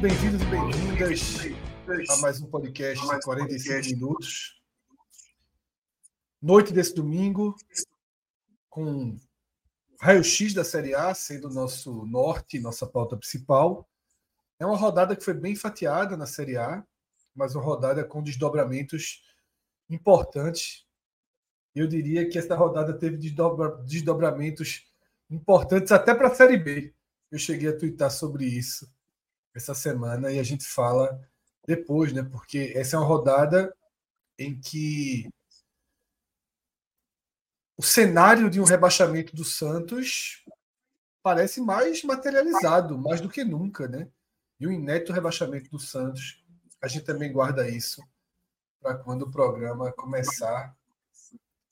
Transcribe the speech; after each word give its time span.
Bem-vindos 0.00 0.40
e 0.40 0.46
bem-vindas 0.46 2.08
a 2.08 2.16
mais 2.22 2.40
um 2.40 2.46
podcast 2.46 3.06
de 3.06 3.20
45 3.20 3.86
minutos. 3.88 4.58
Noite 6.40 6.72
desse 6.72 6.94
domingo, 6.94 7.54
com 8.70 9.18
raio-x 10.00 10.54
da 10.54 10.64
Série 10.64 10.94
A 10.94 11.12
sendo 11.12 11.50
nosso 11.50 12.06
norte, 12.06 12.58
nossa 12.58 12.86
pauta 12.86 13.14
principal. 13.14 13.86
É 14.58 14.64
uma 14.64 14.76
rodada 14.76 15.14
que 15.14 15.22
foi 15.22 15.34
bem 15.34 15.54
fatiada 15.54 16.16
na 16.16 16.24
Série 16.24 16.56
A, 16.56 16.82
mas 17.34 17.54
uma 17.54 17.62
rodada 17.62 18.02
com 18.02 18.22
desdobramentos 18.22 19.22
importantes. 19.90 20.86
Eu 21.74 21.86
diria 21.86 22.26
que 22.26 22.38
essa 22.38 22.56
rodada 22.56 22.98
teve 22.98 23.18
desdobra, 23.18 23.76
desdobramentos 23.84 24.90
importantes 25.28 25.92
até 25.92 26.14
para 26.14 26.28
a 26.28 26.34
Série 26.34 26.56
B. 26.56 26.94
Eu 27.30 27.38
cheguei 27.38 27.68
a 27.68 27.76
twittar 27.76 28.10
sobre 28.10 28.46
isso 28.46 28.90
essa 29.54 29.74
semana 29.74 30.32
e 30.32 30.38
a 30.38 30.42
gente 30.42 30.64
fala 30.64 31.20
depois, 31.66 32.12
né? 32.12 32.22
Porque 32.22 32.72
essa 32.74 32.96
é 32.96 32.98
uma 32.98 33.06
rodada 33.06 33.74
em 34.38 34.58
que 34.58 35.28
o 37.76 37.82
cenário 37.82 38.50
de 38.50 38.60
um 38.60 38.64
rebaixamento 38.64 39.34
do 39.34 39.44
Santos 39.44 40.44
parece 41.22 41.60
mais 41.60 42.02
materializado, 42.02 42.98
mais 42.98 43.20
do 43.20 43.28
que 43.28 43.44
nunca, 43.44 43.88
né? 43.88 44.08
E 44.58 44.66
o 44.66 44.72
inédito 44.72 45.12
rebaixamento 45.12 45.70
do 45.70 45.78
Santos, 45.78 46.44
a 46.82 46.88
gente 46.88 47.04
também 47.04 47.32
guarda 47.32 47.68
isso 47.68 48.02
para 48.80 48.96
quando 48.96 49.22
o 49.22 49.30
programa 49.30 49.92
começar 49.92 50.74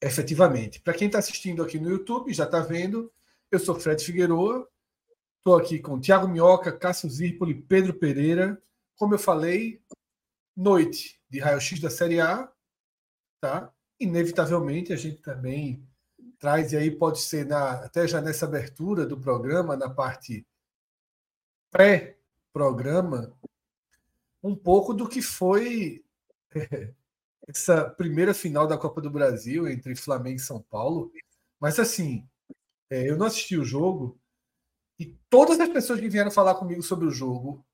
efetivamente. 0.00 0.80
Para 0.80 0.94
quem 0.94 1.06
está 1.06 1.18
assistindo 1.18 1.62
aqui 1.62 1.78
no 1.78 1.90
YouTube, 1.90 2.32
já 2.32 2.44
está 2.44 2.60
vendo, 2.60 3.12
eu 3.50 3.58
sou 3.58 3.78
Fred 3.78 4.02
Figueroa, 4.02 4.68
estou 5.38 5.56
aqui 5.56 5.78
com 5.78 6.00
Tiago 6.00 6.28
Minhoca, 6.28 6.70
Cássio 6.70 7.08
Zirpoli, 7.08 7.54
Pedro 7.54 7.94
Pereira. 7.94 8.60
Como 8.96 9.14
eu 9.14 9.18
falei, 9.18 9.80
noite 10.56 11.20
de 11.30 11.38
raio-x 11.38 11.80
da 11.80 11.90
Série 11.90 12.20
A, 12.20 12.50
tá? 13.40 13.72
Inevitavelmente 13.98 14.92
a 14.92 14.96
gente 14.96 15.22
também 15.22 15.86
traz, 16.38 16.72
e 16.72 16.76
aí 16.76 16.90
pode 16.90 17.20
ser 17.20 17.46
na, 17.46 17.72
até 17.84 18.06
já 18.06 18.20
nessa 18.20 18.46
abertura 18.46 19.06
do 19.06 19.18
programa, 19.18 19.76
na 19.76 19.90
parte 19.90 20.46
pré-programa, 21.70 23.32
um 24.42 24.54
pouco 24.54 24.94
do 24.94 25.08
que 25.08 25.20
foi 25.20 26.04
essa 27.46 27.88
primeira 27.90 28.32
final 28.32 28.66
da 28.66 28.78
Copa 28.78 29.00
do 29.00 29.10
Brasil 29.10 29.68
entre 29.68 29.96
Flamengo 29.96 30.36
e 30.36 30.40
São 30.40 30.62
Paulo. 30.62 31.12
Mas 31.58 31.78
assim, 31.78 32.26
é, 32.88 33.08
eu 33.08 33.16
não 33.16 33.26
assisti 33.26 33.56
o 33.56 33.64
jogo 33.64 34.18
e 34.98 35.06
todas 35.30 35.60
as 35.60 35.68
pessoas 35.68 36.00
que 36.00 36.08
vieram 36.08 36.30
falar 36.30 36.54
comigo 36.56 36.82
sobre 36.82 37.06
o 37.06 37.10
jogo 37.10 37.64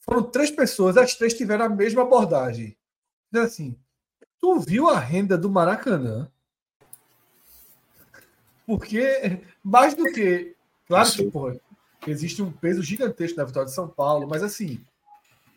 foram 0.00 0.22
três 0.22 0.50
pessoas, 0.50 0.96
as 0.96 1.14
três 1.14 1.34
tiveram 1.34 1.64
a 1.64 1.68
mesma 1.68 2.02
abordagem. 2.02 2.76
Assim, 3.34 3.76
tu 4.40 4.60
viu 4.60 4.88
a 4.88 4.98
renda 4.98 5.38
do 5.38 5.50
Maracanã? 5.50 6.30
Porque, 8.66 9.40
mais 9.62 9.94
do 9.94 10.04
que. 10.04 10.54
Claro 10.86 11.10
que, 11.10 11.30
porra, 11.30 11.60
existe 12.06 12.42
um 12.42 12.52
peso 12.52 12.82
gigantesco 12.82 13.38
na 13.38 13.44
vitória 13.44 13.68
de 13.68 13.74
São 13.74 13.88
Paulo, 13.88 14.26
mas 14.28 14.42
assim, 14.42 14.84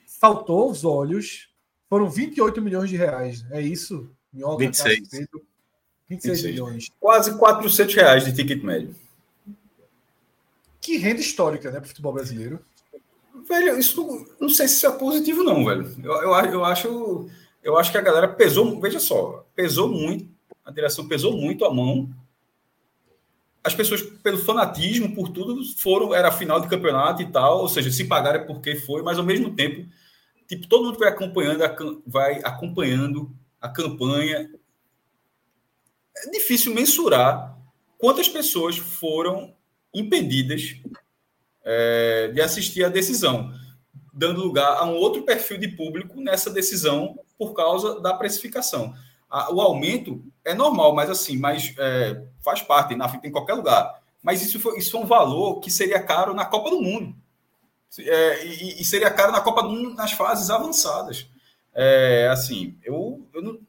saltou 0.06 0.70
os 0.70 0.84
olhos. 0.84 1.50
Foram 1.90 2.10
28 2.10 2.62
milhões 2.62 2.90
de 2.90 2.96
reais. 2.96 3.46
É 3.52 3.62
isso? 3.62 4.10
Minhoca, 4.34 4.66
26. 4.66 5.10
Pedro, 5.10 5.46
26, 6.10 6.42
26 6.42 6.44
milhões. 6.44 6.92
Quase 7.00 7.38
400 7.38 7.96
reais 7.96 8.26
de 8.26 8.34
ticket 8.34 8.64
médio. 8.64 8.96
Que 10.86 10.98
renda 10.98 11.20
histórica, 11.20 11.72
né, 11.72 11.80
para 11.80 11.86
o 11.86 11.90
futebol 11.90 12.14
brasileiro. 12.14 12.60
Velho, 13.50 13.80
isso 13.80 14.28
não 14.40 14.50
sei 14.50 14.68
se 14.68 14.76
isso 14.76 14.86
é 14.86 14.92
positivo, 14.92 15.44
não, 15.44 15.66
velho. 15.66 15.96
Eu, 16.04 16.12
eu, 16.12 16.36
eu, 16.52 16.66
acho, 16.66 17.28
eu 17.64 17.76
acho 17.76 17.92
que 17.92 17.98
a 17.98 18.02
galera 18.02 18.28
pesou, 18.28 18.80
veja 18.80 19.00
só, 19.00 19.44
pesou 19.56 19.90
muito, 19.90 20.30
a 20.64 20.72
direção 20.72 21.08
pesou 21.08 21.36
muito 21.36 21.66
a 21.66 21.74
mão 21.74 22.14
as 23.66 23.74
pessoas, 23.74 24.04
pelo 24.04 24.38
fanatismo, 24.38 25.16
por 25.16 25.30
tudo, 25.30 25.60
foram, 25.78 26.14
era 26.14 26.32
final 26.32 26.62
de 26.62 26.68
campeonato 26.68 27.24
e 27.24 27.32
tal, 27.32 27.62
ou 27.62 27.68
seja, 27.68 27.90
se 27.90 28.04
pagaram 28.04 28.46
porque 28.46 28.76
foi, 28.76 29.02
mas 29.02 29.18
ao 29.18 29.26
mesmo 29.26 29.56
tempo, 29.56 29.90
tipo, 30.48 30.68
todo 30.68 30.86
mundo 30.86 31.00
vai 31.00 31.10
acompanhando 31.10 31.64
vai 32.06 32.42
acompanhando 32.44 33.36
a 33.60 33.68
campanha. 33.68 34.52
É 36.16 36.30
difícil 36.30 36.76
mensurar 36.76 37.58
quantas 37.98 38.30
pessoas 38.30 38.78
foram 38.78 39.55
impedidas 40.00 40.76
é, 41.64 42.30
de 42.34 42.42
assistir 42.42 42.84
à 42.84 42.90
decisão, 42.90 43.52
dando 44.14 44.42
lugar 44.42 44.78
a 44.78 44.86
um 44.86 44.96
outro 44.96 45.24
perfil 45.24 45.58
de 45.58 45.70
público 45.70 46.22
nessa 46.22 46.50
decisão 46.50 47.18
por 47.38 47.54
causa 47.54 48.00
da 48.02 48.14
precificação 48.14 48.94
a, 49.36 49.54
o 49.54 49.60
aumento 49.60 50.24
é 50.46 50.54
normal, 50.54 50.96
mas 50.96 51.10
assim, 51.10 51.38
mas 51.38 51.74
é, 51.78 52.24
faz 52.40 52.62
parte, 52.62 52.96
na 52.96 53.20
em 53.24 53.32
qualquer 53.32 53.54
lugar. 53.54 54.02
Mas 54.24 54.42
isso 54.42 54.60
foi, 54.60 54.78
isso 54.78 54.98
um 54.98 55.06
valor 55.06 55.60
que 55.60 55.70
seria 55.70 56.02
caro 56.02 56.34
na 56.34 56.46
Copa 56.46 56.70
do 56.70 56.82
Mundo. 56.82 57.14
É, 58.00 58.46
e, 58.46 58.82
e, 58.82 58.86
seria 58.86 59.12
caro 59.12 59.32
na 59.32 59.42
Copa 59.42 59.64
do 59.64 59.70
Mundo 59.70 59.96
nas 59.96 60.14
fases 60.14 60.50
avançadas. 60.50 61.28
É, 61.74 62.30
assim, 62.32 62.78
eu, 62.84 63.28
eu 63.34 63.42
não. 63.42 63.60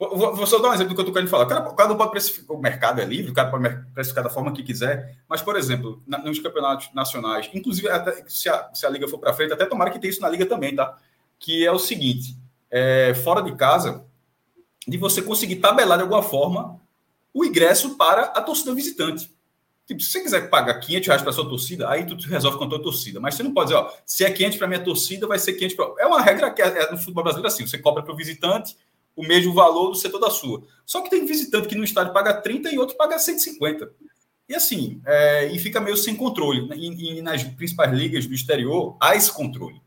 Vou, 0.00 0.34
vou, 0.34 0.46
só 0.46 0.58
dar 0.58 0.70
um 0.70 0.72
exemplo 0.72 0.94
do 0.94 0.94
que 0.94 1.00
eu 1.00 1.02
estou 1.02 1.12
querendo 1.12 1.28
falar. 1.28 1.44
O 1.44 1.88
não 1.88 1.94
pode 1.94 2.10
precificar, 2.10 2.56
o 2.56 2.58
mercado 2.58 3.02
é 3.02 3.04
livre, 3.04 3.30
o 3.30 3.34
cara 3.34 3.50
pode 3.50 3.68
precificar 3.92 4.24
da 4.24 4.30
forma 4.30 4.50
que 4.50 4.62
quiser, 4.62 5.18
mas, 5.28 5.42
por 5.42 5.56
exemplo, 5.56 6.02
na, 6.06 6.16
nos 6.16 6.38
campeonatos 6.38 6.88
nacionais, 6.94 7.50
inclusive 7.52 7.86
até, 7.90 8.24
se, 8.26 8.48
a, 8.48 8.70
se 8.72 8.86
a 8.86 8.88
liga 8.88 9.06
for 9.06 9.18
para 9.18 9.34
frente, 9.34 9.52
até 9.52 9.66
tomara 9.66 9.90
que 9.90 9.98
tenha 9.98 10.10
isso 10.10 10.22
na 10.22 10.28
liga 10.30 10.46
também, 10.46 10.74
tá? 10.74 10.96
Que 11.38 11.66
é 11.66 11.70
o 11.70 11.78
seguinte: 11.78 12.34
é, 12.70 13.12
fora 13.12 13.42
de 13.42 13.54
casa, 13.56 14.02
de 14.88 14.96
você 14.96 15.20
conseguir 15.20 15.56
tabelar 15.56 15.98
de 15.98 16.04
alguma 16.04 16.22
forma 16.22 16.80
o 17.34 17.44
ingresso 17.44 17.98
para 17.98 18.22
a 18.22 18.40
torcida 18.40 18.74
visitante. 18.74 19.30
Tipo, 19.86 20.00
se 20.00 20.12
você 20.12 20.20
quiser 20.22 20.48
pagar 20.48 20.80
500 20.80 21.06
reais 21.08 21.22
para 21.22 21.32
sua 21.32 21.46
torcida, 21.46 21.90
aí 21.90 22.06
tu 22.06 22.16
resolve 22.26 22.56
com 22.56 22.64
a 22.64 22.68
tua 22.68 22.82
torcida. 22.82 23.20
Mas 23.20 23.34
você 23.34 23.42
não 23.42 23.52
pode 23.52 23.68
dizer, 23.68 23.80
ó, 23.80 23.92
se 24.06 24.24
é 24.24 24.30
500 24.30 24.56
para 24.56 24.66
minha 24.66 24.82
torcida, 24.82 25.26
vai 25.26 25.38
ser 25.38 25.52
500 25.54 25.76
para... 25.76 25.94
É 25.98 26.06
uma 26.06 26.22
regra 26.22 26.50
que 26.50 26.62
é, 26.62 26.84
é 26.84 26.90
no 26.90 26.96
futebol 26.96 27.24
brasileiro 27.24 27.48
assim, 27.48 27.66
você 27.66 27.76
cobra 27.76 28.02
para 28.02 28.12
o 28.12 28.16
visitante 28.16 28.76
o 29.20 29.28
mesmo 29.28 29.52
valor 29.52 29.90
do 29.90 29.96
setor 29.96 30.18
da 30.18 30.30
sua. 30.30 30.62
Só 30.84 31.00
que 31.00 31.10
tem 31.10 31.24
visitante 31.24 31.68
que 31.68 31.74
no 31.74 31.84
estádio 31.84 32.12
paga 32.12 32.34
30 32.34 32.70
e 32.70 32.78
outro 32.78 32.96
paga 32.96 33.18
150. 33.18 33.90
E 34.48 34.54
assim, 34.54 35.00
é, 35.06 35.46
e 35.52 35.58
fica 35.58 35.80
meio 35.80 35.96
sem 35.96 36.16
controle. 36.16 36.68
E, 36.74 37.18
e 37.18 37.22
nas 37.22 37.44
principais 37.44 37.92
ligas 37.92 38.26
do 38.26 38.34
exterior, 38.34 38.96
há 39.00 39.14
esse 39.14 39.32
controle. 39.32 39.80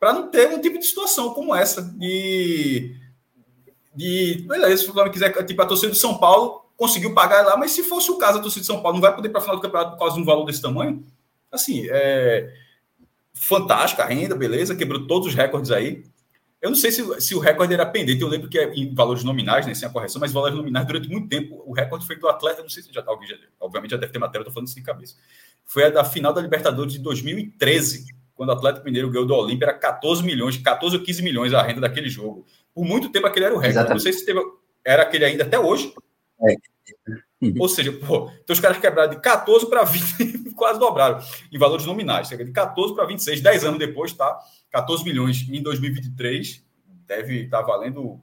Para 0.00 0.12
não 0.12 0.30
ter 0.30 0.48
um 0.48 0.60
tipo 0.60 0.78
de 0.78 0.86
situação 0.86 1.34
como 1.34 1.54
essa, 1.54 1.82
de 1.82 2.96
de. 3.94 4.44
Beleza, 4.48 4.84
se 4.84 4.90
o 4.90 4.92
Flamengo 4.92 5.12
quiser, 5.12 5.30
tipo, 5.44 5.60
a 5.60 5.66
torcida 5.66 5.92
de 5.92 5.98
São 5.98 6.18
Paulo 6.18 6.62
conseguiu 6.76 7.14
pagar 7.14 7.44
lá, 7.44 7.56
mas 7.56 7.70
se 7.70 7.82
fosse 7.82 8.10
o 8.10 8.16
caso, 8.16 8.38
a 8.38 8.42
torcida 8.42 8.62
de 8.62 8.66
São 8.66 8.82
Paulo 8.82 8.96
não 8.96 9.02
vai 9.02 9.14
poder 9.14 9.28
para 9.28 9.38
a 9.40 9.42
final 9.42 9.56
do 9.56 9.62
campeonato 9.62 9.92
por 9.92 9.98
causa 9.98 10.16
de 10.16 10.22
um 10.22 10.24
valor 10.24 10.44
desse 10.44 10.62
tamanho. 10.62 11.04
Assim, 11.50 11.86
é. 11.90 12.52
Fantástica 13.34 14.04
a 14.04 14.06
renda, 14.06 14.34
beleza, 14.34 14.74
quebrou 14.74 15.06
todos 15.06 15.28
os 15.28 15.34
recordes 15.34 15.70
aí. 15.70 16.04
Eu 16.62 16.70
não 16.70 16.76
sei 16.76 16.92
se, 16.92 17.20
se 17.20 17.34
o 17.34 17.40
recorde 17.40 17.74
era 17.74 17.84
pendente, 17.84 18.22
eu 18.22 18.28
lembro 18.28 18.48
que 18.48 18.56
é 18.56 18.72
em 18.72 18.94
valores 18.94 19.24
nominais, 19.24 19.66
né, 19.66 19.74
sem 19.74 19.88
a 19.88 19.90
correção, 19.90 20.20
mas 20.20 20.30
valores 20.30 20.56
nominais, 20.56 20.86
durante 20.86 21.08
muito 21.08 21.28
tempo, 21.28 21.60
o 21.66 21.72
recorde 21.72 22.06
foi 22.06 22.16
do 22.16 22.28
atleta, 22.28 22.62
não 22.62 22.68
sei 22.68 22.84
se 22.84 22.92
já, 22.92 23.02
alguém 23.04 23.28
já, 23.28 23.34
obviamente 23.60 23.90
já 23.90 23.96
deve 23.96 24.12
ter 24.12 24.20
matéria, 24.20 24.42
eu 24.42 24.46
tô 24.46 24.52
falando 24.52 24.68
isso 24.68 24.76
de 24.76 24.82
cabeça. 24.82 25.16
Foi 25.64 25.82
a 25.82 25.90
da 25.90 26.04
final 26.04 26.32
da 26.32 26.40
Libertadores 26.40 26.92
de 26.92 27.00
2013, 27.00 28.06
quando 28.32 28.50
o 28.50 28.52
Atlético 28.52 28.84
Mineiro 28.84 29.10
ganhou 29.10 29.26
do 29.26 29.34
Olímpia, 29.34 29.66
era 29.66 29.74
14 29.74 30.22
milhões, 30.22 30.56
14 30.56 30.96
ou 30.96 31.02
15 31.02 31.22
milhões 31.22 31.52
a 31.52 31.62
renda 31.62 31.80
daquele 31.80 32.08
jogo. 32.08 32.46
Por 32.72 32.84
muito 32.84 33.10
tempo 33.10 33.26
aquele 33.26 33.46
era 33.46 33.54
o 33.54 33.58
recorde. 33.58 33.78
Exatamente. 33.78 34.04
Não 34.04 34.12
sei 34.12 34.12
se 34.12 34.24
teve, 34.24 34.40
era 34.84 35.02
aquele 35.02 35.24
ainda 35.24 35.42
até 35.42 35.58
hoje. 35.58 35.92
É. 36.48 36.54
Ou 37.58 37.68
seja, 37.68 37.92
pô, 37.92 38.30
então 38.42 38.54
os 38.54 38.60
caras 38.60 38.78
quebraram 38.78 39.10
de 39.10 39.20
14 39.20 39.68
para 39.68 39.82
20, 39.82 40.31
quase 40.54 40.78
dobraram 40.78 41.18
em 41.50 41.58
valores 41.58 41.86
nominais, 41.86 42.28
cerca 42.28 42.44
de 42.44 42.52
14 42.52 42.94
para 42.94 43.06
26, 43.06 43.40
10 43.40 43.64
anos 43.64 43.78
depois, 43.78 44.12
tá? 44.12 44.38
14 44.70 45.04
milhões 45.04 45.46
em 45.48 45.62
2023, 45.62 46.64
deve 47.06 47.44
estar 47.44 47.60
tá 47.60 47.66
valendo 47.66 48.20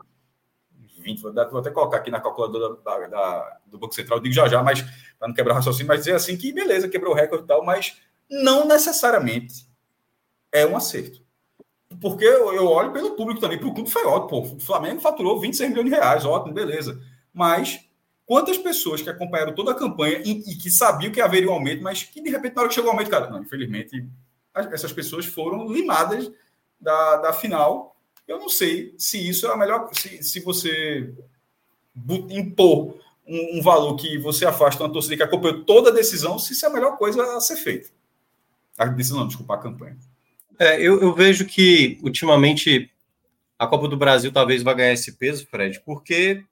20, 1.00 1.22
vou 1.22 1.62
até 1.62 1.72
colocar 1.72 1.98
aqui 1.98 2.12
na 2.12 2.20
calculadora 2.20 2.76
da, 2.84 3.08
da, 3.08 3.58
do 3.66 3.80
Banco 3.80 3.96
Central, 3.96 4.20
digo 4.20 4.34
já 4.34 4.48
já, 4.48 4.62
mas 4.62 4.82
para 5.18 5.28
não 5.28 5.36
quebrar 5.36 5.54
o 5.54 5.56
raciocínio, 5.56 5.88
mas 5.88 6.00
dizer 6.00 6.16
assim 6.16 6.38
que 6.38 6.52
beleza, 6.52 6.90
quebrou 6.90 7.14
o 7.14 7.16
recorde 7.16 7.46
e 7.46 7.48
tal, 7.48 7.64
mas 7.64 7.98
não 8.30 8.68
necessariamente 8.68 9.68
é 10.52 10.66
um 10.66 10.76
acerto. 10.76 11.22
Porque 12.00 12.24
eu, 12.24 12.66
olho 12.68 12.94
pelo 12.94 13.16
público 13.16 13.42
também, 13.42 13.58
para 13.58 13.68
o 13.68 13.74
clube 13.74 13.90
foi 13.90 14.06
ótimo. 14.06 14.28
Pô, 14.28 14.42
o 14.56 14.60
Flamengo 14.60 15.02
faturou 15.02 15.40
26 15.40 15.72
milhões 15.72 15.90
de 15.90 15.96
reais, 15.96 16.24
ótimo, 16.24 16.54
beleza. 16.54 17.02
Mas 17.34 17.89
quantas 18.30 18.60
pessoas 18.60 19.02
que 19.02 19.10
acompanharam 19.10 19.56
toda 19.56 19.72
a 19.72 19.76
campanha 19.76 20.22
e, 20.24 20.52
e, 20.52 20.56
que 20.56 20.70
sabiam 20.70 21.12
que 21.12 21.20
haveria 21.20 21.50
um 21.50 21.54
aumento, 21.54 21.82
mas 21.82 22.04
que 22.04 22.22
de 22.22 22.30
repente, 22.30 22.54
na 22.54 22.62
hora 22.62 22.70
que 22.70 22.76
chegou 22.76 22.92
o 22.92 22.94
aumento, 22.94 23.10
cara, 23.10 23.28
não, 23.28 23.42
infelizmente, 23.42 24.06
essas 24.54 24.94
pessoas 24.94 25.26
foram 25.26 25.68
limadas 25.68 26.32
da, 26.80 27.18
da 27.18 27.34
final. 27.34 28.00
Eu 28.28 28.38
não 28.38 28.48
sei 28.48 28.94
se 29.00 29.28
isso 29.28 29.48
é 29.48 29.52
a 29.52 29.58
melhor. 29.58 29.90
Se, 29.94 30.22
se 30.22 30.42
você 30.42 31.12
impor 32.30 33.00
um, 33.28 33.58
um, 33.58 33.62
valor 33.64 33.96
que 33.96 34.20
você 34.20 34.46
afasta 34.46 34.84
uma 34.84 34.94
torcida 34.94 35.18
que 35.18 35.24
acompanhou 35.24 35.64
toda 35.64 35.90
a 35.90 35.94
decisão, 35.94 36.38
se 36.38 36.54
isso 36.54 36.64
é 36.68 36.70
a 36.70 36.72
melhor 36.72 37.00
coisa 37.00 37.36
a 37.36 37.42
ser 37.42 37.56
feita. 37.56 37.90
A 38.78 38.86
decisão, 38.86 39.26
desculpa, 39.26 39.56
a 39.56 39.58
campanha. 39.58 39.98
É, 40.60 40.80
eu, 40.80 41.02
eu, 41.02 41.16
vejo 41.16 41.46
que 41.48 41.98
ultimamente 42.04 42.92
a 43.58 43.66
Copa 43.66 43.88
do 43.88 43.98
Brasil 43.98 44.32
talvez 44.32 44.62
vá 44.62 44.72
ganhar 44.76 44.94
esse 44.94 45.14
peso, 45.14 45.48
Fred, 45.48 45.82
porque 45.84 46.46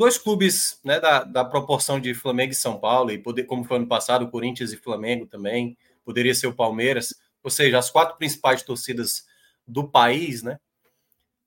dois 0.00 0.16
clubes 0.16 0.80
né, 0.82 0.98
da, 0.98 1.24
da 1.24 1.44
proporção 1.44 2.00
de 2.00 2.14
Flamengo 2.14 2.52
e 2.52 2.56
São 2.56 2.80
Paulo, 2.80 3.12
e 3.12 3.18
poder, 3.18 3.44
como 3.44 3.64
foi 3.64 3.76
ano 3.76 3.86
passado, 3.86 4.30
Corinthians 4.30 4.72
e 4.72 4.78
Flamengo 4.78 5.26
também, 5.26 5.76
poderia 6.02 6.34
ser 6.34 6.46
o 6.46 6.54
Palmeiras, 6.54 7.14
ou 7.42 7.50
seja, 7.50 7.78
as 7.78 7.90
quatro 7.90 8.16
principais 8.16 8.62
torcidas 8.62 9.26
do 9.68 9.86
país, 9.86 10.42
né? 10.42 10.58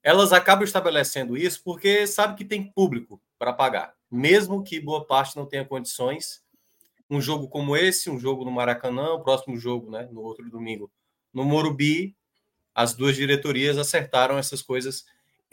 Elas 0.04 0.32
acabam 0.32 0.62
estabelecendo 0.62 1.36
isso 1.36 1.62
porque 1.64 2.06
sabe 2.06 2.36
que 2.36 2.44
tem 2.44 2.70
público 2.70 3.20
para 3.40 3.52
pagar, 3.52 3.92
mesmo 4.08 4.62
que 4.62 4.78
boa 4.78 5.04
parte 5.04 5.36
não 5.36 5.46
tenha 5.46 5.64
condições. 5.64 6.40
Um 7.10 7.20
jogo 7.20 7.48
como 7.48 7.76
esse, 7.76 8.08
um 8.08 8.20
jogo 8.20 8.44
no 8.44 8.52
Maracanã, 8.52 9.14
o 9.14 9.24
próximo 9.24 9.56
jogo, 9.56 9.90
né, 9.90 10.08
no 10.12 10.20
outro 10.20 10.48
domingo, 10.48 10.88
no 11.32 11.44
Morumbi, 11.44 12.14
as 12.72 12.94
duas 12.94 13.16
diretorias 13.16 13.78
acertaram 13.78 14.38
essas 14.38 14.62
coisas 14.62 15.04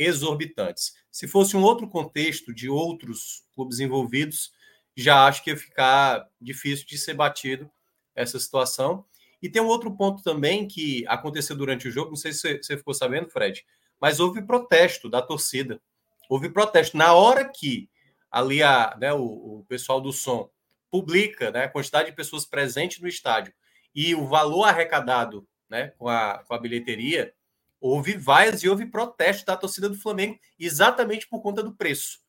exorbitantes. 0.02 0.94
Se 1.12 1.28
fosse 1.28 1.56
um 1.56 1.64
outro 1.64 1.88
contexto 1.88 2.54
de 2.54 2.70
outros 2.70 3.44
clubes 3.54 3.80
envolvidos, 3.80 4.52
já 4.96 5.28
acho 5.28 5.44
que 5.44 5.50
ia 5.50 5.58
ficar 5.58 6.28
difícil 6.40 6.86
de 6.86 6.98
ser 6.98 7.14
batido 7.14 7.70
essa 8.16 8.40
situação. 8.40 9.06
E 9.42 9.50
tem 9.50 9.62
um 9.62 9.68
outro 9.68 9.96
ponto 9.96 10.22
também 10.22 10.68
que 10.68 11.06
aconteceu 11.08 11.56
durante 11.56 11.88
o 11.88 11.92
jogo, 11.92 12.10
não 12.10 12.16
sei 12.16 12.34
se 12.34 12.58
você 12.58 12.78
ficou 12.78 12.94
sabendo, 12.94 13.30
Fred, 13.30 13.66
mas 14.00 14.20
houve 14.20 14.42
protesto 14.42 15.10
da 15.10 15.22
torcida. 15.22 15.82
Houve 16.30 16.50
protesto. 16.50 16.98
Na 16.98 17.14
hora 17.14 17.50
que 17.50 17.90
ali 18.32 18.64
a, 18.64 18.96
né, 19.00 19.12
o, 19.14 19.60
o 19.60 19.66
pessoal 19.68 20.00
do 20.00 20.14
som 20.14 20.50
publica 20.90 21.52
né, 21.52 21.66
a 21.66 21.70
quantidade 21.70 22.10
de 22.10 22.16
pessoas 22.16 22.46
presentes 22.46 23.00
no 23.00 23.08
estádio 23.08 23.54
e 23.94 24.16
o 24.16 24.28
valor 24.28 24.64
arrecadado 24.66 25.48
né, 25.70 25.94
com, 25.98 26.08
a, 26.08 26.44
com 26.48 26.54
a 26.54 26.60
bilheteria, 26.60 27.34
houve 27.82 28.16
vaias 28.16 28.62
e 28.62 28.70
houve 28.70 28.86
protesto 28.86 29.46
da 29.46 29.58
torcida 29.58 29.90
do 29.90 29.98
Flamengo 29.98 30.40
exatamente 30.60 31.28
por 31.28 31.42
conta 31.42 31.64
do 31.64 31.74
preço. 31.74 32.20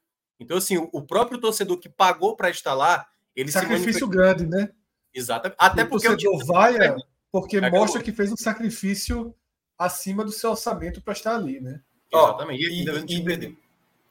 Então, 0.41 0.57
assim, 0.57 0.79
o, 0.79 0.89
o 0.93 1.03
próprio 1.03 1.39
torcedor 1.39 1.79
que 1.79 1.89
pagou 1.89 2.35
para 2.35 2.51
estar 2.51 2.75
lá, 2.75 3.07
ele 3.37 3.53
sacrifício 3.53 4.09
grande, 4.09 4.47
né? 4.47 4.71
Exatamente. 5.15 5.59
Até 5.61 5.85
porque 5.85 6.09
o 6.09 6.17
torcedor 6.17 6.47
vaia 6.47 6.97
porque 7.31 7.59
é 7.59 7.71
mostra 7.71 8.03
que 8.03 8.13
fez 8.13 8.33
um 8.33 8.37
sacrifício 8.37 9.35
acima 9.79 10.25
do 10.25 10.33
seu 10.33 10.51
orçamento 10.51 11.01
para 11.01 11.13
estar 11.13 11.37
ali, 11.37 11.61
né? 11.61 11.81
Exatamente. 12.13 12.63
E, 12.63 12.85
e, 12.85 13.47
e, 13.47 13.57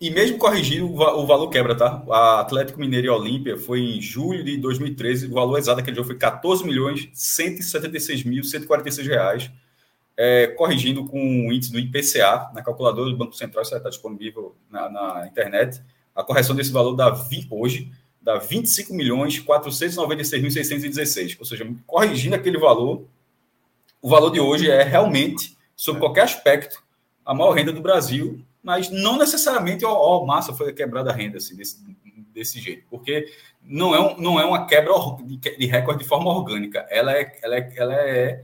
e 0.01 0.09
mesmo 0.09 0.39
corrigindo, 0.39 0.87
o 0.91 1.27
valor 1.27 1.47
quebra, 1.49 1.77
tá? 1.77 2.03
A 2.09 2.39
Atlético 2.39 2.79
Mineiro 2.79 3.05
e 3.05 3.09
Olímpia 3.11 3.55
foi 3.55 3.81
em 3.81 4.01
julho 4.01 4.43
de 4.43 4.57
2013, 4.57 5.27
o 5.27 5.33
valor 5.33 5.59
exato 5.59 5.77
daquele 5.77 5.95
jogo 5.95 6.07
foi 6.07 6.17
14 6.17 6.63
milhões 6.65 7.07
176 7.13 8.23
mil 8.23 8.43
146 8.43 9.07
reais. 9.07 9.51
É, 10.23 10.47
corrigindo 10.47 11.05
com 11.05 11.47
o 11.47 11.53
índice 11.53 11.71
do 11.71 11.79
IPCA, 11.79 12.51
na 12.53 12.61
calculadora 12.61 13.09
do 13.09 13.17
Banco 13.17 13.33
Central, 13.33 13.63
isso 13.63 13.75
está 13.75 13.89
disponível 13.89 14.55
na, 14.69 14.89
na, 14.89 15.25
internet. 15.27 15.81
A 16.13 16.23
correção 16.23 16.55
desse 16.55 16.71
valor 16.71 16.95
dá 16.95 17.09
vi, 17.09 17.47
hoje 17.49 17.91
dá 18.21 18.37
25 18.37 18.93
milhões 18.93 19.39
496.616. 19.39 21.37
Ou 21.39 21.45
seja, 21.45 21.67
corrigindo 21.87 22.35
aquele 22.35 22.59
valor, 22.59 23.07
o 24.01 24.09
valor 24.09 24.29
de 24.29 24.39
hoje 24.39 24.69
é 24.69 24.83
realmente, 24.83 25.57
sob 25.75 25.99
qualquer 25.99 26.23
aspecto, 26.23 26.83
a 27.25 27.33
maior 27.33 27.53
renda 27.53 27.71
do 27.71 27.81
Brasil 27.81 28.45
mas 28.63 28.89
não 28.89 29.17
necessariamente, 29.17 29.83
ó, 29.85 29.91
ó 29.91 30.25
massa, 30.25 30.53
foi 30.53 30.71
quebrada 30.73 31.09
a 31.09 31.13
renda 31.13 31.37
assim, 31.37 31.55
desse, 31.55 31.83
desse 32.33 32.59
jeito, 32.59 32.85
porque 32.89 33.25
não 33.61 33.95
é, 33.95 33.99
um, 33.99 34.17
não 34.17 34.39
é 34.39 34.45
uma 34.45 34.67
quebra 34.67 34.93
de, 35.23 35.37
de 35.57 35.65
recorde 35.65 36.03
de 36.03 36.09
forma 36.09 36.29
orgânica, 36.29 36.85
ela 36.89 37.11
é, 37.13 37.39
ela 37.41 37.55
é, 37.55 37.73
ela 37.75 37.93
é 37.93 38.43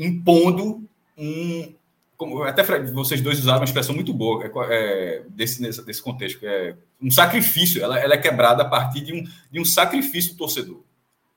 impondo 0.00 0.82
um. 1.16 1.74
Como, 2.16 2.42
até 2.42 2.62
vocês 2.92 3.20
dois 3.20 3.38
usaram 3.38 3.60
uma 3.60 3.64
expressão 3.64 3.94
muito 3.94 4.12
boa 4.12 4.44
é, 4.44 4.50
é, 4.70 5.22
desse, 5.28 5.62
nesse, 5.62 5.84
desse 5.84 6.02
contexto, 6.02 6.38
que 6.38 6.46
é 6.46 6.76
um 7.00 7.10
sacrifício, 7.10 7.82
ela, 7.82 7.98
ela 7.98 8.14
é 8.14 8.18
quebrada 8.18 8.62
a 8.62 8.68
partir 8.68 9.00
de 9.00 9.14
um, 9.14 9.24
de 9.50 9.60
um 9.60 9.64
sacrifício 9.64 10.32
do 10.32 10.38
torcedor. 10.38 10.82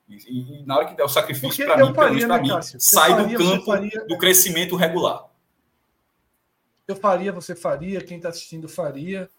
E, 0.09 0.59
e 0.59 0.65
na 0.65 0.77
hora 0.77 0.85
que 0.85 0.95
der 0.95 1.03
o 1.03 1.09
sacrifício, 1.09 1.65
para 1.65 1.77
mim, 1.77 1.93
faria, 1.93 2.27
né, 2.27 2.41
mim 2.41 2.49
sai 2.61 3.11
faria, 3.11 3.37
do 3.37 3.43
campo 3.43 3.65
faria... 3.65 4.05
do 4.05 4.17
crescimento 4.17 4.75
regular. 4.75 5.25
Eu 6.85 6.95
faria, 6.97 7.31
você 7.31 7.55
faria, 7.55 8.01
quem 8.01 8.17
está 8.17 8.29
assistindo 8.29 8.67
faria. 8.67 9.29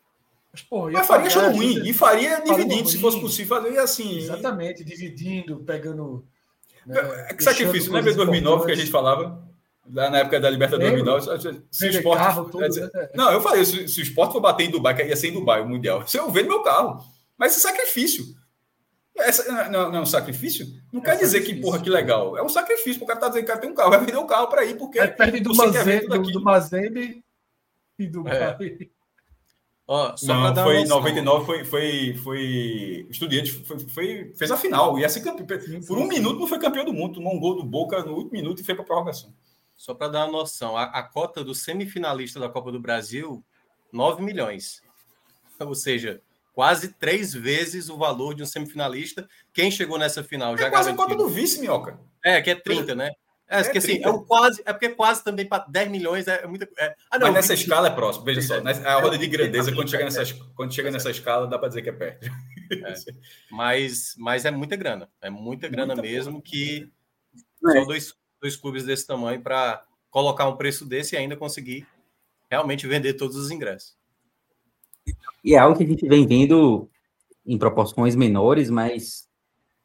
Mas, 0.50 0.62
porra, 0.62 0.92
Mas 0.92 1.06
faria 1.06 1.26
achando 1.26 1.56
ruim. 1.56 1.86
E 1.86 1.92
faria 1.92 2.40
dividindo, 2.40 2.88
se 2.88 2.98
fosse 2.98 3.20
possível 3.20 3.56
fazer 3.56 3.78
assim. 3.78 4.18
Exatamente, 4.18 4.82
dividindo, 4.82 5.58
pegando. 5.58 6.24
Né, 6.86 7.26
é 7.28 7.34
que 7.34 7.42
sacrifício, 7.42 7.92
lembra 7.92 8.10
de 8.10 8.16
2009 8.16 8.66
que 8.66 8.72
a 8.72 8.76
gente 8.76 8.90
falava? 8.90 9.42
Na 9.86 10.18
época 10.18 10.40
da 10.40 10.48
Libertadores 10.48 11.02
2009. 11.04 11.62
Se 11.70 11.86
o 11.86 11.90
esporte. 11.90 12.22
Carro, 12.22 12.44
tudo, 12.46 12.66
dizer... 12.66 12.90
né? 12.94 13.10
Não, 13.14 13.30
eu 13.30 13.40
falei, 13.40 13.64
se, 13.64 13.86
se, 13.86 14.00
o 14.00 14.02
esporte 14.02 14.32
for 14.32 14.40
bater 14.40 14.64
em 14.64 14.70
Dubai, 14.70 14.94
que 14.94 15.04
ia 15.04 15.16
ser 15.16 15.28
em 15.28 15.34
Dubai 15.34 15.60
o 15.60 15.68
Mundial. 15.68 16.06
Se 16.06 16.16
eu 16.16 16.30
vendo 16.30 16.48
meu 16.48 16.62
carro. 16.62 17.04
Mas 17.36 17.52
esse 17.52 17.60
sacrifício. 17.60 18.24
Essa, 19.16 19.68
não, 19.68 19.92
não, 19.92 19.98
é 19.98 20.00
um 20.00 20.06
sacrifício? 20.06 20.66
Não 20.92 21.00
é 21.00 21.04
quer 21.04 21.18
dizer 21.18 21.42
que, 21.42 21.54
porra, 21.54 21.80
que 21.80 21.90
legal. 21.90 22.36
É 22.36 22.42
um 22.42 22.48
sacrifício. 22.48 23.02
O 23.02 23.06
cara 23.06 23.20
tá 23.20 23.28
dizendo 23.28 23.46
que 23.46 23.58
tem 23.58 23.70
um 23.70 23.74
carro, 23.74 23.90
vai 23.90 24.00
vender 24.00 24.16
o 24.16 24.22
um 24.22 24.26
carro 24.26 24.48
para 24.48 24.64
ir, 24.64 24.76
porque. 24.76 24.98
É 24.98 25.06
perto 25.06 25.40
do, 25.42 25.54
Mazembe, 25.54 26.06
do, 26.06 26.22
do 26.22 26.42
Mazembe 26.42 27.24
e 27.98 28.06
do 28.06 28.26
é. 28.26 28.56
Ó, 29.86 30.14
não, 30.22 30.54
foi 30.54 30.78
em 30.78 30.86
99, 30.86 31.44
foi, 31.44 31.64
foi, 31.64 32.14
foi 32.22 33.06
Estudiantes, 33.10 33.54
foi, 33.66 33.78
foi, 33.80 34.32
fez 34.34 34.50
a 34.50 34.56
final, 34.56 34.96
ser 35.10 35.20
campeão. 35.20 35.46
Por 35.86 35.98
um 35.98 36.06
minuto 36.06 36.40
não 36.40 36.46
foi 36.46 36.58
campeão 36.58 36.86
do 36.86 36.92
mundo, 36.92 37.16
tomou 37.16 37.34
um 37.34 37.38
gol 37.38 37.56
do 37.56 37.64
Boca 37.64 38.02
no 38.02 38.14
último 38.14 38.32
minuto 38.32 38.62
e 38.62 38.64
foi 38.64 38.74
para 38.74 38.84
prorrogação. 38.84 39.34
Só 39.76 39.92
para 39.92 40.08
dar 40.08 40.24
uma 40.24 40.32
noção, 40.32 40.76
a, 40.76 40.84
a, 40.84 41.02
cota 41.02 41.44
do 41.44 41.54
semifinalista 41.54 42.40
da 42.40 42.48
Copa 42.48 42.72
do 42.72 42.80
Brasil, 42.80 43.44
9 43.92 44.22
milhões. 44.22 44.80
Ou 45.60 45.74
seja, 45.74 46.22
quase 46.54 46.94
três 46.94 47.34
vezes 47.34 47.90
o 47.90 47.98
valor 47.98 48.34
de 48.34 48.42
um 48.42 48.46
semifinalista. 48.46 49.28
Quem 49.52 49.70
chegou 49.70 49.98
nessa 49.98 50.24
final 50.24 50.54
é 50.54 50.58
já 50.58 50.70
quase 50.70 50.90
garantiu. 50.90 51.04
a 51.04 51.08
cota 51.08 51.16
do 51.16 51.28
vice, 51.28 51.60
Minhoca. 51.60 52.00
É, 52.24 52.40
que 52.40 52.50
é 52.50 52.54
30, 52.54 52.94
né? 52.94 53.10
É, 53.48 53.60
é, 53.60 53.70
que, 53.70 53.78
assim, 53.78 54.02
é, 54.02 54.08
um 54.08 54.24
quase, 54.24 54.62
é 54.64 54.72
porque 54.72 54.88
quase 54.90 55.22
também 55.22 55.46
para 55.46 55.64
10 55.68 55.90
milhões 55.90 56.26
é 56.26 56.46
muita 56.46 56.66
é, 56.78 56.96
ah, 57.10 57.18
não, 57.18 57.26
Mas 57.26 57.34
nessa 57.34 57.54
20... 57.54 57.62
escala 57.62 57.88
é 57.88 57.90
próximo, 57.90 58.24
veja 58.24 58.40
só. 58.40 58.60
Nessa, 58.60 58.88
a 58.88 59.00
roda 59.00 59.18
de 59.18 59.26
grandeza, 59.26 59.72
quando 59.72 59.90
chega, 59.90 60.04
nessa, 60.04 60.24
quando 60.54 60.72
chega 60.72 60.90
nessa 60.90 61.10
escala, 61.10 61.46
dá 61.46 61.58
para 61.58 61.68
dizer 61.68 61.82
que 61.82 61.90
é 61.90 61.92
perto. 61.92 62.26
É, 62.26 62.94
mas, 63.50 64.14
mas 64.16 64.44
é 64.44 64.50
muita 64.50 64.76
grana. 64.76 65.10
É 65.20 65.28
muita 65.28 65.68
grana 65.68 65.94
muita 65.94 66.02
mesmo 66.08 66.40
que 66.40 66.90
são 67.60 67.82
é. 67.82 67.84
dois, 67.84 68.14
dois 68.40 68.56
clubes 68.56 68.84
desse 68.84 69.06
tamanho 69.06 69.42
para 69.42 69.84
colocar 70.10 70.48
um 70.48 70.56
preço 70.56 70.86
desse 70.86 71.14
e 71.14 71.18
ainda 71.18 71.36
conseguir 71.36 71.86
realmente 72.50 72.86
vender 72.86 73.14
todos 73.14 73.36
os 73.36 73.50
ingressos. 73.50 73.96
E 75.44 75.54
é 75.54 75.58
algo 75.58 75.76
que 75.76 75.84
a 75.84 75.86
gente 75.86 76.08
vem 76.08 76.26
vendo 76.26 76.88
em 77.44 77.58
proporções 77.58 78.16
menores, 78.16 78.70
mas 78.70 79.28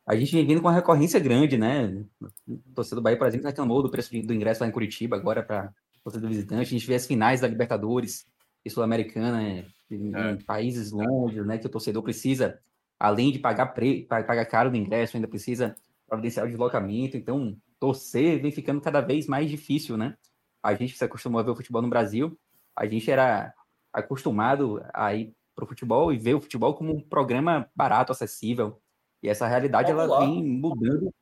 a 0.10 0.16
gente 0.16 0.32
vem 0.32 0.44
vindo 0.44 0.60
com 0.60 0.68
uma 0.68 0.74
recorrência 0.74 1.20
grande, 1.20 1.56
né? 1.56 2.04
O 2.48 2.58
torcedor 2.74 3.00
do 3.00 3.04
Bahia, 3.04 3.16
por 3.16 3.28
exemplo, 3.28 3.46
reclamou 3.46 3.84
do 3.84 3.92
preço 3.92 4.10
do 4.10 4.34
ingresso 4.34 4.64
lá 4.64 4.68
em 4.68 4.72
Curitiba, 4.72 5.16
agora 5.16 5.44
para 5.44 5.72
torcedor 6.04 6.30
visitante. 6.30 6.62
A 6.62 6.80
gente 6.80 6.88
vê 6.88 6.96
as 6.96 7.06
finais 7.06 7.42
da 7.42 7.48
Libertadores 7.48 8.26
e 8.66 8.72
Sul-Americana 8.72 9.44
é, 9.44 9.66
em, 9.92 10.12
é. 10.16 10.36
países 10.48 10.90
longe, 10.90 11.40
né? 11.42 11.60
Que 11.60 11.68
o 11.68 11.70
torcedor 11.70 12.02
precisa, 12.02 12.60
além 13.00 13.32
de 13.32 13.38
pagar, 13.38 13.68
pre, 13.68 14.08
pagar 14.08 14.46
caro 14.48 14.72
no 14.72 14.78
ingresso, 14.78 15.16
ainda 15.16 15.28
precisa 15.28 15.76
providenciar 16.08 16.48
o 16.48 16.50
deslocamento. 16.50 17.16
Então, 17.16 17.56
torcer 17.80 18.42
vem 18.42 18.52
ficando 18.52 18.82
cada 18.82 19.02
vez 19.02 19.28
mais 19.28 19.48
difícil, 19.48 19.96
né? 19.96 20.18
A 20.64 20.74
gente 20.74 20.98
se 20.98 21.04
acostumou 21.04 21.40
a 21.40 21.44
ver 21.44 21.52
o 21.52 21.56
futebol 21.56 21.84
no 21.84 21.88
Brasil, 21.88 22.36
a 22.76 22.88
gente 22.88 23.12
era 23.12 23.54
acostumado 23.94 24.84
a 24.92 25.14
ir 25.14 25.36
para 25.54 25.66
o 25.66 25.68
futebol 25.68 26.12
e 26.12 26.18
ver 26.18 26.34
o 26.34 26.42
futebol 26.42 26.74
como 26.74 26.96
um 26.96 27.00
programa 27.00 27.70
barato, 27.76 28.12
acessível, 28.12 28.82
E 29.22 29.30
essa 29.30 29.48
realidade 29.48 29.92
ela 29.92 30.20
vem 30.20 30.44
mudando 30.44 31.14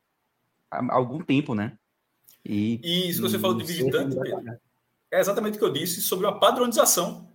há 0.70 0.94
algum 0.94 1.20
tempo, 1.20 1.54
né? 1.54 1.76
E, 2.44 2.80
e 2.82 3.12
se 3.12 3.20
você 3.20 3.38
falou 3.38 3.56
de 3.56 3.64
visitante, 3.64 4.16
é 5.10 5.20
exatamente 5.20 5.56
o 5.56 5.58
que 5.58 5.64
eu 5.64 5.72
disse 5.72 6.00
sobre 6.00 6.26
uma 6.26 6.38
padronização 6.38 7.28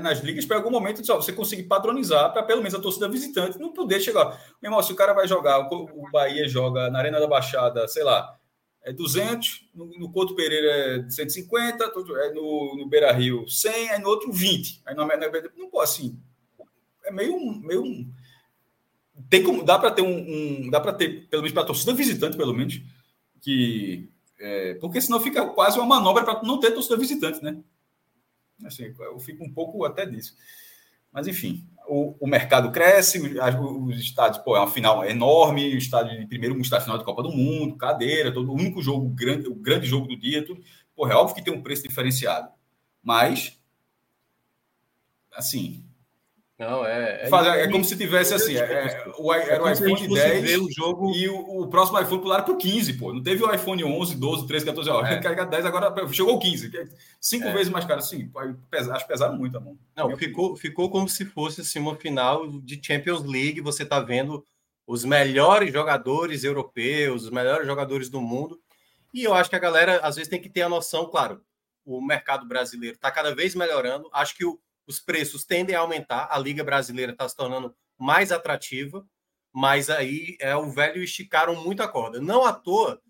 nas 0.00 0.20
ligas 0.20 0.44
para 0.44 0.56
algum 0.56 0.70
momento 0.70 1.04
só 1.04 1.16
você 1.16 1.32
conseguir 1.32 1.64
padronizar 1.64 2.32
para 2.32 2.42
pelo 2.42 2.60
menos 2.60 2.74
a 2.74 2.80
torcida 2.80 3.08
visitante 3.08 3.58
não 3.58 3.72
poder 3.72 4.00
chegar. 4.00 4.26
Meu 4.62 4.70
irmão, 4.70 4.82
se 4.82 4.92
o 4.92 4.96
cara 4.96 5.12
vai 5.12 5.26
jogar, 5.26 5.60
o 5.70 6.10
Bahia 6.10 6.48
joga 6.48 6.90
na 6.90 6.98
Arena 6.98 7.18
da 7.18 7.26
Baixada, 7.26 7.88
sei 7.88 8.04
lá, 8.04 8.36
é 8.82 8.92
200, 8.92 9.68
no, 9.74 9.86
no 9.98 10.12
Couto 10.12 10.36
Pereira 10.36 11.06
é 11.06 11.10
150, 11.10 11.84
é 11.84 12.32
no, 12.32 12.76
no 12.76 12.86
Beira 12.88 13.10
Rio 13.12 13.48
100, 13.48 13.90
aí 13.90 14.00
no 14.00 14.08
outro 14.08 14.30
20. 14.30 14.82
Aí 14.86 14.94
no, 14.94 15.06
não 15.56 15.70
pode 15.70 15.84
assim. 15.84 16.20
É 17.04 17.10
meio, 17.10 17.36
meio 17.60 17.82
tem 19.28 19.42
como 19.42 19.64
dá 19.64 19.78
para 19.78 19.90
ter 19.90 20.02
um, 20.02 20.66
um 20.66 20.70
dá 20.70 20.80
para 20.80 20.92
ter 20.92 21.28
pelo 21.28 21.42
menos 21.42 21.54
para 21.54 21.64
torcida 21.64 21.94
visitante 21.94 22.36
pelo 22.36 22.54
menos 22.54 22.80
que 23.40 24.10
é, 24.38 24.74
porque 24.74 25.00
senão 25.00 25.20
fica 25.20 25.46
quase 25.46 25.78
uma 25.78 25.86
manobra 25.86 26.24
para 26.24 26.42
não 26.42 26.60
ter 26.60 26.72
torcida 26.72 26.96
visitante, 26.96 27.42
né? 27.42 27.58
Assim, 28.64 28.94
eu 28.98 29.18
fico 29.18 29.44
um 29.44 29.52
pouco 29.52 29.84
até 29.84 30.06
disso. 30.06 30.34
Mas, 31.12 31.26
enfim, 31.26 31.66
o, 31.88 32.14
o 32.20 32.26
mercado 32.26 32.70
cresce, 32.70 33.18
os, 33.18 33.98
estádios, 33.98 34.42
pô, 34.42 34.56
é 34.56 34.60
uma 34.60 34.70
final 34.70 35.04
enorme, 35.04 35.74
o 35.74 35.78
estádio 35.78 36.18
de 36.18 36.26
primeiro, 36.26 36.58
estádio 36.60 36.84
final 36.84 36.98
de 36.98 37.04
Copa 37.04 37.22
do 37.22 37.32
Mundo, 37.32 37.76
cadeira, 37.76 38.32
todo, 38.32 38.50
o 38.50 38.54
único 38.54 38.82
jogo, 38.82 39.08
grande, 39.08 39.48
o 39.48 39.54
grande 39.54 39.86
jogo 39.86 40.06
do 40.06 40.16
dia, 40.16 40.44
tudo. 40.44 40.62
Pô, 40.94 41.08
é 41.08 41.14
óbvio 41.14 41.36
que 41.36 41.42
tem 41.42 41.54
um 41.54 41.62
preço 41.62 41.88
diferenciado. 41.88 42.50
Mas, 43.02 43.58
assim, 45.34 45.85
não, 46.58 46.86
é. 46.86 47.24
É, 47.24 47.28
Faz, 47.28 47.46
é 47.46 47.68
como 47.70 47.84
se 47.84 47.94
tivesse 47.96 48.32
assim: 48.32 48.56
é, 48.56 48.60
é 48.60 49.12
o, 49.18 49.32
era 49.32 49.62
o 49.62 49.70
iPhone 49.70 50.08
10 50.08 50.58
o 50.58 50.72
jogo... 50.72 51.14
e 51.14 51.28
o, 51.28 51.62
o 51.62 51.68
próximo 51.68 52.00
iPhone 52.00 52.22
pularam 52.22 52.44
para 52.44 52.54
o 52.54 52.56
15, 52.56 52.94
pô. 52.94 53.12
Não 53.12 53.22
teve 53.22 53.44
o 53.44 53.54
iPhone 53.54 53.84
11, 53.84 54.16
12, 54.16 54.46
13, 54.46 54.64
14, 54.64 54.90
ó. 54.90 55.04
É. 55.04 55.20
Carregar 55.20 55.44
10, 55.44 55.66
agora 55.66 55.94
chegou 56.10 56.34
o 56.34 56.38
15. 56.38 56.74
É 56.74 56.88
cinco 57.20 57.46
é. 57.48 57.52
vezes 57.52 57.70
mais 57.70 57.84
caro. 57.84 58.00
Sim, 58.00 58.30
acho 58.34 59.04
que 59.04 59.08
pesaram 59.08 59.36
muito 59.36 59.58
a 59.58 59.60
mão. 59.60 59.76
Não, 59.94 60.16
ficou, 60.16 60.56
ficou 60.56 60.88
como 60.88 61.06
se 61.08 61.26
fosse 61.26 61.60
assim, 61.60 61.78
uma 61.78 61.94
final 61.94 62.48
de 62.60 62.80
Champions 62.82 63.22
League. 63.22 63.60
Você 63.60 63.82
está 63.82 64.00
vendo 64.00 64.42
os 64.86 65.04
melhores 65.04 65.70
jogadores 65.70 66.42
europeus, 66.42 67.24
os 67.24 67.30
melhores 67.30 67.66
jogadores 67.66 68.08
do 68.08 68.22
mundo. 68.22 68.58
E 69.12 69.24
eu 69.24 69.34
acho 69.34 69.50
que 69.50 69.56
a 69.56 69.58
galera, 69.60 69.98
às 69.98 70.16
vezes, 70.16 70.30
tem 70.30 70.40
que 70.40 70.48
ter 70.48 70.62
a 70.62 70.68
noção, 70.70 71.06
claro, 71.06 71.42
o 71.84 72.00
mercado 72.00 72.46
brasileiro 72.46 72.96
está 72.96 73.10
cada 73.10 73.34
vez 73.34 73.54
melhorando. 73.54 74.08
Acho 74.10 74.34
que 74.34 74.44
o 74.44 74.58
os 74.86 75.00
preços 75.00 75.44
tendem 75.44 75.74
a 75.74 75.80
aumentar, 75.80 76.28
a 76.30 76.38
Liga 76.38 76.62
Brasileira 76.62 77.12
está 77.12 77.28
se 77.28 77.36
tornando 77.36 77.74
mais 77.98 78.30
atrativa, 78.30 79.06
mas 79.52 79.88
aí 79.88 80.36
é 80.40 80.54
o 80.54 80.70
velho 80.70 81.02
esticaram 81.02 81.56
muito 81.56 81.82
a 81.82 81.88
corda. 81.88 82.20
Não 82.20 82.44
à 82.44 82.52
toa, 82.52 83.00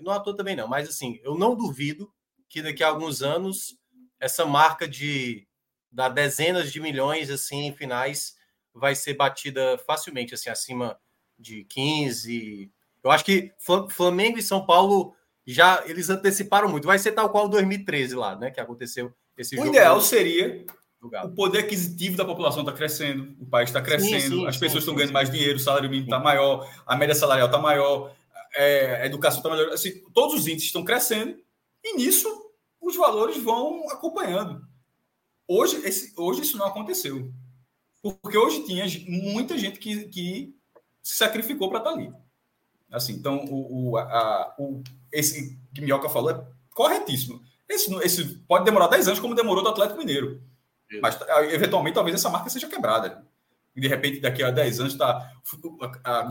não 0.00 0.12
à 0.12 0.20
toa 0.20 0.36
também 0.36 0.56
não, 0.56 0.68
mas 0.68 0.88
assim, 0.88 1.20
eu 1.22 1.38
não 1.38 1.54
duvido 1.54 2.12
que 2.48 2.62
daqui 2.62 2.82
a 2.82 2.88
alguns 2.88 3.22
anos 3.22 3.78
essa 4.18 4.44
marca 4.44 4.88
de 4.88 5.46
da 5.90 6.08
dezenas 6.08 6.72
de 6.72 6.80
milhões 6.80 7.30
assim 7.30 7.66
em 7.66 7.72
finais 7.72 8.36
vai 8.74 8.94
ser 8.94 9.14
batida 9.14 9.78
facilmente 9.86 10.34
assim 10.34 10.50
acima 10.50 10.98
de 11.38 11.64
15. 11.64 12.70
Eu 13.02 13.10
acho 13.10 13.24
que 13.24 13.52
Flamengo 13.90 14.38
e 14.38 14.42
São 14.42 14.66
Paulo 14.66 15.14
já 15.46 15.82
eles 15.86 16.10
anteciparam 16.10 16.68
muito. 16.68 16.86
Vai 16.86 16.98
ser 16.98 17.12
tal 17.12 17.30
qual 17.30 17.48
2013 17.48 18.14
lá, 18.14 18.36
né, 18.36 18.50
que 18.50 18.60
aconteceu 18.60 19.14
esse 19.36 19.54
o 19.54 19.58
jogo. 19.58 19.70
O 19.70 19.72
ideal 19.72 20.00
seria 20.00 20.66
o 21.24 21.28
poder 21.30 21.60
aquisitivo 21.60 22.16
da 22.16 22.24
população 22.24 22.60
está 22.60 22.72
crescendo, 22.72 23.34
o 23.40 23.46
país 23.46 23.68
está 23.68 23.80
crescendo, 23.80 24.20
sim, 24.20 24.28
sim, 24.28 24.46
as 24.46 24.56
pessoas 24.56 24.82
estão 24.82 24.94
ganhando 24.94 25.12
mais 25.12 25.30
dinheiro, 25.30 25.56
o 25.56 25.60
salário 25.60 25.88
mínimo 25.88 26.06
está 26.06 26.18
maior, 26.18 26.68
a 26.86 26.96
média 26.96 27.14
salarial 27.14 27.46
está 27.46 27.58
maior, 27.58 28.14
é, 28.54 29.02
a 29.02 29.06
educação 29.06 29.38
está 29.38 29.50
melhor. 29.50 29.72
Assim, 29.72 30.02
todos 30.12 30.34
os 30.34 30.46
índices 30.46 30.66
estão 30.66 30.84
crescendo 30.84 31.36
e 31.84 31.96
nisso 31.96 32.28
os 32.80 32.96
valores 32.96 33.42
vão 33.42 33.88
acompanhando. 33.90 34.66
Hoje, 35.48 35.76
esse, 35.84 36.12
hoje 36.16 36.42
isso 36.42 36.56
não 36.56 36.66
aconteceu. 36.66 37.32
Porque 38.02 38.38
hoje 38.38 38.64
tinha 38.64 38.84
muita 39.08 39.56
gente 39.58 39.78
que, 39.78 40.08
que 40.08 40.54
se 41.02 41.16
sacrificou 41.16 41.68
para 41.68 41.78
estar 41.78 41.90
tá 41.90 41.96
ali. 41.96 42.12
Assim, 42.90 43.14
então, 43.14 43.44
o, 43.46 43.90
o, 43.90 43.96
a, 43.96 44.54
o, 44.58 44.82
esse 45.12 45.58
que 45.74 45.80
Minhoca 45.80 46.08
falou 46.08 46.30
é 46.30 46.46
corretíssimo. 46.74 47.42
Esse, 47.68 47.92
esse 47.96 48.24
pode 48.46 48.64
demorar 48.64 48.88
10 48.88 49.08
anos, 49.08 49.20
como 49.20 49.34
demorou 49.34 49.62
do 49.62 49.70
Atlético 49.70 49.98
Mineiro. 49.98 50.40
Mas 51.00 51.20
ah, 51.22 51.44
eventualmente 51.44 51.94
talvez 51.94 52.14
essa 52.14 52.30
marca 52.30 52.50
seja 52.50 52.68
quebrada. 52.68 53.24
E 53.74 53.80
de 53.80 53.88
repente, 53.88 54.20
daqui 54.20 54.42
a 54.42 54.50
10 54.50 54.80
anos, 54.80 54.92
está 54.94 55.32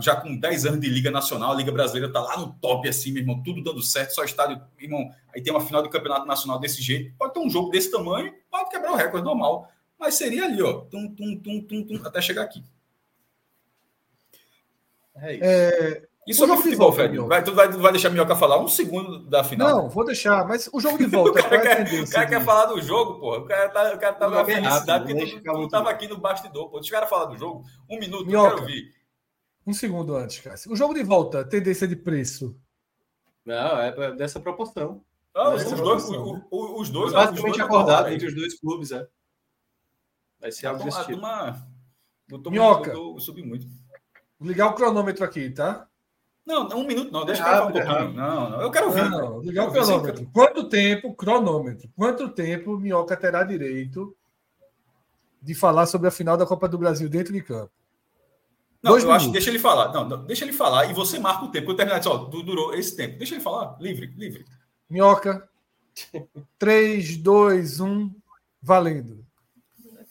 já 0.00 0.16
com 0.16 0.36
10 0.36 0.66
anos 0.66 0.80
de 0.80 0.88
Liga 0.88 1.12
Nacional, 1.12 1.52
a 1.52 1.54
Liga 1.54 1.70
Brasileira 1.70 2.08
está 2.08 2.20
lá 2.20 2.36
no 2.38 2.52
top, 2.54 2.88
assim, 2.88 3.12
meu 3.12 3.22
irmão, 3.22 3.40
tudo 3.40 3.62
dando 3.62 3.80
certo, 3.82 4.14
só 4.14 4.24
estádio, 4.24 4.60
irmão. 4.80 5.08
Aí 5.32 5.40
tem 5.40 5.52
uma 5.52 5.64
final 5.64 5.80
do 5.80 5.88
Campeonato 5.88 6.26
Nacional 6.26 6.58
desse 6.58 6.82
jeito. 6.82 7.14
Pode 7.16 7.34
ter 7.34 7.38
um 7.38 7.48
jogo 7.48 7.70
desse 7.70 7.88
tamanho, 7.90 8.34
pode 8.50 8.68
quebrar 8.68 8.90
o 8.90 8.96
recorde 8.96 9.24
normal. 9.24 9.70
Mas 9.96 10.14
seria 10.16 10.44
ali, 10.44 10.60
ó, 10.60 10.80
tum, 10.80 11.14
tum, 11.14 11.38
tum, 11.38 11.60
tum, 11.62 11.82
tum, 11.84 12.00
até 12.04 12.20
chegar 12.20 12.42
aqui. 12.42 12.64
É 15.14 15.34
isso. 15.34 15.44
É, 15.44 16.02
e 16.26 16.34
sobre 16.34 16.56
o 16.56 16.58
futebol, 16.58 16.92
Fred? 16.92 17.16
Vai, 17.18 17.44
tu 17.44 17.54
vai, 17.54 17.68
vai 17.68 17.92
deixar 17.92 18.08
a 18.08 18.10
Minhoca 18.10 18.34
falar 18.34 18.58
um 18.58 18.66
segundo 18.66 19.20
da 19.28 19.44
final? 19.44 19.68
Não, 19.68 19.88
vou 19.88 20.04
deixar, 20.04 20.44
mas 20.44 20.68
o 20.72 20.80
jogo 20.80 20.98
de 20.98 21.06
volta. 21.06 21.38
o 21.38 21.42
cara, 21.42 21.60
quer, 21.60 22.02
o 22.02 22.10
cara 22.10 22.26
quer 22.26 22.44
falar 22.44 22.66
do 22.66 22.80
jogo, 22.82 23.20
pô. 23.20 23.38
O 23.38 23.44
cara 23.44 23.68
tá, 23.68 23.94
o 23.94 23.98
cara 23.98 24.12
tá 24.14 24.28
na 24.28 24.44
felicidade 24.44 25.14
porque 25.14 25.40
tu, 25.40 25.52
tu 25.52 25.68
tava 25.68 25.88
aqui 25.88 26.08
no 26.08 26.18
bastidor, 26.18 26.68
pô. 26.68 26.80
Deixa 26.80 26.90
o 26.90 26.98
cara 26.98 27.06
falar 27.06 27.26
do 27.26 27.36
jogo. 27.36 27.64
Um 27.88 27.98
minuto, 28.00 28.26
Minhoca, 28.26 28.48
eu 28.48 28.50
quero 28.50 28.62
ouvir. 28.62 28.92
Um 29.64 29.72
segundo 29.72 30.16
antes, 30.16 30.40
cara. 30.40 30.56
O 30.68 30.74
jogo 30.74 30.94
de 30.94 31.04
volta, 31.04 31.44
tendência 31.44 31.86
de 31.86 31.94
preço. 31.94 32.58
Não, 33.44 33.80
é 33.80 34.12
dessa 34.16 34.40
proporção. 34.40 35.04
Não, 35.32 35.54
os, 35.54 35.64
dois, 35.64 36.08
o, 36.08 36.42
o, 36.50 36.80
os 36.80 36.90
dois. 36.90 37.12
Basicamente 37.12 37.60
acordado 37.60 38.08
entre 38.08 38.26
os 38.26 38.34
dois 38.34 38.58
clubes, 38.58 38.90
é. 38.90 39.06
Vai 40.40 40.50
ser 40.50 40.66
algo 40.66 40.82
desse 40.82 41.04
tipo. 41.04 41.22
Minhoca. 42.50 42.92
Subi 43.20 43.44
muito. 43.44 43.66
Vou 44.38 44.48
ligar 44.48 44.66
o 44.68 44.74
cronômetro 44.74 45.24
aqui, 45.24 45.50
tá? 45.50 45.88
Não, 46.46 46.68
um 46.68 46.86
minuto 46.86 47.10
não, 47.10 47.24
deixa 47.24 47.42
eu 47.42 47.46
falar 47.46 47.66
um 47.66 47.72
pouquinho. 47.72 48.12
Não, 48.12 48.50
não, 48.50 48.60
eu 48.62 48.70
quero 48.70 48.86
ouvir. 48.86 49.10
Não, 49.10 49.40
ligar 49.40 49.68
o 49.68 49.72
cronômetro. 49.72 50.30
Quanto 50.32 50.68
tempo, 50.68 51.12
cronômetro, 51.12 51.90
quanto 51.96 52.28
tempo 52.28 52.78
Minhoca 52.78 53.16
terá 53.16 53.42
direito 53.42 54.16
de 55.42 55.54
falar 55.54 55.86
sobre 55.86 56.06
a 56.06 56.12
final 56.12 56.36
da 56.36 56.46
Copa 56.46 56.68
do 56.68 56.78
Brasil 56.78 57.08
dentro 57.08 57.32
de 57.32 57.42
campo? 57.42 57.72
Não, 58.80 58.92
Dois 58.92 59.02
eu 59.02 59.08
minutos. 59.08 59.24
acho 59.26 59.32
deixa 59.32 59.50
ele 59.50 59.58
falar. 59.58 59.92
Não, 59.92 60.08
não, 60.08 60.24
deixa 60.24 60.44
ele 60.44 60.52
falar 60.52 60.88
e 60.88 60.94
você 60.94 61.18
marca 61.18 61.44
o 61.44 61.50
tempo. 61.50 61.66
Quando 61.66 61.78
terminar, 61.78 62.00
só 62.00 62.16
durou 62.16 62.72
esse 62.74 62.94
tempo. 62.94 63.18
Deixa 63.18 63.34
ele 63.34 63.42
falar, 63.42 63.76
livre, 63.80 64.06
livre. 64.16 64.44
Minhoca. 64.88 65.48
3, 66.58 67.16
2, 67.16 67.80
1, 67.80 68.14
valendo. 68.62 69.25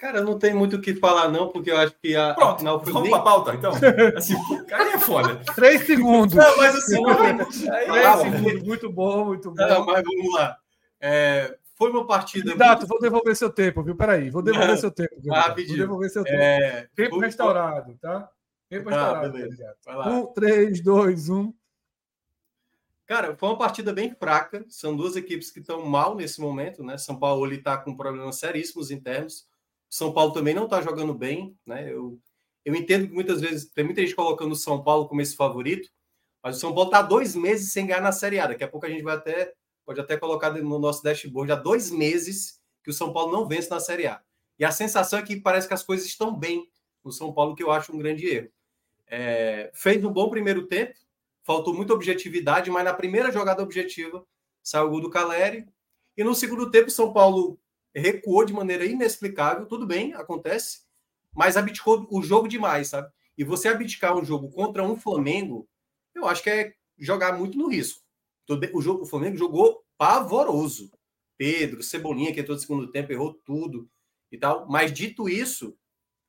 Cara, 0.05 0.21
não 0.21 0.37
tem 0.37 0.53
muito 0.53 0.75
o 0.75 0.81
que 0.81 0.93
falar, 0.93 1.29
não, 1.29 1.49
porque 1.49 1.71
eu 1.71 1.77
acho 1.77 1.95
que 1.99 2.15
a, 2.15 2.35
Pronto, 2.35 2.59
foi. 2.83 2.93
Vamos 2.93 3.09
bem... 3.09 3.09
pra 3.09 3.21
pauta, 3.21 3.55
então. 3.55 3.71
Assim, 4.15 4.35
cara 4.65 4.93
é 4.93 4.99
foda. 4.99 5.41
Três 5.55 5.83
segundos. 5.83 6.35
Não, 6.35 6.57
mas 6.57 6.75
assim, 6.75 7.03
aí, 7.71 7.87
Três 7.87 8.05
ah, 8.05 8.17
segundos. 8.19 8.61
Muito 8.61 8.91
bom, 8.91 9.25
muito 9.25 9.49
bom. 9.49 9.67
Não, 9.67 9.83
mas 9.83 10.03
vamos 10.03 10.33
lá. 10.35 10.59
É, 11.01 11.57
foi 11.75 11.89
uma 11.89 12.05
partida. 12.05 12.55
Dato, 12.55 12.81
muito... 12.81 12.89
vou 12.89 12.99
devolver 12.99 13.35
seu 13.35 13.49
tempo, 13.49 13.81
viu? 13.81 13.95
Peraí, 13.95 14.29
vou 14.29 14.43
devolver 14.43 14.77
seu 14.77 14.91
tempo. 14.91 15.15
Rapidinho. 15.27 15.69
Vou 15.69 15.87
devolver 15.87 16.09
seu 16.11 16.23
tempo. 16.23 16.37
É... 16.37 16.87
Tempo 16.95 17.15
foi... 17.15 17.25
restaurado, 17.25 17.97
tá? 17.99 18.29
Tempo 18.69 18.89
ah, 18.89 19.21
restaurado. 19.23 20.11
Um, 20.11 20.27
três, 20.27 20.81
dois, 20.81 21.29
um. 21.29 21.51
Cara, 23.07 23.35
foi 23.35 23.49
uma 23.49 23.57
partida 23.57 23.91
bem 23.91 24.13
fraca. 24.13 24.63
São 24.69 24.95
duas 24.95 25.15
equipes 25.15 25.49
que 25.49 25.61
estão 25.61 25.83
mal 25.83 26.13
nesse 26.13 26.39
momento, 26.39 26.83
né? 26.83 26.95
São 26.95 27.17
Paulo 27.17 27.51
está 27.51 27.75
com 27.75 27.95
problemas 27.95 28.35
seríssimos 28.35 28.91
internos. 28.91 29.47
São 29.89 30.13
Paulo 30.13 30.31
também 30.31 30.53
não 30.53 30.65
está 30.65 30.81
jogando 30.81 31.13
bem, 31.13 31.57
né? 31.65 31.91
Eu, 31.91 32.19
eu 32.63 32.75
entendo 32.75 33.07
que 33.07 33.13
muitas 33.13 33.41
vezes 33.41 33.69
tem 33.69 33.83
muita 33.83 34.01
gente 34.01 34.15
colocando 34.15 34.51
o 34.51 34.55
São 34.55 34.83
Paulo 34.83 35.07
como 35.07 35.21
esse 35.21 35.35
favorito, 35.35 35.89
mas 36.43 36.57
o 36.57 36.59
São 36.59 36.73
Paulo 36.73 36.89
está 36.89 37.01
dois 37.01 37.35
meses 37.35 37.71
sem 37.71 37.87
ganhar 37.87 38.01
na 38.01 38.11
Série 38.11 38.39
A. 38.39 38.47
Daqui 38.47 38.63
a 38.63 38.67
pouco 38.67 38.85
a 38.85 38.89
gente 38.89 39.03
vai 39.03 39.15
até 39.15 39.53
pode 39.85 40.01
até 40.01 40.17
colocar 40.17 40.49
no 40.51 40.79
nosso 40.79 41.03
dashboard 41.03 41.51
há 41.51 41.55
dois 41.55 41.91
meses 41.91 42.59
que 42.83 42.89
o 42.89 42.93
São 42.93 43.13
Paulo 43.13 43.31
não 43.31 43.47
vence 43.47 43.69
na 43.69 43.79
Série 43.79 44.07
A. 44.07 44.21
E 44.57 44.65
a 44.65 44.71
sensação 44.71 45.19
é 45.19 45.21
que 45.21 45.35
parece 45.35 45.67
que 45.67 45.73
as 45.73 45.83
coisas 45.83 46.07
estão 46.07 46.35
bem 46.35 46.67
no 47.03 47.11
São 47.11 47.31
Paulo, 47.31 47.55
que 47.55 47.63
eu 47.63 47.71
acho 47.71 47.93
um 47.93 47.97
grande 47.97 48.25
erro. 48.25 48.49
É, 49.07 49.69
fez 49.73 50.03
um 50.03 50.11
bom 50.11 50.29
primeiro 50.29 50.65
tempo, 50.65 50.93
faltou 51.43 51.73
muita 51.73 51.93
objetividade, 51.93 52.71
mas 52.71 52.83
na 52.83 52.93
primeira 52.93 53.31
jogada 53.31 53.61
objetiva 53.61 54.25
saiu 54.63 54.87
o 54.87 54.89
gol 54.89 55.01
do 55.01 55.09
Caleri. 55.09 55.67
E 56.17 56.23
no 56.23 56.33
segundo 56.33 56.71
tempo, 56.71 56.87
o 56.87 56.91
São 56.91 57.13
Paulo 57.13 57.59
recuou 57.99 58.45
de 58.45 58.53
maneira 58.53 58.85
inexplicável, 58.85 59.65
tudo 59.65 59.85
bem, 59.85 60.13
acontece, 60.13 60.81
mas 61.33 61.57
abdicou 61.57 62.07
o 62.11 62.21
jogo 62.21 62.47
demais, 62.47 62.89
sabe? 62.89 63.11
E 63.37 63.43
você 63.43 63.67
abdicar 63.67 64.17
um 64.17 64.23
jogo 64.23 64.49
contra 64.49 64.83
um 64.83 64.95
Flamengo, 64.95 65.67
eu 66.13 66.25
acho 66.27 66.43
que 66.43 66.49
é 66.49 66.73
jogar 66.97 67.37
muito 67.37 67.57
no 67.57 67.67
risco. 67.67 68.01
O, 68.73 68.81
jogo, 68.81 69.03
o 69.03 69.05
Flamengo 69.05 69.37
jogou 69.37 69.83
pavoroso. 69.97 70.91
Pedro, 71.37 71.83
Cebolinha, 71.83 72.33
que 72.33 72.39
entrou 72.39 72.55
no 72.55 72.61
segundo 72.61 72.91
tempo, 72.91 73.11
errou 73.11 73.33
tudo 73.33 73.89
e 74.31 74.37
tal. 74.37 74.67
Mas 74.69 74.93
dito 74.93 75.27
isso, 75.27 75.77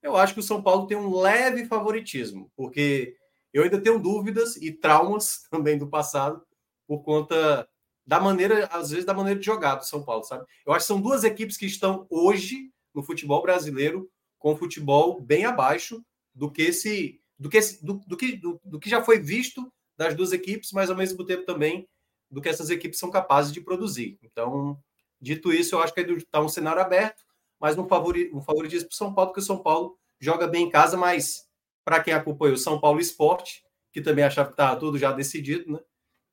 eu 0.03 0.17
acho 0.17 0.35
que 0.35 0.41
o 0.41 0.43
São 0.43 0.63
Paulo 0.63 0.87
tem 0.87 0.97
um 0.97 1.17
leve 1.17 1.65
favoritismo, 1.67 2.51
porque 2.57 3.17
eu 3.53 3.63
ainda 3.63 3.81
tenho 3.81 3.99
dúvidas 3.99 4.57
e 4.57 4.73
traumas 4.73 5.47
também 5.51 5.79
do 5.79 5.89
passado 5.89 6.45
por 6.87 7.03
conta 7.03 7.69
da 8.07 8.21
maneira, 8.21 8.67
às 8.67 8.91
vezes, 8.91 9.05
da 9.05 9.13
maneira 9.13 9.39
de 9.41 9.45
jogar 9.45 9.75
do 9.75 9.85
São 9.85 10.03
Paulo, 10.03 10.23
sabe? 10.23 10.47
Eu 10.65 10.73
acho 10.73 10.85
que 10.85 10.93
são 10.93 11.01
duas 11.01 11.25
equipes 11.25 11.57
que 11.57 11.67
estão 11.67 12.07
hoje 12.09 12.71
no 12.95 13.03
futebol 13.03 13.43
brasileiro 13.43 14.09
com 14.39 14.57
futebol 14.57 15.21
bem 15.21 15.45
abaixo 15.45 16.05
do 16.35 16.51
que 16.51 16.63
esse, 16.63 17.21
do 17.39 17.49
que, 17.49 17.57
esse, 17.57 17.85
do, 17.85 17.95
do, 18.07 18.17
que, 18.17 18.37
do, 18.37 18.61
do 18.65 18.79
que 18.79 18.89
já 18.89 19.03
foi 19.03 19.19
visto 19.19 19.73
das 19.97 20.15
duas 20.15 20.33
equipes, 20.33 20.71
mas 20.73 20.89
ao 20.89 20.97
mesmo 20.97 21.25
tempo 21.25 21.45
também 21.45 21.89
do 22.31 22.41
que 22.41 22.49
essas 22.49 22.71
equipes 22.71 22.99
são 22.99 23.11
capazes 23.11 23.53
de 23.53 23.61
produzir. 23.61 24.19
Então, 24.23 24.79
dito 25.21 25.53
isso, 25.53 25.75
eu 25.75 25.81
acho 25.81 25.93
que 25.93 26.01
está 26.01 26.41
um 26.41 26.49
cenário 26.49 26.83
aberto, 26.83 27.25
mas 27.59 27.77
um, 27.77 27.89
favori, 27.89 28.31
um 28.33 28.41
favoritismo 28.41 28.89
para 28.89 28.95
o 28.95 28.97
São 28.97 29.15
Paulo, 29.15 29.31
porque 29.31 29.41
o 29.41 29.47
São 29.47 29.59
Paulo 29.59 29.99
joga 30.21 30.47
bem 30.47 30.65
em 30.65 30.71
casa, 30.71 30.97
mas 30.97 31.49
para 31.85 32.03
quem 32.03 32.15
acompanhou 32.15 32.55
o 32.55 32.59
São 32.59 32.81
Paulo 32.81 33.01
Esporte, 33.01 33.65
que 33.93 34.01
também 34.01 34.25
achava 34.25 34.49
que 34.49 34.55
estava 34.55 34.79
tudo 34.79 34.99
já 34.99 35.13
decidido, 35.13 35.73
né? 35.73 35.81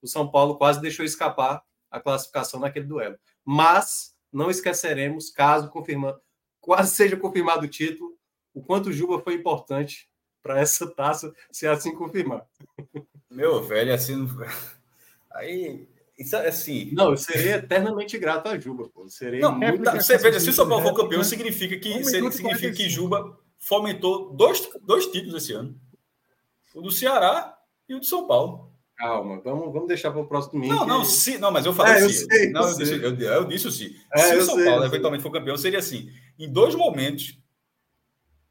O 0.03 0.07
São 0.07 0.29
Paulo 0.29 0.57
quase 0.57 0.81
deixou 0.81 1.05
escapar 1.05 1.63
a 1.89 1.99
classificação 1.99 2.59
naquele 2.59 2.85
duelo. 2.85 3.17
Mas 3.45 4.13
não 4.31 4.49
esqueceremos, 4.49 5.29
caso 5.29 5.69
confirmando, 5.69 6.19
quase 6.59 6.93
seja 6.93 7.15
confirmado 7.15 7.65
o 7.65 7.69
título, 7.69 8.17
o 8.53 8.61
quanto 8.61 8.89
o 8.89 8.93
Juba 8.93 9.19
foi 9.19 9.35
importante 9.35 10.09
para 10.41 10.59
essa 10.59 10.85
taça 10.85 11.33
se 11.49 11.65
assim 11.65 11.95
confirmar. 11.95 12.45
Meu 13.31 13.63
velho, 13.63 13.93
assim. 13.93 14.27
Aí. 15.31 15.87
Isso 16.19 16.35
é 16.35 16.47
assim. 16.47 16.91
Não, 16.93 17.11
eu 17.11 17.17
serei 17.17 17.53
eternamente 17.53 18.17
grato 18.19 18.47
a 18.47 18.59
Juba. 18.59 18.87
Pô. 18.89 19.09
Serei 19.09 19.39
não, 19.39 19.57
muito... 19.57 19.83
tá, 19.83 19.95
você 19.95 20.17
veja, 20.17 20.39
se 20.39 20.49
o 20.49 20.53
São 20.53 20.67
Paulo 20.67 20.83
for 20.83 20.95
campeão, 20.95 21.23
significa 21.23 21.77
que, 21.77 21.91
um 21.91 22.03
significa 22.03 22.71
que 22.71 22.89
Juba 22.89 23.35
fomentou 23.57 24.31
dois, 24.33 24.69
dois 24.83 25.07
títulos 25.07 25.41
esse 25.41 25.53
ano: 25.53 25.75
o 26.75 26.81
do 26.81 26.91
Ceará 26.91 27.57
e 27.89 27.95
o 27.95 27.99
de 27.99 28.05
São 28.05 28.27
Paulo. 28.27 28.72
Calma, 29.03 29.41
vamos, 29.41 29.73
vamos 29.73 29.89
deixar 29.89 30.11
para 30.11 30.21
o 30.21 30.27
próximo 30.27 30.53
domingo. 30.53 30.75
Não, 30.75 30.85
não, 30.85 31.03
sim, 31.03 31.37
não, 31.37 31.51
mas 31.51 31.65
eu 31.65 31.73
falei 31.73 32.05
é, 32.05 32.07
sim. 32.07 32.25
Sei, 32.25 32.49
não, 32.51 32.61
eu, 32.65 32.77
disse, 32.77 33.03
eu, 33.03 33.19
eu, 33.19 33.43
disse 33.43 33.69
sim. 33.69 33.95
É, 34.13 34.19
se 34.19 34.37
o 34.37 34.45
São 34.45 34.55
sei, 34.55 34.63
Paulo 34.63 34.85
eventualmente 34.85 35.21
for 35.21 35.29
campeão, 35.29 35.57
seria 35.57 35.79
assim: 35.79 36.09
em 36.39 36.49
dois 36.49 36.73
momentos, 36.73 37.37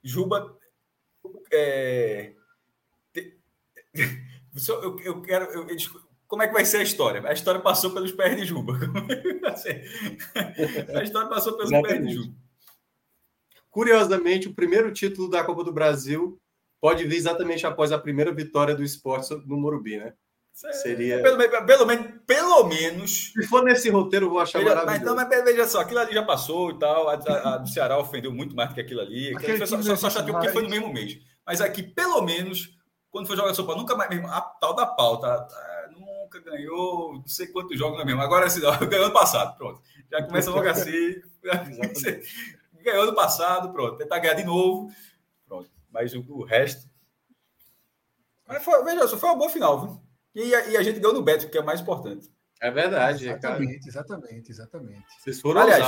Juba. 0.05 0.55
É, 1.51 2.35
eu, 4.69 5.01
eu 5.01 5.23
quero. 5.23 5.47
Eu, 5.47 5.67
como 6.29 6.43
é 6.43 6.49
que 6.49 6.53
vai 6.53 6.67
ser 6.67 6.79
a 6.79 6.83
história? 6.83 7.27
A 7.27 7.33
história 7.33 7.61
passou 7.63 7.91
pelos 7.93 8.13
pés 8.13 8.37
de 8.37 8.45
Juba. 8.45 8.75
É 9.65 10.99
a 10.99 11.03
história 11.03 11.29
passou 11.29 11.55
pelos 11.57 11.73
Exatamente. 11.73 11.99
pés 11.99 12.09
de 12.09 12.15
Juba. 12.15 12.37
Curiosamente, 13.71 14.49
o 14.49 14.55
primeiro 14.55 14.93
título 14.93 15.31
da 15.31 15.43
Copa 15.43 15.65
do 15.65 15.73
Brasil 15.73 16.39
pode 16.79 17.05
vir 17.05 17.17
exatamente 17.17 17.67
após 17.67 17.91
a 17.91 17.99
primeira 17.99 18.35
vitória 18.35 18.75
do 18.75 18.83
esporte 18.83 19.35
no 19.47 19.57
Morumbi, 19.57 19.97
né? 19.97 20.13
Seria. 20.53 21.23
Pelo, 21.23 21.67
pelo, 21.67 21.87
menos, 21.87 22.13
pelo 22.27 22.65
menos. 22.65 23.33
Se 23.33 23.47
for 23.47 23.65
nesse 23.65 23.89
roteiro, 23.89 24.27
eu 24.27 24.31
vou 24.31 24.39
achar 24.39 24.59
veja, 24.59 24.75
maravilhoso. 24.75 25.03
Então, 25.03 25.15
mas 25.17 25.45
veja 25.45 25.67
só, 25.67 25.81
aquilo 25.81 26.01
ali 26.01 26.13
já 26.13 26.23
passou 26.23 26.71
e 26.71 26.79
tal. 26.79 27.09
A, 27.09 27.15
a, 27.15 27.55
a 27.55 27.59
do 27.59 27.69
Ceará 27.69 27.99
ofendeu 27.99 28.33
muito 28.33 28.55
mais 28.55 28.69
do 28.69 28.75
que 28.75 28.81
aquilo 28.81 29.01
ali. 29.01 29.35
Aquilo 29.35 29.67
só, 29.67 29.83
só, 29.83 29.97
só 29.97 30.11
chateou 30.11 30.37
porque 30.37 30.53
foi 30.53 30.63
no 30.63 30.69
mesmo 30.69 30.93
mês. 30.93 31.19
Mas 31.45 31.61
aqui, 31.61 31.83
pelo 31.83 32.21
menos, 32.23 32.79
quando 33.11 33.27
for 33.27 33.37
jogar 33.37 33.55
São 33.55 33.67
Paulo, 33.67 33.81
nunca 33.81 33.97
mais 33.97 34.11
mesmo. 34.11 34.29
A 34.29 34.41
tal 34.41 34.75
da 34.75 34.87
pauta. 34.87 35.49
Nunca 35.91 36.39
ganhou, 36.41 37.15
não 37.15 37.27
sei 37.27 37.47
quantos 37.49 37.79
jogos 37.79 37.97
não 37.97 38.03
é 38.03 38.07
mesmo. 38.07 38.21
Agora 38.21 38.47
assim, 38.47 38.61
ganhou 38.89 39.07
ano 39.07 39.15
passado, 39.15 39.57
pronto. 39.57 39.81
Já 40.11 40.23
começa 40.23 40.51
logo 40.51 40.69
assim. 40.69 41.21
ganhou 42.83 43.03
ano 43.05 43.15
passado, 43.15 43.73
pronto. 43.73 43.97
Tentar 43.97 44.19
ganhar 44.19 44.35
de 44.35 44.45
novo. 44.45 44.91
Pronto. 45.47 45.71
Mas 45.91 46.15
o, 46.15 46.21
o 46.29 46.45
resto. 46.45 46.91
Mas 48.47 48.63
foi, 48.63 48.85
veja 48.85 49.09
só, 49.09 49.17
foi 49.17 49.31
uma 49.31 49.39
boa 49.39 49.51
final, 49.51 49.81
viu? 49.81 50.02
E 50.35 50.55
a, 50.55 50.69
e 50.69 50.77
a 50.77 50.83
gente 50.83 50.99
ganhou 50.99 51.15
no 51.15 51.23
Beto, 51.23 51.49
que 51.49 51.59
é 51.59 51.61
o 51.61 51.67
mais 51.67 51.81
importante. 51.81 52.31
É 52.61 52.71
verdade, 52.71 53.29
exatamente, 53.29 53.79
cara. 53.79 53.89
exatamente, 53.89 54.51
exatamente. 54.51 55.05
Vocês 55.21 55.41
foram 55.41 55.63
Aliás, 55.63 55.85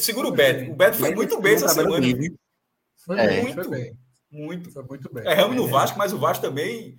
segura 0.00 0.28
o 0.28 0.32
Beto. 0.32 0.70
O 0.70 0.76
Beto 0.76 0.96
foi 0.96 1.14
muito 1.14 1.40
bem 1.40 1.54
essa 1.54 1.68
semana. 1.68 2.06
Foi 3.04 3.18
é. 3.18 3.42
muito 3.42 3.68
bem. 3.68 3.98
Muito. 4.30 4.70
Foi 4.70 4.84
muito 4.84 5.12
bem. 5.12 5.26
Erramos 5.26 5.56
no 5.56 5.66
Vasco, 5.66 5.98
mas 5.98 6.12
o 6.12 6.18
Vasco 6.18 6.44
também 6.46 6.96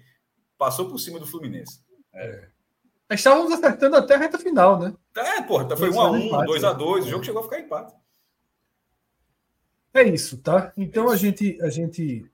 passou 0.58 0.89
por 0.89 1.00
cima 1.00 1.18
do 1.18 1.26
Fluminense. 1.26 1.80
É. 2.13 2.50
Estávamos 3.10 3.52
acertando 3.52 3.96
até 3.96 4.16
a 4.16 4.18
reta 4.18 4.38
final, 4.38 4.80
né? 4.80 4.94
É, 5.16 5.42
porra, 5.42 5.76
foi 5.78 5.89
1x1, 5.89 6.30
2x2, 6.46 6.80
o 6.80 7.10
jogo 7.10 7.24
chegou 7.24 7.42
a 7.42 7.44
ficar 7.44 7.60
empate. 7.60 7.96
É 9.94 10.04
isso, 10.04 10.38
tá? 10.39 10.74
Então 10.76 11.10
a 11.10 11.16
gente, 11.16 11.62
a 11.62 11.70
gente 11.70 12.26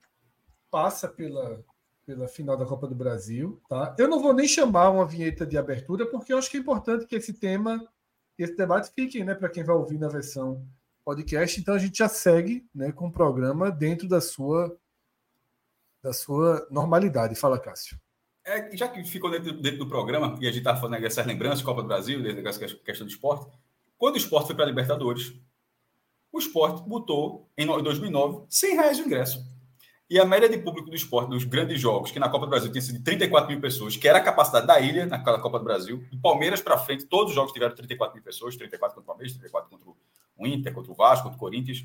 passa 0.70 1.06
pela, 1.06 1.62
pela 2.10 2.26
final 2.26 2.56
da 2.56 2.66
Copa 2.66 2.88
do 2.88 2.94
Brasil, 2.94 3.62
tá? 3.68 3.94
Eu 3.96 4.08
não 4.08 4.20
vou 4.20 4.34
nem 4.34 4.48
chamar 4.48 4.90
uma 4.90 5.06
vinheta 5.06 5.46
de 5.46 5.56
abertura, 5.56 6.04
porque 6.04 6.32
eu 6.32 6.38
acho 6.38 6.50
que 6.50 6.56
é 6.56 6.60
importante 6.60 7.06
que 7.06 7.14
esse 7.14 7.32
tema, 7.32 7.86
esse 8.36 8.56
debate 8.56 8.90
fique, 8.92 9.22
né, 9.22 9.32
para 9.32 9.48
quem 9.48 9.62
vai 9.62 9.76
ouvir 9.76 9.96
na 9.96 10.08
versão 10.08 10.66
podcast. 11.04 11.60
Então 11.60 11.72
a 11.72 11.78
gente 11.78 11.96
já 11.96 12.08
segue, 12.08 12.66
né, 12.74 12.90
com 12.90 13.06
o 13.06 13.12
programa 13.12 13.70
dentro 13.70 14.08
da 14.08 14.20
sua 14.20 14.76
da 16.02 16.12
sua 16.12 16.66
normalidade. 16.70 17.36
Fala, 17.36 17.60
Cássio. 17.60 18.00
É, 18.44 18.74
já 18.76 18.88
que 18.88 19.04
ficou 19.04 19.30
dentro, 19.30 19.52
dentro 19.60 19.78
do 19.78 19.86
programa, 19.86 20.36
e 20.40 20.48
a 20.48 20.50
gente 20.50 20.58
está 20.58 20.74
falando 20.74 21.00
dessas 21.00 21.24
lembranças, 21.24 21.62
Copa 21.62 21.82
do 21.82 21.88
Brasil, 21.88 22.20
dessa 22.22 22.66
questão 22.66 23.06
do 23.06 23.10
esporte, 23.10 23.46
quando 23.98 24.14
o 24.14 24.18
esporte 24.18 24.46
foi 24.46 24.56
para 24.56 24.64
a 24.64 24.68
Libertadores, 24.68 25.32
o 26.32 26.38
esporte 26.38 26.82
botou, 26.88 27.48
em 27.56 27.66
2009, 27.66 28.46
100 28.48 28.74
reais 28.74 28.96
de 28.96 29.02
ingresso. 29.04 29.59
E 30.10 30.18
a 30.18 30.24
média 30.24 30.48
de 30.48 30.58
público 30.58 30.90
do 30.90 30.96
esporte, 30.96 31.30
dos 31.30 31.44
grandes 31.44 31.80
jogos, 31.80 32.10
que 32.10 32.18
na 32.18 32.28
Copa 32.28 32.44
do 32.44 32.50
Brasil 32.50 32.68
tinha 32.72 32.82
sido 32.82 32.98
de 32.98 33.04
34 33.04 33.48
mil 33.48 33.60
pessoas, 33.60 33.96
que 33.96 34.08
era 34.08 34.18
a 34.18 34.20
capacidade 34.20 34.66
da 34.66 34.80
ilha 34.80 35.06
naquela 35.06 35.38
Copa 35.38 35.60
do 35.60 35.64
Brasil, 35.64 36.04
do 36.10 36.18
Palmeiras 36.20 36.60
para 36.60 36.76
frente, 36.76 37.06
todos 37.06 37.28
os 37.28 37.34
jogos 37.36 37.52
tiveram 37.52 37.76
34 37.76 38.16
mil 38.16 38.24
pessoas, 38.24 38.56
34 38.56 38.96
contra 38.96 39.04
o 39.04 39.06
Palmeiras, 39.06 39.32
34 39.34 39.70
contra 39.70 39.88
o 39.88 40.46
Inter, 40.48 40.74
contra 40.74 40.90
o 40.90 40.94
Vasco, 40.96 41.22
contra 41.22 41.36
o 41.36 41.38
Corinthians. 41.38 41.84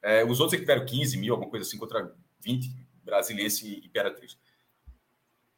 É, 0.00 0.24
os 0.24 0.38
outros 0.38 0.52
é 0.52 0.56
que 0.58 0.62
tiveram 0.62 0.86
15 0.86 1.18
mil, 1.18 1.34
alguma 1.34 1.50
coisa 1.50 1.66
assim, 1.66 1.76
contra 1.76 2.14
20, 2.38 2.70
Brasiliense 3.02 3.66
e 3.66 3.84
Imperatriz. 3.84 4.38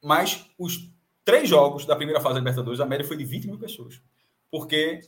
Mas 0.01 0.49
os 0.57 0.91
três 1.23 1.47
jogos 1.47 1.85
da 1.85 1.95
primeira 1.95 2.19
fase 2.19 2.33
da 2.33 2.39
Libertadores, 2.39 2.79
a 2.79 2.87
média 2.87 3.05
foi 3.05 3.17
de 3.17 3.23
20 3.23 3.45
mil 3.45 3.59
pessoas. 3.59 4.01
Porque, 4.49 5.01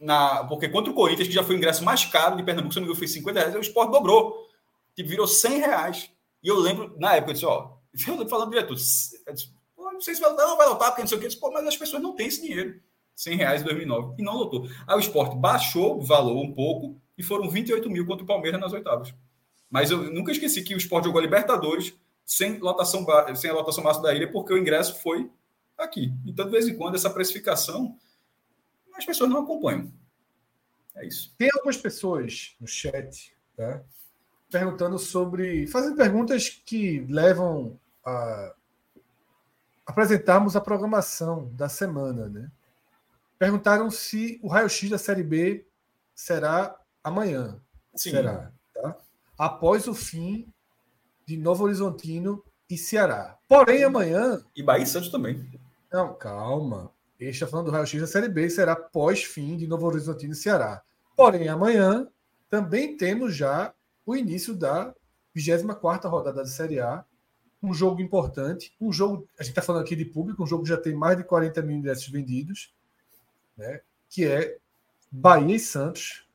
na, 0.00 0.42
porque 0.44 0.68
contra 0.68 0.90
o 0.90 0.94
Corinthians, 0.96 1.28
que 1.28 1.34
já 1.34 1.44
foi 1.44 1.54
o 1.54 1.58
ingresso 1.58 1.84
mais 1.84 2.04
caro 2.04 2.36
de 2.36 2.42
Pernambuco, 2.42 2.74
se 2.74 2.80
não 2.80 2.86
me 2.86 2.86
engano, 2.88 2.98
foi 2.98 3.06
50 3.06 3.38
reais, 3.38 3.54
o 3.54 3.60
esporte 3.60 3.92
dobrou. 3.92 4.48
Tipo, 4.96 5.08
virou 5.10 5.28
100 5.28 5.58
reais. 5.60 6.10
E 6.42 6.48
eu 6.48 6.58
lembro, 6.58 6.96
na 6.98 7.14
época, 7.14 7.30
eu 7.30 7.34
disse, 7.34 7.46
ó, 7.46 7.76
eu 8.06 8.14
lembro 8.14 8.28
falando 8.28 8.50
direto, 8.50 8.74
não 9.76 10.00
sei 10.00 10.14
se 10.14 10.20
vai, 10.20 10.32
não, 10.34 10.56
vai 10.56 10.66
lotar, 10.66 10.88
porque 10.88 11.02
não 11.02 11.08
sei 11.08 11.18
o 11.18 11.20
que, 11.20 11.26
disse, 11.26 11.40
pô, 11.40 11.50
mas 11.50 11.66
as 11.66 11.76
pessoas 11.76 12.02
não 12.02 12.14
têm 12.14 12.26
esse 12.28 12.40
dinheiro. 12.40 12.80
100 13.16 13.36
reais 13.36 13.60
em 13.60 13.64
2009, 13.64 14.14
e 14.18 14.24
não 14.24 14.34
lotou. 14.34 14.66
Aí 14.86 14.96
o 14.96 15.00
esporte 15.00 15.36
baixou 15.36 15.98
o 15.98 16.02
valor 16.02 16.42
um 16.42 16.54
pouco, 16.54 16.98
e 17.18 17.22
foram 17.22 17.50
28 17.50 17.90
mil 17.90 18.06
contra 18.06 18.24
o 18.24 18.26
Palmeiras 18.26 18.58
nas 18.58 18.72
oitavas. 18.72 19.14
Mas 19.68 19.90
eu 19.90 20.10
nunca 20.10 20.32
esqueci 20.32 20.62
que 20.62 20.74
o 20.74 20.78
esporte 20.78 21.04
jogou 21.04 21.18
a 21.18 21.22
Libertadores 21.22 21.94
sem 22.24 22.58
lotação, 22.58 23.04
sem 23.36 23.50
a 23.50 23.54
lotação 23.54 23.84
máxima 23.84 24.06
da 24.06 24.14
ilha, 24.14 24.30
porque 24.30 24.54
o 24.54 24.58
ingresso 24.58 25.02
foi 25.02 25.30
aqui. 25.76 26.12
Então, 26.26 26.46
de 26.46 26.50
vez 26.50 26.66
em 26.66 26.76
quando, 26.76 26.94
essa 26.94 27.10
precificação, 27.10 27.98
as 28.94 29.04
pessoas 29.04 29.28
não 29.28 29.42
acompanham. 29.42 29.92
É 30.96 31.06
isso. 31.06 31.34
Tem 31.36 31.50
algumas 31.52 31.76
pessoas 31.76 32.56
no 32.58 32.66
chat, 32.66 33.36
tá? 33.56 33.82
Perguntando 34.50 34.98
sobre. 34.98 35.66
fazendo 35.66 35.96
perguntas 35.96 36.48
que 36.48 37.00
levam 37.08 37.78
a 38.04 38.54
apresentarmos 39.86 40.56
a 40.56 40.60
programação 40.60 41.50
da 41.54 41.68
semana, 41.68 42.28
né? 42.28 42.50
Perguntaram 43.38 43.90
se 43.90 44.38
o 44.42 44.48
raio-x 44.48 44.90
da 44.90 44.98
Série 44.98 45.22
B 45.22 45.66
será 46.14 46.78
amanhã. 47.02 47.60
Sim. 47.94 48.10
Será, 48.10 48.52
tá? 48.74 48.96
Após 49.38 49.88
o 49.88 49.94
fim 49.94 50.46
de 51.26 51.36
Novo 51.36 51.64
Horizontino 51.64 52.44
e 52.68 52.76
Ceará. 52.76 53.38
Porém, 53.48 53.82
amanhã. 53.82 54.44
E 54.54 54.62
Bahia 54.62 54.84
e 54.84 54.86
Santos 54.86 55.10
também. 55.10 55.50
Não, 55.92 56.14
calma. 56.14 56.92
Ele 57.18 57.30
está 57.30 57.46
falando 57.46 57.66
do 57.66 57.72
raio-x 57.72 58.00
da 58.00 58.06
Série 58.06 58.28
B, 58.28 58.48
será 58.48 58.76
pós-fim 58.76 59.56
de 59.56 59.66
Novo 59.66 59.86
Horizontino 59.86 60.32
e 60.32 60.36
Ceará. 60.36 60.82
Porém, 61.16 61.48
amanhã 61.48 62.06
também 62.48 62.96
temos 62.96 63.34
já 63.34 63.74
o 64.10 64.16
início 64.16 64.54
da 64.54 64.92
24 65.34 66.10
rodada 66.10 66.42
da 66.42 66.46
Série 66.46 66.80
A. 66.80 67.04
Um 67.62 67.72
jogo 67.72 68.00
importante, 68.00 68.74
um 68.80 68.92
jogo, 68.92 69.28
a 69.38 69.42
gente 69.42 69.50
está 69.50 69.62
falando 69.62 69.82
aqui 69.82 69.94
de 69.94 70.04
público, 70.04 70.42
um 70.42 70.46
jogo 70.46 70.62
que 70.64 70.70
já 70.70 70.78
tem 70.78 70.94
mais 70.94 71.16
de 71.16 71.24
40 71.24 71.60
mil 71.62 71.76
ingressos 71.76 72.08
vendidos, 72.08 72.74
né, 73.56 73.82
que 74.08 74.24
é 74.24 74.58
Bahia 75.12 75.54
e 75.54 75.60
Santos. 75.60 76.26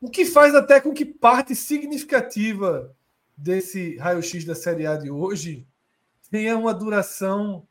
O 0.00 0.10
que 0.10 0.24
faz 0.24 0.54
até 0.54 0.80
com 0.80 0.94
que 0.94 1.04
parte 1.04 1.54
significativa 1.54 2.96
desse 3.36 3.96
raio-x 3.98 4.44
da 4.44 4.54
Série 4.54 4.86
A 4.86 4.96
de 4.96 5.10
hoje 5.10 5.68
tenha 6.30 6.56
uma 6.56 6.72
duração 6.72 7.68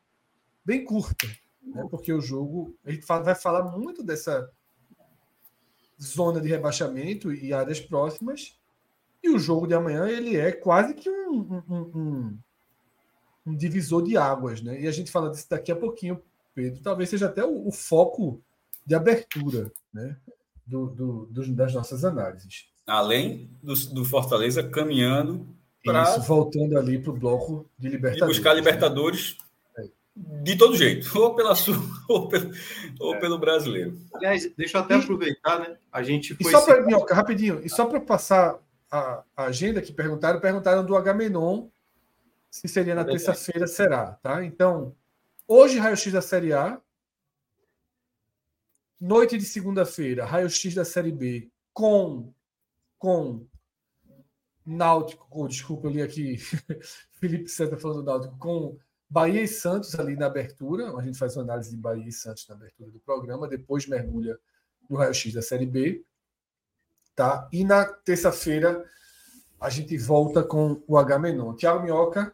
bem 0.64 0.84
curta, 0.84 1.26
né, 1.62 1.84
porque 1.90 2.12
o 2.12 2.20
jogo, 2.20 2.78
a 2.84 2.92
gente 2.92 3.04
vai 3.04 3.34
falar 3.34 3.76
muito 3.76 4.04
dessa 4.04 4.50
zona 6.00 6.40
de 6.40 6.48
rebaixamento 6.48 7.32
e 7.32 7.52
áreas 7.52 7.80
próximas, 7.80 8.57
e 9.22 9.30
o 9.30 9.38
jogo 9.38 9.66
de 9.66 9.74
amanhã 9.74 10.08
ele 10.08 10.36
é 10.36 10.52
quase 10.52 10.94
que 10.94 11.10
um, 11.10 11.62
um, 11.68 11.74
um, 11.78 12.38
um 13.46 13.56
divisor 13.56 14.02
de 14.02 14.16
águas, 14.16 14.62
né? 14.62 14.80
E 14.80 14.86
a 14.86 14.90
gente 14.90 15.10
fala 15.10 15.30
disso 15.30 15.46
daqui 15.48 15.72
a 15.72 15.76
pouquinho, 15.76 16.20
Pedro. 16.54 16.80
Talvez 16.82 17.08
seja 17.08 17.26
até 17.26 17.44
o, 17.44 17.68
o 17.68 17.72
foco 17.72 18.42
de 18.86 18.94
abertura, 18.94 19.70
né? 19.92 20.16
Do, 20.66 20.86
do, 20.86 21.26
do, 21.26 21.54
das 21.54 21.72
nossas 21.72 22.04
análises. 22.04 22.68
Além 22.86 23.50
do, 23.62 23.74
do 23.74 24.04
Fortaleza 24.04 24.62
caminhando 24.62 25.46
para 25.84 26.18
voltando 26.18 26.78
ali 26.78 26.98
para 26.98 27.10
o 27.10 27.16
bloco 27.16 27.68
de 27.78 27.88
Libertadores. 27.88 28.36
E 28.36 28.38
buscar 28.38 28.54
Libertadores 28.54 29.36
né? 29.76 29.88
de 30.16 30.56
todo 30.56 30.76
jeito, 30.76 31.08
ou 31.18 31.34
pela 31.34 31.54
Sul, 31.54 31.76
ou 32.08 32.28
pelo, 32.28 32.50
ou 33.00 33.14
é. 33.14 33.20
pelo 33.20 33.38
brasileiro. 33.38 33.98
Aliás, 34.14 34.50
deixa 34.56 34.78
eu 34.78 34.82
até 34.82 34.96
e, 34.96 35.00
aproveitar, 35.00 35.60
né? 35.60 35.76
A 35.92 36.02
gente 36.02 36.34
foi. 36.34 36.50
E 36.50 36.54
só 36.54 36.64
para 36.64 37.14
rapidinho, 37.14 37.60
e 37.64 37.68
só 37.68 37.86
para 37.86 38.00
passar 38.00 38.58
a, 38.90 39.24
a, 39.36 39.44
agenda 39.44 39.82
que 39.82 39.92
perguntaram, 39.92 40.40
perguntaram 40.40 40.84
do 40.84 40.96
Agamenon 40.96 41.68
se 42.50 42.66
seria 42.66 42.94
na 42.94 43.04
terça-feira, 43.04 43.66
será, 43.66 44.12
tá? 44.22 44.42
Então, 44.44 44.96
hoje, 45.46 45.78
raio-x 45.78 46.12
da 46.12 46.22
Série 46.22 46.52
A. 46.52 46.80
Noite 49.00 49.38
de 49.38 49.44
segunda-feira, 49.44 50.24
raio-x 50.24 50.74
da 50.74 50.84
Série 50.84 51.12
B 51.12 51.50
com, 51.72 52.32
com 52.98 53.46
Náutico, 54.66 55.26
oh, 55.30 55.46
desculpa, 55.46 55.86
eu 55.86 55.92
li 55.92 56.02
aqui 56.02 56.36
Felipe 57.14 57.48
Santa 57.48 57.76
falando 57.76 57.98
do 57.98 58.04
Náutico, 58.04 58.36
com 58.38 58.76
Bahia 59.08 59.42
e 59.42 59.48
Santos 59.48 59.94
ali 59.94 60.16
na 60.16 60.26
abertura. 60.26 60.94
A 60.96 61.02
gente 61.02 61.16
faz 61.16 61.36
uma 61.36 61.44
análise 61.44 61.70
de 61.70 61.76
Bahia 61.76 62.06
e 62.06 62.12
Santos 62.12 62.46
na 62.48 62.54
abertura 62.56 62.90
do 62.90 62.98
programa, 62.98 63.46
depois 63.46 63.86
mergulha 63.86 64.38
no 64.90 64.96
raio-x 64.96 65.32
da 65.32 65.40
Série 65.40 65.66
B. 65.66 66.04
Tá? 67.18 67.48
E 67.52 67.64
na 67.64 67.84
terça-feira 67.84 68.84
a 69.60 69.68
gente 69.68 69.98
volta 69.98 70.40
com 70.40 70.80
o 70.86 70.96
H 70.96 71.18
Menon. 71.18 71.52
Tiago 71.56 71.82
Minhoca, 71.82 72.32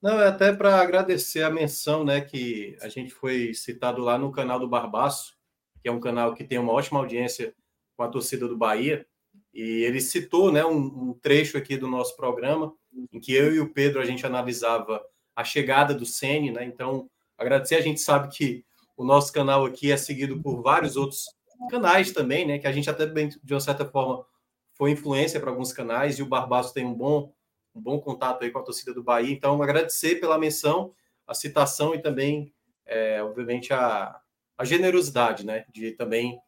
não, 0.00 0.20
é 0.20 0.28
até 0.28 0.52
para 0.52 0.80
agradecer 0.80 1.42
a 1.42 1.50
menção, 1.50 2.04
né, 2.04 2.20
que 2.20 2.78
a 2.80 2.88
gente 2.88 3.12
foi 3.12 3.52
citado 3.52 4.00
lá 4.00 4.16
no 4.16 4.30
canal 4.30 4.60
do 4.60 4.68
Barbaço, 4.68 5.36
que 5.82 5.88
é 5.88 5.92
um 5.92 5.98
canal 5.98 6.36
que 6.36 6.44
tem 6.44 6.56
uma 6.56 6.72
ótima 6.72 7.00
audiência 7.00 7.52
com 7.96 8.04
a 8.04 8.08
torcida 8.08 8.46
do 8.46 8.56
Bahia, 8.56 9.04
e 9.52 9.82
ele 9.82 10.00
citou, 10.00 10.52
né, 10.52 10.64
um, 10.64 10.76
um 10.76 11.18
trecho 11.20 11.58
aqui 11.58 11.76
do 11.76 11.88
nosso 11.88 12.16
programa, 12.16 12.72
em 13.12 13.18
que 13.18 13.34
eu 13.34 13.52
e 13.52 13.58
o 13.58 13.72
Pedro 13.72 14.00
a 14.00 14.04
gente 14.04 14.24
analisava 14.24 15.02
a 15.34 15.42
chegada 15.42 15.92
do 15.92 16.06
Sene, 16.06 16.52
né? 16.52 16.64
Então, 16.64 17.10
agradecer, 17.36 17.74
a 17.74 17.80
gente 17.80 18.00
sabe 18.00 18.28
que 18.28 18.64
o 18.96 19.04
nosso 19.04 19.32
canal 19.32 19.64
aqui 19.64 19.90
é 19.90 19.96
seguido 19.96 20.40
por 20.40 20.62
vários 20.62 20.96
outros 20.96 21.24
canais 21.68 22.12
também, 22.12 22.46
né, 22.46 22.58
que 22.58 22.66
a 22.66 22.72
gente 22.72 22.88
até 22.88 23.06
de 23.06 23.54
uma 23.54 23.60
certa 23.60 23.84
forma 23.84 24.24
foi 24.72 24.92
influência 24.92 25.38
para 25.38 25.50
alguns 25.50 25.72
canais 25.72 26.18
e 26.18 26.22
o 26.22 26.26
Barbaço 26.26 26.72
tem 26.72 26.86
um 26.86 26.94
bom 26.94 27.32
um 27.74 27.80
bom 27.80 28.00
contato 28.00 28.42
aí 28.42 28.50
com 28.50 28.58
a 28.58 28.62
torcida 28.62 28.92
do 28.92 29.02
Bahia. 29.02 29.32
Então, 29.32 29.62
agradecer 29.62 30.16
pela 30.16 30.38
menção, 30.38 30.94
a 31.26 31.34
citação 31.34 31.94
e 31.94 32.02
também, 32.02 32.52
é, 32.84 33.22
obviamente, 33.22 33.72
a, 33.72 34.20
a 34.58 34.64
generosidade, 34.64 35.44
né, 35.44 35.64
de 35.72 35.92
também 35.92 36.40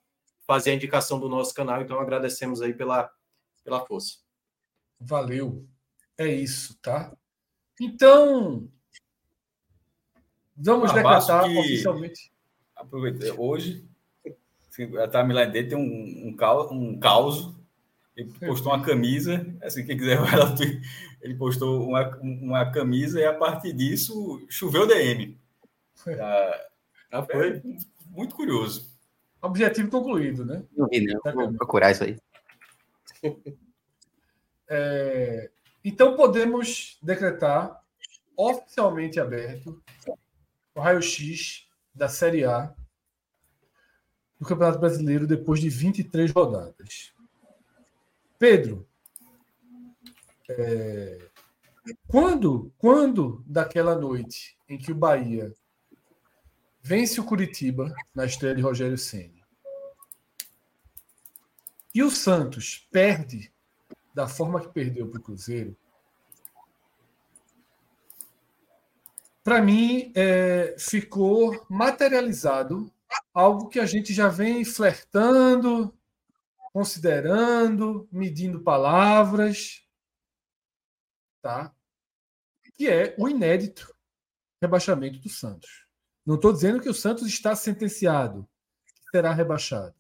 fazer 0.47 0.71
a 0.71 0.75
indicação 0.75 1.21
do 1.21 1.29
nosso 1.29 1.55
canal. 1.55 1.81
Então, 1.81 1.99
agradecemos 2.01 2.61
aí 2.61 2.75
pela, 2.75 3.11
pela 3.65 3.85
força. 3.87 4.19
Valeu. 5.01 5.67
É 6.19 6.27
isso, 6.27 6.79
tá? 6.81 7.17
Então, 7.81 8.69
vamos 10.57 10.93
decretar 10.93 11.45
que, 11.45 11.59
oficialmente. 11.59 12.33
Aproveita, 12.75 13.41
hoje, 13.41 13.89
a 15.03 15.09
timeline 15.09 15.53
dele 15.53 15.69
tem 15.69 15.79
um, 15.79 16.29
um, 16.29 16.37
caos, 16.37 16.71
um 16.71 16.99
caos 16.99 17.53
ele 18.17 18.33
postou 18.47 18.73
uma 18.73 18.85
camisa, 18.85 19.47
assim, 19.63 19.85
quem 19.85 19.97
quiser 19.97 20.19
vai 20.19 20.37
lá, 20.37 20.55
ele 21.21 21.35
postou 21.35 21.89
uma, 21.89 22.17
uma 22.21 22.71
camisa 22.71 23.21
e 23.21 23.25
a 23.25 23.35
partir 23.35 23.73
disso 23.73 24.45
choveu 24.49 24.87
DM. 24.87 25.39
Ah, 26.21 26.67
ah, 27.13 27.23
foi 27.23 27.63
muito 28.07 28.35
curioso. 28.35 28.91
Objetivo 29.41 29.91
concluído, 29.91 30.45
né? 30.45 30.63
Não 30.77 30.89
vi, 30.89 31.05
não. 31.05 31.21
Vou 31.33 31.53
procurar 31.55 31.91
isso 31.91 32.05
aí. 32.05 32.17
É, 34.75 35.51
então 35.85 36.17
podemos 36.17 36.97
decretar 37.03 37.83
oficialmente 38.35 39.21
aberto 39.21 39.83
o 40.75 40.81
raio-x 40.81 41.69
da 41.95 42.09
Série 42.09 42.47
A 42.47 42.75
do 44.43 44.49
Campeonato 44.49 44.81
Brasileiro 44.81 45.25
depois 45.25 45.61
de 45.61 45.69
23 45.69 46.33
rodadas. 46.33 47.15
Pedro, 48.41 48.85
é, 50.51 51.29
quando, 52.09 52.73
quando 52.77 53.45
daquela 53.47 53.95
noite 53.95 54.59
em 54.69 54.77
que 54.77 54.91
o 54.91 54.97
Bahia 54.97 55.55
vence 56.83 57.21
o 57.21 57.25
Curitiba 57.25 57.95
na 58.13 58.27
estreia 58.27 58.57
de 58.57 58.61
Rogério 58.61 58.99
Ceni 58.99 59.45
e 61.95 62.03
o 62.03 62.11
Santos 62.11 62.89
perde 62.91 63.53
da 64.13 64.27
forma 64.27 64.61
que 64.61 64.73
perdeu 64.73 65.07
para 65.07 65.21
o 65.21 65.23
Cruzeiro, 65.23 65.77
para 69.45 69.63
mim 69.63 70.11
é, 70.17 70.75
ficou 70.79 71.65
materializado 71.71 72.93
algo 73.33 73.69
que 73.69 73.81
a 73.81 73.87
gente 73.87 74.13
já 74.13 74.29
vem 74.29 74.65
flertando, 74.65 75.97
considerando, 76.73 78.09
medindo 78.11 78.63
palavras, 78.63 79.87
tá? 81.43 81.75
Que 82.75 82.89
é 82.89 83.15
o 83.19 83.29
inédito 83.29 83.95
rebaixamento 84.61 85.19
do 85.19 85.29
Santos. 85.29 85.87
Não 86.25 86.37
estou 86.37 86.53
dizendo 86.53 86.81
que 86.81 86.89
o 86.89 86.95
Santos 86.95 87.27
está 87.27 87.55
sentenciado, 87.57 88.49
que 88.87 89.11
será 89.11 89.33
rebaixado. 89.33 89.95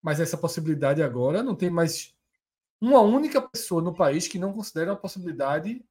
Mas 0.00 0.20
essa 0.20 0.38
possibilidade 0.38 1.02
agora 1.02 1.42
não 1.42 1.54
tem 1.54 1.68
mais 1.68 2.14
uma 2.80 3.00
única 3.00 3.40
pessoa 3.40 3.82
no 3.82 3.94
país 3.94 4.26
que 4.26 4.38
não 4.38 4.52
considera 4.52 4.92
uma 4.92 4.96
possibilidade 5.00 5.84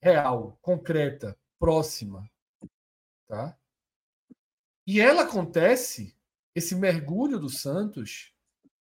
real, 0.00 0.58
concreta, 0.62 1.36
próxima. 1.58 2.30
Tá? 3.26 3.58
E 4.88 5.02
ela 5.02 5.24
acontece, 5.24 6.16
esse 6.54 6.74
mergulho 6.74 7.38
do 7.38 7.50
Santos, 7.50 8.32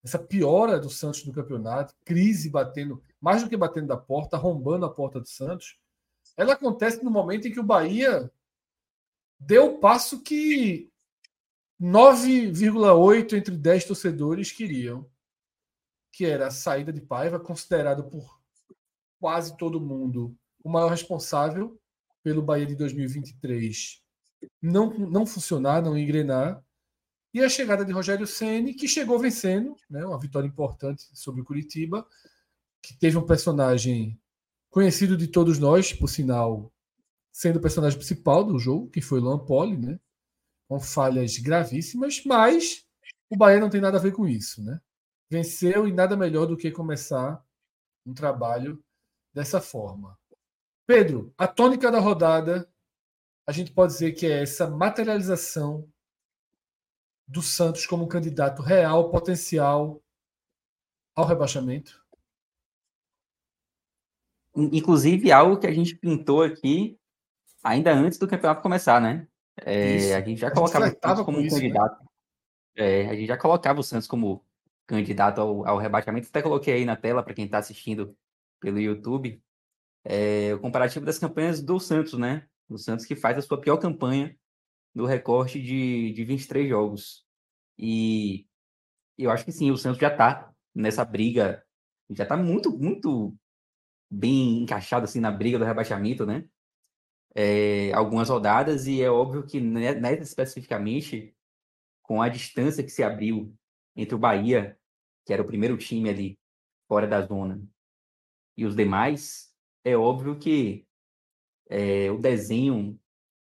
essa 0.01 0.17
piora 0.17 0.79
do 0.79 0.89
Santos 0.89 1.25
no 1.25 1.33
campeonato, 1.33 1.93
crise 2.05 2.49
batendo, 2.49 3.03
mais 3.19 3.43
do 3.43 3.49
que 3.49 3.57
batendo 3.57 3.87
da 3.87 3.97
porta, 3.97 4.37
arrombando 4.37 4.85
a 4.85 4.89
porta 4.89 5.19
do 5.19 5.27
Santos, 5.27 5.77
ela 6.37 6.53
acontece 6.53 7.03
no 7.03 7.11
momento 7.11 7.49
em 7.49 7.51
que 7.51 7.59
o 7.59 7.63
Bahia 7.63 8.31
deu 9.37 9.73
o 9.73 9.79
passo 9.79 10.23
que 10.23 10.89
9,8 11.77 13.33
entre 13.33 13.57
10 13.57 13.83
torcedores 13.83 14.49
queriam, 14.49 15.05
que 16.13 16.25
era 16.25 16.47
a 16.47 16.51
saída 16.51 16.93
de 16.93 17.01
Paiva, 17.01 17.37
considerado 17.37 18.05
por 18.05 18.39
quase 19.19 19.57
todo 19.57 19.81
mundo 19.81 20.33
o 20.63 20.69
maior 20.69 20.87
responsável 20.87 21.77
pelo 22.23 22.41
Bahia 22.41 22.65
de 22.65 22.77
2023 22.77 24.06
não, 24.61 24.93
não 24.93 25.25
funcionar, 25.25 25.81
não 25.81 25.97
engrenar, 25.97 26.63
e 27.33 27.43
a 27.43 27.49
chegada 27.49 27.85
de 27.85 27.91
Rogério 27.91 28.25
Ceni, 28.25 28.73
que 28.73 28.87
chegou 28.87 29.19
vencendo, 29.19 29.75
né, 29.89 30.05
uma 30.05 30.19
vitória 30.19 30.47
importante 30.47 31.03
sobre 31.13 31.41
o 31.41 31.45
Curitiba, 31.45 32.07
que 32.81 32.97
teve 32.97 33.17
um 33.17 33.25
personagem 33.25 34.19
conhecido 34.69 35.17
de 35.17 35.27
todos 35.27 35.59
nós, 35.59 35.93
por 35.93 36.07
sinal, 36.07 36.71
sendo 37.31 37.57
o 37.57 37.61
personagem 37.61 37.97
principal 37.97 38.43
do 38.43 38.57
jogo, 38.57 38.89
que 38.89 39.01
foi 39.01 39.19
Luan 39.19 39.39
Poli, 39.39 39.77
né, 39.77 39.99
com 40.67 40.79
falhas 40.79 41.37
gravíssimas, 41.37 42.23
mas 42.25 42.85
o 43.29 43.37
Bahia 43.37 43.59
não 43.59 43.69
tem 43.69 43.81
nada 43.81 43.97
a 43.97 44.01
ver 44.01 44.13
com 44.13 44.27
isso, 44.27 44.63
né? 44.63 44.79
Venceu 45.29 45.87
e 45.87 45.93
nada 45.93 46.15
melhor 46.15 46.45
do 46.45 46.57
que 46.57 46.71
começar 46.71 47.43
um 48.05 48.13
trabalho 48.13 48.83
dessa 49.33 49.61
forma. 49.61 50.17
Pedro, 50.85 51.33
a 51.37 51.47
tônica 51.47 51.91
da 51.91 51.99
rodada, 51.99 52.67
a 53.47 53.51
gente 53.53 53.71
pode 53.71 53.93
dizer 53.93 54.11
que 54.11 54.25
é 54.25 54.43
essa 54.43 54.69
materialização 54.69 55.87
do 57.25 57.41
Santos 57.41 57.85
como 57.85 58.07
candidato 58.07 58.61
real, 58.61 59.09
potencial 59.09 60.01
ao 61.15 61.25
rebaixamento? 61.25 62.05
Inclusive, 64.53 65.31
algo 65.31 65.57
que 65.57 65.67
a 65.67 65.73
gente 65.73 65.95
pintou 65.95 66.43
aqui 66.43 66.99
ainda 67.63 67.93
antes 67.93 68.17
do 68.17 68.27
campeonato 68.27 68.61
começar, 68.61 68.99
né? 68.99 69.27
É, 69.57 70.13
a 70.13 70.21
gente 70.21 70.39
já 70.39 70.49
a 70.49 70.51
colocava 70.51 70.87
gente 70.87 70.97
o 70.97 71.07
Santos 71.07 71.25
como 71.25 71.39
isso, 71.39 71.55
né? 71.55 71.61
candidato. 71.61 72.03
Né? 72.03 72.07
É, 72.75 73.09
a 73.09 73.13
gente 73.13 73.27
já 73.27 73.37
colocava 73.37 73.79
o 73.79 73.83
Santos 73.83 74.07
como 74.07 74.43
candidato 74.85 75.39
ao, 75.39 75.65
ao 75.67 75.77
rebaixamento. 75.77 76.27
Até 76.27 76.41
coloquei 76.41 76.73
aí 76.73 76.85
na 76.85 76.95
tela 76.95 77.23
para 77.23 77.33
quem 77.33 77.45
está 77.45 77.59
assistindo 77.59 78.15
pelo 78.59 78.79
YouTube 78.79 79.41
é, 80.03 80.53
o 80.53 80.59
comparativo 80.59 81.05
das 81.05 81.19
campanhas 81.19 81.61
do 81.61 81.79
Santos, 81.79 82.13
né? 82.13 82.47
O 82.69 82.77
Santos 82.77 83.05
que 83.05 83.15
faz 83.15 83.37
a 83.37 83.41
sua 83.41 83.59
pior 83.59 83.77
campanha 83.77 84.35
do 84.93 85.05
recorte 85.05 85.61
de, 85.61 86.11
de 86.13 86.23
23 86.25 86.67
jogos. 86.67 87.25
E 87.77 88.47
eu 89.17 89.31
acho 89.31 89.45
que 89.45 89.51
sim, 89.51 89.71
o 89.71 89.77
Santos 89.77 89.99
já 89.99 90.09
está 90.09 90.51
nessa 90.73 91.05
briga, 91.05 91.63
já 92.09 92.23
está 92.23 92.35
muito, 92.35 92.77
muito 92.77 93.35
bem 94.09 94.63
encaixado 94.63 95.05
assim 95.05 95.19
na 95.19 95.31
briga 95.31 95.59
do 95.59 95.65
rebaixamento, 95.65 96.25
né? 96.25 96.47
é, 97.39 97.93
algumas 97.93 98.29
rodadas, 98.29 98.87
e 98.87 98.99
é 98.99 99.11
óbvio 99.11 99.45
que 99.45 99.61
nessa 99.61 100.23
especificamente, 100.23 101.35
com 102.01 102.19
a 102.19 102.29
distância 102.29 102.83
que 102.83 102.89
se 102.89 103.03
abriu 103.03 103.55
entre 103.95 104.15
o 104.15 104.17
Bahia, 104.17 104.75
que 105.23 105.31
era 105.31 105.43
o 105.43 105.45
primeiro 105.45 105.77
time 105.77 106.09
ali 106.09 106.39
fora 106.87 107.05
da 107.05 107.21
zona, 107.21 107.61
e 108.57 108.65
os 108.65 108.75
demais, 108.75 109.53
é 109.83 109.95
óbvio 109.95 110.39
que 110.39 110.86
é, 111.69 112.11
o 112.11 112.17
desenho 112.17 112.99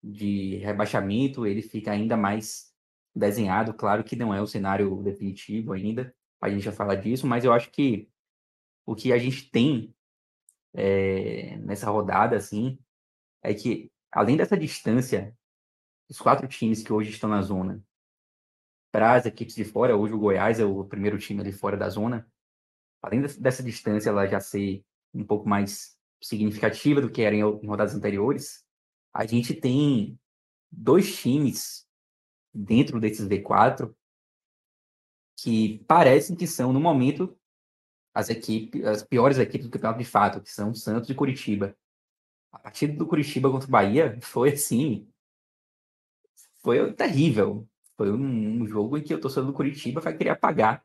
de 0.03 0.57
rebaixamento 0.57 1.45
ele 1.45 1.61
fica 1.61 1.91
ainda 1.91 2.15
mais 2.15 2.73
desenhado. 3.15 3.73
Claro 3.73 4.03
que 4.03 4.15
não 4.15 4.33
é 4.33 4.41
o 4.41 4.47
cenário 4.47 5.01
definitivo 5.03 5.73
ainda, 5.73 6.13
a 6.41 6.49
gente 6.49 6.63
já 6.63 6.71
fala 6.71 6.95
disso, 6.95 7.27
mas 7.27 7.43
eu 7.43 7.51
acho 7.51 7.69
que 7.71 8.09
o 8.85 8.95
que 8.95 9.11
a 9.11 9.17
gente 9.17 9.49
tem 9.51 9.93
é, 10.73 11.57
nessa 11.57 11.89
rodada, 11.89 12.35
assim, 12.35 12.79
é 13.43 13.53
que 13.53 13.91
além 14.11 14.37
dessa 14.37 14.57
distância, 14.57 15.35
os 16.09 16.19
quatro 16.19 16.47
times 16.47 16.81
que 16.81 16.93
hoje 16.93 17.11
estão 17.11 17.29
na 17.29 17.41
zona, 17.41 17.83
para 18.91 19.15
as 19.15 19.25
equipes 19.25 19.55
de 19.55 19.63
fora, 19.63 19.95
hoje 19.95 20.13
o 20.13 20.19
Goiás 20.19 20.59
é 20.59 20.65
o 20.65 20.83
primeiro 20.83 21.19
time 21.19 21.41
ali 21.41 21.51
fora 21.51 21.77
da 21.77 21.89
zona, 21.89 22.27
além 23.01 23.21
dessa 23.21 23.61
distância 23.61 24.09
ela 24.09 24.25
já 24.25 24.39
ser 24.39 24.83
um 25.13 25.23
pouco 25.23 25.47
mais 25.47 25.98
significativa 26.21 27.01
do 27.01 27.09
que 27.09 27.21
era 27.21 27.35
em, 27.35 27.39
em 27.39 27.67
rodadas 27.67 27.95
anteriores, 27.95 28.63
a 29.13 29.25
gente 29.25 29.53
tem 29.53 30.19
dois 30.71 31.15
times 31.17 31.87
dentro 32.53 32.99
desses 32.99 33.27
V4 33.27 33.93
que 35.41 35.79
parecem 35.87 36.35
que 36.35 36.45
são, 36.45 36.73
no 36.73 36.79
momento, 36.79 37.37
as 38.13 38.29
equipes, 38.29 38.83
as 38.85 39.03
piores 39.03 39.37
equipes 39.37 39.67
do 39.67 39.71
campeonato 39.71 39.99
de 39.99 40.05
fato, 40.05 40.41
que 40.41 40.51
são 40.51 40.73
Santos 40.73 41.09
e 41.09 41.15
Curitiba. 41.15 41.75
A 42.51 42.59
partida 42.59 42.93
do 42.93 43.07
Curitiba 43.07 43.49
contra 43.49 43.67
o 43.67 43.71
Bahia 43.71 44.17
foi 44.21 44.51
assim, 44.51 45.07
foi 46.61 46.91
terrível. 46.93 47.67
Foi 47.95 48.11
um, 48.11 48.61
um 48.61 48.67
jogo 48.67 48.97
em 48.97 49.03
que 49.03 49.13
o 49.13 49.19
torcedor 49.19 49.47
do 49.47 49.53
Curitiba 49.53 50.01
vai 50.01 50.15
querer 50.15 50.31
apagar 50.31 50.83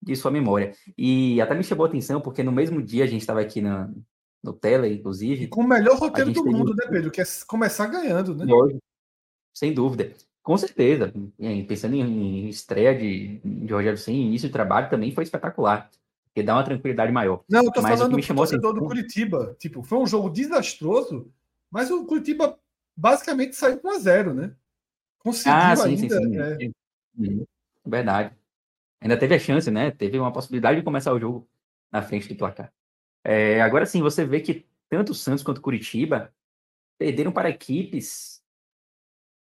de 0.00 0.14
sua 0.14 0.30
memória. 0.30 0.74
E 0.96 1.40
até 1.40 1.54
me 1.54 1.64
chamou 1.64 1.86
a 1.86 1.88
atenção, 1.88 2.20
porque 2.20 2.42
no 2.42 2.52
mesmo 2.52 2.82
dia 2.82 3.04
a 3.04 3.06
gente 3.06 3.22
estava 3.22 3.40
aqui 3.40 3.60
na, 3.60 3.90
no 4.44 4.52
Tele, 4.52 4.92
inclusive. 4.92 5.44
E 5.44 5.48
com 5.48 5.62
o 5.62 5.66
melhor 5.66 5.98
roteiro 5.98 6.30
do 6.30 6.44
mundo, 6.44 6.74
né, 6.76 6.86
Pedro? 6.90 7.10
Que 7.10 7.22
é 7.22 7.24
começar 7.46 7.86
ganhando, 7.86 8.34
né? 8.34 8.44
Sem 9.54 9.72
dúvida. 9.72 10.12
Com 10.42 10.58
certeza. 10.58 11.10
Pensando 11.66 11.94
em, 11.94 12.46
estreia 12.50 12.94
de, 12.94 13.38
de 13.42 13.72
Rogério 13.72 13.96
Sem 13.96 14.26
início 14.26 14.48
de 14.48 14.52
trabalho, 14.52 14.90
também 14.90 15.10
foi 15.12 15.24
espetacular. 15.24 15.90
Porque 16.26 16.42
dá 16.42 16.56
uma 16.56 16.64
tranquilidade 16.64 17.10
maior. 17.10 17.42
Não, 17.48 17.64
eu 17.64 17.72
tô 17.72 17.80
mas 17.80 17.98
falando 17.98 18.16
do 18.16 18.26
torcedor 18.26 18.72
assim, 18.72 18.80
do 18.80 18.86
Curitiba. 18.86 19.56
Tipo, 19.58 19.82
foi 19.82 19.98
um 19.98 20.06
jogo 20.06 20.28
desastroso, 20.28 21.32
mas 21.70 21.90
o 21.90 22.04
Curitiba 22.04 22.58
basicamente 22.94 23.56
saiu 23.56 23.78
com 23.78 23.88
a 23.88 23.98
zero, 23.98 24.34
né? 24.34 24.52
Conseguiu 25.20 25.52
ah, 25.54 25.74
sim, 25.74 25.88
ainda. 25.88 26.20
Sim, 26.20 26.28
sim. 26.28 26.38
É... 26.38 26.70
Uhum. 27.16 27.46
Verdade. 27.86 28.36
Ainda 29.00 29.16
teve 29.16 29.34
a 29.34 29.38
chance, 29.38 29.70
né? 29.70 29.90
Teve 29.90 30.18
uma 30.18 30.32
possibilidade 30.32 30.78
de 30.78 30.84
começar 30.84 31.14
o 31.14 31.20
jogo 31.20 31.48
na 31.90 32.02
frente 32.02 32.28
do 32.28 32.36
placar. 32.36 32.70
É, 33.24 33.60
agora 33.62 33.86
sim, 33.86 34.02
você 34.02 34.24
vê 34.24 34.40
que 34.40 34.66
tanto 34.88 35.12
o 35.12 35.14
Santos 35.14 35.42
quanto 35.42 35.58
o 35.58 35.62
Curitiba 35.62 36.32
perderam 36.98 37.32
para 37.32 37.50
equipes 37.50 38.42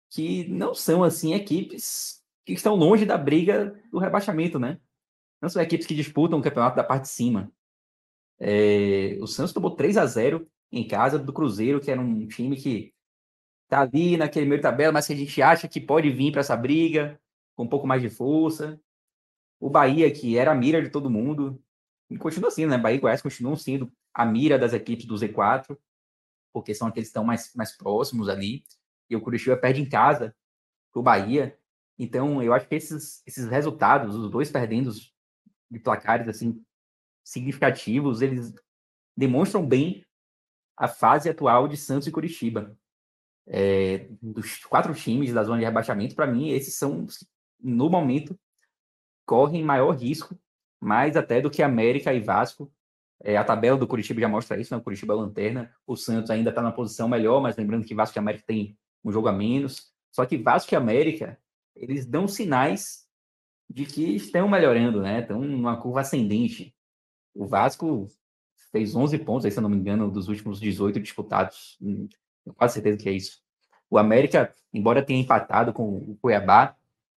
que 0.10 0.48
não 0.48 0.74
são 0.74 1.04
assim 1.04 1.34
equipes 1.34 2.24
que 2.46 2.54
estão 2.54 2.76
longe 2.76 3.06
da 3.06 3.18
briga 3.18 3.80
do 3.92 4.00
rebaixamento, 4.00 4.60
né? 4.60 4.80
Não 5.42 5.50
são 5.50 5.62
equipes 5.62 5.88
que 5.88 5.96
disputam 5.96 6.40
o 6.40 6.42
campeonato 6.42 6.76
da 6.76 6.84
parte 6.84 7.04
de 7.04 7.10
cima. 7.10 7.52
É, 8.40 9.18
o 9.22 9.28
Santos 9.28 9.54
tomou 9.54 9.72
3 9.76 9.98
a 9.98 10.06
0 10.06 10.48
em 10.72 10.88
casa 10.88 11.20
do 11.20 11.34
Cruzeiro, 11.34 11.80
que 11.80 11.92
era 11.92 12.02
um 12.02 12.28
time 12.28 12.56
que 12.58 12.94
tá 13.70 13.82
ali 13.82 14.18
naquele 14.18 14.46
meio 14.46 14.62
tabela, 14.62 14.94
mas 14.94 15.08
que 15.08 15.14
a 15.14 15.16
gente 15.16 15.42
acha 15.42 15.68
que 15.68 15.82
pode 15.82 16.10
vir 16.12 16.32
para 16.32 16.42
essa 16.42 16.56
briga 16.58 17.20
com 17.56 17.64
um 17.64 17.70
pouco 17.70 17.88
mais 17.88 18.02
de 18.02 18.10
força. 18.10 18.80
O 19.60 19.70
Bahia, 19.70 20.12
que 20.12 20.38
era 20.38 20.52
a 20.52 20.56
mira 20.56 20.82
de 20.82 20.90
todo 20.90 21.10
mundo, 21.10 21.63
e 22.14 22.18
continua 22.18 22.52
sendo, 22.52 22.70
né? 22.70 22.78
Bahia 22.78 22.98
e 22.98 23.00
Goiás 23.00 23.24
continuam 23.24 23.56
sendo 23.56 23.92
a 24.14 24.24
mira 24.24 24.60
das 24.60 24.72
equipes 24.72 25.06
do 25.08 25.16
Z4, 25.16 25.76
porque 26.54 26.76
são 26.76 26.88
aqueles 26.88 27.08
que 27.08 27.10
estão 27.10 27.24
mais, 27.24 27.52
mais 27.56 27.76
próximos 27.76 28.30
ali. 28.30 28.64
E 29.10 29.16
o 29.16 29.22
Curitiba 29.22 29.58
perde 29.58 29.82
em 29.82 29.90
casa 29.90 30.36
para 30.92 31.00
o 31.00 31.04
Bahia. 31.04 31.58
Então, 31.98 32.42
eu 32.44 32.54
acho 32.54 32.68
que 32.68 32.76
esses, 32.76 33.24
esses 33.26 33.48
resultados, 33.48 34.16
os 34.16 34.30
dois 34.30 34.52
perdendo 34.52 34.92
de 35.72 35.80
placares 35.80 36.28
assim 36.28 36.64
significativos, 37.24 38.22
eles 38.22 38.54
demonstram 39.18 39.66
bem 39.66 40.06
a 40.78 40.88
fase 40.88 41.30
atual 41.30 41.68
de 41.68 41.78
Santos 41.78 42.08
e 42.08 42.12
Curitiba. 42.12 42.78
É, 43.48 44.08
dos 44.22 44.64
quatro 44.66 44.94
times 44.94 45.34
da 45.34 45.44
zona 45.44 45.58
de 45.58 45.66
rebaixamento, 45.66 46.16
para 46.16 46.28
mim, 46.28 46.50
esses 46.50 46.76
são, 46.76 47.08
no 47.60 47.90
momento, 47.90 48.40
correm 49.26 49.64
maior 49.64 49.92
risco 49.92 50.38
mais 50.84 51.16
até 51.16 51.42
do 51.42 51.50
que 51.50 51.64
América 51.64 52.14
e 52.14 52.20
Vasco. 52.20 52.72
É, 53.24 53.38
a 53.38 53.44
tabela 53.44 53.78
do 53.78 53.88
Curitiba 53.88 54.20
já 54.20 54.28
mostra 54.28 54.60
isso, 54.60 54.74
né? 54.74 54.80
O 54.80 54.84
Curitiba 54.84 55.14
é 55.14 55.18
lanterna. 55.18 55.74
O 55.88 55.96
Santos 55.96 56.30
ainda 56.30 56.50
está 56.50 56.62
na 56.62 56.72
posição 56.72 57.08
melhor, 57.08 57.42
mas 57.42 57.56
lembrando 57.56 57.86
que 57.86 57.96
Vasco 57.96 58.18
e 58.18 58.20
América 58.20 58.44
tem 58.46 58.78
um 59.04 59.12
jogo 59.12 59.30
a 59.30 59.32
menos. 59.32 59.94
Só 60.12 60.26
que 60.26 60.38
Vasco 60.38 60.74
e 60.74 60.76
América, 60.76 61.40
eles 61.76 62.06
dão 62.06 62.28
sinais 62.28 63.08
de 63.70 63.86
que 63.86 64.16
estão 64.16 64.48
melhorando, 64.48 65.02
né? 65.02 65.22
Estão 65.22 65.42
numa 65.42 65.78
curva 65.78 66.02
ascendente. 66.02 66.76
O 67.34 67.48
Vasco 67.48 68.08
fez 68.72 68.96
11 68.96 69.18
pontos, 69.20 69.46
aí, 69.46 69.52
se 69.52 69.58
eu 69.58 69.64
não 69.64 69.70
me 69.70 69.78
engano, 69.78 70.12
dos 70.12 70.28
últimos 70.28 70.60
18 70.60 71.00
disputados. 71.00 71.78
Hum, 71.82 72.08
tenho 72.44 72.56
quase 72.56 72.74
certeza 72.74 72.98
que 72.98 73.08
é 73.08 73.14
isso. 73.14 73.42
O 73.90 73.98
América, 73.98 74.54
embora 74.74 75.02
tenha 75.02 75.22
empatado 75.22 75.72
com 75.72 75.96
o 75.98 76.18
Cuiabá, 76.22 76.76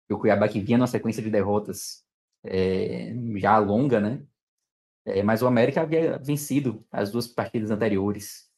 e 0.08 0.14
o 0.14 0.18
Cuiabá 0.18 0.48
que 0.48 0.60
vinha 0.60 0.78
na 0.78 0.86
sequência 0.86 1.22
de 1.22 1.30
derrotas 1.30 2.05
é, 2.48 3.14
já 3.38 3.58
longa, 3.58 4.00
né? 4.00 4.22
É, 5.04 5.22
mas 5.22 5.42
o 5.42 5.46
América 5.46 5.82
havia 5.82 6.18
vencido 6.18 6.84
as 6.90 7.10
duas 7.12 7.26
partidas 7.28 7.70
anteriores. 7.70 8.50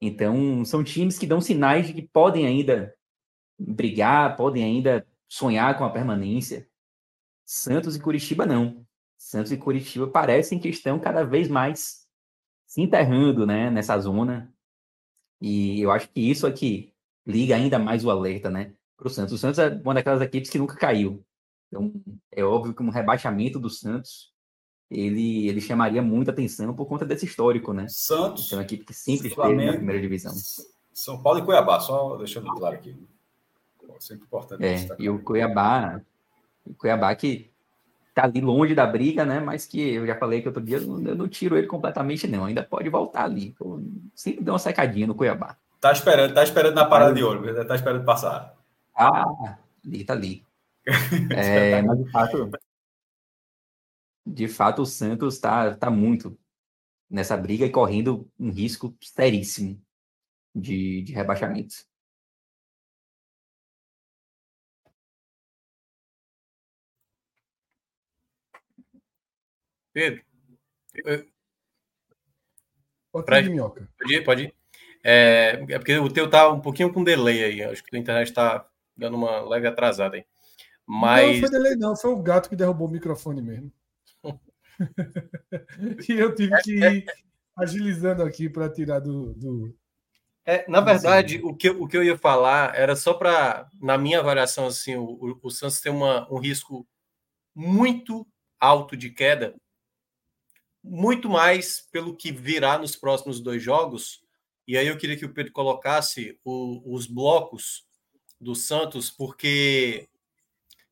Então, 0.00 0.64
são 0.64 0.84
times 0.84 1.18
que 1.18 1.26
dão 1.26 1.40
sinais 1.40 1.86
de 1.86 1.94
que 1.94 2.02
podem 2.02 2.46
ainda 2.46 2.94
brigar, 3.58 4.36
podem 4.36 4.64
ainda 4.64 5.06
sonhar 5.28 5.76
com 5.76 5.84
a 5.84 5.90
permanência. 5.90 6.68
Santos 7.46 7.96
e 7.96 8.00
Curitiba 8.00 8.46
não. 8.46 8.86
Santos 9.18 9.52
e 9.52 9.56
Curitiba 9.56 10.08
parecem 10.08 10.58
que 10.58 10.68
estão 10.68 10.98
cada 10.98 11.24
vez 11.24 11.48
mais 11.48 12.06
se 12.66 12.80
enterrando 12.80 13.46
né, 13.46 13.70
nessa 13.70 13.98
zona. 13.98 14.52
E 15.40 15.80
eu 15.80 15.90
acho 15.90 16.08
que 16.10 16.20
isso 16.20 16.46
aqui 16.46 16.94
liga 17.26 17.54
ainda 17.56 17.78
mais 17.78 18.04
o 18.04 18.10
alerta 18.10 18.50
né, 18.50 18.74
para 18.96 19.06
o 19.06 19.10
Santos. 19.10 19.34
O 19.34 19.38
Santos 19.38 19.58
é 19.58 19.68
uma 19.68 19.94
daquelas 19.94 20.22
equipes 20.22 20.50
que 20.50 20.58
nunca 20.58 20.76
caiu. 20.76 21.24
Então, 21.70 21.92
é 22.32 22.44
óbvio 22.44 22.74
que 22.74 22.82
um 22.82 22.90
rebaixamento 22.90 23.58
do 23.58 23.70
Santos 23.70 24.32
ele, 24.90 25.48
ele 25.48 25.60
chamaria 25.60 26.02
muita 26.02 26.32
atenção 26.32 26.74
por 26.74 26.86
conta 26.86 27.06
desse 27.06 27.24
histórico, 27.24 27.72
né? 27.72 27.86
Santos. 27.88 28.46
Então, 28.46 28.58
uma 28.58 28.64
equipe 28.64 28.84
que 28.84 28.92
sempre 28.92 29.30
Flamengo, 29.30 29.60
esteve 29.60 29.72
na 29.72 29.76
primeira 29.76 30.02
divisão. 30.02 30.34
São 30.92 31.22
Paulo 31.22 31.38
e 31.38 31.42
Cuiabá, 31.42 31.78
só 31.78 32.16
deixando 32.16 32.52
claro 32.52 32.74
aqui. 32.74 32.96
Sempre 34.00 34.24
importante. 34.24 34.64
É, 34.64 34.88
e 34.98 35.08
o 35.08 35.22
Cuiabá, 35.22 36.00
o 36.66 36.74
Cuiabá 36.74 37.14
que 37.14 37.50
tá 38.14 38.24
ali 38.24 38.40
longe 38.40 38.74
da 38.74 38.86
briga, 38.86 39.24
né? 39.24 39.38
Mas 39.38 39.66
que 39.66 39.80
eu 39.80 40.06
já 40.06 40.16
falei 40.16 40.42
que 40.42 40.48
outro 40.48 40.62
dia 40.62 40.78
eu 40.78 40.86
não, 40.86 41.08
eu 41.10 41.14
não 41.14 41.28
tiro 41.28 41.56
ele 41.56 41.66
completamente, 41.66 42.26
não. 42.26 42.46
Ainda 42.46 42.62
pode 42.62 42.88
voltar 42.88 43.24
ali. 43.24 43.54
Eu 43.60 43.84
sempre 44.14 44.42
deu 44.42 44.54
uma 44.54 44.58
secadinha 44.58 45.06
no 45.06 45.14
Cuiabá. 45.14 45.56
Tá 45.80 45.92
esperando, 45.92 46.34
tá 46.34 46.42
esperando 46.42 46.74
na 46.74 46.84
parada 46.84 47.14
de 47.14 47.22
ouro, 47.22 47.64
tá 47.64 47.74
esperando 47.74 48.04
passar. 48.04 48.54
Ah, 48.94 49.56
ali, 49.84 50.04
tá 50.04 50.12
ali. 50.12 50.44
É, 51.36 51.82
mas 51.82 51.98
de 51.98 52.10
fato, 52.10 52.50
de 54.26 54.48
fato, 54.48 54.82
o 54.82 54.86
Santos 54.86 55.34
está 55.34 55.74
tá 55.76 55.90
muito 55.90 56.38
nessa 57.08 57.36
briga 57.36 57.66
e 57.66 57.70
correndo 57.70 58.30
um 58.38 58.50
risco 58.50 58.96
seríssimo 59.02 59.80
de, 60.54 61.02
de 61.02 61.12
rebaixamento. 61.12 61.74
Pedro, 69.92 70.22
Pode 73.12 73.46
ir, 73.46 73.50
Minhoca. 73.50 73.88
Pode 73.98 74.14
ir, 74.14 74.24
pode 74.24 74.42
ir. 74.44 74.54
É, 75.02 75.58
é, 75.68 75.78
porque 75.78 75.96
o 75.98 76.12
teu 76.12 76.28
tá 76.28 76.48
um 76.48 76.60
pouquinho 76.60 76.92
com 76.92 77.02
delay 77.02 77.44
aí. 77.44 77.62
Acho 77.64 77.82
que 77.82 77.96
a 77.96 77.98
internet 77.98 78.28
está 78.28 78.66
dando 78.96 79.16
uma 79.16 79.40
leve 79.40 79.66
atrasada 79.66 80.16
aí. 80.16 80.24
Mas... 80.86 81.40
Não 81.40 81.40
foi 81.40 81.50
delay, 81.50 81.76
não, 81.76 81.96
foi 81.96 82.10
o 82.10 82.22
gato 82.22 82.48
que 82.48 82.56
derrubou 82.56 82.88
o 82.88 82.90
microfone 82.90 83.42
mesmo. 83.42 83.72
e 86.08 86.12
eu 86.12 86.34
tive 86.34 86.56
que 86.62 86.72
ir 86.72 87.04
agilizando 87.56 88.22
aqui 88.22 88.48
para 88.48 88.70
tirar 88.70 89.00
do. 89.00 89.34
do... 89.34 89.76
É, 90.44 90.68
na 90.68 90.80
verdade, 90.80 91.40
o 91.44 91.54
que, 91.54 91.70
o 91.70 91.86
que 91.86 91.96
eu 91.96 92.02
ia 92.02 92.16
falar 92.16 92.74
era 92.74 92.96
só 92.96 93.14
para, 93.14 93.68
na 93.80 93.98
minha 93.98 94.20
avaliação, 94.20 94.66
assim, 94.66 94.96
o, 94.96 95.38
o 95.42 95.50
Santos 95.50 95.80
tem 95.80 95.92
uma, 95.92 96.26
um 96.32 96.38
risco 96.38 96.86
muito 97.54 98.26
alto 98.58 98.96
de 98.96 99.10
queda, 99.10 99.54
muito 100.82 101.28
mais 101.28 101.86
pelo 101.92 102.16
que 102.16 102.32
virá 102.32 102.78
nos 102.78 102.96
próximos 102.96 103.38
dois 103.40 103.62
jogos 103.62 104.22
E 104.66 104.78
aí 104.78 104.86
eu 104.86 104.96
queria 104.96 105.16
que 105.16 105.26
o 105.26 105.32
Pedro 105.32 105.52
colocasse 105.52 106.38
o, 106.42 106.94
os 106.94 107.06
blocos 107.06 107.84
do 108.40 108.54
Santos, 108.54 109.10
porque 109.10 110.08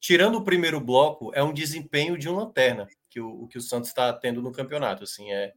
tirando 0.00 0.36
o 0.36 0.44
primeiro 0.44 0.80
bloco, 0.80 1.30
é 1.34 1.42
um 1.42 1.52
desempenho 1.52 2.16
de 2.16 2.28
uma 2.28 2.44
lanterna 2.44 2.88
que 3.10 3.20
o, 3.20 3.46
que 3.48 3.58
o 3.58 3.62
Santos 3.62 3.88
está 3.88 4.12
tendo 4.12 4.42
no 4.42 4.52
campeonato. 4.52 5.04
Assim, 5.04 5.32
é, 5.32 5.52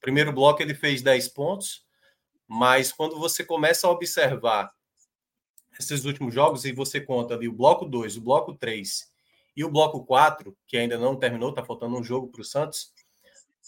primeiro 0.00 0.32
bloco 0.32 0.62
ele 0.62 0.74
fez 0.74 1.02
10 1.02 1.28
pontos, 1.28 1.84
mas 2.46 2.92
quando 2.92 3.18
você 3.18 3.44
começa 3.44 3.86
a 3.86 3.90
observar 3.90 4.72
esses 5.78 6.04
últimos 6.04 6.34
jogos 6.34 6.64
e 6.64 6.72
você 6.72 7.00
conta 7.00 7.34
ali 7.34 7.48
o 7.48 7.52
bloco 7.52 7.84
2, 7.84 8.16
o 8.16 8.20
bloco 8.20 8.54
3 8.54 9.10
e 9.56 9.64
o 9.64 9.70
bloco 9.70 10.04
4, 10.04 10.56
que 10.66 10.76
ainda 10.76 10.98
não 10.98 11.16
terminou, 11.16 11.50
está 11.50 11.64
faltando 11.64 11.96
um 11.96 12.04
jogo 12.04 12.28
para 12.28 12.40
o 12.40 12.44
Santos, 12.44 12.92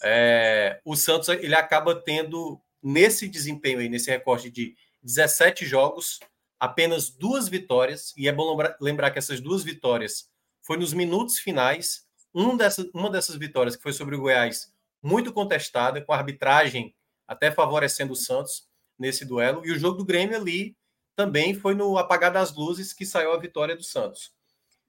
é, 0.03 0.79
o 0.83 0.95
Santos 0.95 1.29
ele 1.29 1.55
acaba 1.55 1.95
tendo 1.95 2.59
nesse 2.81 3.27
desempenho 3.27 3.79
aí, 3.79 3.89
nesse 3.89 4.09
recorte 4.11 4.49
de 4.49 4.75
17 5.01 5.65
jogos, 5.65 6.19
apenas 6.63 7.09
duas 7.09 7.49
vitórias, 7.49 8.13
e 8.15 8.25
é 8.25 8.31
bom 8.31 8.49
lembrar, 8.51 8.77
lembrar 8.79 9.11
que 9.11 9.19
essas 9.19 9.41
duas 9.41 9.65
vitórias 9.65 10.29
foi 10.61 10.77
nos 10.77 10.93
minutos 10.93 11.37
finais. 11.37 12.07
Um 12.33 12.55
dessa, 12.55 12.89
uma 12.93 13.09
dessas 13.09 13.35
vitórias, 13.35 13.75
que 13.75 13.83
foi 13.83 13.91
sobre 13.91 14.15
o 14.15 14.21
Goiás, 14.21 14.73
muito 15.01 15.33
contestada, 15.33 16.01
com 16.01 16.13
a 16.13 16.15
arbitragem 16.15 16.95
até 17.27 17.51
favorecendo 17.51 18.13
o 18.13 18.15
Santos 18.15 18.65
nesse 18.97 19.25
duelo, 19.25 19.65
e 19.65 19.73
o 19.73 19.77
jogo 19.77 19.97
do 19.97 20.05
Grêmio 20.05 20.37
ali 20.37 20.73
também 21.17 21.53
foi 21.53 21.75
no 21.75 21.97
apagar 21.97 22.31
das 22.31 22.55
luzes 22.55 22.93
que 22.93 23.05
saiu 23.05 23.33
a 23.33 23.37
vitória 23.37 23.75
do 23.75 23.83
Santos. 23.83 24.33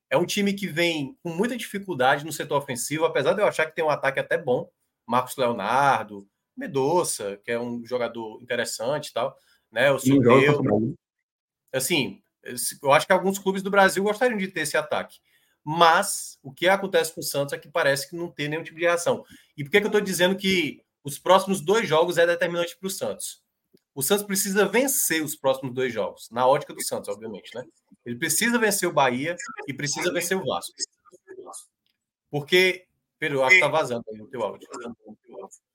É 0.09 0.17
um 0.17 0.25
time 0.25 0.53
que 0.53 0.69
vem 0.69 1.19
com 1.25 1.31
muita 1.31 1.57
dificuldade 1.57 2.25
no 2.25 2.33
setor 2.33 2.59
ofensivo, 2.59 3.05
apesar 3.05 3.33
de 3.33 3.43
eu 3.43 3.49
achar 3.49 3.67
que 3.67 3.75
tem 3.75 3.85
um 3.85 3.91
ataque 3.91 4.21
até 4.21 4.39
bom. 4.39 4.71
Marcos 5.05 5.37
Leonardo, 5.37 6.25
Medoça, 6.57 7.37
que 7.45 7.51
é 7.51 7.59
um 7.59 7.85
jogador 7.85 8.41
interessante 8.41 9.09
e 9.09 9.13
tal, 9.13 9.37
né? 9.73 9.91
O 9.91 9.99
Soteu. 9.99 10.95
Assim, 11.77 12.23
eu 12.83 12.93
acho 12.93 13.07
que 13.07 13.13
alguns 13.13 13.39
clubes 13.39 13.63
do 13.63 13.71
Brasil 13.71 14.03
gostariam 14.03 14.39
de 14.39 14.49
ter 14.49 14.61
esse 14.61 14.77
ataque. 14.77 15.19
Mas 15.65 16.39
o 16.43 16.53
que 16.53 16.69
acontece 16.69 17.13
com 17.13 17.21
o 17.21 17.25
Santos 17.25 17.55
é 17.55 17.59
que 17.59 17.69
parece 17.69 18.09
que 18.09 18.17
não 18.17 18.31
tem 18.31 18.49
nenhum 18.49 18.63
tipo 18.63 18.79
de 18.79 18.85
reação. 18.85 19.25
E 19.57 19.65
por 19.65 19.71
que, 19.71 19.81
que 19.81 19.87
eu 19.87 19.89
estou 19.89 20.01
dizendo 20.01 20.37
que 20.37 20.83
os 21.03 21.19
próximos 21.19 21.61
dois 21.61 21.89
jogos 21.89 22.19
é 22.19 22.27
determinante 22.27 22.77
para 22.77 22.87
o 22.87 22.91
Santos? 22.91 23.43
O 23.95 24.03
Santos 24.03 24.27
precisa 24.27 24.67
vencer 24.67 25.23
os 25.23 25.35
próximos 25.35 25.73
dois 25.73 25.93
jogos, 25.93 26.29
na 26.31 26.47
ótica 26.47 26.75
do 26.75 26.83
Santos, 26.83 27.09
obviamente, 27.09 27.55
né? 27.55 27.65
Ele 28.05 28.17
precisa 28.17 28.59
vencer 28.59 28.89
o 28.89 28.93
Bahia 28.93 29.37
e 29.67 29.73
precisa 29.73 30.13
vencer 30.13 30.37
o 30.37 30.45
Vasco. 30.45 30.75
Porque, 32.31 32.87
Pedro, 33.19 33.39
eu 33.39 33.45
acho 33.45 33.55
que 33.55 33.63
tá 33.63 33.69
vazando 33.69 34.05
aí 34.13 34.21
o 34.21 34.27
teu 34.27 34.43
áudio. 34.43 34.69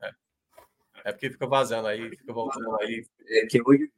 É. 0.03 0.11
É 1.05 1.11
porque 1.13 1.29
fica 1.29 1.47
vazando 1.47 1.87
aí, 1.87 2.09
fica 2.09 2.33
voltando 2.33 2.75
aí. 2.81 3.05
É 3.25 3.45
que 3.47 3.61
hoje 3.65 3.89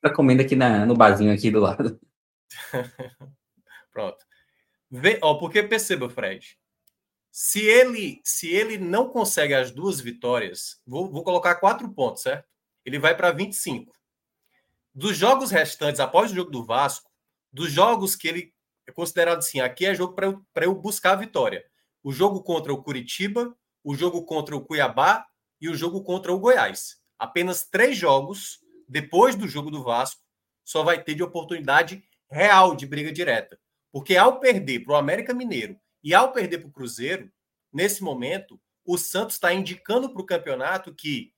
tá 0.00 0.12
comendo 0.12 0.42
aqui 0.42 0.56
na, 0.56 0.86
no 0.86 0.94
barzinho 0.94 1.32
aqui 1.32 1.50
do 1.50 1.60
lado. 1.60 2.00
Pronto. 3.92 4.24
Vê, 4.90 5.18
ó, 5.22 5.34
porque 5.34 5.62
perceba, 5.62 6.08
Fred. 6.08 6.58
Se 7.30 7.60
ele, 7.60 8.20
se 8.22 8.48
ele 8.48 8.78
não 8.78 9.08
consegue 9.08 9.54
as 9.54 9.70
duas 9.70 10.00
vitórias, 10.00 10.80
vou, 10.86 11.10
vou 11.10 11.24
colocar 11.24 11.56
quatro 11.56 11.88
pontos, 11.92 12.22
certo? 12.22 12.48
Ele 12.84 12.98
vai 12.98 13.16
para 13.16 13.32
25. 13.32 13.92
Dos 14.94 15.16
jogos 15.16 15.50
restantes, 15.50 16.00
após 16.00 16.30
o 16.30 16.34
jogo 16.34 16.50
do 16.50 16.64
Vasco, 16.64 17.10
dos 17.52 17.72
jogos 17.72 18.14
que 18.14 18.28
ele 18.28 18.54
é 18.86 18.92
considerado 18.92 19.38
assim, 19.38 19.60
aqui 19.60 19.86
é 19.86 19.94
jogo 19.94 20.14
para 20.14 20.26
eu, 20.26 20.44
eu 20.56 20.74
buscar 20.74 21.12
a 21.12 21.16
vitória. 21.16 21.64
O 22.02 22.12
jogo 22.12 22.42
contra 22.42 22.72
o 22.72 22.82
Curitiba, 22.82 23.56
o 23.82 23.94
jogo 23.94 24.24
contra 24.24 24.54
o 24.54 24.64
Cuiabá 24.64 25.26
e 25.60 25.68
o 25.68 25.74
jogo 25.74 26.04
contra 26.04 26.32
o 26.32 26.38
Goiás. 26.38 27.00
Apenas 27.18 27.64
três 27.64 27.96
jogos 27.96 28.60
depois 28.94 29.34
do 29.34 29.48
jogo 29.48 29.72
do 29.72 29.82
Vasco 29.82 30.22
só 30.64 30.84
vai 30.84 31.02
ter 31.02 31.16
de 31.16 31.22
oportunidade 31.24 32.04
real 32.30 32.76
de 32.76 32.86
briga 32.86 33.10
direta. 33.10 33.58
Porque 33.90 34.16
ao 34.16 34.38
perder 34.38 34.84
para 34.84 34.92
o 34.92 34.96
América 34.96 35.34
Mineiro 35.34 35.76
e 36.00 36.14
ao 36.14 36.30
perder 36.30 36.58
para 36.58 36.68
o 36.68 36.72
Cruzeiro, 36.72 37.28
nesse 37.72 38.04
momento, 38.04 38.56
o 38.86 38.96
Santos 38.96 39.34
está 39.34 39.52
indicando 39.52 40.12
para 40.12 40.22
o 40.22 40.24
campeonato 40.24 40.94
que 40.94 41.34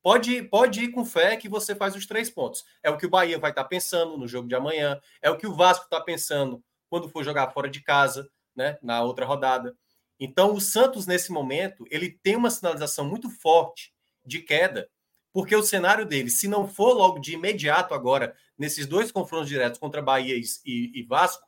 pode, 0.00 0.44
pode 0.44 0.84
ir 0.84 0.92
com 0.92 1.04
fé 1.04 1.36
que 1.36 1.48
você 1.48 1.74
faz 1.74 1.96
os 1.96 2.06
três 2.06 2.30
pontos. 2.30 2.64
É 2.84 2.88
o 2.88 2.96
que 2.96 3.06
o 3.06 3.10
Bahia 3.10 3.36
vai 3.36 3.50
estar 3.50 3.64
tá 3.64 3.68
pensando 3.68 4.16
no 4.16 4.28
jogo 4.28 4.46
de 4.46 4.54
amanhã, 4.54 5.00
é 5.20 5.28
o 5.28 5.36
que 5.36 5.48
o 5.48 5.56
Vasco 5.56 5.86
está 5.86 6.00
pensando 6.00 6.62
quando 6.88 7.08
for 7.08 7.24
jogar 7.24 7.50
fora 7.50 7.68
de 7.68 7.82
casa, 7.82 8.30
né, 8.54 8.78
na 8.80 9.02
outra 9.02 9.26
rodada. 9.26 9.76
Então, 10.20 10.54
o 10.54 10.60
Santos, 10.60 11.04
nesse 11.04 11.32
momento, 11.32 11.84
ele 11.90 12.12
tem 12.22 12.36
uma 12.36 12.48
sinalização 12.48 13.04
muito 13.04 13.28
forte 13.28 13.92
de 14.24 14.40
queda, 14.40 14.88
porque 15.34 15.56
o 15.56 15.62
cenário 15.62 16.06
dele, 16.06 16.30
se 16.30 16.46
não 16.46 16.68
for 16.68 16.94
logo 16.94 17.18
de 17.18 17.34
imediato 17.34 17.92
agora, 17.92 18.36
nesses 18.56 18.86
dois 18.86 19.10
confrontos 19.10 19.48
diretos 19.48 19.80
contra 19.80 20.00
Bahia 20.00 20.36
e, 20.36 21.00
e 21.00 21.02
Vasco, 21.02 21.44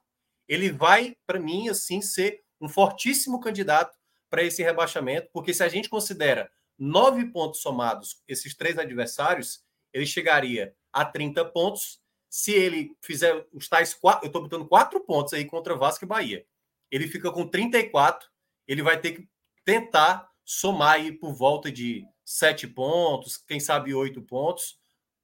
ele 0.49 0.73
vai, 0.73 1.17
para 1.25 1.39
mim, 1.39 1.69
assim, 1.69 2.03
ser 2.03 2.43
um 2.61 2.69
fortíssimo 2.69 3.41
candidato 3.41 3.97
para 4.29 4.43
esse 4.43 4.61
rebaixamento, 4.63 5.31
porque 5.33 5.55
se 5.55 5.63
a 5.63 5.69
gente 5.69 5.89
considera 5.89 6.51
nove 6.77 7.25
pontos 7.27 7.61
somados, 7.61 8.21
esses 8.27 8.57
três 8.57 8.77
adversários, 8.77 9.65
ele 9.93 10.05
chegaria 10.05 10.75
a 10.93 11.05
30 11.05 11.45
pontos. 11.47 12.01
Se 12.29 12.53
ele 12.53 12.91
fizer 13.01 13.47
os 13.53 13.69
tais 13.69 13.95
quatro, 13.95 14.25
eu 14.25 14.27
estou 14.27 14.43
botando 14.43 14.67
quatro 14.67 15.01
pontos 15.01 15.33
aí 15.33 15.45
contra 15.45 15.77
Vasco 15.77 16.05
e 16.05 16.09
Bahia. 16.09 16.45
Ele 16.91 17.07
fica 17.07 17.31
com 17.31 17.47
34 17.47 18.29
ele 18.67 18.83
vai 18.83 19.01
ter 19.01 19.13
que 19.13 19.29
tentar 19.65 20.29
somar 20.45 20.95
aí 20.95 21.13
por 21.13 21.33
volta 21.33 21.71
de 21.71 22.05
sete 22.27 22.67
pontos, 22.67 23.37
quem 23.37 23.61
sabe 23.61 23.95
oito 23.95 24.21
pontos, 24.21 24.77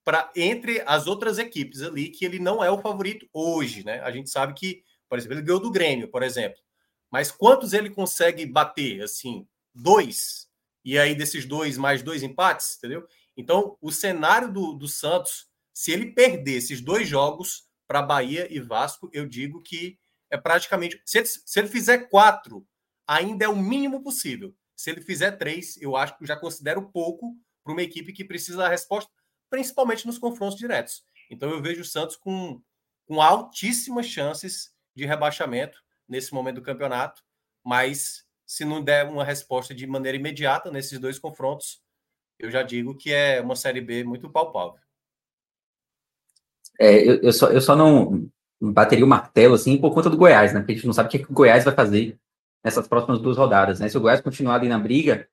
para 0.05 0.31
entre 0.37 0.83
as 0.87 1.09
outras 1.09 1.37
equipes 1.37 1.83
ali, 1.83 2.09
que 2.09 2.25
ele 2.25 2.39
não 2.39 2.63
é 2.63 2.71
o 2.71 2.81
favorito 2.81 3.29
hoje, 3.33 3.85
né? 3.85 4.01
A 4.01 4.11
gente 4.13 4.31
sabe 4.31 4.55
que, 4.55 4.85
por 5.09 5.19
exemplo, 5.19 5.35
ele 5.35 5.43
ganhou 5.43 5.61
do 5.61 5.71
Grêmio, 5.71 6.09
por 6.09 6.23
exemplo. 6.23 6.61
Mas 7.11 7.31
quantos 7.31 7.73
ele 7.73 7.91
consegue 7.91 8.47
bater? 8.47 9.03
Assim, 9.03 9.47
dois. 9.75 10.49
E 10.85 10.99
aí, 10.99 11.15
desses 11.15 11.45
dois, 11.45 11.77
mais 11.77 12.03
dois 12.03 12.23
empates, 12.23 12.77
entendeu? 12.79 13.07
Então, 13.37 13.77
o 13.81 13.91
cenário 13.91 14.53
do, 14.53 14.73
do 14.73 14.87
Santos, 14.87 15.49
se 15.73 15.91
ele 15.91 16.13
perder 16.13 16.57
esses 16.57 16.81
dois 16.81 17.09
jogos 17.09 17.67
para 17.87 18.03
Bahia 18.03 18.47
e 18.51 18.61
Vasco, 18.61 19.11
eu 19.13 19.27
digo 19.27 19.61
que 19.61 19.99
é 20.31 20.37
praticamente. 20.37 21.01
Se 21.05 21.19
ele, 21.19 21.27
se 21.27 21.59
ele 21.59 21.69
fizer 21.69 22.09
quatro 22.09 22.67
ainda 23.07 23.45
é 23.45 23.49
o 23.49 23.57
mínimo 23.57 24.03
possível. 24.03 24.55
Se 24.83 24.91
ele 24.91 25.01
fizer 25.01 25.31
três, 25.39 25.81
eu 25.81 25.97
acho 25.97 26.19
que 26.19 26.27
já 26.27 26.35
considero 26.35 26.83
pouco 26.83 27.37
para 27.63 27.73
uma 27.73 27.83
equipe 27.83 28.13
que 28.13 28.25
precisa 28.25 28.59
da 28.59 28.69
resposta, 28.69 29.09
principalmente 29.49 30.05
nos 30.05 30.19
confrontos 30.19 30.59
diretos. 30.59 31.05
Então 31.31 31.49
eu 31.51 31.63
vejo 31.63 31.83
o 31.83 31.85
Santos 31.85 32.17
com, 32.17 32.61
com 33.07 33.23
altíssimas 33.23 34.07
chances 34.07 34.75
de 34.93 35.07
rebaixamento 35.07 35.79
nesse 36.09 36.35
momento 36.35 36.57
do 36.57 36.63
campeonato, 36.63 37.23
mas 37.65 38.25
se 38.45 38.65
não 38.65 38.83
der 38.83 39.07
uma 39.07 39.23
resposta 39.23 39.73
de 39.73 39.87
maneira 39.87 40.19
imediata 40.19 40.69
nesses 40.69 40.99
dois 40.99 41.17
confrontos, 41.17 41.81
eu 42.37 42.51
já 42.51 42.65
digo 42.65 42.97
que 42.97 43.13
é 43.13 43.41
uma 43.41 43.55
Série 43.55 43.81
B 43.81 44.03
muito 44.03 44.29
palpável. 44.29 44.81
É, 46.81 47.09
eu, 47.09 47.23
eu, 47.23 47.33
só, 47.33 47.53
eu 47.53 47.61
só 47.61 47.77
não 47.77 48.29
bateria 48.61 49.05
o 49.05 49.09
martelo 49.09 49.55
assim 49.55 49.79
por 49.79 49.95
conta 49.95 50.11
do 50.11 50.17
Goiás, 50.17 50.53
né? 50.53 50.59
Porque 50.59 50.73
a 50.73 50.75
gente 50.75 50.87
não 50.87 50.93
sabe 50.93 51.07
o 51.07 51.13
que, 51.13 51.21
que 51.21 51.31
o 51.31 51.35
Goiás 51.35 51.63
vai 51.63 51.73
fazer 51.73 52.19
nessas 52.65 52.87
próximas 52.87 53.21
duas 53.21 53.37
rodadas, 53.37 53.81
né? 53.81 53.89
Se 53.89 53.97
o 53.97 54.01
Goiás 54.01 54.21
continuar 54.21 54.57
ali 54.57 54.69
na 54.69 54.79
briga, 54.79 55.29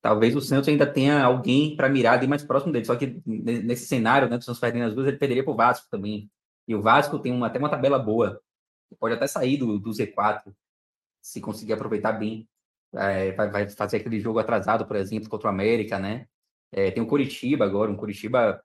talvez 0.00 0.34
o 0.34 0.40
Santos 0.40 0.68
ainda 0.68 0.86
tenha 0.86 1.22
alguém 1.24 1.76
para 1.76 1.88
mirar 1.88 2.18
ali 2.18 2.26
mais 2.26 2.42
próximo 2.42 2.72
dele. 2.72 2.84
Só 2.84 2.96
que 2.96 3.22
nesse 3.26 3.86
cenário, 3.86 4.28
né, 4.28 4.36
do 4.36 4.44
Santos 4.44 4.60
perdendo 4.60 4.86
as 4.86 4.94
duas, 4.94 5.06
ele 5.06 5.16
perderia 5.16 5.44
para 5.44 5.52
o 5.52 5.56
Vasco 5.56 5.88
também. 5.90 6.30
E 6.66 6.74
o 6.74 6.82
Vasco 6.82 7.18
tem 7.18 7.32
uma, 7.32 7.46
até 7.46 7.58
uma 7.58 7.68
tabela 7.68 7.98
boa. 7.98 8.40
Pode 8.98 9.14
até 9.14 9.26
sair 9.26 9.56
do, 9.56 9.78
do 9.78 9.90
Z4, 9.90 10.54
se 11.20 11.40
conseguir 11.40 11.72
aproveitar 11.72 12.12
bem. 12.12 12.48
É, 12.94 13.32
vai, 13.32 13.50
vai, 13.50 13.70
fazer 13.70 13.98
aquele 13.98 14.20
jogo 14.20 14.38
atrasado, 14.38 14.86
por 14.86 14.96
exemplo, 14.96 15.30
contra 15.30 15.48
o 15.48 15.50
América, 15.50 15.98
né? 15.98 16.26
É, 16.70 16.90
tem 16.90 17.02
o 17.02 17.06
Curitiba 17.06 17.64
agora, 17.64 17.90
um 17.90 17.96
Curitiba 17.96 18.62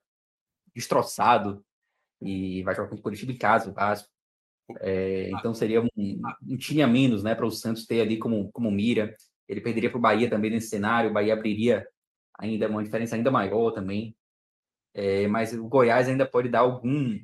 destroçado. 0.74 1.64
E 2.20 2.62
vai 2.64 2.74
jogar 2.74 2.88
com 2.88 2.96
o 2.96 3.02
Curitiba 3.02 3.32
em 3.32 3.38
casa, 3.38 3.70
o 3.70 3.72
Vasco. 3.72 4.08
É, 4.80 5.30
então 5.30 5.54
seria 5.54 5.80
um, 5.80 5.88
um 6.46 6.56
time 6.56 6.82
a 6.82 6.86
menos 6.86 7.22
né, 7.22 7.34
para 7.34 7.46
o 7.46 7.50
Santos 7.50 7.86
ter 7.86 8.00
ali 8.00 8.18
como, 8.18 8.50
como 8.52 8.70
mira. 8.70 9.16
Ele 9.48 9.60
perderia 9.60 9.90
para 9.90 9.98
o 9.98 10.02
Bahia 10.02 10.28
também 10.28 10.50
nesse 10.50 10.68
cenário, 10.68 11.10
o 11.10 11.12
Bahia 11.12 11.32
abriria 11.32 11.86
ainda 12.38 12.68
uma 12.68 12.82
diferença 12.82 13.16
ainda 13.16 13.30
maior 13.30 13.70
também. 13.72 14.14
É, 14.94 15.26
mas 15.28 15.52
o 15.52 15.66
Goiás 15.68 16.08
ainda 16.08 16.26
pode 16.26 16.48
dar 16.48 16.60
algum, 16.60 17.18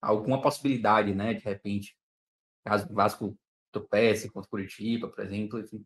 alguma 0.00 0.40
possibilidade, 0.40 1.14
né? 1.14 1.34
De 1.34 1.44
repente, 1.44 1.96
caso 2.64 2.90
o 2.90 2.94
Vasco 2.94 3.38
tropece 3.70 4.30
contra 4.30 4.46
o 4.46 4.50
Curitiba, 4.50 5.08
por 5.08 5.24
exemplo. 5.24 5.60
Enfim. 5.60 5.84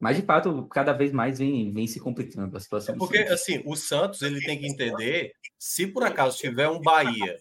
Mas, 0.00 0.16
de 0.16 0.22
fato, 0.22 0.66
cada 0.66 0.92
vez 0.92 1.12
mais 1.12 1.38
vem, 1.38 1.72
vem 1.72 1.86
se 1.86 2.00
complicando 2.00 2.56
a 2.56 2.60
situação. 2.60 2.94
É 2.94 2.98
porque, 2.98 3.18
assim, 3.18 3.62
o 3.64 3.76
Santos 3.76 4.20
ele 4.22 4.40
tem 4.40 4.58
que 4.58 4.66
entender, 4.66 5.32
se 5.58 5.86
por 5.86 6.02
acaso 6.02 6.38
tiver 6.38 6.68
um 6.68 6.80
Bahia 6.80 7.38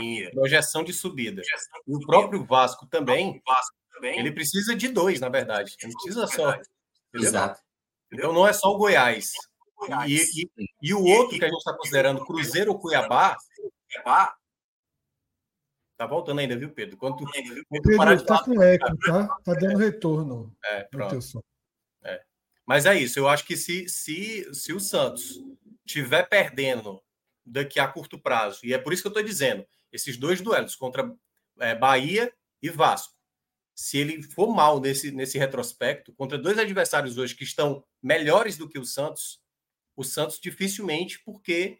em 0.00 0.30
projeção 0.30 0.82
de 0.82 0.92
subida. 0.92 1.42
O 1.86 2.00
próprio 2.00 2.44
Vasco 2.44 2.86
também, 2.86 3.42
ele 4.02 4.32
precisa 4.32 4.74
de 4.74 4.88
dois, 4.88 5.20
na 5.20 5.28
verdade. 5.28 5.74
Não 5.82 5.90
precisa 5.90 6.26
só. 6.26 6.56
Exato. 7.14 7.60
Então 8.12 8.32
não 8.32 8.46
é 8.46 8.52
só 8.52 8.68
o 8.68 8.78
Goiás. 8.78 9.32
E, 10.06 10.20
e, 10.20 10.48
E 10.80 10.94
o 10.94 11.02
outro 11.04 11.38
que 11.38 11.44
a 11.44 11.48
gente 11.48 11.58
está 11.58 11.76
considerando 11.76 12.24
Cruzeiro 12.24 12.72
ou 12.72 12.78
Cuiabá, 12.78 13.36
Cuiabá 13.88 14.34
Tá 16.02 16.06
voltando 16.06 16.40
ainda, 16.40 16.58
viu, 16.58 16.68
Pedro? 16.68 16.96
Quando 16.96 17.18
tu, 17.18 17.24
quando 17.24 17.82
tu 17.82 17.88
Pedro, 17.88 18.24
tá 18.24 18.42
com 18.42 18.60
eco, 18.60 18.98
tá? 19.06 19.28
Tá 19.44 19.54
dando 19.54 19.78
retorno. 19.78 20.52
É, 20.64 20.82
pronto. 20.82 21.16
É. 22.02 22.20
Mas 22.66 22.86
é 22.86 22.98
isso. 22.98 23.20
Eu 23.20 23.28
acho 23.28 23.44
que 23.44 23.56
se, 23.56 23.88
se, 23.88 24.52
se 24.52 24.72
o 24.72 24.80
Santos 24.80 25.40
tiver 25.86 26.28
perdendo 26.28 27.00
daqui 27.44 27.80
a 27.80 27.88
curto 27.88 28.18
prazo, 28.18 28.60
e 28.64 28.72
é 28.72 28.78
por 28.78 28.92
isso 28.92 29.02
que 29.02 29.08
eu 29.08 29.10
estou 29.10 29.22
dizendo, 29.22 29.66
esses 29.92 30.16
dois 30.16 30.40
duelos 30.40 30.74
contra 30.74 31.14
é, 31.60 31.74
Bahia 31.74 32.32
e 32.60 32.70
Vasco, 32.70 33.14
se 33.74 33.98
ele 33.98 34.22
for 34.22 34.54
mal 34.54 34.80
nesse, 34.80 35.10
nesse 35.10 35.38
retrospecto, 35.38 36.12
contra 36.14 36.38
dois 36.38 36.58
adversários 36.58 37.18
hoje 37.18 37.34
que 37.34 37.44
estão 37.44 37.84
melhores 38.02 38.56
do 38.56 38.68
que 38.68 38.78
o 38.78 38.84
Santos, 38.84 39.40
o 39.96 40.04
Santos 40.04 40.38
dificilmente, 40.38 41.22
porque 41.24 41.78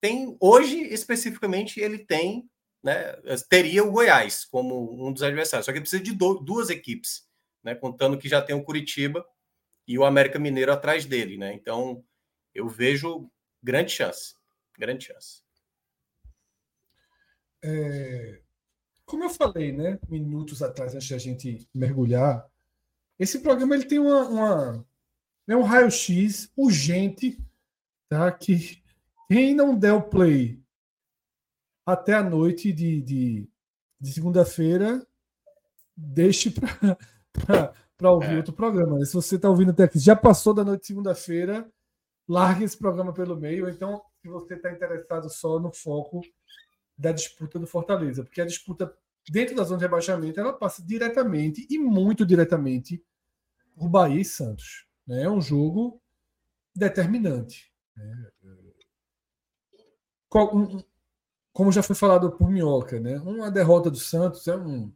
tem 0.00 0.36
hoje 0.40 0.80
especificamente 0.92 1.78
ele 1.78 1.98
tem, 1.98 2.48
né, 2.82 3.12
teria 3.48 3.84
o 3.84 3.92
Goiás 3.92 4.44
como 4.44 5.06
um 5.06 5.12
dos 5.12 5.22
adversários, 5.22 5.66
só 5.66 5.72
que 5.72 5.80
precisa 5.80 6.02
de 6.02 6.12
do, 6.12 6.34
duas 6.34 6.70
equipes, 6.70 7.28
né, 7.62 7.74
contando 7.74 8.18
que 8.18 8.28
já 8.28 8.40
tem 8.40 8.56
o 8.56 8.64
Curitiba 8.64 9.24
e 9.86 9.98
o 9.98 10.04
América 10.04 10.38
Mineiro 10.38 10.72
atrás 10.72 11.04
dele, 11.04 11.36
né? 11.36 11.52
Então 11.52 12.04
eu 12.54 12.68
vejo 12.68 13.30
grande 13.62 13.92
chance, 13.92 14.34
grande 14.80 15.04
chance. 15.04 15.42
É, 17.62 18.40
como 19.04 19.24
eu 19.24 19.30
falei, 19.30 19.72
né, 19.72 19.98
minutos 20.08 20.62
atrás, 20.62 20.94
antes 20.94 21.08
da 21.08 21.18
gente 21.18 21.68
mergulhar, 21.74 22.48
esse 23.18 23.40
programa 23.40 23.74
ele 23.74 23.84
tem 23.84 23.98
uma, 23.98 24.26
uma 24.28 24.86
né, 25.46 25.54
um 25.54 25.62
raio-x 25.62 26.50
urgente, 26.56 27.38
tá? 28.08 28.32
Que 28.32 28.82
quem 29.28 29.54
não 29.54 29.76
der 29.76 29.92
o 29.92 30.02
play 30.02 30.62
até 31.84 32.14
a 32.14 32.22
noite 32.22 32.72
de, 32.72 33.02
de, 33.02 33.48
de 34.00 34.12
segunda-feira, 34.12 35.06
deixe 35.96 36.54
para 37.96 38.12
ouvir 38.12 38.34
é. 38.34 38.36
outro 38.36 38.52
programa. 38.52 39.04
Se 39.04 39.12
você 39.12 39.36
está 39.36 39.50
ouvindo 39.50 39.72
até 39.72 39.84
aqui, 39.84 39.98
já 39.98 40.16
passou 40.16 40.54
da 40.54 40.64
noite 40.64 40.82
de 40.82 40.86
segunda-feira, 40.86 41.70
largue 42.28 42.64
esse 42.64 42.76
programa 42.76 43.12
pelo 43.12 43.36
meio. 43.36 43.68
Então, 43.68 44.00
se 44.20 44.28
você 44.28 44.54
está 44.54 44.70
interessado 44.70 45.28
só 45.30 45.58
no 45.58 45.72
foco 45.72 46.20
da 46.96 47.12
disputa 47.12 47.58
do 47.58 47.66
Fortaleza, 47.66 48.22
porque 48.22 48.40
a 48.40 48.46
disputa 48.46 48.94
dentro 49.28 49.56
da 49.56 49.64
zona 49.64 49.78
de 49.78 49.84
rebaixamento 49.84 50.38
ela 50.38 50.52
passa 50.52 50.82
diretamente 50.84 51.66
e 51.70 51.78
muito 51.78 52.26
diretamente 52.26 53.02
por 53.74 53.88
Bahia 53.88 54.20
e 54.20 54.24
Santos. 54.24 54.86
Né? 55.06 55.22
É 55.22 55.30
um 55.30 55.40
jogo 55.40 56.00
determinante. 56.74 57.72
Né? 57.96 58.30
Como 60.28 61.72
já 61.72 61.82
foi 61.82 61.96
falado 61.96 62.30
por 62.30 62.50
Minhoca, 62.50 63.00
né? 63.00 63.18
uma 63.20 63.50
derrota 63.50 63.90
do 63.90 63.98
Santos 63.98 64.46
é 64.46 64.56
um 64.56 64.92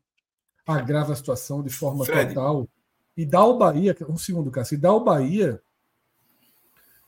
agrava 0.67 1.13
a 1.13 1.17
situação 1.17 1.63
de 1.63 1.71
forma 1.71 2.05
Fred. 2.05 2.35
total 2.35 2.69
e 3.17 3.25
dá 3.27 3.41
ao 3.41 3.59
Bahia, 3.59 3.95
um 4.09 4.17
segundo 4.17 4.51
caso, 4.51 4.75
e 4.75 4.79
dá 4.79 4.89
ao 4.89 5.05
Bahia 5.05 5.63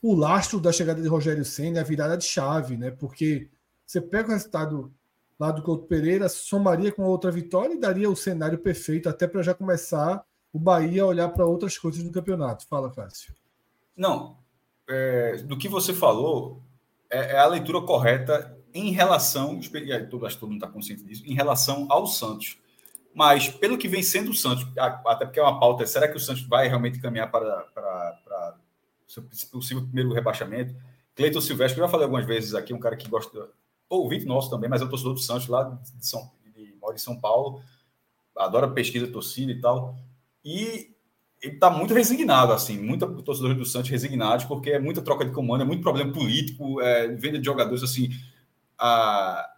o 0.07 0.15
lastro 0.15 0.61
da 0.61 0.71
chegada 0.71 1.03
de 1.03 1.09
Rogério 1.09 1.45
Senna, 1.45 1.81
a 1.81 1.85
virada 1.85 2.17
de 2.17 2.25
chave, 2.25 2.77
né? 2.77 2.91
Porque 2.93 3.49
você 3.85 4.01
pega 4.01 4.29
o 4.29 4.33
resultado 4.33 4.93
lá 5.39 5.51
do 5.51 5.63
Couto 5.63 5.87
Pereira, 5.87 6.29
somaria 6.29 6.93
com 6.93 7.03
outra 7.03 7.31
vitória 7.31 7.75
e 7.75 7.81
daria 7.81 8.09
o 8.09 8.15
cenário 8.15 8.59
perfeito 8.59 9.09
até 9.09 9.27
para 9.27 9.43
já 9.43 9.53
começar 9.53 10.25
o 10.53 10.59
Bahia 10.59 11.03
a 11.03 11.07
olhar 11.07 11.29
para 11.31 11.45
outras 11.45 11.77
coisas 11.77 12.03
no 12.05 12.13
campeonato. 12.13 12.67
Fala, 12.69 12.91
Cássio. 12.91 13.35
Não, 13.97 14.39
é, 14.89 15.39
do 15.39 15.59
que 15.59 15.69
você 15.69 15.93
falou 15.93 16.63
é, 17.11 17.35
é, 17.35 17.39
a 17.39 17.47
leitura 17.47 17.81
correta 17.81 18.57
em 18.73 18.93
relação, 18.93 19.59
acho 19.59 19.71
que 19.71 20.39
todo 20.39 20.51
mundo 20.51 20.65
está 20.65 20.69
consciente 20.69 21.03
disso, 21.03 21.25
em 21.27 21.35
relação 21.35 21.87
ao 21.91 22.07
Santos. 22.07 22.59
Mas 23.15 23.49
pelo 23.49 23.79
que 23.79 23.89
vem 23.89 24.03
sendo 24.03 24.31
o 24.31 24.35
Santos, 24.35 24.67
até 25.07 25.25
porque 25.25 25.41
é 25.41 25.43
uma 25.43 25.59
pauta, 25.59 25.87
será 25.87 26.07
que 26.07 26.17
o 26.17 26.21
Santos 26.21 26.47
vai 26.47 26.69
realmente 26.69 27.01
caminhar 27.01 27.31
para, 27.31 27.63
para, 27.75 28.21
possível 29.51 29.83
primeiro 29.85 30.13
rebaixamento? 30.13 30.75
Cleiton 31.15 31.41
Silvestre, 31.41 31.81
eu 31.81 31.87
já 31.87 31.91
falei 31.91 32.05
algumas 32.05 32.27
vezes 32.27 32.55
aqui, 32.55 32.75
um 32.75 32.81
cara 32.81 32.97
que 32.97 33.09
gosta 33.09 33.49
ouvinte 33.89 34.27
nosso 34.27 34.51
também, 34.51 34.69
mas 34.69 34.83
é 34.83 34.85
um 34.85 34.89
torcedor 34.89 35.15
do 35.15 35.21
Santos 35.21 35.49
lá 35.49 35.79
de 35.97 36.07
São, 36.07 36.31
de, 36.55 36.75
mora 36.81 36.95
em 36.95 36.99
São 36.99 37.19
Paulo, 37.19 37.63
adora 38.37 38.69
pesquisa, 38.69 39.07
torcida 39.07 39.53
e 39.53 39.61
tal. 39.61 39.97
E 40.45 40.95
ele 41.43 41.55
está 41.55 41.71
muito 41.71 41.95
resignado, 41.95 42.53
assim, 42.53 42.79
muita 42.79 43.07
torcedores 43.07 43.57
do 43.57 43.65
Santos 43.65 43.91
resignados, 43.91 44.45
porque 44.45 44.71
é 44.71 44.79
muita 44.79 45.03
troca 45.03 45.25
de 45.25 45.33
comando, 45.33 45.63
é 45.63 45.65
muito 45.65 45.83
problema 45.83 46.13
político, 46.13 46.81
é, 46.81 47.09
venda 47.09 47.39
de 47.39 47.45
jogadores, 47.45 47.83
assim, 47.83 48.11
a, 48.79 49.49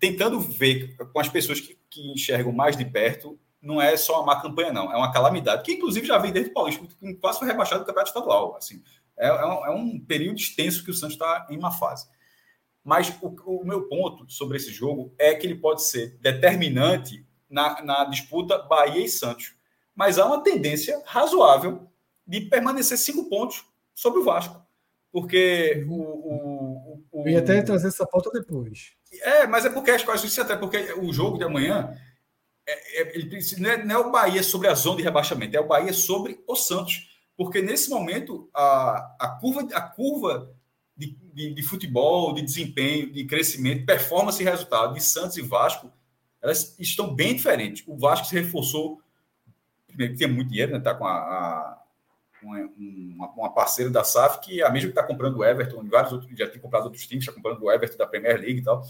tentando 0.00 0.40
ver 0.40 0.96
com 0.96 1.20
as 1.20 1.28
pessoas 1.28 1.60
que, 1.60 1.78
que, 1.88 2.12
enxergam 2.12 2.52
mais 2.52 2.76
de 2.76 2.84
perto, 2.84 3.38
não 3.66 3.82
é 3.82 3.96
só 3.96 4.22
uma 4.22 4.34
má 4.34 4.40
campanha, 4.40 4.72
não, 4.72 4.92
é 4.92 4.96
uma 4.96 5.12
calamidade, 5.12 5.64
que 5.64 5.72
inclusive 5.72 6.06
já 6.06 6.16
vem 6.18 6.32
desde 6.32 6.50
o 6.50 6.54
Paulista, 6.54 6.86
que 6.86 7.14
quase 7.14 7.40
foi 7.40 7.48
rebaixado 7.48 7.82
do 7.82 7.86
campeonato 7.86 8.10
estadual, 8.10 8.56
assim, 8.56 8.82
é, 9.18 9.26
é, 9.26 9.44
um, 9.44 9.66
é 9.66 9.70
um 9.70 9.98
período 9.98 10.38
extenso 10.38 10.84
que 10.84 10.90
o 10.90 10.94
Santos 10.94 11.14
está 11.14 11.46
em 11.50 11.58
uma 11.58 11.72
fase. 11.72 12.06
Mas 12.84 13.12
o, 13.20 13.34
o, 13.46 13.64
meu 13.64 13.88
ponto 13.88 14.30
sobre 14.30 14.58
esse 14.58 14.70
jogo 14.70 15.12
é 15.18 15.34
que 15.34 15.44
ele 15.44 15.56
pode 15.56 15.82
ser 15.82 16.16
determinante 16.20 17.26
na, 17.50 17.82
na 17.82 18.04
disputa 18.04 18.58
Bahia 18.58 19.04
e 19.04 19.08
Santos. 19.08 19.56
Mas 19.92 20.18
há 20.18 20.26
uma 20.26 20.42
tendência 20.42 21.02
razoável 21.04 21.90
de 22.24 22.42
permanecer 22.42 22.96
cinco 22.96 23.28
pontos 23.28 23.64
sobre 23.92 24.20
o 24.20 24.24
Vasco. 24.24 24.64
Porque 25.10 25.84
o. 25.88 25.94
o, 25.94 27.04
o, 27.10 27.22
Eu 27.26 27.32
ia 27.32 27.38
até 27.40 27.60
trazer 27.62 27.88
essa 27.88 28.06
pauta 28.06 28.30
depois. 28.30 28.92
É, 29.22 29.46
mas 29.46 29.64
é 29.64 29.70
porque 29.70 29.90
acho 29.90 30.04
que 30.04 30.26
isso 30.26 30.40
até 30.40 30.54
porque 30.56 30.92
o 30.92 31.12
jogo 31.12 31.38
de 31.38 31.44
amanhã 31.44 31.90
é, 32.66 33.02
é, 33.02 33.16
ele, 33.16 33.38
não, 33.58 33.70
é, 33.70 33.84
não 33.84 33.94
é 33.94 33.98
o 33.98 34.10
Bahia 34.10 34.42
sobre 34.42 34.68
a 34.68 34.74
zona 34.74 34.96
de 34.96 35.02
rebaixamento, 35.02 35.56
é 35.56 35.60
o 35.60 35.66
Bahia 35.66 35.92
sobre 35.92 36.42
o 36.46 36.56
Santos. 36.56 37.08
Porque 37.36 37.62
nesse 37.62 37.90
momento 37.90 38.48
a, 38.52 39.16
a 39.20 39.28
curva, 39.40 39.68
a 39.72 39.80
curva 39.82 40.50
de, 40.96 41.16
de, 41.32 41.54
de, 41.54 41.62
futebol, 41.62 42.32
de 42.32 42.42
desempenho, 42.42 43.12
de 43.12 43.24
crescimento, 43.24 43.84
performance 43.84 44.42
e 44.42 44.44
resultado 44.44 44.94
de 44.94 45.02
Santos 45.02 45.36
e 45.36 45.42
Vasco, 45.42 45.92
elas 46.42 46.74
estão 46.78 47.14
bem 47.14 47.36
diferentes. 47.36 47.84
O 47.86 47.96
Vasco 47.96 48.26
se 48.26 48.34
reforçou, 48.34 49.00
primeiro 49.86 50.14
que 50.14 50.18
tem 50.18 50.28
muito 50.28 50.48
dinheiro, 50.48 50.72
né? 50.72 50.78
Está 50.78 50.94
com 50.94 51.06
a, 51.06 51.12
a 51.12 51.82
uma, 52.42 53.28
uma, 53.32 53.52
parceira 53.52 53.90
da 53.90 54.04
SAF, 54.04 54.40
que 54.40 54.60
é 54.60 54.64
a 54.64 54.70
mesma 54.70 54.88
que 54.88 54.98
está 54.98 55.02
comprando 55.02 55.36
o 55.36 55.44
Everton, 55.44 55.84
vários 55.88 56.12
outros, 56.12 56.30
já 56.38 56.48
tem 56.48 56.60
comprado 56.60 56.84
outros 56.84 57.06
times, 57.06 57.24
está 57.24 57.34
comprando 57.34 57.62
o 57.62 57.70
Everton 57.70 57.96
da 57.96 58.06
Premier 58.06 58.40
League 58.40 58.60
e 58.60 58.62
tal. 58.62 58.82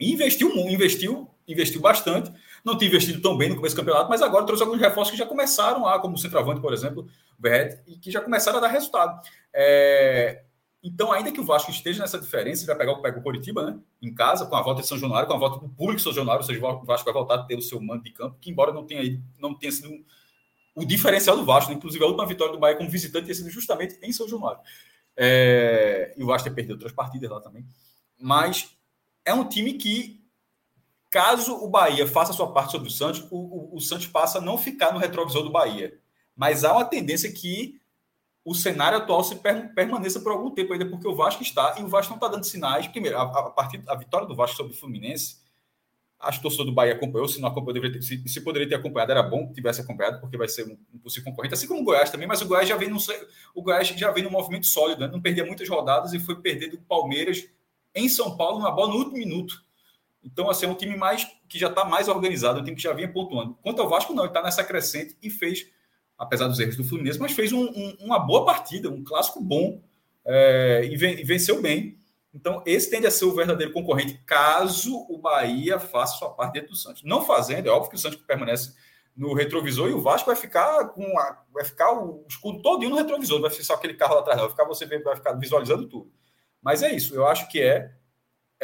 E 0.00 0.12
investiu, 0.12 0.50
investiu, 0.56 1.30
investiu 1.46 1.80
bastante. 1.80 2.32
Não 2.64 2.78
tinha 2.78 2.88
investido 2.88 3.20
tão 3.20 3.36
bem 3.36 3.48
no 3.48 3.56
começo 3.56 3.74
do 3.74 3.78
campeonato, 3.78 4.08
mas 4.08 4.22
agora 4.22 4.46
trouxe 4.46 4.62
alguns 4.62 4.80
reforços 4.80 5.10
que 5.10 5.18
já 5.18 5.26
começaram 5.26 5.82
lá, 5.82 5.98
como 5.98 6.14
o 6.14 6.18
centroavante, 6.18 6.60
por 6.60 6.72
exemplo, 6.72 7.08
o 7.38 7.48
e 7.86 7.98
que 7.98 8.10
já 8.10 8.20
começaram 8.20 8.58
a 8.58 8.60
dar 8.60 8.68
resultado. 8.68 9.20
É, 9.52 10.44
então, 10.82 11.12
ainda 11.12 11.30
que 11.30 11.40
o 11.40 11.44
Vasco 11.44 11.70
esteja 11.70 12.00
nessa 12.00 12.18
diferença, 12.18 12.66
vai 12.66 12.76
pegar, 12.76 12.96
pega 12.96 13.18
o 13.18 13.22
Coritiba, 13.22 13.70
né? 13.70 13.78
Em 14.00 14.12
casa, 14.12 14.46
com 14.46 14.56
a 14.56 14.62
volta 14.62 14.82
de 14.82 14.88
São 14.88 14.98
Januário, 14.98 15.28
com 15.28 15.34
a 15.34 15.38
volta 15.38 15.60
do 15.60 15.68
público 15.68 15.96
de 15.96 16.02
São 16.02 16.12
Januário, 16.12 16.42
ou 16.42 16.46
seja, 16.46 16.58
o 16.58 16.84
Vasco 16.84 17.04
vai 17.04 17.14
voltar 17.14 17.34
a 17.36 17.42
ter 17.44 17.56
o 17.56 17.62
seu 17.62 17.80
mando 17.80 18.02
de 18.02 18.10
campo, 18.10 18.36
que 18.40 18.50
embora 18.50 18.72
não 18.72 18.84
tenha, 18.84 19.22
não 19.38 19.54
tenha 19.54 19.70
sido 19.70 19.90
um, 19.90 20.04
o 20.74 20.84
diferencial 20.84 21.36
do 21.36 21.44
Vasco, 21.44 21.70
né? 21.70 21.76
inclusive 21.76 22.02
a 22.02 22.06
última 22.06 22.26
vitória 22.26 22.52
do 22.52 22.58
Bahia 22.58 22.76
como 22.76 22.90
visitante 22.90 23.26
tinha 23.26 23.34
sido 23.34 23.50
justamente 23.50 23.96
em 24.02 24.12
São 24.12 24.28
Januário. 24.28 24.60
É, 25.16 26.14
e 26.16 26.22
o 26.22 26.26
Vasco 26.26 26.50
perdido 26.50 26.72
outras 26.72 26.92
partidas 26.92 27.30
lá 27.30 27.40
também. 27.40 27.64
Mas 28.18 28.76
é 29.24 29.32
um 29.32 29.48
time 29.48 29.74
que, 29.74 30.21
caso 31.12 31.54
o 31.54 31.68
Bahia 31.68 32.06
faça 32.06 32.32
sua 32.32 32.50
parte 32.50 32.72
sobre 32.72 32.88
o 32.88 32.90
Santos, 32.90 33.20
o, 33.30 33.36
o, 33.36 33.76
o 33.76 33.80
Santos 33.80 34.06
passa 34.06 34.38
a 34.38 34.40
não 34.40 34.56
ficar 34.56 34.92
no 34.92 34.98
retrovisor 34.98 35.44
do 35.44 35.52
Bahia. 35.52 36.00
Mas 36.34 36.64
há 36.64 36.72
uma 36.72 36.86
tendência 36.86 37.30
que 37.30 37.78
o 38.42 38.54
cenário 38.54 38.96
atual 38.96 39.22
se 39.22 39.36
per, 39.36 39.74
permaneça 39.74 40.20
por 40.20 40.32
algum 40.32 40.50
tempo 40.50 40.72
ainda, 40.72 40.86
porque 40.86 41.06
o 41.06 41.14
Vasco 41.14 41.42
está, 41.42 41.76
e 41.78 41.82
o 41.84 41.88
Vasco 41.88 42.10
não 42.10 42.16
está 42.16 42.28
dando 42.28 42.44
sinais. 42.44 42.88
Primeiro, 42.88 43.18
a, 43.18 43.22
a, 43.24 43.50
partir 43.50 43.84
a 43.86 43.94
vitória 43.94 44.26
do 44.26 44.34
Vasco 44.34 44.56
sobre 44.56 44.72
o 44.72 44.76
Fluminense, 44.76 45.36
acho 46.18 46.40
que 46.40 46.46
o 46.46 46.48
torcedor 46.48 46.64
do 46.64 46.72
Bahia 46.72 46.94
acompanhou, 46.94 47.28
se 47.28 47.38
não 47.42 47.50
acompanhou, 47.50 47.92
ter, 47.92 48.02
se, 48.02 48.26
se, 48.26 48.40
poderia 48.40 48.66
ter 48.66 48.76
acompanhado, 48.76 49.12
era 49.12 49.22
bom 49.22 49.46
que 49.46 49.52
tivesse 49.52 49.82
acompanhado, 49.82 50.18
porque 50.18 50.38
vai 50.38 50.48
ser 50.48 50.66
um, 50.66 50.78
um 50.94 50.98
possível 50.98 51.30
concorrente, 51.30 51.52
assim 51.52 51.68
como 51.68 51.82
o 51.82 51.84
Goiás 51.84 52.08
também, 52.08 52.26
mas 52.26 52.40
o 52.40 52.46
Goiás 52.46 52.66
já 52.66 52.76
vem 52.76 52.88
num, 52.88 52.98
o 53.54 53.62
Goiás 53.62 53.86
já 53.86 54.10
vem 54.10 54.24
num 54.24 54.30
movimento 54.30 54.66
sólido, 54.66 55.02
né? 55.02 55.08
não 55.08 55.20
perdia 55.20 55.44
muitas 55.44 55.68
rodadas 55.68 56.14
e 56.14 56.18
foi 56.18 56.36
perder 56.36 56.68
do 56.68 56.78
Palmeiras 56.78 57.46
em 57.94 58.08
São 58.08 58.34
Paulo, 58.34 58.60
uma 58.60 58.70
bola 58.70 58.88
no 58.88 58.96
último 58.96 59.18
minuto. 59.18 59.62
Então, 60.24 60.48
assim, 60.48 60.66
é 60.66 60.68
um 60.68 60.74
time 60.74 60.96
mais 60.96 61.26
que 61.48 61.58
já 61.58 61.68
está 61.68 61.84
mais 61.84 62.08
organizado, 62.08 62.60
um 62.60 62.64
time 62.64 62.76
que 62.76 62.82
já 62.82 62.92
vinha 62.92 63.12
pontuando. 63.12 63.54
Quanto 63.62 63.82
ao 63.82 63.88
Vasco, 63.88 64.12
não, 64.12 64.22
ele 64.22 64.30
está 64.30 64.42
nessa 64.42 64.62
crescente 64.62 65.16
e 65.22 65.28
fez 65.28 65.66
apesar 66.22 66.46
dos 66.46 66.58
erros 66.60 66.76
do 66.76 66.84
Fluminense, 66.84 67.18
mas 67.18 67.32
fez 67.32 67.52
um, 67.52 67.64
um, 67.64 67.96
uma 68.00 68.18
boa 68.18 68.44
partida, 68.44 68.88
um 68.88 69.02
clássico 69.02 69.42
bom 69.42 69.82
é, 70.24 70.82
e, 70.84 70.96
ven, 70.96 71.18
e, 71.18 71.24
venceu 71.24 71.60
bem. 71.60 71.98
Então, 72.32 72.62
esse 72.64 72.88
tende 72.88 73.06
a 73.06 73.10
ser 73.10 73.24
o 73.24 73.34
verdadeiro 73.34 73.72
concorrente, 73.72 74.22
caso 74.24 75.04
o 75.08 75.18
Bahia 75.18 75.78
faça 75.78 76.16
sua 76.16 76.30
parte 76.30 76.54
dentro 76.54 76.70
do 76.70 76.76
Santos. 76.76 77.02
Não 77.02 77.24
fazendo, 77.24 77.66
é 77.66 77.70
óbvio 77.70 77.90
que 77.90 77.96
o 77.96 77.98
Santos 77.98 78.20
permanece 78.22 78.72
no 79.14 79.34
retrovisor 79.34 79.90
e 79.90 79.92
o 79.92 80.00
Vasco 80.00 80.26
vai 80.26 80.36
ficar 80.36 80.88
com 80.88 81.18
a, 81.18 81.42
vai 81.52 81.64
ficar 81.64 81.92
o 81.92 82.24
escudo 82.26 82.62
todinho 82.62 82.90
no 82.90 82.96
retrovisor, 82.96 83.40
vai 83.40 83.50
ser 83.50 83.64
só 83.64 83.74
aquele 83.74 83.94
carro 83.94 84.14
lá 84.14 84.20
atrás, 84.20 84.40
vai 84.40 84.48
ficar 84.48 84.64
você 84.64 84.86
vai 84.86 85.16
ficar 85.16 85.32
visualizando 85.32 85.86
tudo. 85.86 86.10
Mas 86.62 86.82
é 86.82 86.94
isso, 86.94 87.14
eu 87.14 87.26
acho 87.26 87.48
que 87.48 87.60
é. 87.60 87.92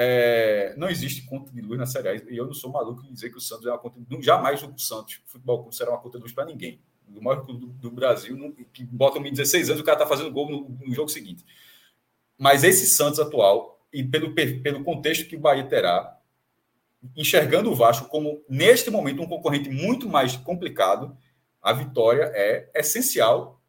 É 0.00 0.74
não 0.76 0.88
existe 0.88 1.22
conta 1.22 1.50
de 1.52 1.60
luz 1.60 1.76
na 1.76 1.84
Série 1.84 2.08
A. 2.08 2.14
E 2.14 2.36
eu 2.36 2.46
não 2.46 2.54
sou 2.54 2.70
maluco 2.70 3.02
de 3.02 3.12
dizer 3.12 3.30
que 3.30 3.36
o 3.36 3.40
Santos 3.40 3.66
é 3.66 3.70
uma 3.70 3.78
conta 3.78 4.00
de 4.00 4.06
luz. 4.08 4.24
Jamais 4.24 4.62
o 4.62 4.78
Santos, 4.78 5.20
o 5.26 5.30
futebol 5.30 5.58
clube, 5.58 5.74
será 5.74 5.90
uma 5.90 5.98
conta 5.98 6.18
de 6.18 6.22
luz 6.22 6.32
para 6.32 6.44
ninguém. 6.44 6.80
O 7.12 7.20
maior 7.20 7.44
clube 7.44 7.66
do, 7.66 7.66
do 7.66 7.90
Brasil, 7.90 8.54
que 8.72 8.84
bota 8.84 9.18
16 9.18 9.70
anos, 9.70 9.82
o 9.82 9.84
cara 9.84 9.96
está 9.96 10.06
fazendo 10.06 10.30
gol 10.30 10.48
no, 10.48 10.86
no 10.86 10.94
jogo 10.94 11.08
seguinte. 11.08 11.44
Mas 12.38 12.62
esse 12.62 12.86
Santos 12.86 13.18
atual, 13.18 13.84
e 13.92 14.04
pelo, 14.04 14.32
pelo 14.34 14.84
contexto 14.84 15.26
que 15.26 15.34
o 15.34 15.40
Bahia 15.40 15.64
terá, 15.64 16.16
enxergando 17.16 17.70
o 17.70 17.74
Vasco 17.74 18.08
como, 18.08 18.40
neste 18.48 18.90
momento, 18.90 19.20
um 19.22 19.26
concorrente 19.26 19.68
muito 19.68 20.08
mais 20.08 20.36
complicado, 20.36 21.16
a 21.60 21.72
vitória 21.72 22.30
é 22.34 22.70
essencial, 22.74 23.60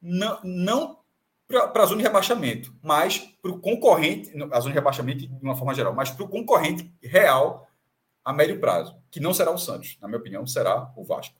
não, 0.00 0.40
não 0.42 1.03
para 1.46 1.82
a 1.82 1.86
zona 1.86 1.98
de 1.98 2.06
rebaixamento, 2.06 2.74
mas 2.82 3.18
para 3.18 3.50
o 3.50 3.60
concorrente, 3.60 4.30
a 4.50 4.60
zona 4.60 4.72
de 4.72 4.78
rebaixamento 4.78 5.26
de 5.26 5.42
uma 5.42 5.56
forma 5.56 5.74
geral, 5.74 5.94
mas 5.94 6.10
para 6.10 6.24
o 6.24 6.28
concorrente 6.28 6.92
real 7.02 7.68
a 8.24 8.32
médio 8.32 8.58
prazo, 8.58 8.96
que 9.10 9.20
não 9.20 9.34
será 9.34 9.50
o 9.50 9.58
Santos, 9.58 9.98
na 10.00 10.08
minha 10.08 10.18
opinião, 10.18 10.46
será 10.46 10.90
o 10.96 11.04
Vasco. 11.04 11.36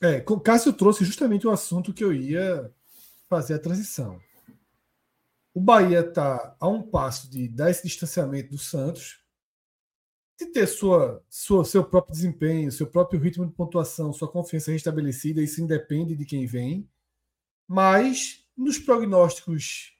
É, 0.00 0.24
Cássio 0.42 0.72
trouxe 0.72 1.04
justamente 1.04 1.46
o 1.46 1.50
assunto 1.50 1.92
que 1.92 2.02
eu 2.02 2.12
ia 2.12 2.72
fazer 3.28 3.54
a 3.54 3.58
transição. 3.58 4.18
O 5.52 5.60
Bahia 5.60 6.00
está 6.00 6.56
a 6.58 6.68
um 6.68 6.82
passo 6.82 7.28
de 7.28 7.48
dar 7.48 7.70
esse 7.70 7.82
distanciamento 7.82 8.50
do 8.50 8.58
Santos, 8.58 9.20
de 10.38 10.46
ter 10.46 10.68
sua, 10.68 11.22
sua, 11.28 11.64
seu 11.64 11.82
próprio 11.82 12.14
desempenho, 12.14 12.70
seu 12.70 12.86
próprio 12.86 13.20
ritmo 13.20 13.44
de 13.44 13.52
pontuação, 13.52 14.12
sua 14.12 14.30
confiança 14.30 14.70
restabelecida, 14.70 15.42
isso 15.42 15.60
independe 15.60 16.14
de 16.14 16.24
quem 16.24 16.46
vem. 16.46 16.88
Mas, 17.66 18.46
nos 18.58 18.76
prognósticos 18.76 19.96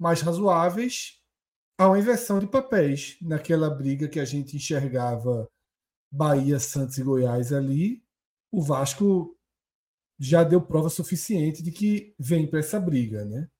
mais 0.00 0.22
razoáveis, 0.22 1.22
há 1.78 1.86
uma 1.86 1.98
inversão 1.98 2.40
de 2.40 2.46
papéis 2.46 3.18
naquela 3.20 3.68
briga 3.68 4.08
que 4.08 4.18
a 4.18 4.24
gente 4.24 4.56
enxergava 4.56 5.46
Bahia, 6.10 6.58
Santos 6.58 6.96
e 6.96 7.02
Goiás 7.02 7.52
ali. 7.52 8.02
O 8.50 8.62
Vasco 8.62 9.38
já 10.18 10.42
deu 10.42 10.62
prova 10.62 10.88
suficiente 10.88 11.62
de 11.62 11.70
que 11.70 12.14
vem 12.18 12.48
para 12.48 12.60
essa 12.60 12.80
briga, 12.80 13.24
né? 13.24 13.50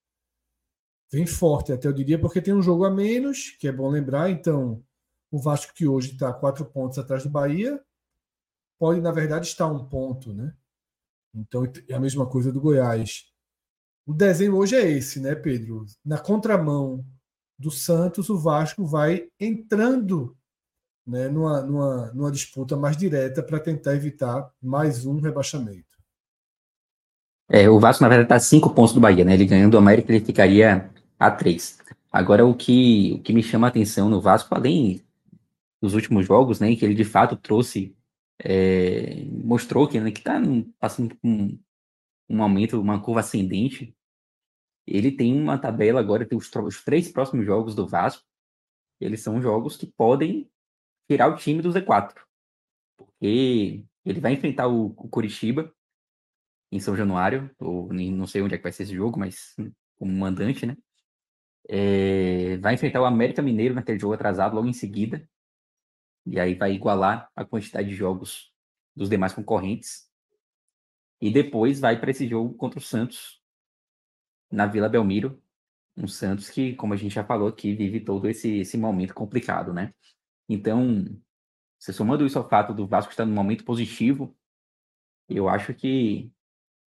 Vem 1.12 1.26
forte, 1.26 1.72
até 1.72 1.86
eu 1.86 1.92
diria, 1.92 2.20
porque 2.20 2.40
tem 2.40 2.54
um 2.54 2.62
jogo 2.62 2.84
a 2.84 2.90
menos, 2.90 3.50
que 3.58 3.68
é 3.68 3.72
bom 3.72 3.88
lembrar, 3.88 4.30
então 4.30 4.84
o 5.30 5.38
Vasco, 5.38 5.74
que 5.74 5.86
hoje 5.86 6.12
está 6.12 6.32
quatro 6.32 6.64
pontos 6.64 6.98
atrás 6.98 7.22
do 7.22 7.30
Bahia, 7.30 7.82
pode, 8.78 9.00
na 9.00 9.12
verdade, 9.12 9.46
estar 9.46 9.66
um 9.66 9.86
ponto, 9.86 10.32
né? 10.32 10.56
Então 11.34 11.64
é 11.88 11.94
a 11.94 12.00
mesma 12.00 12.28
coisa 12.28 12.50
do 12.50 12.60
Goiás. 12.60 13.30
O 14.08 14.14
desenho 14.14 14.56
hoje 14.56 14.74
é 14.74 14.90
esse, 14.90 15.20
né, 15.20 15.34
Pedro? 15.34 15.84
Na 16.02 16.16
contramão 16.16 17.04
do 17.58 17.70
Santos, 17.70 18.30
o 18.30 18.38
Vasco 18.38 18.86
vai 18.86 19.28
entrando 19.38 20.34
né, 21.06 21.28
numa, 21.28 21.60
numa, 21.60 22.06
numa 22.14 22.32
disputa 22.32 22.74
mais 22.74 22.96
direta 22.96 23.42
para 23.42 23.60
tentar 23.60 23.94
evitar 23.94 24.50
mais 24.62 25.04
um 25.04 25.20
rebaixamento. 25.20 25.84
É, 27.50 27.68
o 27.68 27.78
Vasco, 27.78 28.02
na 28.02 28.08
verdade, 28.08 28.24
está 28.24 28.36
a 28.36 28.40
cinco 28.40 28.70
pontos 28.70 28.94
do 28.94 29.00
Bahia, 29.00 29.26
né? 29.26 29.34
Ele 29.34 29.44
ganhando 29.44 29.74
o 29.74 29.78
América, 29.78 30.10
ele 30.10 30.24
ficaria 30.24 30.90
a 31.18 31.30
três. 31.30 31.78
Agora, 32.10 32.46
o 32.46 32.54
que, 32.54 33.12
o 33.16 33.22
que 33.22 33.34
me 33.34 33.42
chama 33.42 33.66
a 33.66 33.68
atenção 33.68 34.08
no 34.08 34.22
Vasco, 34.22 34.54
além 34.54 35.02
dos 35.82 35.92
últimos 35.92 36.24
jogos, 36.24 36.60
né, 36.60 36.74
que 36.74 36.82
ele 36.82 36.94
de 36.94 37.04
fato 37.04 37.36
trouxe, 37.36 37.94
é, 38.42 39.22
mostrou 39.44 39.86
que 39.86 40.00
né, 40.00 40.08
está 40.08 40.40
passando 40.80 41.14
por 41.14 41.28
um, 41.28 41.58
um 42.30 42.42
aumento, 42.42 42.80
uma 42.80 42.98
curva 43.02 43.20
ascendente. 43.20 43.94
Ele 44.90 45.12
tem 45.12 45.38
uma 45.38 45.58
tabela 45.58 46.00
agora, 46.00 46.26
tem 46.26 46.36
os, 46.38 46.50
os 46.54 46.82
três 46.82 47.10
próximos 47.10 47.44
jogos 47.44 47.74
do 47.74 47.86
Vasco, 47.86 48.24
eles 48.98 49.20
são 49.20 49.40
jogos 49.40 49.76
que 49.76 49.86
podem 49.86 50.50
tirar 51.08 51.28
o 51.28 51.36
time 51.36 51.60
do 51.60 51.70
Z4. 51.70 52.14
Porque 52.96 53.84
ele 54.04 54.20
vai 54.20 54.32
enfrentar 54.32 54.66
o, 54.66 54.86
o 54.86 55.08
Curitiba 55.08 55.72
em 56.72 56.80
São 56.80 56.96
Januário, 56.96 57.50
ou 57.58 57.92
não 57.92 58.26
sei 58.26 58.42
onde 58.42 58.54
é 58.54 58.56
que 58.56 58.62
vai 58.62 58.72
ser 58.72 58.84
esse 58.84 58.94
jogo, 58.94 59.18
mas 59.18 59.54
como 59.96 60.12
mandante, 60.12 60.66
né? 60.66 60.76
É, 61.68 62.56
vai 62.58 62.74
enfrentar 62.74 63.02
o 63.02 63.04
América 63.04 63.42
Mineiro 63.42 63.74
naquele 63.74 63.98
jogo 63.98 64.14
atrasado 64.14 64.54
logo 64.54 64.68
em 64.68 64.72
seguida. 64.72 65.28
E 66.26 66.40
aí 66.40 66.54
vai 66.54 66.72
igualar 66.72 67.30
a 67.36 67.44
quantidade 67.44 67.88
de 67.88 67.94
jogos 67.94 68.52
dos 68.96 69.08
demais 69.10 69.34
concorrentes. 69.34 70.08
E 71.20 71.30
depois 71.30 71.78
vai 71.78 72.00
para 72.00 72.10
esse 72.10 72.26
jogo 72.26 72.54
contra 72.54 72.78
o 72.78 72.82
Santos, 72.82 73.37
na 74.50 74.66
Vila 74.66 74.88
Belmiro. 74.88 75.40
Um 75.96 76.06
Santos 76.06 76.48
que, 76.48 76.74
como 76.74 76.94
a 76.94 76.96
gente 76.96 77.14
já 77.14 77.24
falou 77.24 77.48
aqui, 77.48 77.74
vive 77.74 78.00
todo 78.00 78.28
esse, 78.28 78.60
esse 78.60 78.78
momento 78.78 79.14
complicado, 79.14 79.72
né? 79.72 79.92
Então, 80.48 81.04
se 81.78 81.92
somando 81.92 82.24
isso 82.24 82.38
ao 82.38 82.48
fato 82.48 82.72
do 82.72 82.86
Vasco 82.86 83.10
estar 83.10 83.26
num 83.26 83.34
momento 83.34 83.64
positivo, 83.64 84.36
eu 85.28 85.48
acho 85.48 85.74
que 85.74 86.30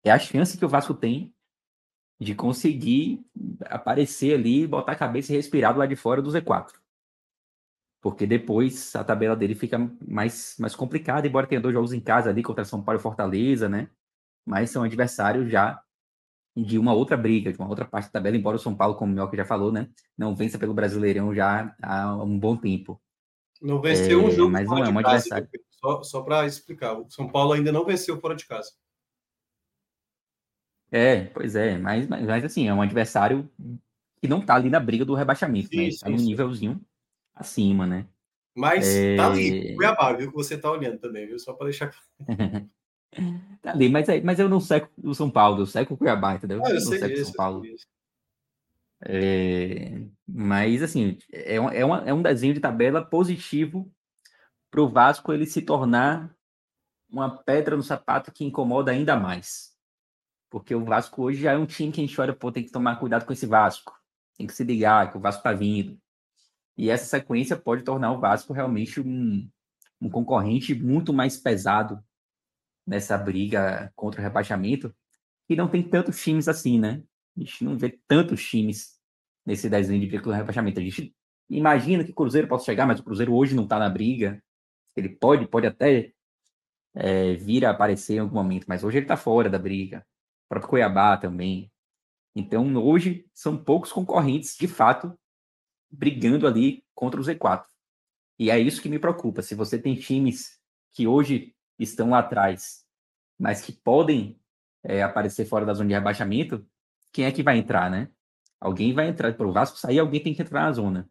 é 0.04 0.12
a 0.12 0.20
chance 0.20 0.58
que 0.58 0.66
o 0.66 0.70
Vasco 0.70 0.94
tem 0.94 1.34
de 2.20 2.34
conseguir 2.34 3.26
aparecer 3.66 4.36
ali, 4.36 4.66
botar 4.66 4.94
a 4.94 4.96
cabeça 4.96 5.34
e 5.34 5.36
respirar 5.36 5.74
do 5.74 5.80
lado 5.80 5.90
de 5.90 5.96
fora 5.96 6.22
do 6.22 6.30
Z4 6.30 6.84
porque 8.04 8.28
depois 8.28 8.94
a 8.98 9.04
tabela 9.04 9.34
dele 9.34 9.56
fica 9.56 9.80
mais, 10.06 10.58
mais 10.60 10.76
complicada, 10.76 11.26
embora 11.26 11.48
tenha 11.48 11.62
dois 11.62 11.74
jogos 11.74 11.94
em 11.94 12.02
casa 12.02 12.30
ali 12.30 12.44
contra 12.44 12.66
São 12.66 12.84
Paulo 12.84 13.00
e 13.00 13.02
Fortaleza, 13.02 13.70
né? 13.70 13.90
Mas 14.46 14.72
são 14.72 14.84
adversários 14.84 15.50
já 15.50 15.82
de 16.56 16.78
uma 16.78 16.94
outra 16.94 17.18
briga, 17.18 17.52
de 17.52 17.58
uma 17.58 17.68
outra 17.68 17.86
parte 17.86 18.06
da 18.06 18.12
tabela, 18.12 18.38
embora 18.38 18.58
o 18.58 18.60
São 18.60 18.76
Paulo, 18.76 18.96
como 18.96 19.12
o 19.12 19.16
Mioca 19.16 19.36
já 19.36 19.46
falou, 19.46 19.72
né? 19.72 19.90
Não 20.18 20.36
vença 20.36 20.60
pelo 20.60 20.74
Brasileirão 20.74 21.34
já 21.34 21.76
há 21.82 22.16
um 22.24 22.38
bom 22.38 22.56
tempo. 22.56 23.02
Não 23.62 23.82
venceu 23.82 24.22
é, 24.22 24.24
um 24.24 24.32
jogo 24.32 24.52
mas 24.52 24.68
não 24.68 24.84
é 24.84 24.90
um 24.90 25.00
adversário. 25.00 25.50
Só, 25.72 26.04
só 26.04 26.22
para 26.22 26.46
explicar, 26.46 26.94
o 26.94 27.10
São 27.10 27.28
Paulo 27.28 27.54
ainda 27.54 27.72
não 27.72 27.86
venceu 27.86 28.20
fora 28.20 28.36
de 28.36 28.46
casa. 28.46 28.72
É, 30.92 31.26
pois 31.26 31.56
é, 31.56 31.78
mas, 31.78 32.08
mas, 32.08 32.24
mas 32.24 32.46
assim, 32.46 32.68
é 32.68 32.74
um 32.74 32.82
adversário 32.82 33.50
que 34.22 34.28
não 34.28 34.46
tá 34.46 34.56
ali 34.56 34.70
na 34.70 34.80
briga 34.80 35.04
do 35.04 35.16
rebaixamento, 35.16 35.70
sim, 35.70 35.78
né? 35.78 35.92
Sim, 35.92 36.00
tá 36.00 36.10
no 36.10 36.18
nívelzinho 36.18 36.82
acima, 37.34 37.88
né? 37.88 38.06
Mas 38.56 38.88
é... 38.88 39.16
tá 39.16 39.26
ali, 39.26 39.76
Cuiabá, 39.76 40.14
viu? 40.14 40.30
Que 40.30 40.36
você 40.36 40.56
tá 40.56 40.72
olhando 40.72 41.00
também, 41.00 41.26
viu? 41.26 41.40
Só 41.40 41.54
para 41.54 41.66
deixar 41.66 41.92
tá 43.62 43.72
ali, 43.72 43.90
mas, 43.90 44.10
é, 44.10 44.22
mas 44.22 44.40
eu 44.40 44.50
não 44.50 44.60
seco 44.60 44.90
o 45.04 45.14
São 45.14 45.30
Paulo, 45.30 45.62
eu 45.62 45.66
seco 45.66 45.94
o 45.94 45.98
Cuiabá, 45.98 46.36
entendeu? 46.36 46.62
Ah, 46.64 46.70
eu, 46.70 46.76
eu 46.76 46.84
não 46.84 46.92
seco 46.92 47.14
o 47.14 47.26
São 47.26 47.34
Paulo. 47.34 47.64
É, 49.06 50.02
mas, 50.28 50.82
assim, 50.82 51.18
é, 51.32 51.56
é, 51.56 51.86
uma, 51.86 51.98
é 52.06 52.14
um 52.14 52.22
desenho 52.22 52.54
de 52.54 52.60
tabela 52.60 53.04
positivo 53.04 53.92
para 54.72 54.82
o 54.82 54.90
Vasco 54.90 55.32
ele 55.34 55.46
se 55.46 55.62
tornar 55.62 56.34
uma 57.10 57.30
pedra 57.30 57.78
no 57.78 57.84
sapato 57.84 58.32
que 58.32 58.46
incomoda 58.46 58.92
ainda 58.92 59.16
mais. 59.16 59.74
Porque 60.50 60.74
o 60.74 60.84
Vasco 60.84 61.24
hoje 61.24 61.42
já 61.42 61.52
é 61.52 61.58
um 61.58 61.66
time 61.66 61.92
que 61.92 62.02
a 62.02 62.06
gente 62.06 62.20
olha, 62.20 62.34
pô, 62.34 62.52
tem 62.52 62.64
que 62.64 62.72
tomar 62.72 62.96
cuidado 62.96 63.26
com 63.26 63.34
esse 63.34 63.46
Vasco. 63.46 63.94
Tem 64.38 64.48
que 64.48 64.54
se 64.54 64.64
ligar 64.64 65.12
que 65.12 65.18
o 65.18 65.22
Vasco 65.22 65.44
tá 65.44 65.54
vindo. 65.54 66.00
E 66.78 66.90
essa 66.90 67.06
sequência 67.06 67.56
pode 67.56 67.84
tornar 67.84 68.12
o 68.12 68.20
Vasco 68.20 68.54
realmente 68.54 69.00
um, 69.00 69.48
um 70.02 70.10
concorrente 70.10 70.74
muito 70.74 71.14
mais 71.14 71.38
pesado 71.38 72.04
nessa 72.86 73.18
briga 73.18 73.92
contra 73.96 74.20
o 74.20 74.24
rebaixamento, 74.24 74.94
e 75.50 75.56
não 75.56 75.68
tem 75.68 75.84
tantos 75.84 76.22
times 76.22 76.48
assim, 76.48 76.80
né? 76.80 77.04
A 77.36 77.40
gente 77.40 77.64
não 77.64 77.78
vê 77.78 78.00
tantos 78.08 78.44
times 78.44 79.00
nesse 79.46 79.70
desenho 79.70 80.00
de 80.00 80.08
briga 80.08 80.24
contra 80.24 80.38
o 80.38 80.40
rebaixamento. 80.40 80.80
A 80.80 80.84
gente 80.84 81.16
imagina 81.50 82.04
que 82.04 82.12
o 82.12 82.16
Cruzeiro 82.16 82.48
possa 82.48 82.66
chegar, 82.66 82.86
mas 82.86 83.00
o 83.00 83.04
Cruzeiro 83.04 83.34
hoje 83.34 83.56
não 83.56 83.64
está 83.64 83.80
na 83.80 83.90
briga. 83.90 84.42
Ele 84.96 85.10
pode, 85.10 85.48
pode 85.48 85.68
até 85.68 86.14
é, 86.94 87.34
vir 87.36 87.66
a 87.66 87.72
aparecer 87.72 88.16
em 88.16 88.20
algum 88.20 88.36
momento, 88.36 88.66
mas 88.68 88.84
hoje 88.84 88.98
ele 88.98 89.06
está 89.06 89.18
fora 89.18 89.50
da 89.50 89.60
briga. 89.60 90.06
O 90.46 90.50
próprio 90.50 90.70
Cuiabá 90.70 91.18
também. 91.18 91.72
Então, 92.36 92.76
hoje, 92.76 93.28
são 93.34 93.58
poucos 93.58 93.92
concorrentes, 93.92 94.56
de 94.56 94.68
fato, 94.68 95.18
brigando 95.92 96.48
ali 96.48 96.84
contra 96.96 97.20
o 97.20 97.24
Z4. 97.24 97.66
E 98.40 98.50
é 98.50 98.60
isso 98.60 98.82
que 98.82 98.90
me 98.90 99.00
preocupa. 99.00 99.42
Se 99.42 99.54
você 99.54 99.80
tem 99.80 99.96
times 99.96 100.60
que 100.92 101.08
hoje 101.08 101.53
estão 101.80 102.10
lá 102.10 102.20
atrás, 102.20 102.86
mas 103.40 103.62
que 103.62 103.72
podem 103.72 104.40
é, 104.84 105.02
aparecer 105.04 105.46
fora 105.46 105.66
da 105.66 105.74
zona 105.74 105.90
de 105.90 105.94
rebaixamento, 105.96 106.66
quem 107.12 107.26
é 107.26 107.32
que 107.32 107.44
vai 107.44 107.58
entrar, 107.58 107.90
né? 107.90 108.10
Alguém 108.60 108.94
vai 108.94 109.08
entrar. 109.08 109.34
Para 109.34 109.48
o 109.48 109.54
Vasco 109.54 109.78
sair, 109.78 110.00
alguém 110.00 110.22
tem 110.22 110.34
que 110.34 110.42
entrar 110.42 110.64
na 110.64 110.72
zona. 110.72 111.10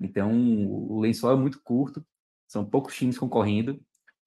Então, 0.00 0.32
o 0.66 1.00
lençol 1.00 1.32
é 1.32 1.36
muito 1.36 1.60
curto, 1.62 2.04
são 2.46 2.64
poucos 2.64 2.96
times 2.96 3.18
concorrendo, 3.18 3.80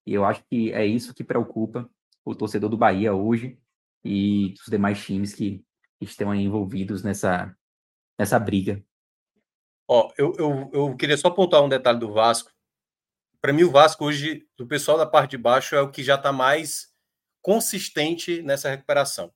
e 0.06 0.14
eu 0.14 0.26
acho 0.26 0.44
que 0.50 0.72
é 0.74 0.86
isso 0.86 1.14
que 1.14 1.24
preocupa 1.24 1.90
o 2.26 2.36
torcedor 2.36 2.70
do 2.70 2.78
Bahia 2.78 3.14
hoje 3.14 3.58
e 4.04 4.54
os 4.60 4.70
demais 4.70 5.04
times 5.04 5.34
que 5.34 5.64
estão 6.00 6.34
envolvidos 6.36 7.04
nessa, 7.04 7.56
nessa 8.18 8.40
briga 8.40 8.84
Ó, 9.94 10.10
eu, 10.18 10.34
eu, 10.40 10.70
eu 10.72 10.96
queria 10.96 11.18
só 11.18 11.28
apontar 11.28 11.62
um 11.62 11.68
detalhe 11.68 12.00
do 12.00 12.14
Vasco. 12.14 12.50
Para 13.42 13.52
mim, 13.54 13.64
o 13.64 13.72
Vasco 13.72 14.06
hoje, 14.06 14.46
do 14.56 14.68
pessoal 14.68 14.98
da 14.98 15.06
parte 15.06 15.32
de 15.32 15.38
baixo, 15.39 15.76
é 15.76 15.82
o 15.82 15.89
que 15.89 16.04
já 16.04 16.14
está 16.16 16.32
mais 16.32 16.92
consistente 17.42 18.42
nessa 18.44 18.70
recuperação. 18.70 19.34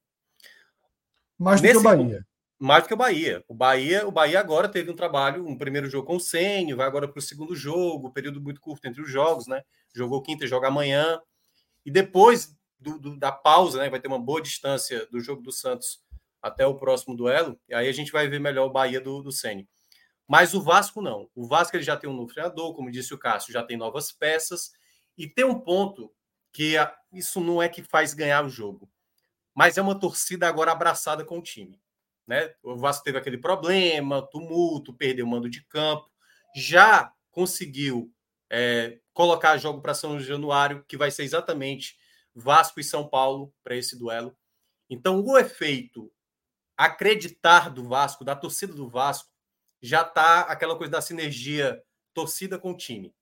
Mais 1.38 1.60
do 1.60 1.64
Nesse... 1.64 1.74
que 1.74 1.80
o 1.80 1.84
Bahia. 1.84 2.28
mais 2.60 2.84
do 2.84 2.88
que 2.88 2.94
o 2.94 2.98
Bahia. 2.98 3.44
O 3.48 3.54
Bahia, 3.54 4.08
o 4.08 4.12
Bahia 4.12 4.40
agora 4.40 4.70
teve 4.70 4.92
um 4.92 4.96
trabalho, 4.96 5.46
um 5.46 5.58
primeiro 5.58 5.90
jogo 5.90 6.08
com 6.08 6.18
o 6.18 6.20
Sênio, 6.20 6.78
vai 6.78 6.86
agora 6.86 7.08
para 7.08 7.20
o 7.20 7.22
segundo 7.22 7.56
jogo, 7.56 8.14
período 8.14 8.40
muito 8.40 8.62
curto 8.62 8.88
entre 8.88 9.02
os 9.02 9.10
jogos, 9.10 9.48
né? 9.48 9.64
Jogou 9.94 10.22
quinta 10.22 10.46
e 10.46 10.48
joga 10.48 10.68
amanhã. 10.68 11.20
E 11.84 11.90
depois 11.90 12.56
do, 12.80 13.00
do, 13.00 13.18
da 13.18 13.32
pausa, 13.32 13.80
né? 13.80 13.90
Vai 13.90 14.00
ter 14.00 14.08
uma 14.08 14.20
boa 14.20 14.42
distância 14.42 15.08
do 15.08 15.20
jogo 15.20 15.42
do 15.42 15.52
Santos 15.52 16.00
até 16.42 16.66
o 16.66 16.76
próximo 16.76 17.16
duelo. 17.16 17.60
E 17.68 17.74
aí 17.74 17.90
a 17.90 17.92
gente 17.92 18.12
vai 18.12 18.28
ver 18.28 18.40
melhor 18.40 18.68
o 18.68 18.72
Bahia 18.72 19.02
do, 19.02 19.24
do 19.24 19.32
Sênio. 19.32 19.68
Mas 20.28 20.54
o 20.54 20.62
Vasco 20.62 21.02
não. 21.02 21.30
O 21.36 21.48
Vasco 21.48 21.76
ele 21.76 21.84
já 21.84 21.96
tem 21.96 22.10
um 22.10 22.14
novo 22.14 22.34
treinador, 22.34 22.74
como 22.74 22.92
disse 22.92 23.14
o 23.14 23.18
Cássio, 23.18 23.54
já 23.54 23.64
tem 23.64 23.78
novas 23.78 24.12
peças. 24.12 24.72
E 25.18 25.28
tem 25.28 25.46
um 25.46 25.60
ponto 25.60 26.12
que 26.52 26.78
a, 26.78 26.96
isso 27.12 27.40
não 27.40 27.62
é 27.62 27.70
que 27.70 27.84
faz 27.84 28.14
ganhar 28.14 28.46
o 28.46 28.50
jogo, 28.50 28.90
mas 29.54 29.78
é 29.78 29.82
uma 29.82 30.00
torcida 30.00 30.48
agora 30.48 30.72
abraçada 30.72 31.24
com 31.24 31.40
o 31.40 31.42
time. 31.42 31.82
Né? 32.26 32.54
O 32.64 32.78
Vasco 32.78 33.04
teve 33.04 33.18
aquele 33.18 33.38
problema, 33.38 34.22
tumulto, 34.22 34.94
perdeu 34.94 35.26
o 35.26 35.30
mando 35.30 35.50
de 35.50 35.64
campo, 35.66 36.10
já 36.56 37.14
conseguiu 37.30 38.12
é, 38.50 39.00
colocar 39.14 39.58
jogo 39.58 39.82
para 39.82 39.94
São 39.94 40.20
Januário, 40.20 40.84
que 40.88 40.98
vai 40.98 41.12
ser 41.12 41.24
exatamente 41.24 41.98
Vasco 42.34 42.80
e 42.80 42.84
São 42.84 43.08
Paulo 43.08 43.54
para 43.64 43.76
esse 43.76 43.98
duelo. 43.98 44.36
Então, 44.90 45.22
o 45.22 45.38
efeito 45.38 46.12
acreditar 46.78 47.70
do 47.70 47.88
Vasco, 47.88 48.24
da 48.24 48.36
torcida 48.36 48.74
do 48.74 48.90
Vasco, 48.90 49.30
já 49.86 50.02
está 50.02 50.42
aquela 50.42 50.76
coisa 50.76 50.92
da 50.92 51.02
sinergia 51.02 51.82
torcida 52.14 52.58
com 52.58 52.76
time. 52.76 53.14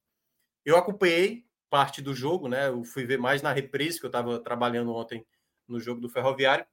Eu 0.64 0.78
acompanhei 0.78 1.45
parte 1.70 2.01
do 2.01 2.14
jogo, 2.14 2.47
né? 2.47 2.70
Eu 2.70 2.84
fui 2.86 3.05
ver 3.05 3.18
mais 3.18 3.41
na 3.41 3.51
reprise, 3.51 3.99
que 3.99 4.05
eu 4.05 4.09
estava 4.09 4.39
trabalhando 4.39 4.93
ontem 4.93 5.26
no 5.68 5.80
jogo 5.80 5.99
do 5.99 6.09
Ferroviário, 6.09 6.66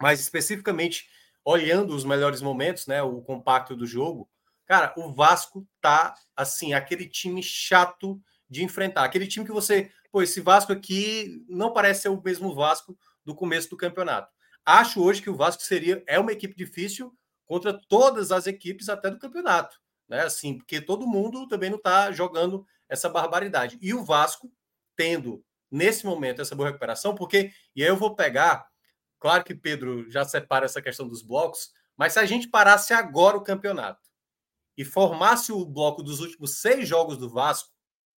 mas 0.00 0.20
especificamente 0.20 1.08
olhando 1.44 1.94
os 1.94 2.04
melhores 2.04 2.42
momentos, 2.42 2.86
né? 2.86 3.02
O 3.02 3.22
compacto 3.22 3.74
do 3.74 3.86
jogo, 3.86 4.28
cara, 4.66 4.92
o 4.96 5.10
Vasco 5.10 5.66
tá 5.80 6.14
assim, 6.36 6.74
aquele 6.74 7.08
time 7.08 7.42
chato 7.42 8.20
de 8.50 8.62
enfrentar, 8.62 9.04
aquele 9.04 9.26
time 9.26 9.46
que 9.46 9.52
você, 9.52 9.90
pô, 10.10 10.22
esse 10.22 10.40
Vasco 10.40 10.72
aqui 10.72 11.44
não 11.48 11.72
parece 11.72 12.02
ser 12.02 12.08
o 12.08 12.22
mesmo 12.22 12.54
Vasco 12.54 12.98
do 13.24 13.34
começo 13.34 13.70
do 13.70 13.76
campeonato. 13.76 14.30
Acho 14.66 15.02
hoje 15.02 15.22
que 15.22 15.30
o 15.30 15.36
Vasco 15.36 15.62
seria 15.62 16.02
é 16.06 16.18
uma 16.18 16.32
equipe 16.32 16.54
difícil 16.54 17.16
contra 17.54 17.72
todas 17.72 18.32
as 18.32 18.48
equipes 18.48 18.88
até 18.88 19.08
do 19.08 19.16
campeonato, 19.16 19.80
né? 20.08 20.22
Assim, 20.22 20.58
porque 20.58 20.80
todo 20.80 21.06
mundo 21.06 21.46
também 21.46 21.70
não 21.70 21.76
está 21.76 22.10
jogando 22.10 22.66
essa 22.88 23.08
barbaridade. 23.08 23.78
E 23.80 23.94
o 23.94 24.02
Vasco 24.02 24.52
tendo 24.96 25.40
nesse 25.70 26.04
momento 26.04 26.42
essa 26.42 26.56
boa 26.56 26.70
recuperação, 26.70 27.14
porque 27.14 27.52
e 27.76 27.84
aí 27.84 27.88
eu 27.88 27.96
vou 27.96 28.16
pegar, 28.16 28.66
claro 29.20 29.44
que 29.44 29.54
Pedro 29.54 30.10
já 30.10 30.24
separa 30.24 30.64
essa 30.64 30.82
questão 30.82 31.06
dos 31.06 31.22
blocos, 31.22 31.70
mas 31.96 32.14
se 32.14 32.18
a 32.18 32.26
gente 32.26 32.48
parasse 32.48 32.92
agora 32.92 33.36
o 33.36 33.42
campeonato 33.44 34.02
e 34.76 34.84
formasse 34.84 35.52
o 35.52 35.64
bloco 35.64 36.02
dos 36.02 36.18
últimos 36.18 36.60
seis 36.60 36.88
jogos 36.88 37.16
do 37.16 37.30
Vasco, 37.30 37.70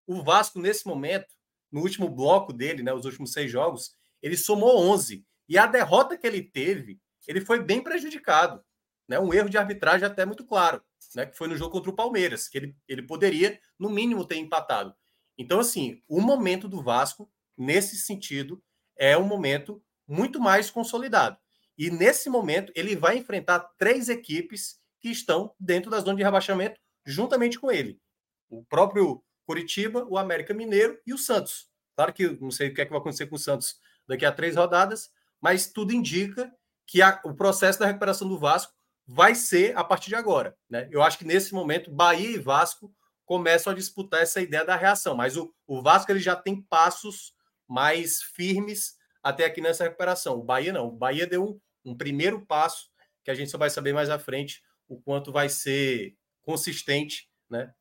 o 0.07 0.23
Vasco 0.23 0.59
nesse 0.59 0.87
momento, 0.87 1.29
no 1.71 1.83
último 1.83 2.09
bloco 2.09 2.55
dele, 2.55 2.83
né, 2.83 2.91
os 2.95 3.05
últimos 3.05 3.33
seis 3.33 3.53
jogos, 3.53 3.95
ele 4.23 4.35
somou 4.35 4.79
11 4.79 5.27
e 5.47 5.59
a 5.59 5.67
derrota 5.67 6.17
que 6.17 6.27
ele 6.27 6.43
teve, 6.43 6.99
ele 7.29 7.43
foi 7.43 7.63
bem 7.63 7.83
prejudicado 7.83 8.65
né, 9.09 9.19
um 9.19 9.33
erro 9.33 9.49
de 9.49 9.59
arbitragem 9.59 10.07
até 10.07 10.25
muito 10.25 10.45
claro, 10.45 10.83
né, 11.15 11.27
que 11.27 11.37
foi 11.37 11.49
no 11.49 11.57
jogo 11.57 11.73
contra 11.73 11.91
o 11.91 11.97
Palmeiras, 11.97 12.49
que 12.49 12.59
ele, 12.59 12.77
ele 12.89 13.03
poderia, 13.03 13.59
no 13.79 13.89
mínimo, 13.89 14.25
ter 14.25 14.37
empatado. 14.37 14.95
Então, 15.39 15.61
assim, 15.61 16.03
o 16.09 16.21
momento 16.21 16.69
do 16.69 16.83
Vasco, 16.83 17.31
nesse 17.57 17.97
sentido, 17.97 18.63
é 18.97 19.17
um 19.17 19.25
momento 19.25 19.83
muito 20.09 20.41
mais 20.41 20.71
consolidado. 20.71 21.37
E 21.77 21.91
nesse 21.91 22.31
momento, 22.31 22.73
ele 22.75 22.97
vai 22.97 23.19
enfrentar 23.19 23.61
três 23.77 24.09
equipes 24.09 24.79
que 25.01 25.11
estão 25.11 25.55
dentro 25.61 25.91
da 25.91 26.01
zona 26.01 26.17
de 26.17 26.23
rebaixamento, 26.23 26.81
juntamente 27.05 27.59
com 27.59 27.71
ele. 27.71 28.01
O 28.49 28.65
próprio 28.65 29.23
Curitiba, 29.45 30.07
o 30.09 30.17
América 30.17 30.55
Mineiro 30.55 30.99
e 31.07 31.13
o 31.13 31.19
Santos. 31.19 31.69
Claro 31.95 32.13
que 32.13 32.29
não 32.41 32.51
sei 32.51 32.69
o 32.69 32.75
que, 32.75 32.81
é 32.81 32.85
que 32.85 32.91
vai 32.91 33.01
acontecer 33.01 33.27
com 33.27 33.37
o 33.37 33.39
Santos 33.39 33.79
daqui 34.07 34.25
a 34.25 34.33
três 34.33 34.57
rodadas, 34.57 35.11
mas 35.41 35.67
tudo 35.67 35.93
indica 35.93 36.53
que 36.87 37.03
a, 37.03 37.21
o 37.25 37.35
processo 37.35 37.79
da 37.79 37.87
recuperação 37.87 38.29
do 38.29 38.39
Vasco 38.39 38.73
vai 39.07 39.35
ser 39.35 39.77
a 39.77 39.85
partir 39.85 40.09
de 40.09 40.17
agora. 40.17 40.57
Né? 40.69 40.89
Eu 40.91 41.03
acho 41.03 41.19
que 41.19 41.25
nesse 41.25 41.55
momento, 41.55 41.91
Bahia 41.91 42.31
e 42.31 42.39
Vasco 42.39 42.93
começam 43.25 43.73
a 43.73 43.77
disputar 43.77 44.23
essa 44.23 44.41
ideia 44.41 44.65
da 44.65 44.77
reação, 44.77 45.15
mas 45.15 45.37
o, 45.37 45.53
o 45.67 45.83
Vasco 45.83 46.11
ele 46.11 46.21
já 46.21 46.35
tem 46.35 46.63
passos 46.63 47.35
mais 47.69 48.23
firmes 48.23 48.97
até 49.23 49.45
aqui 49.45 49.61
nessa 49.61 49.85
recuperação. 49.85 50.39
O 50.39 50.45
Bahia 50.45 50.73
não. 50.73 50.89
O 50.89 50.97
Bahia 50.97 51.27
deu 51.27 51.45
um, 51.45 51.61
um 51.93 51.97
primeiro 51.97 52.45
passo 52.47 52.89
que 53.25 53.31
a 53.31 53.35
gente 53.35 53.51
só 53.51 53.59
vai 53.59 53.71
saber 53.71 53.93
mais 53.93 54.09
à 54.09 54.19
frente 54.19 54.63
o 54.89 55.01
quanto 55.01 55.33
vai 55.33 55.49
ser 55.49 56.17
consistente 56.43 57.29
né, 57.51 57.73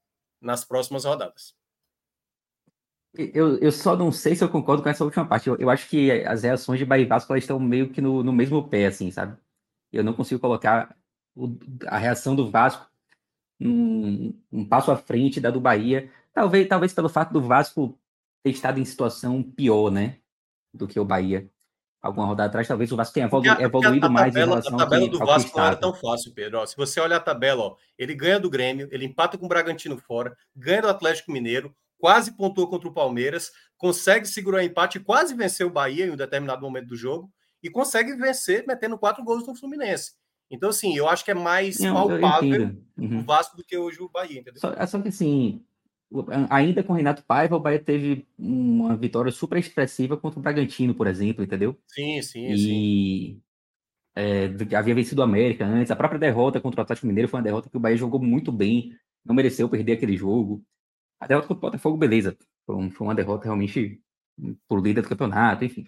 nas 0.41 0.65
próximas 0.65 1.05
rodadas. 1.05 1.55
Eu, 3.13 3.57
eu 3.59 3.71
só 3.71 3.95
não 3.95 4.11
sei 4.11 4.35
se 4.35 4.43
eu 4.43 4.49
concordo 4.49 4.83
com 4.83 4.89
essa 4.89 5.03
última 5.03 5.25
parte. 5.25 5.47
Eu, 5.47 5.55
eu 5.57 5.69
acho 5.69 5.87
que 5.87 6.11
as 6.11 6.43
reações 6.43 6.79
de 6.79 6.85
Bahia 6.85 7.05
e 7.05 7.07
Vasco 7.07 7.31
elas 7.31 7.43
estão 7.43 7.59
meio 7.59 7.91
que 7.91 8.01
no, 8.01 8.23
no 8.23 8.33
mesmo 8.33 8.67
pé, 8.67 8.87
assim, 8.87 9.11
sabe? 9.11 9.39
Eu 9.91 10.03
não 10.03 10.13
consigo 10.13 10.41
colocar 10.41 10.97
o, 11.35 11.57
a 11.87 11.97
reação 11.97 12.35
do 12.35 12.49
Vasco 12.49 12.89
um, 13.59 14.33
um, 14.51 14.65
passo 14.65 14.91
à 14.91 14.97
frente 14.97 15.39
da 15.39 15.49
do 15.49 15.59
Bahia. 15.59 16.09
Talvez, 16.33 16.67
talvez 16.67 16.93
pelo 16.93 17.09
fato 17.09 17.31
do 17.33 17.41
Vasco 17.41 17.97
ter 18.43 18.51
estado 18.51 18.79
em 18.79 18.85
situação 18.85 19.41
pior, 19.41 19.91
né? 19.91 20.17
Do 20.73 20.87
que 20.87 20.99
o 20.99 21.05
Bahia. 21.05 21.49
Alguma 22.01 22.27
rodada 22.27 22.49
atrás, 22.49 22.67
talvez 22.67 22.91
o 22.91 22.95
Vasco 22.95 23.13
tenha 23.15 23.25
evolu 23.25 23.49
a, 23.49 23.61
evoluído 23.61 24.05
a 24.05 24.09
mais 24.09 24.31
tabela, 24.31 24.45
em 24.45 24.49
relação 24.49 24.75
A 24.75 24.77
tabela 24.77 25.09
do 25.09 25.17
Vasco 25.17 25.57
não 25.57 25.65
era 25.65 25.75
tão 25.75 25.93
fácil, 25.93 26.33
Pedro. 26.33 26.59
Ó, 26.59 26.65
se 26.65 26.77
você 26.77 26.99
olhar 26.99 27.17
a 27.17 27.21
tabela, 27.21 27.63
ó, 27.63 27.75
ele 27.97 28.13
ganha 28.13 28.39
do 28.39 28.49
Grêmio, 28.49 28.87
ele 28.91 29.05
empata 29.05 29.37
com 29.37 29.45
o 29.45 29.49
Bragantino 29.49 29.97
fora, 29.97 30.35
ganha 30.55 30.83
do 30.83 30.89
Atlético 30.89 31.31
Mineiro, 31.31 31.75
quase 31.97 32.35
pontuou 32.37 32.67
contra 32.67 32.87
o 32.87 32.93
Palmeiras, 32.93 33.51
consegue 33.75 34.27
segurar 34.27 34.59
o 34.59 34.61
empate, 34.61 34.99
quase 34.99 35.33
venceu 35.33 35.67
o 35.67 35.71
Bahia 35.71 36.05
em 36.05 36.11
um 36.11 36.15
determinado 36.15 36.61
momento 36.61 36.89
do 36.89 36.95
jogo 36.95 37.31
e 37.63 37.69
consegue 37.71 38.13
vencer 38.15 38.63
metendo 38.67 38.99
quatro 38.99 39.23
gols 39.23 39.47
no 39.47 39.55
Fluminense. 39.55 40.11
Então, 40.49 40.69
assim, 40.69 40.95
eu 40.95 41.07
acho 41.07 41.25
que 41.25 41.31
é 41.31 41.35
mais 41.35 41.79
Não, 41.79 41.93
palpável 41.93 42.75
uhum. 42.97 43.19
o 43.19 43.23
Vasco 43.23 43.57
do 43.57 43.63
que 43.63 43.77
hoje 43.77 44.01
o 44.01 44.09
Bahia, 44.09 44.39
entendeu? 44.39 44.59
Só, 44.59 44.73
é 44.73 44.85
só 44.85 45.01
que, 45.01 45.07
assim, 45.07 45.63
ainda 46.49 46.83
com 46.83 46.93
o 46.93 46.95
Renato 46.95 47.23
Paiva, 47.23 47.55
o 47.55 47.59
Bahia 47.59 47.79
teve 47.79 48.27
uma 48.37 48.95
vitória 48.95 49.31
super 49.31 49.57
expressiva 49.57 50.17
contra 50.17 50.39
o 50.39 50.41
Bragantino, 50.41 50.93
por 50.93 51.07
exemplo, 51.07 51.43
entendeu? 51.43 51.77
Sim, 51.87 52.21
sim, 52.21 52.51
e... 52.51 52.57
sim. 52.57 53.41
É, 54.17 54.45
havia 54.77 54.95
vencido 54.95 55.19
o 55.19 55.23
América 55.23 55.65
antes. 55.65 55.91
A 55.91 55.95
própria 55.95 56.19
derrota 56.19 56.61
contra 56.61 56.79
o 56.79 56.83
Atlético 56.83 57.07
Mineiro 57.07 57.27
foi 57.27 57.37
uma 57.37 57.43
derrota 57.43 57.69
que 57.69 57.75
o 57.75 57.79
Bahia 57.79 57.97
jogou 57.97 58.21
muito 58.21 58.49
bem, 58.51 58.95
não 59.25 59.35
mereceu 59.35 59.67
perder 59.67 59.93
aquele 59.93 60.15
jogo. 60.15 60.63
A 61.19 61.27
derrota 61.27 61.47
contra 61.47 61.67
o 61.67 61.71
Botafogo, 61.71 61.97
beleza. 61.97 62.37
Foi, 62.65 62.89
foi 62.91 63.07
uma 63.07 63.15
derrota 63.15 63.45
realmente 63.45 64.01
por 64.67 64.81
líder 64.81 65.01
do 65.01 65.09
campeonato, 65.09 65.65
enfim. 65.65 65.85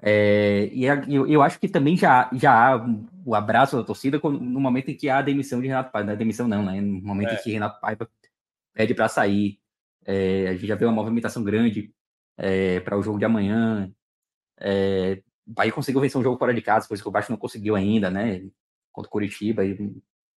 É, 0.00 0.68
e 0.72 0.84
eu, 0.84 1.26
eu, 1.26 1.42
acho 1.42 1.58
que 1.58 1.68
também 1.68 1.96
já, 1.96 2.28
já 2.32 2.74
há 2.74 2.86
o 3.24 3.34
abraço 3.34 3.76
da 3.76 3.82
torcida 3.82 4.20
no 4.22 4.60
momento 4.60 4.90
em 4.90 4.96
que 4.96 5.08
há 5.08 5.18
a 5.18 5.22
demissão 5.22 5.60
de 5.60 5.66
Renato 5.66 5.90
Paiva. 5.90 6.06
Não 6.06 6.14
é 6.14 6.16
demissão, 6.16 6.46
não, 6.46 6.64
né? 6.64 6.80
No 6.80 7.00
momento 7.00 7.30
é. 7.30 7.34
em 7.34 7.42
que 7.42 7.52
Renato 7.52 7.80
Paiva 7.80 8.08
pede 8.74 8.94
para 8.94 9.08
sair. 9.08 9.58
É, 10.04 10.48
a 10.48 10.52
gente 10.52 10.66
já 10.66 10.74
vê 10.76 10.84
uma 10.84 10.94
movimentação 10.94 11.42
grande 11.42 11.92
é, 12.36 12.80
para 12.80 12.98
o 12.98 13.02
jogo 13.02 13.18
de 13.18 13.24
amanhã. 13.24 13.92
É, 14.58 15.22
o 15.46 15.52
Bahia 15.52 15.72
conseguiu 15.72 16.00
vencer 16.00 16.20
um 16.20 16.24
jogo 16.24 16.38
fora 16.38 16.54
de 16.54 16.62
casa, 16.62 16.88
coisa 16.88 17.02
que 17.02 17.08
o 17.08 17.12
Baixo 17.12 17.30
não 17.30 17.38
conseguiu 17.38 17.74
ainda, 17.74 18.10
né? 18.10 18.46
Contra 18.92 19.08
o 19.08 19.12
Curitiba, 19.12 19.64
e 19.64 19.76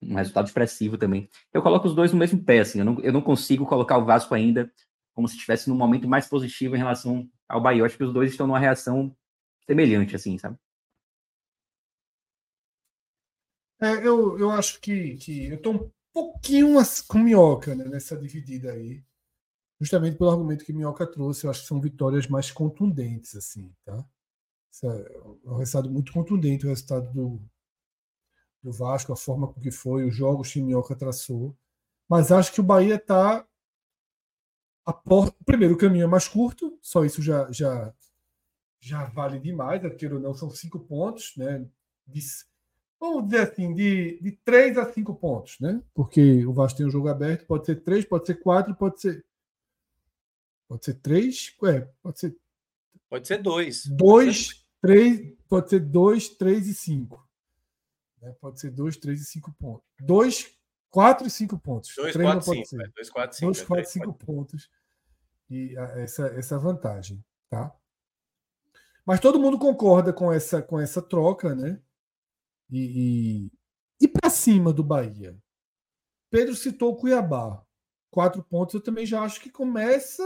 um 0.03 0.15
resultado 0.15 0.47
expressivo 0.47 0.97
também. 0.97 1.29
Eu 1.53 1.63
coloco 1.63 1.87
os 1.89 1.95
dois 1.95 2.13
no 2.13 2.19
mesmo 2.19 2.43
pé, 2.43 2.61
assim. 2.61 2.79
Eu 2.79 2.85
não, 2.85 3.01
eu 3.01 3.13
não 3.13 3.21
consigo 3.21 3.67
colocar 3.67 3.99
o 3.99 4.05
Vasco 4.05 4.35
ainda 4.35 4.71
como 5.15 5.27
se 5.27 5.35
estivesse 5.35 5.69
num 5.69 5.77
momento 5.77 6.09
mais 6.09 6.29
positivo 6.29 6.77
em 6.77 6.79
relação 6.79 7.29
ao 7.49 7.61
Bahia. 7.61 7.81
Eu 7.81 7.85
acho 7.85 7.97
que 7.97 8.05
os 8.05 8.13
dois 8.13 8.31
estão 8.31 8.47
numa 8.47 8.59
reação 8.59 9.15
semelhante, 9.69 10.17
assim, 10.17 10.39
sabe? 10.39 10.59
É, 13.81 14.07
eu, 14.07 14.39
eu 14.39 14.51
acho 14.51 14.81
que, 14.81 15.17
que 15.17 15.47
eu 15.47 15.57
estou 15.57 15.75
um 15.75 15.91
pouquinho 16.13 16.75
com 17.07 17.19
minhoca 17.19 17.75
né, 17.75 17.85
nessa 17.85 18.17
dividida 18.17 18.73
aí. 18.73 19.05
Justamente 19.81 20.17
pelo 20.17 20.31
argumento 20.31 20.65
que 20.65 20.73
minhoca 20.73 21.07
trouxe, 21.07 21.45
eu 21.45 21.51
acho 21.51 21.61
que 21.61 21.69
são 21.69 21.81
vitórias 21.81 22.27
mais 22.27 22.51
contundentes, 22.51 23.37
assim, 23.37 23.73
tá? 23.85 24.05
É 24.83 25.51
um 25.51 25.57
resultado 25.57 25.91
muito 25.91 26.13
contundente 26.13 26.67
o 26.67 26.69
resultado 26.69 27.13
do, 27.13 27.41
do 28.63 28.73
Vasco, 28.73 29.13
a 29.13 29.17
forma 29.17 29.53
com 29.53 29.61
que 29.61 29.71
foi, 29.71 30.05
os 30.05 30.15
jogos 30.15 30.53
que 30.53 30.61
minhoca 30.61 30.97
traçou. 30.97 31.57
Mas 32.09 32.33
acho 32.33 32.53
que 32.53 32.61
o 32.61 32.65
Bahia 32.65 32.97
está. 32.97 33.47
Por... 35.05 35.33
Primeiro, 35.45 35.75
o 35.75 35.79
caminho 35.79 36.05
é 36.05 36.09
mais 36.09 36.27
curto, 36.27 36.77
só 36.83 37.05
isso 37.05 37.23
já, 37.23 37.51
já 37.53 37.95
já 38.81 39.05
vale 39.07 39.39
demais, 39.39 39.83
queira 39.97 40.15
ou 40.15 40.21
não, 40.21 40.35
são 40.35 40.51
cinco 40.51 40.81
pontos, 40.81 41.35
né? 41.37 41.67
De, 42.07 42.21
vamos 43.01 43.25
dizer 43.25 43.51
assim, 43.51 43.75
de, 43.75 44.21
de 44.21 44.33
três 44.45 44.77
a 44.79 44.93
cinco 44.93 45.15
pontos, 45.15 45.59
né? 45.61 45.83
Porque 45.95 46.45
o 46.47 46.53
Vasco 46.53 46.79
tem 46.79 46.87
um 46.87 46.91
jogo 46.91 47.09
aberto, 47.09 47.47
pode 47.47 47.67
ser 47.67 47.77
três, 47.83 48.05
pode 48.05 48.27
ser 48.27 48.37
quatro, 48.37 48.75
pode 48.75 49.01
ser. 49.01 49.25
Pode 50.69 50.85
ser 50.85 50.95
três, 50.95 51.57
é, 51.65 51.81
pode 52.03 52.21
ser. 52.21 52.37
Pode 53.09 53.27
ser 53.27 53.43
dois. 53.43 53.87
Dois, 53.87 54.49
pode 54.49 54.59
ser... 54.59 54.65
três, 54.83 55.37
pode 55.49 55.71
ser 55.71 55.81
dois, 55.81 56.29
três 56.29 56.67
e 56.67 56.75
cinco. 56.75 57.29
Né? 58.21 58.35
Pode 58.41 58.61
ser 58.61 58.71
2, 58.71 58.97
3 58.97 59.21
e 59.21 59.25
5 59.25 59.53
pontos. 59.53 59.87
2, 60.01 60.51
4 60.91 61.27
e 61.27 61.31
5 61.31 61.59
pontos. 61.59 61.95
2, 61.97 62.13
Três 62.13 62.27
não 62.29 62.35
4, 62.35 62.47
pode 62.47 62.69
5. 62.69 62.83
ser. 62.83 62.93
2, 62.95 63.11
4, 63.11 63.37
5. 63.37 63.53
2, 63.53 63.63
4, 63.67 63.91
5 63.91 64.13
pontos. 64.15 64.71
E 65.51 65.77
a- 65.79 66.01
essa, 66.01 66.27
essa 66.29 66.59
vantagem, 66.59 67.25
tá? 67.49 67.75
Mas 69.09 69.21
todo 69.21 69.41
mundo 69.41 69.59
concorda 69.59 70.13
com 70.13 70.31
essa, 70.31 70.61
com 70.61 70.79
essa 70.79 71.01
troca, 71.01 71.55
né? 71.55 71.81
E, 72.71 73.49
e, 73.49 74.05
e 74.05 74.07
para 74.07 74.29
cima 74.29 74.71
do 74.71 74.85
Bahia. 74.85 75.35
Pedro 76.31 76.55
citou 76.55 76.93
o 76.93 76.97
Cuiabá. 76.97 77.63
Quatro 78.11 78.43
pontos, 78.43 78.75
eu 78.75 78.83
também 78.83 79.07
já 79.07 79.23
acho 79.23 79.41
que 79.41 79.49
começa 79.49 80.23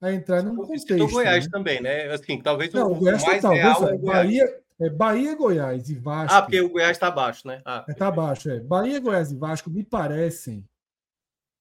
a 0.00 0.12
entrar 0.12 0.44
num 0.44 0.54
contexto. 0.54 0.86
Citou 0.86 1.10
Goiás 1.10 1.46
né? 1.46 1.50
também, 1.50 1.80
né? 1.80 2.12
Assim, 2.12 2.40
talvez 2.40 2.72
Não, 2.72 2.92
o, 2.92 2.94
Goiás 2.94 3.24
mais 3.24 3.42
total. 3.42 3.56
real 3.56 3.88
é. 3.88 3.98
Bahia, 3.98 4.62
é 4.80 4.90
Bahia, 4.90 5.34
Goiás 5.34 5.90
e 5.90 5.94
Vasco. 5.96 6.32
Ah, 6.32 6.42
porque 6.42 6.60
o 6.60 6.68
Goiás 6.68 6.92
está 6.92 7.08
abaixo, 7.08 7.48
né? 7.48 7.60
Ah, 7.64 7.84
É, 7.88 7.92
tá 7.92 8.06
abaixo, 8.06 8.50
é. 8.50 8.60
Bahia, 8.60 9.00
Goiás 9.00 9.32
e 9.32 9.36
Vasco 9.36 9.68
me 9.68 9.82
parecem 9.82 10.64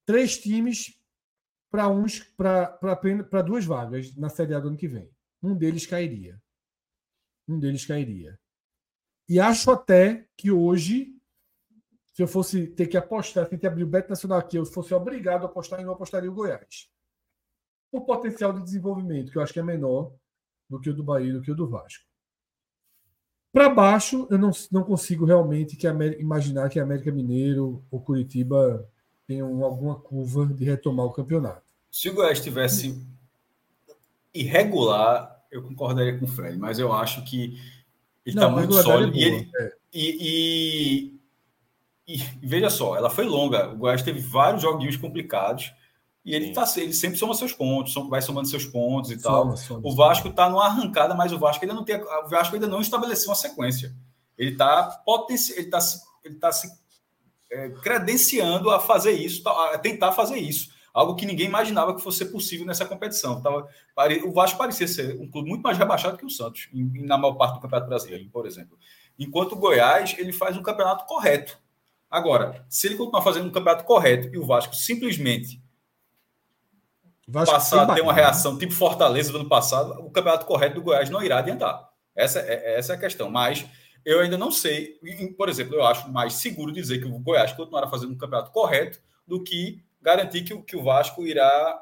três 0.05 0.37
times 0.37 0.95
para 1.71 1.87
uns 1.87 2.19
para 2.37 3.41
duas 3.41 3.65
vagas 3.65 4.15
na 4.15 4.29
Série 4.29 4.53
A 4.53 4.59
do 4.59 4.67
ano 4.67 4.77
que 4.77 4.87
vem. 4.87 5.12
Um 5.43 5.53
deles 5.55 5.85
cairia. 5.85 6.41
Um 7.47 7.59
deles 7.59 7.85
cairia. 7.85 8.39
E 9.27 9.39
acho 9.39 9.69
até 9.69 10.25
que 10.37 10.49
hoje, 10.49 11.13
se 12.13 12.23
eu 12.23 12.27
fosse 12.27 12.67
ter 12.67 12.87
que 12.87 12.97
apostar, 12.97 13.45
se 13.45 13.51
gente 13.55 13.67
abrir 13.67 13.83
o 13.83 13.87
Beto 13.87 14.09
Nacional 14.09 14.39
aqui, 14.39 14.57
eu 14.57 14.65
fosse 14.65 14.93
obrigado 14.93 15.43
a 15.43 15.45
apostar 15.45 15.81
eu 15.83 15.91
apostaria 15.91 16.31
o 16.31 16.33
Goiás. 16.33 16.89
O 17.91 18.01
potencial 18.01 18.53
de 18.53 18.63
desenvolvimento, 18.63 19.31
que 19.31 19.37
eu 19.37 19.41
acho 19.41 19.53
que 19.53 19.59
é 19.59 19.63
menor 19.63 20.13
do 20.69 20.79
que 20.79 20.89
o 20.89 20.93
do 20.93 21.03
Bahia 21.03 21.33
do 21.33 21.41
que 21.41 21.51
o 21.51 21.55
do 21.55 21.67
Vasco. 21.67 22.05
Para 23.51 23.69
baixo, 23.69 24.27
eu 24.31 24.37
não, 24.37 24.49
não 24.71 24.83
consigo 24.83 25.25
realmente 25.25 25.75
que 25.75 25.85
América- 25.85 26.19
imaginar 26.19 26.69
que 26.69 26.79
a 26.79 26.83
América 26.83 27.11
Mineiro 27.11 27.85
ou 27.91 28.01
Curitiba 28.01 28.89
tenham 29.27 29.63
alguma 29.63 29.99
curva 29.99 30.47
de 30.47 30.65
retomar 30.65 31.05
o 31.05 31.13
campeonato. 31.13 31.71
Se 31.91 32.09
o 32.09 32.15
Goiás 32.15 32.41
tivesse 32.41 32.99
irregular, 34.33 35.32
eu 35.53 35.61
concordaria 35.63 36.17
com 36.17 36.25
o 36.25 36.27
Fred, 36.27 36.57
mas 36.57 36.79
eu 36.79 36.91
acho 36.91 37.23
que 37.23 37.59
ele 38.25 38.35
está 38.35 38.49
muito 38.49 38.75
regularidade 38.75 39.11
sólido. 39.11 39.17
é 39.17 39.19
e, 39.19 39.23
ele, 39.23 39.51
é. 39.55 39.73
e, 39.93 41.13
e- 42.07 42.15
e 42.15 42.17
veja 42.45 42.69
só, 42.69 42.95
ela 42.97 43.09
foi 43.09 43.25
longa. 43.25 43.69
O 43.71 43.77
Goiás 43.77 44.01
teve 44.01 44.19
vários 44.19 44.61
joguinhos 44.61 44.97
complicados 44.97 45.71
e 46.25 46.33
ele, 46.35 46.47
Sim. 46.47 46.53
tá, 46.53 46.65
ele 46.77 46.93
sempre 46.93 47.17
soma 47.17 47.33
seus 47.33 47.53
pontos, 47.53 47.93
vai 48.09 48.21
somando 48.21 48.47
seus 48.47 48.65
pontos 48.65 49.11
e 49.11 49.21
tal. 49.21 49.43
Soma, 49.43 49.57
soma, 49.57 49.79
O 49.83 49.91
soma. 49.91 50.07
Vasco 50.07 50.27
está 50.29 50.49
numa 50.49 50.65
arrancada, 50.65 51.13
mas 51.13 51.31
o 51.31 51.39
Vasco 51.39 51.63
ainda 51.63 51.73
não 51.75 51.83
tem, 51.83 51.95
o 52.01 52.27
Vasco 52.27 52.55
ainda 52.55 52.67
não 52.67 52.81
estabeleceu 52.81 53.29
uma 53.29 53.35
sequência. 53.35 53.93
Ele 54.37 54.51
está 54.51 54.83
potenci... 55.05 55.53
ele 55.53 55.69
tá 55.69 55.79
se, 55.79 56.01
ele 56.23 56.35
tá 56.35 56.51
se 56.51 56.69
é, 57.51 57.69
credenciando 57.69 58.69
a 58.71 58.79
fazer 58.79 59.11
isso, 59.11 59.47
a 59.47 59.77
tentar 59.77 60.11
fazer 60.13 60.37
isso. 60.37 60.71
Algo 60.93 61.15
que 61.15 61.25
ninguém 61.25 61.47
imaginava 61.47 61.95
que 61.95 62.01
fosse 62.01 62.23
possível 62.25 62.65
nessa 62.67 62.85
competição. 62.85 63.41
Tava, 63.41 63.67
o 64.25 64.31
Vasco 64.31 64.57
parecia 64.57 64.87
ser 64.87 65.19
um 65.19 65.27
clube 65.27 65.49
muito 65.49 65.63
mais 65.63 65.77
rebaixado 65.77 66.17
que 66.17 66.25
o 66.25 66.29
Santos, 66.29 66.69
em- 66.71 67.03
na 67.05 67.17
maior 67.17 67.33
parte 67.33 67.55
do 67.55 67.61
Campeonato 67.61 67.89
Brasileiro, 67.89 68.29
por 68.29 68.45
exemplo. 68.45 68.77
Enquanto 69.17 69.53
o 69.53 69.55
Goiás, 69.55 70.15
ele 70.19 70.31
faz 70.31 70.55
um 70.55 70.61
campeonato 70.61 71.05
correto. 71.05 71.57
Agora, 72.09 72.63
se 72.69 72.85
ele 72.85 72.95
continuar 72.95 73.23
fazendo 73.23 73.47
um 73.47 73.51
campeonato 73.51 73.83
correto 73.85 74.29
e 74.31 74.37
o 74.37 74.45
Vasco 74.45 74.75
simplesmente 74.75 75.59
Vasco 77.27 77.55
passar 77.55 77.89
a 77.89 77.95
ter 77.95 78.01
uma 78.01 78.13
né? 78.13 78.21
reação 78.21 78.57
tipo 78.57 78.73
Fortaleza 78.73 79.31
do 79.31 79.39
ano 79.39 79.49
passado, 79.49 79.99
o 79.99 80.11
campeonato 80.11 80.45
correto 80.45 80.75
do 80.75 80.83
Goiás 80.83 81.09
não 81.09 81.23
irá 81.23 81.39
adiantar. 81.39 81.89
Essa 82.15 82.39
é, 82.39 82.77
essa 82.77 82.93
é 82.93 82.95
a 82.95 82.99
questão. 82.99 83.29
Mas 83.31 83.65
eu 84.05 84.19
ainda 84.19 84.37
não 84.37 84.51
sei. 84.51 84.99
Por 85.37 85.49
exemplo, 85.49 85.75
eu 85.75 85.83
acho 85.85 86.11
mais 86.11 86.33
seguro 86.33 86.71
dizer 86.71 86.99
que 86.99 87.07
o 87.07 87.19
Goiás 87.19 87.51
continuará 87.53 87.87
fazendo 87.87 88.13
um 88.13 88.17
campeonato 88.17 88.51
correto 88.51 88.99
do 89.25 89.41
que 89.41 89.81
garantir 90.03 90.43
que, 90.43 90.53
o- 90.53 90.61
que 90.63 90.75
o 90.75 90.83
Vasco 90.83 91.25
irá 91.25 91.79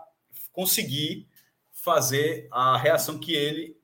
conseguir 0.51 1.28
fazer 1.72 2.47
a 2.51 2.78
reação 2.78 3.19
que 3.19 3.34
ele 3.34 3.78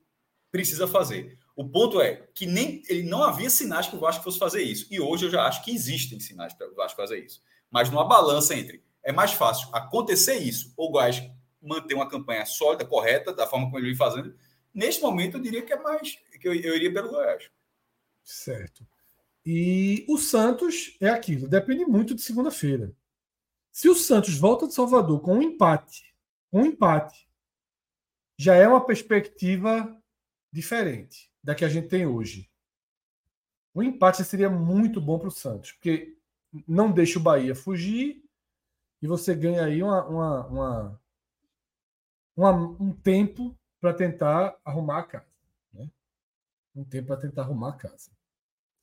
precisa 0.50 0.86
fazer. 0.86 1.38
O 1.56 1.68
ponto 1.68 2.00
é 2.00 2.28
que 2.34 2.46
nem 2.46 2.82
ele 2.88 3.02
não 3.02 3.22
havia 3.24 3.50
sinais 3.50 3.88
que 3.88 3.96
o 3.96 3.98
Vasco 3.98 4.22
fosse 4.22 4.38
fazer 4.38 4.62
isso. 4.62 4.86
E 4.90 5.00
hoje 5.00 5.26
eu 5.26 5.30
já 5.30 5.42
acho 5.46 5.64
que 5.64 5.72
existem 5.72 6.20
sinais 6.20 6.54
para 6.54 6.70
o 6.70 6.74
Vasco 6.74 6.96
fazer 6.96 7.24
isso. 7.24 7.42
Mas 7.70 7.90
numa 7.90 8.04
balança 8.06 8.54
entre 8.54 8.82
é 9.02 9.12
mais 9.12 9.32
fácil 9.32 9.68
acontecer 9.74 10.36
isso 10.36 10.72
ou 10.76 10.88
o 10.88 10.92
Goiás 10.92 11.20
manter 11.60 11.94
uma 11.94 12.08
campanha 12.08 12.46
sólida, 12.46 12.84
correta, 12.84 13.32
da 13.32 13.46
forma 13.46 13.66
como 13.66 13.78
ele 13.78 13.88
vem 13.88 13.96
fazendo, 13.96 14.34
neste 14.72 15.02
momento 15.02 15.36
eu 15.36 15.42
diria 15.42 15.62
que 15.62 15.72
é 15.72 15.82
mais 15.82 16.16
que 16.40 16.46
eu, 16.48 16.54
eu 16.54 16.76
iria 16.76 16.92
pelo 16.92 17.08
Goiás. 17.10 17.50
Certo. 18.22 18.86
E 19.44 20.04
o 20.08 20.18
Santos 20.18 20.96
é 21.00 21.08
aquilo, 21.08 21.48
depende 21.48 21.84
muito 21.84 22.14
de 22.14 22.22
segunda-feira. 22.22 22.92
Se 23.78 23.88
o 23.88 23.94
Santos 23.94 24.36
volta 24.36 24.66
de 24.66 24.74
Salvador 24.74 25.20
com 25.20 25.36
um 25.36 25.42
empate, 25.42 26.12
um 26.52 26.64
empate, 26.66 27.30
já 28.36 28.56
é 28.56 28.66
uma 28.66 28.84
perspectiva 28.84 29.96
diferente 30.52 31.30
da 31.40 31.54
que 31.54 31.64
a 31.64 31.68
gente 31.68 31.86
tem 31.86 32.04
hoje. 32.04 32.50
Um 33.72 33.80
empate 33.84 34.24
seria 34.24 34.50
muito 34.50 35.00
bom 35.00 35.16
para 35.16 35.28
o 35.28 35.30
Santos, 35.30 35.70
porque 35.70 36.18
não 36.66 36.90
deixa 36.90 37.20
o 37.20 37.22
Bahia 37.22 37.54
fugir 37.54 38.20
e 39.00 39.06
você 39.06 39.32
ganha 39.32 39.64
aí 39.64 39.80
uma, 39.80 40.04
uma- 40.08 40.46
uma- 40.48 41.00
uma- 42.36 42.52
um 42.82 42.92
tempo 42.92 43.56
para 43.80 43.94
tentar 43.94 44.58
arrumar 44.64 44.98
a 44.98 45.04
casa. 45.04 45.30
né? 45.72 45.88
Um 46.74 46.82
tempo 46.82 47.06
para 47.06 47.20
tentar 47.20 47.42
arrumar 47.42 47.68
a 47.68 47.76
casa. 47.76 48.10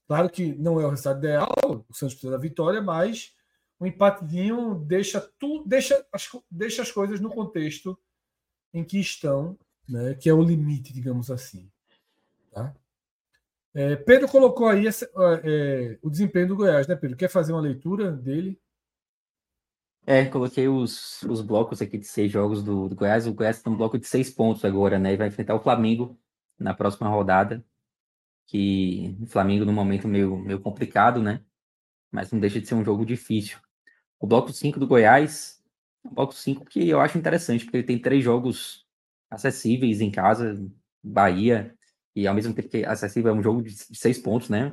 Claro 0.08 0.30
que 0.30 0.54
não 0.54 0.80
é 0.80 0.86
o 0.86 0.90
resultado 0.90 1.18
ideal, 1.20 1.50
o 1.90 1.94
Santos 1.94 2.14
precisa 2.14 2.32
da 2.32 2.38
vitória, 2.38 2.82
mas 2.82 3.36
um 3.80 3.86
empatezinho 3.86 4.76
deixa 4.76 5.20
tudo, 5.40 5.68
deixa 5.68 6.06
as, 6.12 6.30
deixa 6.50 6.82
as 6.82 6.92
coisas 6.92 7.20
no 7.20 7.30
contexto 7.30 7.98
em 8.74 8.84
que 8.84 9.00
estão, 9.00 9.58
né, 9.88 10.16
que 10.16 10.30
é 10.30 10.34
o 10.34 10.42
limite, 10.42 10.94
digamos 10.94 11.30
assim. 11.30 11.70
Tá? 12.52 12.74
É, 13.74 13.96
Pedro 13.98 14.28
colocou 14.30 14.68
aí 14.68 14.88
essa- 14.88 15.10
é, 15.44 16.00
o 16.02 16.10
desempenho 16.10 16.48
do 16.48 16.56
Goiás, 16.56 16.88
né, 16.88 16.96
Pedro? 16.96 17.18
Quer 17.18 17.30
fazer 17.30 17.52
uma 17.52 17.62
leitura 17.62 18.12
dele? 18.12 18.60
É, 20.08 20.26
coloquei 20.26 20.68
os, 20.68 21.24
os 21.24 21.42
blocos 21.42 21.82
aqui 21.82 21.98
de 21.98 22.06
seis 22.06 22.32
jogos 22.32 22.64
do, 22.64 22.88
do 22.88 22.96
Goiás. 22.96 23.26
O 23.26 23.34
Goiás 23.34 23.62
tem 23.62 23.74
um 23.74 23.76
bloco 23.76 23.98
de 23.98 24.06
seis 24.06 24.30
pontos 24.30 24.64
agora, 24.64 25.00
né? 25.00 25.14
E 25.14 25.18
vai 25.18 25.28
enfrentar 25.28 25.56
o 25.56 25.60
Flamengo 25.60 26.18
na 26.60 26.74
próxima 26.76 27.10
rodada. 27.10 27.66
Que 28.46 29.18
o 29.20 29.26
Flamengo 29.26 29.66
num 29.66 29.74
momento 29.74 30.08
meio, 30.08 30.38
meio 30.38 30.60
complicado, 30.60 31.22
né? 31.22 31.44
Mas 32.12 32.32
não 32.32 32.40
deixa 32.40 32.62
de 32.62 32.68
ser 32.68 32.76
um 32.76 32.86
jogo 32.86 33.04
difícil. 33.04 33.58
O 34.20 34.28
bloco 34.28 34.52
5 34.52 34.80
do 34.80 34.88
Goiás, 34.88 35.62
é 36.04 36.08
um 36.08 36.14
bloco 36.14 36.34
5 36.34 36.66
que 36.66 36.88
eu 36.90 37.00
acho 37.02 37.18
interessante, 37.18 37.64
porque 37.66 37.78
ele 37.78 37.88
tem 37.88 38.00
três 38.00 38.24
jogos 38.24 38.86
acessíveis 39.30 40.02
em 40.02 40.12
casa, 40.12 40.56
Bahia, 41.04 41.76
e 42.16 42.28
ao 42.28 42.34
mesmo 42.34 42.54
tempo 42.54 42.70
que 42.70 42.86
acessível 42.86 43.32
é 43.32 43.36
um 43.36 43.44
jogo 43.44 43.62
de 43.62 43.74
seis 43.76 44.18
pontos, 44.18 44.50
né? 44.50 44.72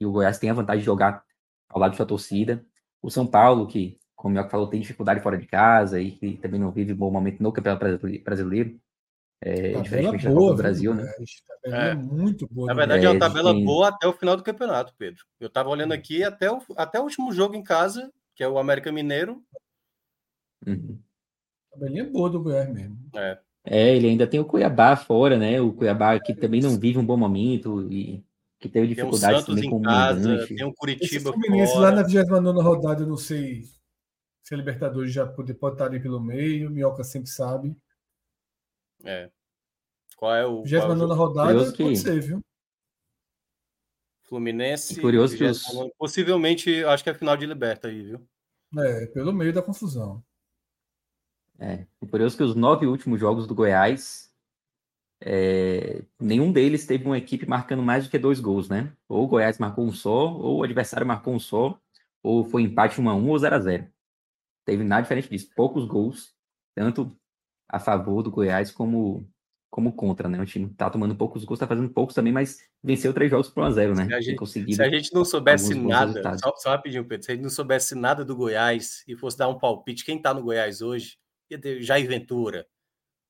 E 0.00 0.06
o 0.06 0.12
Goiás 0.12 0.38
tem 0.38 0.48
a 0.50 0.54
vantagem 0.54 0.80
de 0.80 0.86
jogar 0.86 1.22
ao 1.68 1.78
lado 1.78 1.90
de 1.90 1.96
sua 1.98 2.06
torcida. 2.06 2.64
O 3.02 3.10
São 3.10 3.26
Paulo, 3.26 3.66
que, 3.66 3.98
como 4.16 4.32
o 4.32 4.34
Mioca 4.34 4.50
falou, 4.50 4.66
tem 4.66 4.80
dificuldade 4.80 5.20
fora 5.22 5.36
de 5.36 5.46
casa 5.46 6.00
e 6.00 6.12
que 6.12 6.36
também 6.38 6.58
não 6.58 6.70
vive 6.70 6.92
um 6.92 6.96
bom 6.96 7.10
momento 7.10 7.42
no 7.42 7.52
Campeonato 7.52 7.84
Brasile- 7.84 8.18
Brasileiro. 8.18 8.80
É, 9.42 9.54
Tabela 9.72 9.82
diferentemente 9.82 10.24
da 10.24 10.30
boa, 10.30 10.40
Copa 10.42 10.54
do 10.54 10.62
Brasil, 10.62 10.94
né? 10.94 11.12
É. 11.64 11.94
muito 11.94 12.48
boa. 12.50 12.66
Na 12.68 12.74
verdade, 12.74 13.06
é 13.06 13.08
uma 13.08 13.16
É, 13.16 13.18
tabela 13.18 13.52
boa 13.52 13.88
até 13.88 14.06
o 14.06 14.12
final 14.12 14.36
do 14.36 14.42
campeonato, 14.42 14.94
Pedro. 14.98 15.24
Eu 15.38 15.48
estava 15.48 15.68
olhando 15.68 15.92
aqui 15.92 16.22
até 16.24 16.50
o, 16.50 16.60
até 16.76 16.98
o 16.98 17.04
último 17.04 17.32
jogo 17.32 17.54
em 17.54 17.62
casa, 17.62 18.12
que 18.40 18.44
é 18.44 18.48
o 18.48 18.58
América 18.58 18.90
Mineiro. 18.90 19.44
Uhum. 20.66 20.98
Tabelinha 21.70 22.10
boa 22.10 22.30
do 22.30 22.42
Goiás 22.42 22.72
mesmo. 22.72 22.96
É, 23.14 23.38
É, 23.66 23.94
ele 23.94 24.08
ainda 24.08 24.26
tem 24.26 24.40
o 24.40 24.46
Cuiabá 24.46 24.96
fora, 24.96 25.36
né? 25.38 25.60
O 25.60 25.74
Cuiabá 25.74 26.18
que 26.18 26.32
também 26.34 26.62
não 26.62 26.80
vive 26.80 26.98
um 26.98 27.04
bom 27.04 27.18
momento 27.18 27.86
e 27.92 28.24
que 28.58 28.66
teve 28.66 28.86
tem 28.86 29.04
o 29.04 29.10
dificuldades 29.10 29.40
Santos 29.40 29.54
também 29.56 29.68
com 29.68 29.76
em 29.76 29.80
o 29.80 29.82
casa, 29.82 30.26
mandante. 30.26 30.54
tem 30.54 30.64
o 30.64 30.68
Esse 30.70 30.76
Curitiba 30.78 31.32
Fluminense 31.34 31.72
fora. 31.74 31.90
lá 31.90 31.96
na 31.96 32.02
29 32.02 32.60
rodada, 32.62 33.02
eu 33.02 33.06
não 33.08 33.16
sei 33.18 33.64
se 34.42 34.54
a 34.54 34.56
Libertadores 34.56 35.12
já 35.12 35.26
pode, 35.26 35.52
pode 35.52 35.74
estar 35.74 35.84
ali 35.84 36.00
pelo 36.00 36.18
meio, 36.18 36.68
o 36.68 36.70
Minhoca 36.72 37.04
sempre 37.04 37.28
sabe. 37.28 37.76
É. 39.04 39.30
Qual 40.16 40.34
é 40.34 40.46
o, 40.46 40.62
qual 40.62 40.64
é 40.64 40.78
o 40.86 40.88
29 40.88 40.98
jogo? 41.00 41.14
rodada 41.14 41.48
Curioso 41.52 41.76
pode 41.76 41.88
que- 41.90 41.96
ser, 41.96 42.20
viu? 42.22 42.40
Fluminense. 44.30 44.96
E 44.96 45.00
curioso 45.02 45.36
que 45.36 45.42
os- 45.44 45.66
29, 45.66 45.92
Possivelmente, 45.98 46.84
acho 46.84 47.02
que 47.02 47.10
é 47.10 47.14
final 47.14 47.36
de 47.36 47.44
liberta 47.44 47.88
aí, 47.88 48.02
viu? 48.04 48.26
É, 48.78 49.06
pelo 49.06 49.32
meio 49.32 49.52
da 49.52 49.60
confusão. 49.60 50.24
É, 51.58 51.84
o 52.00 52.06
curioso 52.06 52.36
é 52.36 52.38
que 52.38 52.44
os 52.44 52.54
nove 52.54 52.86
últimos 52.86 53.18
jogos 53.18 53.46
do 53.46 53.54
Goiás, 53.54 54.32
é, 55.20 56.02
nenhum 56.18 56.52
deles 56.52 56.86
teve 56.86 57.04
uma 57.04 57.18
equipe 57.18 57.44
marcando 57.44 57.82
mais 57.82 58.04
do 58.04 58.10
que 58.10 58.18
dois 58.18 58.38
gols, 58.38 58.68
né? 58.68 58.96
Ou 59.08 59.24
o 59.24 59.26
Goiás 59.28 59.58
marcou 59.58 59.84
um 59.84 59.92
só, 59.92 60.32
ou 60.32 60.58
o 60.60 60.62
adversário 60.62 61.06
marcou 61.06 61.34
um 61.34 61.40
só, 61.40 61.78
ou 62.22 62.44
foi 62.44 62.62
empate 62.62 63.00
1 63.00 63.10
a 63.10 63.14
1 63.14 63.28
ou 63.28 63.38
0 63.38 63.56
a 63.56 63.60
0 63.60 63.92
Teve 64.64 64.84
nada 64.84 65.02
diferente 65.02 65.28
disso. 65.28 65.50
Poucos 65.56 65.84
gols, 65.84 66.32
tanto 66.76 67.14
a 67.68 67.80
favor 67.80 68.22
do 68.22 68.30
Goiás 68.30 68.70
como 68.70 69.28
como 69.70 69.92
contra, 69.92 70.28
né? 70.28 70.40
O 70.40 70.44
time 70.44 70.68
tá 70.74 70.90
tomando 70.90 71.14
poucos 71.14 71.44
gols, 71.44 71.60
tá 71.60 71.66
fazendo 71.66 71.88
poucos 71.88 72.14
também, 72.14 72.32
mas 72.32 72.58
venceu 72.82 73.14
três 73.14 73.30
jogos 73.30 73.48
por 73.48 73.62
1x0, 73.64 73.96
né? 73.96 74.06
Se 74.06 74.14
a, 74.14 74.20
gente, 74.20 74.74
se 74.74 74.82
a 74.82 74.90
gente 74.90 75.14
não 75.14 75.24
soubesse 75.24 75.74
nada, 75.74 76.36
só, 76.38 76.52
só 76.56 76.70
rapidinho, 76.70 77.04
Pedro, 77.04 77.24
se 77.24 77.30
a 77.30 77.34
gente 77.34 77.44
não 77.44 77.50
soubesse 77.50 77.94
nada 77.94 78.24
do 78.24 78.34
Goiás 78.34 79.04
e 79.06 79.16
fosse 79.16 79.38
dar 79.38 79.48
um 79.48 79.58
palpite, 79.58 80.04
quem 80.04 80.20
tá 80.20 80.34
no 80.34 80.42
Goiás 80.42 80.82
hoje, 80.82 81.16
ia 81.48 81.58
ter 81.58 81.80
Jair 81.82 82.08
Ventura, 82.08 82.66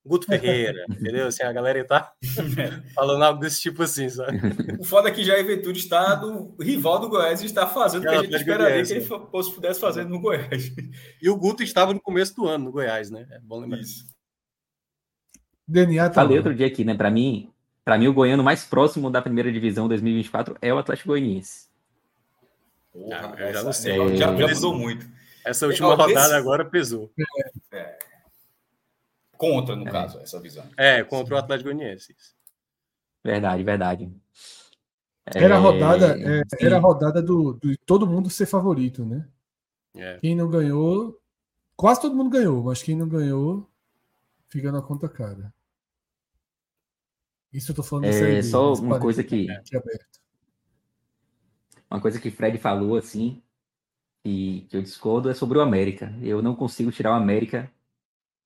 Guto 0.03 0.25
Ferreira, 0.27 0.83
entendeu? 0.89 1.27
Assim, 1.27 1.43
a 1.43 1.53
galera 1.53 1.85
tá 1.87 2.11
falando 2.95 3.23
algo 3.23 3.41
desse 3.41 3.61
tipo 3.61 3.83
assim, 3.83 4.09
sabe? 4.09 4.41
O 4.79 4.85
foda 4.85 5.11
é 5.11 5.13
que 5.13 5.23
Jair 5.23 5.47
Ventura 5.47 5.77
está 5.77 6.15
do 6.15 6.57
rival 6.59 7.01
do 7.01 7.11
Goiás 7.11 7.43
e 7.43 7.47
está 7.47 7.67
fazendo 7.67 8.05
o 8.05 8.09
que 8.09 8.15
a 8.15 8.23
gente 8.23 8.35
esperaria 8.35 8.83
que 8.83 8.93
ele 8.93 9.01
fosse, 9.03 9.53
pudesse 9.53 9.79
fazer 9.79 10.07
no 10.07 10.19
Goiás. 10.19 10.73
E 11.21 11.29
o 11.29 11.37
Guto 11.37 11.63
estava 11.63 11.93
no 11.93 12.01
começo 12.01 12.35
do 12.35 12.49
ano 12.49 12.65
no 12.65 12.73
Goiás, 12.73 13.11
né? 13.11 13.27
É 13.31 13.39
bom 13.41 13.61
lembrar. 13.61 13.81
Isso. 13.81 14.07
DNA 15.71 16.09
tá 16.09 16.15
Falei 16.15 16.37
outro 16.37 16.55
dia 16.55 16.67
aqui, 16.67 16.85
né? 16.85 16.95
Para 16.95 17.11
mim, 17.11 17.49
para 17.85 17.97
mim 17.97 18.09
o 18.09 18.13
goiano 18.13 18.43
mais 18.43 18.65
próximo 18.65 19.09
da 19.09 19.23
primeira 19.23 19.53
divisão 19.53 19.87
2024 19.87 20.57
é 20.61 20.75
o 20.75 20.79
Atlético 20.79 21.11
Goianiense. 21.11 21.69
Porra, 22.93 23.37
ah, 23.39 23.53
já 23.53 23.63
não 23.63 23.73
sei. 23.73 23.93
É... 23.93 24.17
Já, 24.17 24.37
já 24.37 24.49
mudou 24.49 24.75
muito. 24.75 25.07
Essa 25.45 25.67
última 25.67 25.95
rodada 25.95 26.37
agora 26.37 26.65
pesou. 26.65 27.11
É. 27.73 27.77
é. 27.77 27.99
Contra, 29.37 29.77
no 29.77 29.87
é. 29.87 29.91
caso, 29.91 30.19
essa 30.19 30.41
visão. 30.41 30.65
É, 30.77 31.03
contra 31.05 31.37
o 31.37 31.39
Atlético 31.39 31.71
Goianiense. 31.71 32.17
Verdade, 33.25 33.63
verdade. 33.63 34.13
Era 35.25 35.55
a 35.55 35.59
é, 35.59 35.61
rodada, 35.61 36.19
é, 36.19 36.43
era 36.61 36.77
a 36.77 36.81
rodada 36.81 37.23
do, 37.23 37.53
do, 37.53 37.77
todo 37.87 38.07
mundo 38.07 38.29
ser 38.29 38.47
favorito, 38.47 39.05
né? 39.05 39.27
É. 39.95 40.19
Quem 40.19 40.35
não 40.35 40.51
ganhou, 40.51 41.17
quase 41.77 42.01
todo 42.01 42.17
mundo 42.17 42.31
ganhou, 42.31 42.65
mas 42.65 42.83
quem 42.83 42.97
não 42.97 43.09
ganhou 43.09 43.71
fica 44.49 44.73
na 44.73 44.83
conta 44.83 45.09
cara. 45.09 45.55
Isso 47.53 47.73
eu 47.73 47.77
tô 47.77 47.83
falando 47.83 48.05
é, 48.05 48.43
Só 48.43 48.75
uma 48.75 49.01
coisa 49.01 49.25
que. 49.25 49.47
Uma 51.91 52.01
coisa 52.01 52.21
que 52.21 52.31
Fred 52.31 52.57
falou 52.59 52.97
assim, 52.97 53.43
e 54.25 54.67
que 54.69 54.77
eu 54.77 54.83
discordo, 54.83 55.29
é 55.29 55.35
sobre 55.35 55.59
o 55.59 55.61
América. 55.61 56.15
Eu 56.23 56.41
não 56.41 56.55
consigo 56.55 56.93
tirar 56.93 57.13
o 57.13 57.15
América 57.15 57.71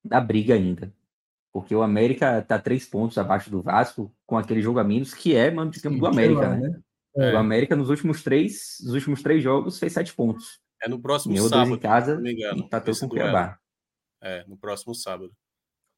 da 0.03 0.21
briga 0.21 0.55
ainda. 0.55 0.93
Porque 1.53 1.75
o 1.75 1.83
América 1.83 2.39
está 2.39 2.59
três 2.59 2.87
pontos 2.87 3.17
abaixo 3.17 3.51
do 3.51 3.63
Vasco, 3.63 4.13
com 4.27 4.37
aquele 4.37 4.61
jogo 4.61 4.79
a 4.79 4.85
menos, 4.85 5.15
que 5.15 5.37
é, 5.37 5.51
mano, 5.51 5.71
digamos, 5.71 6.01
do 6.01 6.07
América, 6.07 6.41
lá, 6.41 6.57
né? 6.57 6.69
né? 6.69 6.81
É. 7.17 7.33
O 7.33 7.39
América, 7.39 7.77
nos 7.77 7.91
últimos 7.91 8.23
três, 8.25 8.79
nos 8.83 8.95
últimos 8.95 9.23
três 9.23 9.43
jogos, 9.43 9.79
fez 9.79 9.93
sete 9.93 10.13
pontos. 10.13 10.61
É 10.83 10.89
no 10.89 11.01
próximo 11.01 11.33
Ganhou 11.33 11.49
sábado. 11.49 11.69
Dois 11.69 11.79
em 11.79 11.83
casa 11.83 12.21
não 12.21 12.31
engano, 12.31 12.59
e 12.59 12.61
empatou 12.63 12.99
com 12.99 13.07
o 13.07 13.09
Cuiabá. 13.09 13.59
É, 14.21 14.45
no 14.49 14.57
próximo 14.57 14.95
sábado. 14.95 15.33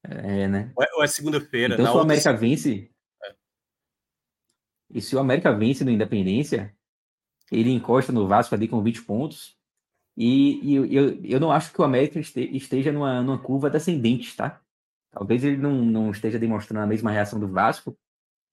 É, 0.03 0.47
né? 0.47 0.71
Ou 0.75 0.83
é, 0.83 1.05
é 1.05 1.07
segunda-feira. 1.07 1.73
Então, 1.73 1.87
se 1.87 1.97
o 1.97 1.99
América 1.99 2.29
outra... 2.29 2.47
vence. 2.47 2.91
É. 4.93 4.97
E 4.97 5.01
se 5.01 5.15
o 5.15 5.19
América 5.19 5.53
vence 5.53 5.83
no 5.83 5.91
Independência, 5.91 6.75
ele 7.51 7.71
encosta 7.71 8.11
no 8.11 8.27
Vasco 8.27 8.53
ali 8.55 8.67
com 8.67 8.81
20 8.81 9.03
pontos. 9.03 9.55
E, 10.15 10.59
e 10.63 10.75
eu, 10.75 11.23
eu 11.23 11.39
não 11.39 11.51
acho 11.51 11.71
que 11.71 11.79
o 11.79 11.83
América 11.83 12.19
esteja 12.19 12.91
numa, 12.91 13.21
numa 13.21 13.37
curva 13.37 13.69
descendente, 13.69 14.35
tá? 14.35 14.59
Talvez 15.11 15.43
ele 15.43 15.57
não, 15.57 15.73
não 15.73 16.11
esteja 16.11 16.39
demonstrando 16.39 16.83
a 16.83 16.87
mesma 16.87 17.11
reação 17.11 17.39
do 17.39 17.47
Vasco, 17.47 17.97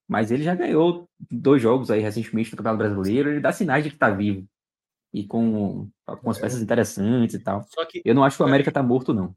mas 0.06 0.30
ele 0.30 0.42
já 0.42 0.54
ganhou 0.54 1.08
dois 1.30 1.62
jogos 1.62 1.90
aí 1.90 2.00
recentemente 2.00 2.50
no 2.50 2.58
Campeonato 2.58 2.78
Brasileiro, 2.78 3.30
ele 3.30 3.40
dá 3.40 3.52
sinais 3.52 3.82
de 3.82 3.90
que 3.90 3.96
tá 3.96 4.10
vivo. 4.10 4.46
E 5.12 5.24
com, 5.26 5.88
com 6.04 6.30
as 6.30 6.38
peças 6.38 6.60
interessantes 6.60 7.36
e 7.36 7.38
tal. 7.38 7.64
Que, 7.88 8.02
eu 8.04 8.14
não 8.14 8.24
acho 8.24 8.36
que 8.36 8.42
o 8.42 8.46
América 8.46 8.72
tá 8.72 8.82
morto, 8.82 9.14
não. 9.14 9.34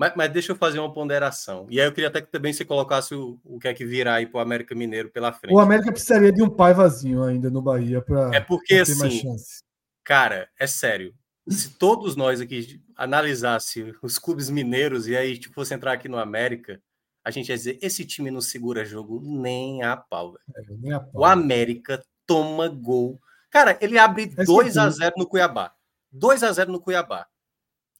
Mas, 0.00 0.12
mas, 0.16 0.32
deixa 0.32 0.52
eu 0.52 0.56
fazer 0.56 0.78
uma 0.78 0.92
ponderação. 0.92 1.66
E 1.68 1.78
aí 1.78 1.86
eu 1.86 1.92
queria 1.92 2.08
até 2.08 2.22
que 2.22 2.32
também 2.32 2.52
você 2.52 2.64
colocasse 2.64 3.14
o, 3.14 3.38
o 3.44 3.58
que 3.58 3.68
é 3.68 3.74
que 3.74 3.84
virá 3.84 4.14
aí 4.14 4.26
para 4.26 4.38
o 4.38 4.40
América 4.40 4.74
Mineiro 4.74 5.10
pela 5.10 5.32
frente. 5.32 5.54
O 5.54 5.60
América 5.60 5.92
precisaria 5.92 6.32
de 6.32 6.42
um 6.42 6.48
pai 6.48 6.72
vazio 6.72 7.22
ainda 7.22 7.50
no 7.50 7.60
Bahia 7.60 8.00
para 8.00 8.30
é 8.34 8.40
porque, 8.40 8.76
ter 8.76 8.80
assim, 8.80 8.98
mais 8.98 9.12
chance. 9.12 9.62
Cara, 10.02 10.48
é 10.58 10.66
sério 10.66 11.14
se 11.50 11.70
todos 11.70 12.16
nós 12.16 12.40
aqui 12.40 12.80
analisasse 12.96 13.94
os 14.02 14.18
clubes 14.18 14.48
mineiros 14.48 15.08
e 15.08 15.16
aí 15.16 15.36
tipo, 15.36 15.54
fosse 15.54 15.74
entrar 15.74 15.92
aqui 15.92 16.08
no 16.08 16.18
América, 16.18 16.80
a 17.24 17.30
gente 17.30 17.48
ia 17.48 17.56
dizer: 17.56 17.78
esse 17.82 18.04
time 18.04 18.30
não 18.30 18.40
segura 18.40 18.84
jogo 18.84 19.20
nem 19.22 19.82
a 19.82 19.96
pau. 19.96 20.36
É, 20.56 20.62
nem 20.78 20.92
a 20.92 21.00
pau. 21.00 21.22
O 21.22 21.24
América 21.24 22.02
toma 22.26 22.68
gol. 22.68 23.20
Cara, 23.50 23.76
ele 23.80 23.98
abre 23.98 24.26
2 24.26 24.76
a 24.76 24.88
0 24.88 25.14
no 25.16 25.26
Cuiabá. 25.26 25.72
2 26.12 26.42
a 26.44 26.52
0 26.52 26.70
no 26.70 26.80
Cuiabá. 26.80 27.26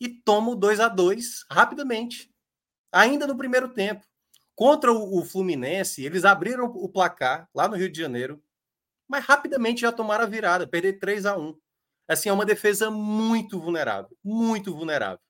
E 0.01 0.09
toma 0.09 0.53
o 0.53 0.57
2 0.57 0.81
a 0.81 0.89
2 0.89 1.45
rapidamente. 1.51 2.31
Ainda 2.93 3.27
no 3.27 3.37
primeiro 3.37 3.69
tempo. 3.69 4.05
Contra 4.55 4.93
o, 4.93 5.19
o 5.19 5.25
Fluminense, 5.25 6.05
eles 6.05 6.25
abriram 6.25 6.67
o 6.67 6.89
placar 6.89 7.49
lá 7.55 7.69
no 7.69 7.77
Rio 7.77 7.91
de 7.91 8.01
Janeiro, 8.01 8.43
mas 9.09 9.25
rapidamente 9.25 9.83
já 9.83 9.93
tomaram 9.93 10.25
a 10.25 10.29
virada, 10.29 10.67
perder 10.67 10.99
3 10.99 11.27
a 11.27 11.37
1 11.37 11.55
assim, 12.13 12.29
é 12.29 12.33
uma 12.33 12.45
defesa 12.45 12.91
muito 12.91 13.61
vulnerável, 13.61 14.17
muito 14.23 14.75
vulnerável. 14.75 15.21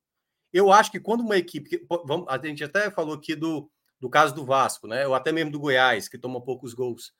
Eu 0.52 0.72
acho 0.72 0.90
que 0.90 0.98
quando 0.98 1.20
uma 1.20 1.36
equipe, 1.36 1.86
a 2.26 2.46
gente 2.46 2.64
até 2.64 2.90
falou 2.90 3.14
aqui 3.14 3.36
do, 3.36 3.70
do 4.00 4.08
caso 4.08 4.34
do 4.34 4.44
Vasco, 4.46 4.88
né? 4.88 5.06
Ou 5.06 5.14
até 5.14 5.30
mesmo 5.30 5.52
do 5.52 5.60
Goiás, 5.60 6.08
que 6.08 6.18
toma 6.18 6.42
poucos 6.42 6.72
gols. 6.72 7.12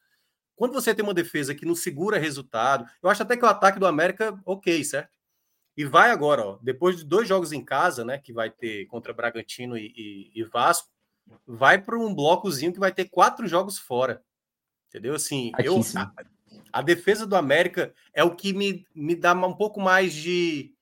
Quando 0.57 0.73
você 0.73 0.95
tem 0.95 1.05
uma 1.05 1.15
defesa 1.15 1.55
que 1.55 1.67
não 1.67 1.75
segura 1.75 2.19
resultado, 2.19 2.87
eu 3.03 3.11
acho 3.11 3.23
até 3.23 3.37
que 3.37 3.45
o 3.45 3.49
ataque 3.49 3.79
do 3.79 3.87
América, 3.87 4.39
ok, 4.47 4.83
certo? 4.83 5.11
E 5.77 5.85
vai 5.85 6.11
agora, 6.11 6.45
ó, 6.45 6.59
depois 6.63 6.97
de 6.97 7.05
dois 7.05 7.29
jogos 7.29 7.53
em 7.53 7.65
casa, 7.65 8.05
né? 8.05 8.19
Que 8.19 8.33
vai 8.33 8.51
ter 8.51 8.87
contra 8.87 9.13
Bragantino 9.13 9.77
e, 9.77 9.93
e, 9.97 10.41
e 10.41 10.45
Vasco, 10.45 10.89
vai 11.47 11.81
para 11.81 11.99
um 11.99 12.15
blocozinho 12.15 12.73
que 12.73 12.81
vai 12.81 12.93
ter 12.93 13.09
quatro 13.09 13.47
jogos 13.47 13.79
fora. 13.79 14.23
Entendeu? 14.89 15.15
Assim, 15.15 15.53
eu, 15.63 15.81
a 16.73 16.83
defesa 16.83 17.27
do 17.27 17.37
América 17.37 17.95
é 18.13 18.25
o 18.25 18.35
que 18.35 18.53
me, 18.53 18.87
me 18.95 19.15
dá 19.15 19.33
um 19.33 19.55
pouco 19.55 19.81
mais 19.81 20.13
de, 20.13 20.75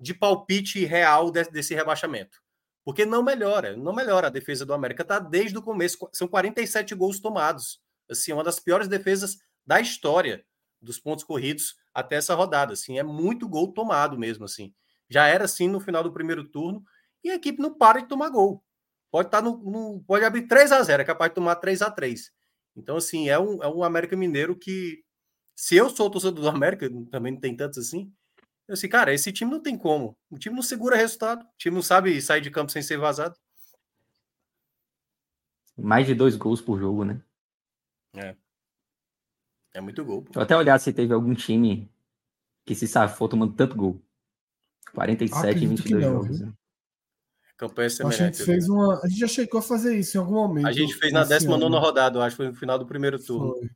de 0.00 0.14
palpite 0.14 0.84
real 0.84 1.30
desse, 1.30 1.52
desse 1.52 1.74
rebaixamento. 1.74 2.42
Porque 2.84 3.04
não 3.04 3.22
melhora, 3.22 3.76
não 3.76 3.92
melhora 3.92 4.26
a 4.26 4.30
defesa 4.30 4.66
do 4.66 4.74
América. 4.74 5.04
Tá 5.04 5.18
desde 5.18 5.56
o 5.56 5.62
começo, 5.62 5.96
são 6.12 6.26
47 6.26 6.94
gols 6.94 7.20
tomados. 7.20 7.80
Assim, 8.10 8.32
uma 8.32 8.42
das 8.42 8.58
piores 8.58 8.88
defesas 8.88 9.38
da 9.64 9.80
história 9.80 10.44
dos 10.80 10.98
pontos 10.98 11.24
corridos 11.24 11.76
até 11.94 12.16
essa 12.16 12.34
rodada. 12.34 12.72
Assim, 12.72 12.98
é 12.98 13.02
muito 13.02 13.48
gol 13.48 13.72
tomado 13.72 14.18
mesmo. 14.18 14.44
Assim, 14.44 14.72
já 15.08 15.26
era 15.26 15.44
assim 15.44 15.68
no 15.68 15.80
final 15.80 16.02
do 16.02 16.12
primeiro 16.12 16.44
turno 16.44 16.84
e 17.22 17.30
a 17.30 17.34
equipe 17.34 17.60
não 17.60 17.74
para 17.74 18.00
de 18.00 18.08
tomar 18.08 18.28
gol. 18.30 18.64
Pode 19.10 19.28
estar 19.28 19.42
tá 19.42 19.44
no, 19.44 19.58
no 19.58 20.02
pode 20.06 20.24
abrir 20.24 20.46
3 20.46 20.72
a 20.72 20.82
0, 20.82 21.02
é 21.02 21.04
capaz 21.04 21.30
de 21.30 21.34
tomar 21.34 21.56
3 21.56 21.82
a 21.82 21.90
3. 21.90 22.32
Então, 22.74 22.96
assim, 22.96 23.28
é 23.28 23.38
um, 23.38 23.62
é 23.62 23.68
um 23.68 23.84
América 23.84 24.16
Mineiro 24.16 24.56
que 24.56 25.04
se 25.54 25.76
eu 25.76 25.90
sou 25.90 26.10
torcedor 26.10 26.42
do 26.42 26.48
América, 26.48 26.88
também 27.10 27.32
não 27.32 27.40
tem 27.40 27.54
tantos 27.54 27.78
assim, 27.78 28.10
eu 28.66 28.74
assim, 28.74 28.88
cara, 28.88 29.12
esse 29.12 29.32
time 29.32 29.50
não 29.50 29.60
tem 29.60 29.76
como. 29.76 30.16
O 30.30 30.38
time 30.38 30.54
não 30.54 30.62
segura 30.62 30.96
resultado. 30.96 31.42
O 31.42 31.56
time 31.58 31.74
não 31.74 31.82
sabe 31.82 32.20
sair 32.22 32.40
de 32.40 32.50
campo 32.50 32.72
sem 32.72 32.80
ser 32.80 32.96
vazado. 32.96 33.36
Mais 35.76 36.06
de 36.06 36.14
dois 36.14 36.36
gols 36.36 36.60
por 36.60 36.78
jogo, 36.78 37.04
né? 37.04 37.20
É. 38.14 38.36
É 39.74 39.80
muito 39.80 40.04
gol. 40.04 40.22
Pô. 40.22 40.32
Vou 40.34 40.42
até 40.42 40.56
olhar 40.56 40.78
se 40.78 40.92
teve 40.92 41.12
algum 41.12 41.34
time 41.34 41.90
que 42.64 42.74
se 42.74 42.86
safou 42.86 43.28
tomando 43.28 43.54
tanto 43.54 43.76
gol. 43.76 44.02
47 44.94 45.64
em 45.64 45.68
22 45.68 46.04
não, 46.04 46.12
jogos. 46.12 46.40
Né? 46.40 46.52
Campanha 47.56 47.90
semelhante. 47.90 48.22
A 48.22 48.26
gente, 48.26 48.44
fez 48.44 48.68
uma... 48.68 49.00
a 49.02 49.08
gente 49.08 49.20
já 49.20 49.28
chegou 49.28 49.60
a 49.60 49.62
fazer 49.62 49.96
isso 49.96 50.16
em 50.16 50.20
algum 50.20 50.34
momento. 50.34 50.66
A 50.66 50.72
gente 50.72 50.94
fez 50.94 51.12
na 51.12 51.24
19 51.24 51.76
rodada, 51.76 52.22
acho 52.22 52.36
que 52.36 52.42
foi 52.42 52.48
no 52.48 52.54
final 52.54 52.78
do 52.78 52.86
primeiro 52.86 53.22
turno. 53.22 53.52
Foi. 53.52 53.70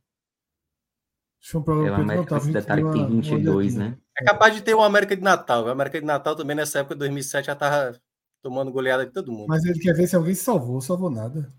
Foi 1.39 1.61
um 1.61 1.63
problema 1.63 1.97
Pela 1.97 2.13
América, 2.13 2.37
esse 2.37 2.51
detalhe 2.51 2.83
que 2.83 2.91
tem 2.91 3.07
22, 3.07 3.75
né? 3.75 3.97
É 4.19 4.25
capaz 4.25 4.53
de 4.53 4.61
ter 4.61 4.73
o 4.73 4.81
América 4.81 5.15
de 5.15 5.21
Natal. 5.21 5.65
O 5.65 5.69
América 5.69 5.99
de 5.99 6.05
Natal 6.05 6.35
também 6.35 6.55
nessa 6.55 6.79
época 6.79 6.95
de 6.95 6.99
2007 6.99 7.45
já 7.45 7.55
tava 7.55 7.97
tomando 8.41 8.71
goleada 8.71 9.05
de 9.05 9.13
todo 9.13 9.31
mundo. 9.31 9.47
Mas 9.47 9.63
ele 9.63 9.79
quer 9.79 9.93
ver 9.93 10.07
se 10.07 10.15
alguém 10.15 10.35
salvou, 10.35 10.81
salvou 10.81 11.09
nada. 11.09 11.53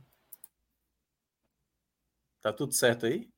Tá 2.40 2.52
tudo 2.52 2.72
certo 2.74 3.06
aí? 3.06 3.30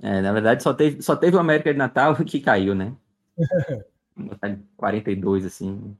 É, 0.00 0.20
na 0.20 0.32
verdade 0.32 0.62
só 0.62 0.74
teve, 0.74 1.00
só 1.02 1.16
teve 1.16 1.36
o 1.36 1.40
América 1.40 1.72
de 1.72 1.78
Natal 1.78 2.14
que 2.24 2.40
caiu, 2.40 2.74
né? 2.74 2.94
42 4.76 5.44
assim. 5.44 5.96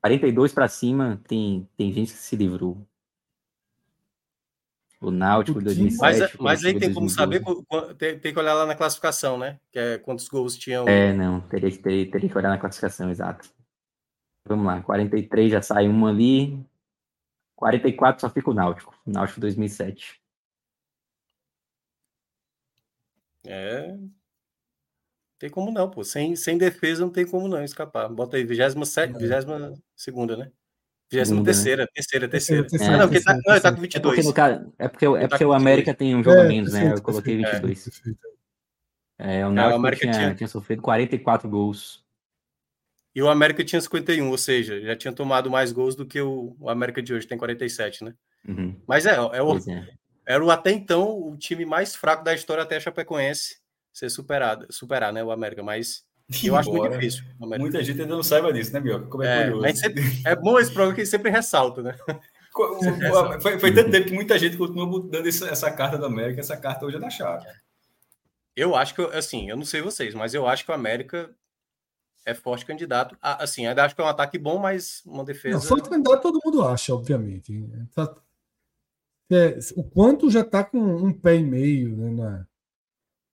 42 0.00 0.52
para 0.52 0.68
cima 0.68 1.20
tem 1.26 1.68
tem 1.76 1.92
gente 1.92 2.12
que 2.12 2.18
se 2.18 2.36
livrou. 2.36 2.86
O 5.00 5.10
Náutico 5.10 5.60
2007. 5.60 6.00
Mas, 6.00 6.34
mas 6.40 6.64
aí 6.64 6.78
tem 6.78 6.92
como 6.92 7.08
saber, 7.10 7.42
tem, 7.98 8.18
tem, 8.18 8.32
que 8.32 8.38
olhar 8.38 8.54
lá 8.54 8.64
na 8.64 8.74
classificação, 8.74 9.36
né? 9.36 9.60
Que 9.70 9.78
é 9.78 9.98
quantos 9.98 10.26
gols 10.26 10.56
tinham. 10.56 10.88
É, 10.88 11.12
não, 11.12 11.40
teria 11.42 11.70
que, 11.70 11.78
ter, 11.78 12.10
teria 12.10 12.28
que 12.30 12.36
olhar 12.36 12.48
na 12.48 12.58
classificação, 12.58 13.10
exato. 13.10 13.48
Vamos 14.48 14.64
lá, 14.64 14.80
43 14.80 15.52
já 15.52 15.60
sai 15.60 15.86
um 15.86 16.06
ali. 16.06 16.58
44 17.56 18.20
só 18.20 18.30
fica 18.30 18.50
o 18.50 18.54
Náutico. 18.54 18.94
Náutico 19.06 19.40
2007. 19.40 20.20
É. 23.46 23.96
Tem 25.38 25.50
como 25.50 25.70
não, 25.70 25.90
pô. 25.90 26.02
Sem, 26.02 26.34
sem 26.34 26.56
defesa 26.56 27.02
não 27.02 27.10
tem 27.10 27.26
como 27.26 27.46
não 27.48 27.62
escapar. 27.62 28.08
Bota 28.08 28.36
aí, 28.36 28.44
27, 28.44 29.12
22 29.12 29.78
segunda, 29.94 30.36
né? 30.36 30.50
Vigésima 31.10 31.36
Segunda, 31.36 31.40
né? 31.40 31.44
terceira, 31.54 31.86
terceira, 31.94 32.28
terceira. 32.28 32.66
Terceira, 32.66 32.94
Ah, 32.94 32.98
não, 32.98 33.08
porque 33.08 33.22
tá, 33.22 33.32
terceira, 33.34 33.42
não, 33.46 33.54
ele 33.54 33.60
tá 33.62 33.70
com 33.70 33.76
É 33.76 33.80
porque, 33.80 33.98
22. 34.22 34.32
caso, 34.32 34.72
é 34.78 34.88
porque, 34.88 35.04
é 35.06 35.08
tá 35.08 35.28
porque 35.28 35.44
com 35.44 35.50
o 35.50 35.54
22. 35.54 35.62
América 35.62 35.94
tem 35.94 36.16
um 36.16 36.24
jogo 36.24 36.40
a 36.40 36.44
É, 36.44 36.48
menos, 36.48 36.72
né? 36.72 36.92
Eu 36.92 37.02
coloquei 37.02 37.36
perfeito. 37.36 37.66
22. 37.66 37.84
Perfeito. 37.84 38.18
É, 39.18 39.46
o 39.46 39.48
o 39.48 39.52
Náutico 39.52 39.76
América 39.78 40.00
tinha, 40.02 40.12
tinha- 40.12 40.34
tinha 40.34 40.48
sofrido 40.48 40.82
44 40.82 41.48
gols. 41.48 42.04
E 43.14 43.22
o 43.22 43.28
América 43.28 43.64
tinha 43.64 43.80
51, 43.80 44.28
ou 44.30 44.36
seja, 44.36 44.80
já 44.80 44.94
tinha 44.96 45.12
tomado 45.12 45.50
mais 45.50 45.72
gols 45.72 45.94
do 45.94 46.04
que 46.04 46.20
o, 46.20 46.54
o 46.60 46.68
América 46.68 47.00
de 47.02 47.14
hoje, 47.14 47.26
tem 47.26 47.38
47, 47.38 48.04
né? 48.04 48.14
Uhum, 48.46 48.78
Mas 48.86 49.06
é, 49.06 49.14
é 49.14 49.20
o, 49.42 49.56
é. 49.56 49.88
Era 50.26 50.44
o 50.44 50.50
até 50.50 50.72
então 50.72 51.18
o 51.28 51.36
time 51.36 51.64
mais 51.64 51.94
fraco 51.94 52.24
da 52.24 52.34
história 52.34 52.62
até 52.62 52.76
a 52.76 52.80
Chapecoense 52.80 53.58
ser 53.92 54.10
superado, 54.10 54.66
superar, 54.70 55.12
né, 55.12 55.22
o 55.24 55.30
América, 55.30 55.62
mas 55.62 56.04
eu 56.44 56.56
acho 56.56 56.68
muito 56.70 56.84
Embora 56.84 56.98
difícil. 56.98 57.24
Muita 57.38 57.82
gente 57.84 58.00
ainda 58.02 58.14
não 58.16 58.22
saiba 58.22 58.52
disso, 58.52 58.72
né, 58.72 58.80
Mioca? 58.80 59.06
Como 59.06 59.22
é, 59.22 59.26
É, 59.26 59.42
curioso. 59.44 59.62
mas 59.62 59.78
sempre- 59.78 60.02
é 60.24 60.34
bom 60.36 60.58
esse 60.58 60.72
programa 60.72 60.94
que 60.96 61.06
sempre 61.06 61.30
ressalta, 61.30 61.82
né? 61.82 61.96
Co- 62.52 62.64
o- 62.64 62.78
o- 63.36 63.40
Foi, 63.40 63.58
foi 63.60 63.74
tanto 63.74 63.90
tempo 63.90 64.06
que 64.08 64.14
muita 64.14 64.38
gente 64.38 64.56
continuou 64.56 65.02
dando 65.02 65.28
essa, 65.28 65.46
essa 65.48 65.70
carta 65.70 65.98
da 65.98 66.06
América, 66.06 66.40
essa 66.40 66.56
carta 66.56 66.86
hoje 66.86 66.96
é 66.96 67.00
da 67.00 67.10
chave. 67.10 67.46
Eu 68.56 68.74
acho 68.74 68.94
que, 68.94 69.02
assim, 69.14 69.50
eu 69.50 69.56
não 69.56 69.64
sei 69.66 69.82
vocês, 69.82 70.14
mas 70.14 70.32
eu 70.32 70.46
acho 70.48 70.64
que 70.64 70.70
o 70.70 70.74
América 70.74 71.30
é 72.24 72.32
forte 72.32 72.64
candidato. 72.64 73.14
A- 73.20 73.44
assim, 73.44 73.66
ainda 73.66 73.84
acho 73.84 73.94
que 73.94 74.00
é 74.00 74.04
um 74.04 74.08
ataque 74.08 74.38
bom, 74.38 74.58
mas 74.58 75.02
uma 75.04 75.22
defesa. 75.22 75.58
Não, 75.58 75.62
forte 75.62 75.90
candidato 75.90 76.22
todo 76.22 76.40
mundo 76.42 76.62
acha, 76.66 76.94
obviamente. 76.94 77.52
Tá- 77.94 78.16
é, 79.30 79.58
o 79.76 79.82
quanto 79.84 80.30
já 80.30 80.40
está 80.40 80.62
com 80.64 80.78
um 80.78 81.12
pé 81.12 81.36
e 81.36 81.42
meio 81.42 81.96
né, 81.96 82.10
na, 82.10 82.46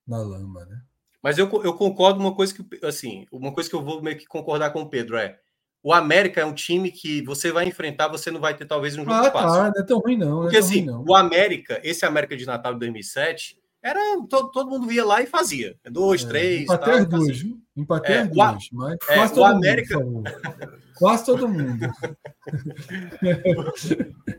na 0.07 0.23
lama, 0.23 0.65
né? 0.65 0.81
Mas 1.21 1.37
eu, 1.37 1.49
eu 1.63 1.73
concordo 1.73 2.19
uma 2.19 2.35
coisa 2.35 2.53
que, 2.53 2.85
assim, 2.85 3.25
uma 3.31 3.53
coisa 3.53 3.69
que 3.69 3.75
eu 3.75 3.81
vou 3.81 4.01
meio 4.01 4.17
que 4.17 4.25
concordar 4.25 4.71
com 4.71 4.81
o 4.81 4.89
Pedro 4.89 5.15
é 5.17 5.39
o 5.81 5.93
América 5.93 6.39
é 6.41 6.45
um 6.45 6.53
time 6.53 6.89
que 6.91 7.21
você 7.23 7.51
vai 7.51 7.67
enfrentar, 7.67 8.07
você 8.07 8.31
não 8.31 8.39
vai 8.39 8.55
ter 8.55 8.65
talvez 8.65 8.95
um 8.95 9.03
jogo 9.03 9.11
Ah, 9.13 9.31
fácil. 9.31 9.49
tá, 9.61 9.71
não 9.71 9.81
é 9.81 9.85
tão 9.85 9.99
ruim 9.99 10.17
não. 10.17 10.29
não 10.29 10.41
Porque 10.43 10.55
é 10.55 10.59
assim, 10.59 10.79
ruim, 10.79 10.85
não. 10.85 11.05
o 11.07 11.13
América, 11.15 11.79
esse 11.83 12.05
América 12.05 12.35
de 12.37 12.45
Natal 12.45 12.73
de 12.73 12.79
2007, 12.79 13.57
era 13.83 13.99
todo, 14.29 14.49
todo 14.51 14.69
mundo 14.69 14.91
ia 14.91 15.03
lá 15.05 15.21
e 15.21 15.27
fazia. 15.27 15.75
Dois, 15.91 16.23
É, 16.23 16.27
três, 16.27 16.61
Empatei 16.63 16.93
tal, 16.93 17.01
as 17.01 17.07
duas, 17.09 17.29
assim. 17.29 17.39
viu? 17.43 17.61
Empatei 17.75 18.15
É, 18.15 18.23
o 18.23 18.29
duas. 18.29 18.69
Mas 18.71 18.93
é, 19.09 19.15
quase 19.15 19.33
todo 19.33 19.43
América- 19.45 19.99
mundo. 19.99 20.31
Quase 20.97 21.25
todo 21.25 21.49
mundo. 21.49 21.91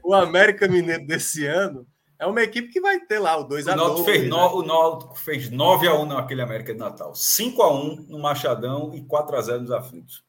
O 0.03 0.15
América 0.15 0.69
Mineiro 0.69 1.07
desse 1.07 1.47
ano 1.47 1.87
é 2.19 2.27
uma 2.27 2.43
equipe 2.43 2.69
que 2.69 2.81
vai 2.81 3.01
ter 3.01 3.19
lá 3.19 3.37
o 3.37 3.45
2 3.45 3.67
O 3.67 3.71
a 3.73 3.77
Náutico 3.77 4.05
2 4.05 4.17
fez, 4.19 4.31
no, 4.31 4.55
o 4.57 4.63
Náutico 4.63 5.19
fez 5.19 5.51
9x1 5.51 6.07
naquele 6.07 6.43
América 6.43 6.73
de 6.73 6.79
Natal. 6.79 7.13
5x1 7.13 8.07
no 8.09 8.19
Machadão 8.19 8.95
e 8.95 9.03
4x0 9.03 9.61
nos 9.61 9.71
aflitos. 9.71 10.25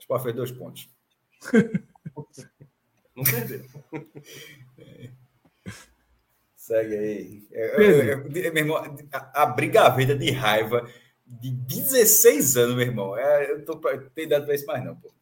Tipo, 0.00 0.18
fez 0.18 0.34
dois 0.34 0.50
pontos. 0.50 0.88
Não 3.14 3.24
perdeu. 3.24 3.64
Segue 6.72 6.96
aí. 6.96 7.46
É, 7.52 7.76
Pedro. 7.76 8.38
é, 8.38 8.46
é, 8.46 8.50
meu 8.50 8.62
irmão, 8.62 8.76
a, 9.12 9.42
a 9.42 9.46
briga 9.46 9.90
verde 9.90 10.14
de 10.16 10.30
raiva 10.30 10.88
de 11.26 11.50
16 11.50 12.56
anos, 12.56 12.76
meu 12.76 12.86
irmão. 12.86 13.14
É, 13.16 13.52
eu 13.52 13.62
tô, 13.62 13.76
tenho 13.76 14.26
idade 14.26 14.46
para 14.46 14.54
isso 14.54 14.64
mais, 14.64 14.82
não, 14.82 14.96
pô. 14.96 15.12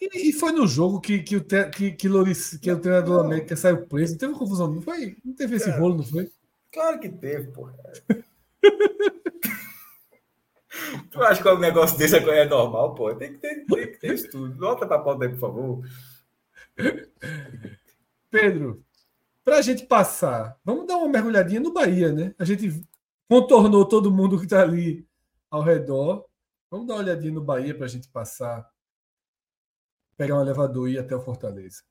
E, 0.00 0.28
e 0.28 0.32
foi 0.32 0.52
no 0.52 0.64
jogo 0.68 1.00
que, 1.00 1.20
que, 1.24 1.34
o, 1.34 1.40
te, 1.40 1.64
que, 1.70 1.90
que, 1.90 2.08
Loris, 2.08 2.56
que 2.56 2.70
o 2.70 2.78
treinador 2.78 3.16
do 3.16 3.20
América 3.26 3.56
saiu 3.56 3.84
preso. 3.86 4.12
Não 4.12 4.18
teve 4.18 4.34
confusão, 4.34 4.72
não 4.72 4.80
foi? 4.80 5.16
Não 5.24 5.34
teve 5.34 5.56
esse 5.56 5.70
É. 5.70 5.76
rolo, 5.76 5.96
não 5.96 6.04
foi? 6.04 6.30
Claro 6.72 7.00
que 7.00 7.08
teve, 7.08 7.50
pô. 7.50 7.68
tu 11.10 11.20
acha 11.20 11.42
que 11.42 11.48
um 11.48 11.58
negócio 11.58 11.98
desse 11.98 12.16
é 12.16 12.44
normal, 12.44 12.94
pô? 12.94 13.12
Tem 13.12 13.32
que 13.32 13.38
ter, 13.38 13.64
tem 13.66 13.90
que 13.90 13.98
ter 13.98 14.14
isso 14.14 14.30
tudo. 14.30 14.56
Volta 14.56 14.86
pra 14.86 15.00
pauta 15.00 15.24
aí, 15.24 15.30
por 15.30 15.40
favor. 15.40 15.82
Pedro, 18.30 18.84
para 19.48 19.60
a 19.60 19.62
gente 19.62 19.86
passar, 19.86 20.60
vamos 20.62 20.86
dar 20.86 20.98
uma 20.98 21.08
mergulhadinha 21.08 21.58
no 21.58 21.72
Bahia, 21.72 22.12
né? 22.12 22.34
A 22.38 22.44
gente 22.44 22.86
contornou 23.26 23.88
todo 23.88 24.10
mundo 24.10 24.36
que 24.36 24.44
está 24.44 24.60
ali 24.60 25.08
ao 25.50 25.62
redor. 25.62 26.28
Vamos 26.70 26.86
dar 26.86 26.94
uma 26.94 27.00
olhadinha 27.00 27.32
no 27.32 27.42
Bahia 27.42 27.74
para 27.74 27.86
a 27.86 27.88
gente 27.88 28.10
passar, 28.10 28.70
pegar 30.18 30.36
um 30.36 30.42
elevador 30.42 30.86
e 30.86 30.96
ir 30.96 30.98
até 30.98 31.16
o 31.16 31.22
Fortaleza. 31.22 31.82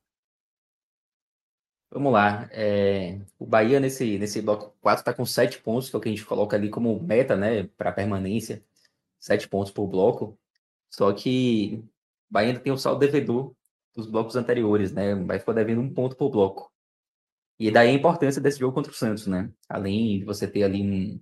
Vamos 1.90 2.14
lá. 2.14 2.48
é, 2.52 3.20
o 3.40 3.46
Bahia 3.48 3.80
nesse, 3.80 4.20
nesse 4.20 4.40
bloco 4.40 4.78
4 4.80 5.02
está 5.02 5.12
com 5.12 5.26
7 5.26 5.60
pontos, 5.60 5.90
que 5.90 5.96
é 5.96 5.98
o 5.98 6.02
que 6.02 6.10
a 6.10 6.12
gente 6.12 6.26
coloca 6.26 6.56
ali 6.56 6.70
como 6.70 7.02
meta, 7.02 7.36
né, 7.36 7.64
para 7.76 7.92
permanência. 7.92 8.64
7 9.20 9.50
pontos 9.50 9.72
por 9.72 9.88
bloco. 9.88 10.38
Só 10.92 11.12
que 11.12 11.84
o 12.30 12.34
Bahia 12.34 12.50
ainda 12.50 12.60
tem 12.60 12.72
o 12.72 12.78
saldo 12.78 13.00
devedor 13.00 13.52
dos 13.96 14.06
blocos 14.06 14.36
anteriores, 14.36 14.92
né? 14.92 15.16
Vai 15.16 15.40
ficar 15.40 15.54
devendo 15.54 15.82
um 15.82 15.92
ponto 15.92 16.16
por 16.16 16.30
bloco. 16.30 16.72
E 17.60 17.72
daí 17.72 17.90
a 17.90 17.94
importância 17.94 18.42
desse 18.42 18.60
jogo 18.60 18.74
contra 18.74 18.92
o 18.92 18.96
Santos, 18.96 19.26
né? 19.28 19.50
Além 19.68 20.20
de 20.20 20.26
você 20.26 20.48
ter 20.48 20.64
ali 20.64 20.82
um, 20.82 21.20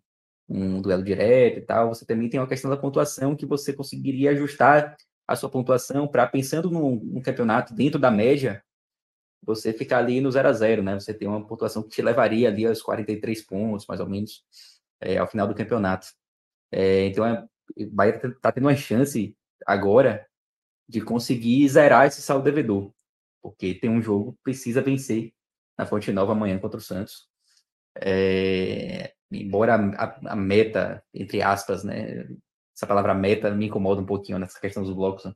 um 0.50 0.82
duelo 0.82 1.04
direto 1.04 1.60
e 1.60 1.62
tal, 1.62 1.90
você 1.90 2.06
também 2.06 2.30
tem 2.30 2.40
uma 2.40 2.48
questão 2.48 2.70
da 2.70 2.78
pontuação 2.78 3.36
que 3.36 3.46
você 3.46 3.72
conseguiria 3.74 4.32
ajustar 4.32 4.96
a 5.28 5.36
sua 5.36 5.50
pontuação 5.50 6.08
para, 6.08 6.28
pensando 6.28 6.70
num, 6.70 6.96
num 6.98 7.22
campeonato 7.22 7.74
dentro 7.74 8.00
da 8.00 8.12
média, 8.12 8.64
você 9.42 9.72
ficar 9.74 10.00
ali 10.00 10.22
no 10.22 10.32
0 10.32 10.50
a 10.50 10.54
0 10.54 10.84
né? 10.84 11.00
Você 11.00 11.14
tem 11.14 11.28
uma 11.28 11.46
pontuação 11.46 11.84
que 11.84 11.90
te 11.90 12.02
levaria 12.02 12.50
ali 12.50 12.66
aos 12.66 12.82
43 12.82 13.42
pontos, 13.46 13.88
mais 13.88 14.00
ou 14.00 14.10
menos, 14.10 14.44
é, 15.00 15.18
ao 15.18 15.28
final 15.28 15.48
do 15.48 15.56
campeonato. 15.56 16.08
É, 16.72 17.06
então, 17.08 17.26
é, 17.26 17.48
Bahia 17.92 18.16
está 18.16 18.52
tendo 18.52 18.66
uma 18.66 18.76
chance 18.76 19.36
agora 19.66 20.28
de 20.88 21.02
conseguir 21.02 21.68
zerar 21.70 22.08
esse 22.08 22.22
saldo 22.22 22.44
devedor, 22.44 22.92
porque 23.42 23.74
tem 23.74 23.90
um 23.90 24.02
jogo 24.02 24.34
que 24.34 24.44
precisa 24.44 24.82
vencer 24.82 25.34
na 25.78 25.86
Fonte 25.86 26.12
Nova 26.12 26.34
amanhã 26.34 26.58
contra 26.60 26.78
o 26.78 26.82
Santos. 26.82 27.28
É, 27.98 29.14
embora 29.32 29.76
a, 29.76 30.34
a, 30.34 30.36
meta, 30.36 31.04
entre 31.14 31.42
aspas, 31.42 31.84
né? 31.84 32.28
Essa 32.76 32.86
palavra 32.88 33.14
meta 33.14 33.52
me 33.52 33.68
incomoda 33.68 34.02
um 34.02 34.06
pouquinho 34.06 34.38
nessa 34.38 34.60
questão 34.60 34.84
dos 34.84 34.94
blocos, 34.94 35.24
né? 35.26 35.34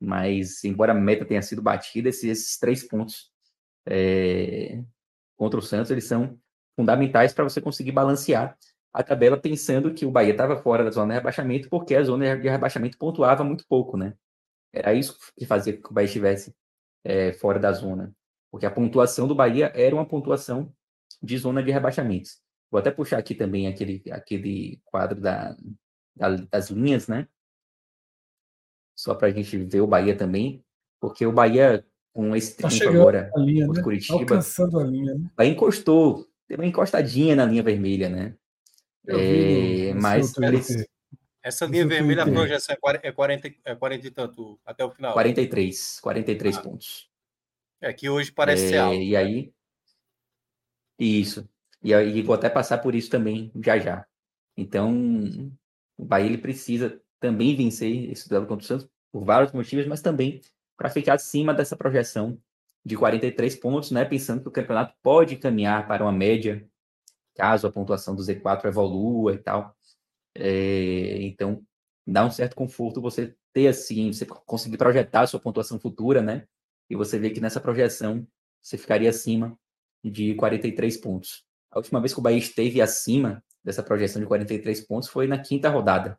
mas 0.00 0.64
embora 0.64 0.92
a 0.92 0.94
meta 0.94 1.24
tenha 1.24 1.40
sido 1.40 1.62
batida, 1.62 2.08
esses, 2.08 2.24
esses 2.24 2.58
três 2.58 2.82
pontos 2.86 3.30
é, 3.86 4.82
contra 5.36 5.58
o 5.58 5.62
Santos, 5.62 5.90
eles 5.90 6.04
são 6.04 6.38
fundamentais 6.76 7.32
para 7.32 7.44
você 7.44 7.60
conseguir 7.60 7.92
balancear 7.92 8.56
a 8.92 9.02
tabela 9.02 9.36
pensando 9.36 9.92
que 9.92 10.06
o 10.06 10.10
Bahia 10.10 10.32
estava 10.32 10.56
fora 10.56 10.84
da 10.84 10.90
zona 10.90 11.14
de 11.14 11.18
rebaixamento 11.18 11.68
porque 11.68 11.94
a 11.94 12.02
zona 12.02 12.36
de 12.36 12.48
rebaixamento 12.48 12.98
pontuava 12.98 13.42
muito 13.42 13.64
pouco, 13.68 13.96
né? 13.96 14.14
Era 14.72 14.94
isso 14.94 15.16
que 15.36 15.46
fazia 15.46 15.76
que 15.76 15.90
o 15.90 15.92
Bahia 15.92 16.06
estivesse 16.06 16.54
é, 17.04 17.32
fora 17.32 17.58
da 17.58 17.72
zona. 17.72 18.12
Porque 18.54 18.66
a 18.66 18.70
pontuação 18.70 19.26
do 19.26 19.34
Bahia 19.34 19.72
era 19.74 19.92
uma 19.96 20.06
pontuação 20.06 20.72
de 21.20 21.36
zona 21.36 21.60
de 21.60 21.72
rebaixamentos. 21.72 22.40
Vou 22.70 22.78
até 22.78 22.88
puxar 22.88 23.18
aqui 23.18 23.34
também 23.34 23.66
aquele, 23.66 24.00
aquele 24.12 24.80
quadro 24.84 25.20
da, 25.20 25.56
da 26.14 26.36
das 26.36 26.70
linhas, 26.70 27.08
né? 27.08 27.26
Só 28.94 29.12
para 29.12 29.26
a 29.26 29.30
gente 29.32 29.58
ver 29.58 29.80
o 29.80 29.88
Bahia 29.88 30.16
também. 30.16 30.64
Porque 31.00 31.26
o 31.26 31.32
Bahia, 31.32 31.84
com 32.12 32.36
esse 32.36 32.56
Tá 32.56 32.70
chegando 32.70 33.00
agora 33.00 33.28
a 33.34 33.40
linha, 33.40 33.66
né? 33.66 33.80
o 33.80 33.82
Curitiba, 33.82 34.20
Alcançando 34.20 34.78
a 34.78 34.84
linha, 34.84 35.14
né? 35.16 35.28
Bahia 35.36 35.50
encostou, 35.50 36.24
deu 36.48 36.56
uma 36.56 36.64
encostadinha 36.64 37.34
na 37.34 37.46
linha 37.46 37.62
vermelha, 37.64 38.08
né? 38.08 38.36
Eu 39.04 39.18
É, 39.18 39.94
mas. 39.94 40.32
Essa 41.42 41.66
linha 41.66 41.84
vermelha, 41.88 42.22
a 42.22 42.30
projeção 42.30 42.72
é 42.72 42.78
40, 42.78 43.08
é 43.08 43.10
40, 43.10 43.48
é 43.64 43.74
40 43.74 44.06
e 44.06 44.10
tanto 44.12 44.60
até 44.64 44.84
o 44.84 44.92
final. 44.92 45.12
43, 45.12 45.98
43 46.00 46.56
Ah. 46.56 46.62
pontos. 46.62 47.13
É 47.84 47.92
que 47.92 48.08
hoje 48.08 48.32
parece 48.32 48.68
ser 48.68 48.76
É, 48.76 48.78
alto. 48.78 48.96
E 48.96 49.14
aí. 49.14 49.52
Isso. 50.98 51.46
E 51.82 51.92
aí 51.92 52.22
vou 52.22 52.34
até 52.34 52.48
passar 52.48 52.78
por 52.78 52.94
isso 52.94 53.10
também 53.10 53.52
já 53.62 53.78
já. 53.78 54.06
Então, 54.56 54.92
o 55.98 56.04
Bahia 56.04 56.26
ele 56.26 56.38
precisa 56.38 57.00
também 57.20 57.54
vencer 57.54 58.10
esse 58.10 58.28
duelo 58.28 58.46
contra 58.46 58.64
o 58.64 58.66
Santos 58.66 58.88
por 59.12 59.24
vários 59.24 59.52
motivos, 59.52 59.86
mas 59.86 60.00
também 60.00 60.40
para 60.76 60.88
ficar 60.88 61.14
acima 61.14 61.52
dessa 61.52 61.76
projeção 61.76 62.38
de 62.84 62.96
43 62.96 63.56
pontos, 63.56 63.90
né? 63.90 64.04
Pensando 64.04 64.42
que 64.42 64.48
o 64.48 64.52
campeonato 64.52 64.94
pode 65.02 65.36
caminhar 65.36 65.86
para 65.86 66.02
uma 66.04 66.12
média, 66.12 66.66
caso 67.34 67.66
a 67.66 67.72
pontuação 67.72 68.14
do 68.14 68.22
Z4 68.22 68.66
evolua 68.66 69.34
e 69.34 69.38
tal. 69.38 69.76
É, 70.34 71.22
então, 71.22 71.62
dá 72.06 72.24
um 72.24 72.30
certo 72.30 72.56
conforto 72.56 73.00
você 73.00 73.34
ter 73.52 73.68
assim, 73.68 74.12
você 74.12 74.26
conseguir 74.26 74.78
projetar 74.78 75.22
a 75.22 75.26
sua 75.26 75.40
pontuação 75.40 75.78
futura, 75.78 76.22
né? 76.22 76.46
E 76.88 76.96
você 76.96 77.18
vê 77.18 77.30
que 77.30 77.40
nessa 77.40 77.60
projeção 77.60 78.26
você 78.62 78.76
ficaria 78.78 79.10
acima 79.10 79.58
de 80.02 80.34
43 80.34 80.96
pontos. 80.98 81.44
A 81.70 81.78
última 81.78 82.00
vez 82.00 82.12
que 82.12 82.20
o 82.20 82.22
Bahia 82.22 82.38
esteve 82.38 82.80
acima 82.80 83.42
dessa 83.62 83.82
projeção 83.82 84.20
de 84.20 84.28
43 84.28 84.80
pontos 84.82 85.08
foi 85.08 85.26
na 85.26 85.38
quinta 85.38 85.68
rodada. 85.68 86.18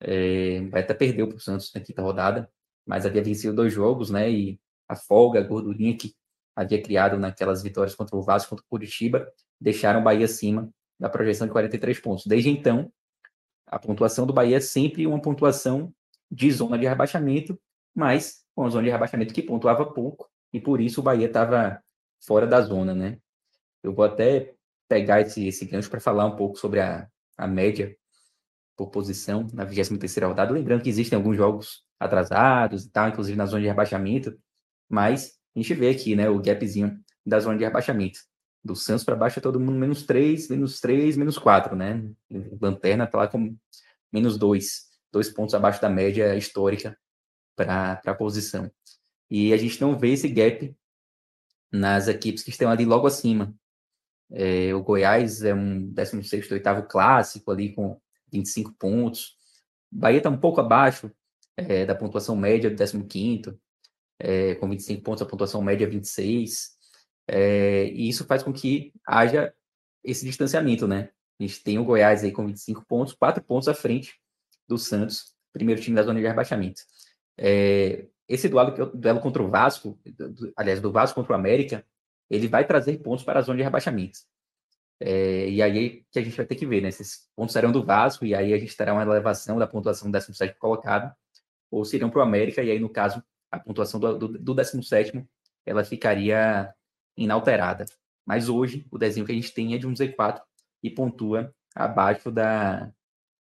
É, 0.00 0.60
Bahia 0.62 0.84
até 0.84 0.94
perdeu 0.94 1.28
para 1.28 1.36
o 1.36 1.40
Santos 1.40 1.72
na 1.74 1.80
quinta 1.80 2.00
rodada, 2.00 2.50
mas 2.86 3.04
havia 3.04 3.22
vencido 3.22 3.54
dois 3.54 3.72
jogos, 3.72 4.10
né? 4.10 4.30
E 4.30 4.60
a 4.88 4.96
folga, 4.96 5.40
a 5.40 5.42
gordurinha 5.42 5.96
que 5.96 6.14
havia 6.56 6.82
criado 6.82 7.18
naquelas 7.18 7.62
vitórias 7.62 7.94
contra 7.94 8.16
o 8.16 8.22
Vasco, 8.22 8.50
contra 8.50 8.64
o 8.64 8.68
Curitiba, 8.68 9.30
deixaram 9.60 10.00
o 10.00 10.04
Bahia 10.04 10.24
acima 10.24 10.68
da 10.98 11.08
projeção 11.08 11.46
de 11.46 11.52
43 11.52 12.00
pontos. 12.00 12.26
Desde 12.26 12.50
então, 12.50 12.92
a 13.66 13.78
pontuação 13.78 14.26
do 14.26 14.32
Bahia 14.32 14.56
é 14.56 14.60
sempre 14.60 15.06
uma 15.06 15.20
pontuação 15.20 15.92
de 16.30 16.50
zona 16.50 16.78
de 16.78 16.86
rebaixamento, 16.86 17.60
mas 17.94 18.39
uma 18.56 18.68
zona 18.70 18.84
de 18.84 18.90
rebaixamento 18.90 19.34
que 19.34 19.42
pontuava 19.42 19.84
pouco, 19.92 20.28
e 20.52 20.60
por 20.60 20.80
isso 20.80 21.00
o 21.00 21.02
Bahia 21.02 21.26
estava 21.26 21.82
fora 22.24 22.46
da 22.46 22.60
zona, 22.60 22.94
né? 22.94 23.18
Eu 23.82 23.94
vou 23.94 24.04
até 24.04 24.54
pegar 24.88 25.20
esse, 25.20 25.46
esse 25.46 25.64
gancho 25.64 25.88
para 25.88 26.00
falar 26.00 26.26
um 26.26 26.36
pouco 26.36 26.58
sobre 26.58 26.80
a, 26.80 27.08
a 27.38 27.46
média 27.46 27.96
por 28.76 28.90
posição 28.90 29.46
na 29.52 29.64
23 29.64 30.16
rodada. 30.18 30.52
Lembrando 30.52 30.82
que 30.82 30.88
existem 30.88 31.16
alguns 31.16 31.36
jogos 31.36 31.84
atrasados 31.98 32.84
e 32.84 32.90
tal, 32.90 33.08
inclusive 33.08 33.36
na 33.36 33.46
zona 33.46 33.62
de 33.62 33.68
rebaixamento, 33.68 34.36
mas 34.88 35.38
a 35.54 35.58
gente 35.58 35.74
vê 35.74 35.90
aqui, 35.90 36.16
né, 36.16 36.28
o 36.28 36.40
gapzinho 36.40 36.98
da 37.24 37.38
zona 37.38 37.58
de 37.58 37.64
rebaixamento. 37.64 38.18
Do 38.62 38.74
Santos 38.74 39.04
para 39.04 39.16
baixo 39.16 39.38
é 39.38 39.42
todo 39.42 39.60
mundo 39.60 39.78
menos 39.78 40.04
3, 40.04 40.48
menos 40.48 40.80
3, 40.80 41.16
menos 41.16 41.38
4, 41.38 41.74
né? 41.74 42.10
Lanterna 42.60 43.04
está 43.04 43.18
lá 43.18 43.28
com 43.28 43.56
menos 44.12 44.36
2, 44.36 44.90
dois 45.12 45.30
pontos 45.30 45.54
abaixo 45.54 45.80
da 45.80 45.88
média 45.88 46.36
histórica 46.36 46.96
para 47.56 48.00
a 48.04 48.14
posição. 48.14 48.70
E 49.30 49.52
a 49.52 49.56
gente 49.56 49.80
não 49.80 49.98
vê 49.98 50.12
esse 50.12 50.28
gap 50.28 50.74
nas 51.72 52.08
equipes 52.08 52.42
que 52.42 52.50
estão 52.50 52.70
ali 52.70 52.84
logo 52.84 53.06
acima. 53.06 53.54
É, 54.30 54.74
o 54.74 54.82
Goiás 54.82 55.42
é 55.42 55.54
um 55.54 55.90
16 55.92 56.50
oitavo 56.50 56.84
clássico 56.84 57.50
ali 57.50 57.72
com 57.72 58.00
25 58.32 58.72
pontos. 58.72 59.36
Bahia 59.90 60.18
está 60.18 60.30
um 60.30 60.38
pouco 60.38 60.60
abaixo 60.60 61.10
é, 61.56 61.84
da 61.84 61.94
pontuação 61.94 62.36
média 62.36 62.70
do 62.70 63.06
15 63.06 63.58
é, 64.20 64.54
com 64.56 64.68
25 64.68 65.02
pontos, 65.02 65.22
a 65.22 65.26
pontuação 65.26 65.62
média 65.62 65.84
é 65.84 65.88
26. 65.88 66.76
É, 67.26 67.86
e 67.86 68.08
isso 68.08 68.24
faz 68.26 68.42
com 68.42 68.52
que 68.52 68.92
haja 69.06 69.52
esse 70.04 70.24
distanciamento, 70.24 70.86
né? 70.86 71.10
A 71.38 71.42
gente 71.42 71.62
tem 71.62 71.78
o 71.78 71.84
Goiás 71.84 72.22
aí 72.22 72.32
com 72.32 72.46
25 72.46 72.84
pontos, 72.86 73.14
4 73.14 73.42
pontos 73.42 73.66
à 73.66 73.74
frente 73.74 74.20
do 74.68 74.76
Santos, 74.76 75.34
primeiro 75.52 75.80
time 75.80 75.96
da 75.96 76.02
zona 76.02 76.20
de 76.20 76.26
rebaixamento. 76.26 76.82
É, 77.42 78.06
esse 78.28 78.48
duelo, 78.48 78.72
duelo 78.94 79.20
contra 79.20 79.42
o 79.42 79.48
Vasco, 79.48 79.98
aliás, 80.54 80.80
do 80.80 80.92
Vasco 80.92 81.14
contra 81.14 81.32
o 81.32 81.36
América, 81.36 81.84
ele 82.28 82.46
vai 82.46 82.66
trazer 82.66 82.98
pontos 82.98 83.24
para 83.24 83.40
a 83.40 83.42
zona 83.42 83.56
de 83.56 83.64
rebaixamento. 83.64 84.20
É, 85.00 85.48
e 85.48 85.62
aí 85.62 86.04
que 86.12 86.18
a 86.18 86.22
gente 86.22 86.36
vai 86.36 86.44
ter 86.44 86.54
que 86.54 86.66
ver, 86.66 86.82
né? 86.82 86.88
Esses 86.88 87.28
pontos 87.34 87.54
serão 87.54 87.72
do 87.72 87.82
Vasco, 87.82 88.26
e 88.26 88.34
aí 88.34 88.52
a 88.52 88.58
gente 88.58 88.76
terá 88.76 88.92
uma 88.92 89.02
elevação 89.02 89.58
da 89.58 89.66
pontuação 89.66 90.08
do 90.08 90.12
17 90.12 90.58
colocado, 90.58 91.12
ou 91.70 91.84
seriam 91.84 92.10
para 92.10 92.20
o 92.20 92.22
América, 92.22 92.62
e 92.62 92.70
aí, 92.70 92.78
no 92.78 92.90
caso, 92.90 93.24
a 93.50 93.58
pontuação 93.58 93.98
do, 93.98 94.18
do, 94.18 94.28
do 94.28 94.54
17 94.54 95.26
ela 95.64 95.82
ficaria 95.82 96.72
inalterada. 97.16 97.86
Mas 98.26 98.48
hoje, 98.48 98.86
o 98.90 98.98
desenho 98.98 99.26
que 99.26 99.32
a 99.32 99.34
gente 99.34 99.52
tem 99.52 99.74
é 99.74 99.78
de 99.78 99.86
um 99.86 99.94
Z4 99.94 100.42
e 100.82 100.90
pontua 100.90 101.54
abaixo 101.74 102.30
da, 102.30 102.92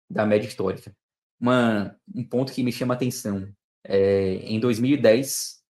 da 0.10 0.26
média 0.26 0.48
histórica. 0.48 0.96
Uma, 1.40 1.98
um 2.14 2.24
ponto 2.24 2.54
que 2.54 2.64
me 2.64 2.72
chama 2.72 2.94
atenção, 2.94 3.48
é, 3.88 4.36
em 4.36 4.60
2010, 4.60 5.62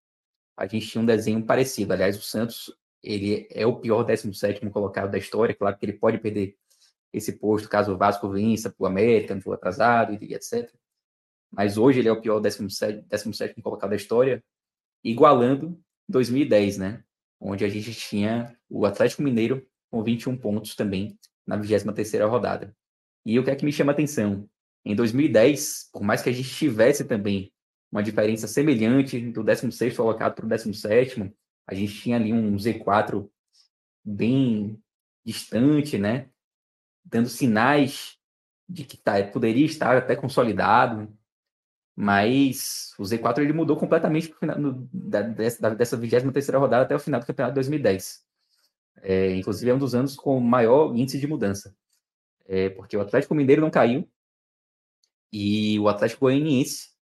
a 0.58 0.68
gente 0.68 0.88
tinha 0.88 1.02
um 1.02 1.06
desenho 1.06 1.44
parecido. 1.46 1.94
Aliás, 1.94 2.18
o 2.18 2.22
Santos 2.22 2.74
ele 3.04 3.48
é 3.52 3.66
o 3.68 3.76
pior 3.76 4.04
17 4.04 4.68
colocado 4.70 5.12
da 5.12 5.18
história. 5.18 5.54
Claro 5.54 5.78
que 5.78 5.86
ele 5.86 5.94
pode 5.94 6.18
perder 6.18 6.58
esse 7.14 7.34
posto 7.34 7.70
caso 7.70 7.94
o 7.94 7.98
Vasco 7.98 8.30
vença 8.30 8.70
para 8.70 8.84
o 8.84 8.88
América, 8.88 9.36
não 9.36 9.42
for 9.42 9.54
atrasado 9.54 10.18
e 10.22 10.34
etc 10.34 10.70
mas 11.56 11.78
hoje 11.78 12.00
ele 12.00 12.10
é 12.10 12.12
o 12.12 12.20
pior 12.20 12.40
17, 12.40 13.06
17 13.08 13.62
colocado 13.62 13.92
da 13.92 13.96
história, 13.96 14.44
igualando 15.04 15.80
2010, 16.10 16.78
né? 16.78 17.04
Onde 17.40 17.64
a 17.64 17.70
gente 17.70 17.94
tinha 17.94 18.58
o 18.70 18.86
Atlético 18.86 19.22
Mineiro 19.22 19.66
com 19.90 20.04
21 20.04 20.38
pontos 20.38 20.76
também 20.76 21.18
na 21.48 21.58
23ª 21.58 22.28
rodada. 22.30 22.76
E 23.26 23.40
o 23.40 23.44
que 23.44 23.50
é 23.50 23.56
que 23.56 23.66
me 23.66 23.72
chama 23.72 23.92
a 23.92 23.94
atenção? 23.94 24.50
Em 24.84 24.96
2010, 24.96 25.90
por 25.94 26.04
mais 26.04 26.22
que 26.22 26.30
a 26.30 26.34
gente 26.34 26.50
tivesse 26.50 27.06
também 27.06 27.52
uma 27.92 28.04
diferença 28.04 28.48
semelhante 28.48 29.20
do 29.32 29.44
16º 29.44 29.96
colocado 29.96 30.36
para 30.36 30.46
o 30.46 30.50
17º, 30.50 31.34
a 31.68 31.74
gente 31.74 31.94
tinha 32.02 32.18
ali 32.18 32.34
um 32.34 32.56
Z4 32.56 33.28
bem 34.04 34.80
distante, 35.26 35.98
né? 35.98 36.30
Dando 37.04 37.30
sinais 37.30 38.18
de 38.68 38.84
que 38.84 38.98
tá, 38.98 39.24
poderia 39.24 39.66
estar 39.66 39.98
até 39.98 40.16
consolidado, 40.16 41.12
mas 41.96 42.94
o 43.00 43.04
Z4 43.04 43.40
ele 43.40 43.54
mudou 43.54 43.78
completamente 43.78 44.34
final, 44.34 44.60
no, 44.60 44.90
da, 44.92 45.22
dessa, 45.22 45.70
dessa 45.74 45.98
23 45.98 46.50
rodada 46.50 46.84
até 46.84 46.96
o 46.96 47.00
final 47.00 47.20
do 47.20 47.26
campeonato 47.26 47.54
de 47.54 47.62
2010. 47.62 48.26
É, 49.02 49.36
inclusive 49.36 49.72
é 49.72 49.74
um 49.74 49.80
dos 49.80 49.96
anos 49.96 50.16
com 50.16 50.40
maior 50.40 50.96
índice 50.96 51.20
de 51.20 51.28
mudança. 51.28 51.76
É, 52.48 52.70
porque 52.70 52.96
o 52.98 53.02
Atlético 53.02 53.34
Mineiro 53.34 53.62
não 53.62 53.72
caiu 53.72 54.08
e 55.32 55.80
o 55.80 55.88
Atlético 55.88 56.22
Goianiense 56.22 56.95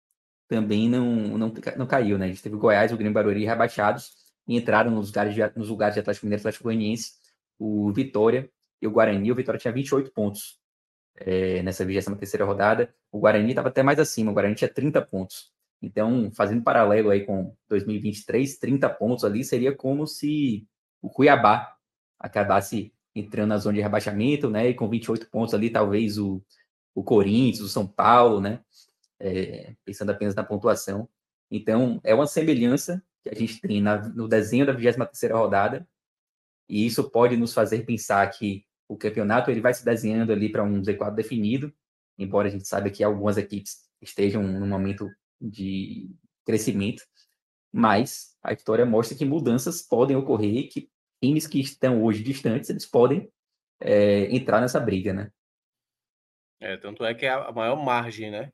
também 0.52 0.86
não, 0.86 1.38
não, 1.38 1.52
não 1.78 1.86
caiu. 1.86 2.18
Né? 2.18 2.26
A 2.26 2.28
gente 2.28 2.42
teve 2.42 2.54
o 2.54 2.58
Goiás 2.58 2.92
o 2.92 2.96
Grêmio 2.96 3.14
Barueri 3.14 3.46
rebaixados 3.46 4.12
e 4.46 4.54
entraram 4.54 4.90
nos 4.90 5.08
lugares 5.08 5.34
de, 5.34 5.40
nos 5.56 5.70
lugares 5.70 5.94
de 5.94 6.00
Atlético 6.00 6.26
Mineiro 6.26 6.42
Atlético 6.42 6.64
Goianiense 6.64 7.12
o 7.58 7.90
Vitória 7.90 8.50
e 8.82 8.86
o 8.86 8.90
Guarani. 8.90 9.32
O 9.32 9.34
Vitória 9.34 9.58
tinha 9.58 9.72
28 9.72 10.12
pontos 10.12 10.58
é, 11.16 11.62
nessa 11.62 11.86
23 11.86 12.46
rodada. 12.46 12.94
O 13.10 13.18
Guarani 13.18 13.50
estava 13.50 13.68
até 13.68 13.82
mais 13.82 13.98
acima, 13.98 14.30
o 14.30 14.34
Guarani 14.34 14.54
tinha 14.54 14.68
30 14.68 15.00
pontos. 15.02 15.50
Então, 15.80 16.30
fazendo 16.34 16.62
paralelo 16.62 17.10
aí 17.10 17.24
com 17.24 17.56
2023, 17.68 18.58
30 18.58 18.90
pontos 18.90 19.24
ali 19.24 19.42
seria 19.42 19.74
como 19.74 20.06
se 20.06 20.66
o 21.00 21.08
Cuiabá 21.08 21.74
acabasse 22.18 22.92
entrando 23.14 23.48
na 23.48 23.58
zona 23.58 23.76
de 23.76 23.82
rebaixamento, 23.82 24.50
né? 24.50 24.68
E 24.68 24.74
com 24.74 24.88
28 24.88 25.30
pontos 25.30 25.54
ali, 25.54 25.70
talvez 25.70 26.18
o, 26.18 26.42
o 26.94 27.02
Corinthians, 27.02 27.60
o 27.60 27.68
São 27.68 27.86
Paulo, 27.86 28.40
né? 28.40 28.60
É, 29.24 29.76
pensando 29.84 30.10
apenas 30.10 30.34
na 30.34 30.42
pontuação. 30.42 31.08
Então, 31.48 32.00
é 32.02 32.12
uma 32.12 32.26
semelhança 32.26 33.00
que 33.22 33.30
a 33.30 33.34
gente 33.34 33.60
tem 33.60 33.80
na, 33.80 34.08
no 34.08 34.26
desenho 34.26 34.66
da 34.66 34.72
23 34.72 35.32
rodada, 35.32 35.86
e 36.68 36.84
isso 36.84 37.08
pode 37.08 37.36
nos 37.36 37.54
fazer 37.54 37.84
pensar 37.84 38.28
que 38.30 38.64
o 38.88 38.96
campeonato 38.96 39.50
ele 39.50 39.60
vai 39.60 39.72
se 39.72 39.84
desenhando 39.84 40.32
ali 40.32 40.50
para 40.50 40.64
um 40.64 40.82
Z4 40.82 41.14
definido, 41.14 41.72
embora 42.18 42.48
a 42.48 42.50
gente 42.50 42.66
saiba 42.66 42.90
que 42.90 43.04
algumas 43.04 43.36
equipes 43.36 43.88
estejam 44.00 44.42
num 44.42 44.66
momento 44.66 45.08
de 45.40 46.10
crescimento, 46.44 47.04
mas 47.72 48.36
a 48.42 48.52
história 48.52 48.84
mostra 48.84 49.16
que 49.16 49.24
mudanças 49.24 49.82
podem 49.82 50.16
ocorrer, 50.16 50.68
que 50.68 50.90
times 51.22 51.46
que 51.46 51.60
estão 51.60 52.02
hoje 52.02 52.22
distantes, 52.22 52.68
eles 52.68 52.86
podem 52.86 53.30
é, 53.80 54.34
entrar 54.34 54.60
nessa 54.60 54.80
briga, 54.80 55.12
né? 55.12 55.30
É, 56.60 56.76
tanto 56.76 57.04
é 57.04 57.14
que 57.14 57.26
é 57.26 57.30
a 57.30 57.52
maior 57.52 57.76
margem, 57.76 58.30
né? 58.30 58.52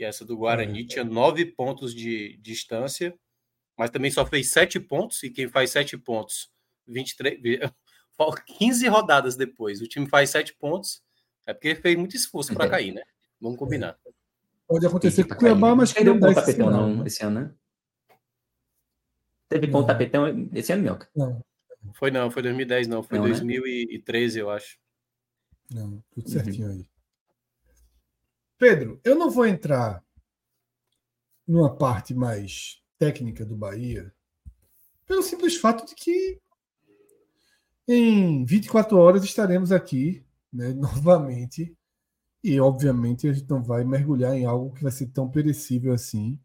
Que 0.00 0.04
essa 0.06 0.24
do 0.24 0.34
Guarani 0.34 0.80
é. 0.80 0.86
tinha 0.86 1.04
nove 1.04 1.44
pontos 1.44 1.94
de 1.94 2.38
distância, 2.38 3.14
mas 3.76 3.90
também 3.90 4.10
só 4.10 4.24
fez 4.24 4.50
sete 4.50 4.80
pontos, 4.80 5.22
e 5.22 5.28
quem 5.28 5.46
faz 5.46 5.72
sete 5.72 5.98
pontos, 5.98 6.50
23, 6.88 7.38
15 8.46 8.88
rodadas 8.88 9.36
depois, 9.36 9.82
o 9.82 9.86
time 9.86 10.08
faz 10.08 10.30
7 10.30 10.54
pontos, 10.54 11.02
é 11.46 11.52
porque 11.52 11.74
fez 11.74 11.98
muito 11.98 12.16
esforço 12.16 12.54
para 12.54 12.66
cair, 12.70 12.94
né? 12.94 13.02
Vamos 13.38 13.58
combinar. 13.58 13.98
Pode 14.66 14.86
acontecer 14.86 15.24
com 15.24 15.34
o 15.34 15.36
Cuiabá, 15.36 15.76
mas 15.76 15.92
que 15.92 16.02
não 16.02 16.18
deu 16.18 16.34
tapetão 16.34 16.70
não 16.70 17.06
esse 17.06 17.22
ano, 17.22 17.40
né? 17.40 17.54
Teve 19.50 19.68
ponto 19.68 19.86
tapetão 19.86 20.48
esse 20.54 20.72
ano, 20.72 20.82
Mioca? 20.82 21.10
Não. 21.14 21.44
Foi 21.92 22.10
não, 22.10 22.30
foi 22.30 22.42
2010 22.42 22.88
não, 22.88 23.02
foi 23.02 23.18
não, 23.18 23.26
2013, 23.26 24.36
né? 24.36 24.42
eu 24.42 24.48
acho. 24.48 24.78
Não, 25.70 26.02
tudo 26.14 26.30
certinho 26.30 26.68
uhum. 26.68 26.72
aí. 26.72 26.89
Pedro, 28.60 29.00
eu 29.02 29.16
não 29.16 29.30
vou 29.30 29.46
entrar 29.46 30.04
numa 31.48 31.74
parte 31.74 32.12
mais 32.12 32.78
técnica 32.98 33.42
do 33.42 33.56
Bahia, 33.56 34.14
pelo 35.06 35.22
simples 35.22 35.56
fato 35.56 35.86
de 35.86 35.94
que 35.94 36.38
em 37.88 38.44
24 38.44 38.98
horas 38.98 39.24
estaremos 39.24 39.72
aqui 39.72 40.22
né, 40.52 40.74
novamente. 40.76 41.74
E, 42.44 42.60
obviamente, 42.60 43.26
a 43.26 43.32
gente 43.32 43.48
não 43.48 43.62
vai 43.62 43.82
mergulhar 43.82 44.34
em 44.34 44.44
algo 44.44 44.74
que 44.74 44.82
vai 44.82 44.92
ser 44.92 45.06
tão 45.06 45.30
perecível 45.30 45.94
assim. 45.94 46.38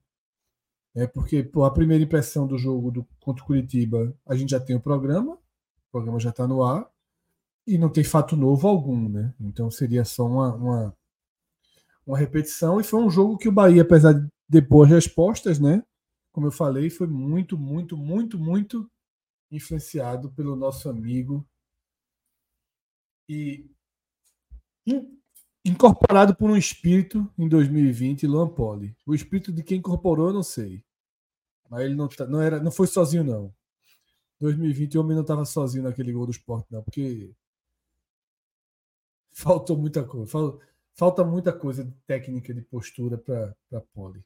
É 0.95 1.05
porque 1.05 1.43
pô, 1.43 1.65
a 1.65 1.73
primeira 1.73 2.05
impressão 2.05 2.47
do 2.47 2.57
jogo 2.57 2.91
do, 2.91 3.05
contra 3.19 3.43
o 3.43 3.47
Curitiba, 3.47 4.17
a 4.25 4.35
gente 4.35 4.51
já 4.51 4.59
tem 4.59 4.77
o 4.77 4.81
programa, 4.81 5.33
o 5.33 5.91
programa 5.91 6.17
já 6.17 6.29
está 6.29 6.47
no 6.47 6.63
ar, 6.63 6.89
e 7.67 7.77
não 7.77 7.89
tem 7.89 8.05
fato 8.05 8.37
novo 8.37 8.69
algum, 8.69 9.09
né? 9.09 9.33
Então 9.37 9.69
seria 9.69 10.05
só 10.05 10.25
uma, 10.25 10.55
uma, 10.55 10.97
uma 12.06 12.18
repetição. 12.18 12.80
E 12.80 12.84
foi 12.84 13.02
um 13.02 13.10
jogo 13.10 13.38
que 13.38 13.49
o 13.49 13.52
Bahia, 13.52 13.82
apesar 13.82 14.14
de 14.48 14.61
boas 14.61 14.90
respostas, 14.90 15.60
né? 15.60 15.84
Como 16.32 16.48
eu 16.48 16.52
falei, 16.52 16.90
foi 16.90 17.07
muito, 17.07 17.57
muito, 17.57 17.98
muito, 17.98 18.38
muito 18.38 18.90
influenciado 19.52 20.32
pelo 20.34 20.56
nosso 20.56 20.90
amigo 20.90 21.48
e 23.30 23.69
incorporado 25.65 26.36
por 26.36 26.49
um 26.49 26.57
espírito 26.57 27.27
em 27.38 27.49
2020, 27.49 28.27
Luan 28.27 28.49
Poli. 28.49 28.95
O 29.06 29.15
espírito 29.15 29.52
de 29.52 29.64
quem 29.64 29.80
incorporou, 29.80 30.27
eu 30.27 30.34
não 30.34 30.44
sei. 30.44 30.84
Mas 31.69 31.86
ele 31.86 31.95
não, 31.95 32.07
tá, 32.07 32.27
não, 32.27 32.41
era, 32.41 32.61
não 32.61 32.72
foi 32.72 32.88
sozinho, 32.88 33.23
não. 33.23 33.53
2020 34.40 34.98
o 34.98 35.02
homem 35.02 35.15
não 35.15 35.22
estava 35.23 35.45
sozinho 35.45 35.84
naquele 35.84 36.11
gol 36.11 36.26
do 36.26 36.32
esporte, 36.32 36.68
não, 36.69 36.84
porque 36.84 37.34
faltou 39.32 39.77
muita 39.77 40.03
coisa. 40.03 40.27
Falta, 40.27 40.65
falta 40.95 41.23
muita 41.23 41.51
coisa 41.53 41.84
de 41.84 41.91
técnica, 42.07 42.53
de 42.53 42.61
postura 42.61 43.17
para 43.17 43.81
Poli. 43.93 44.23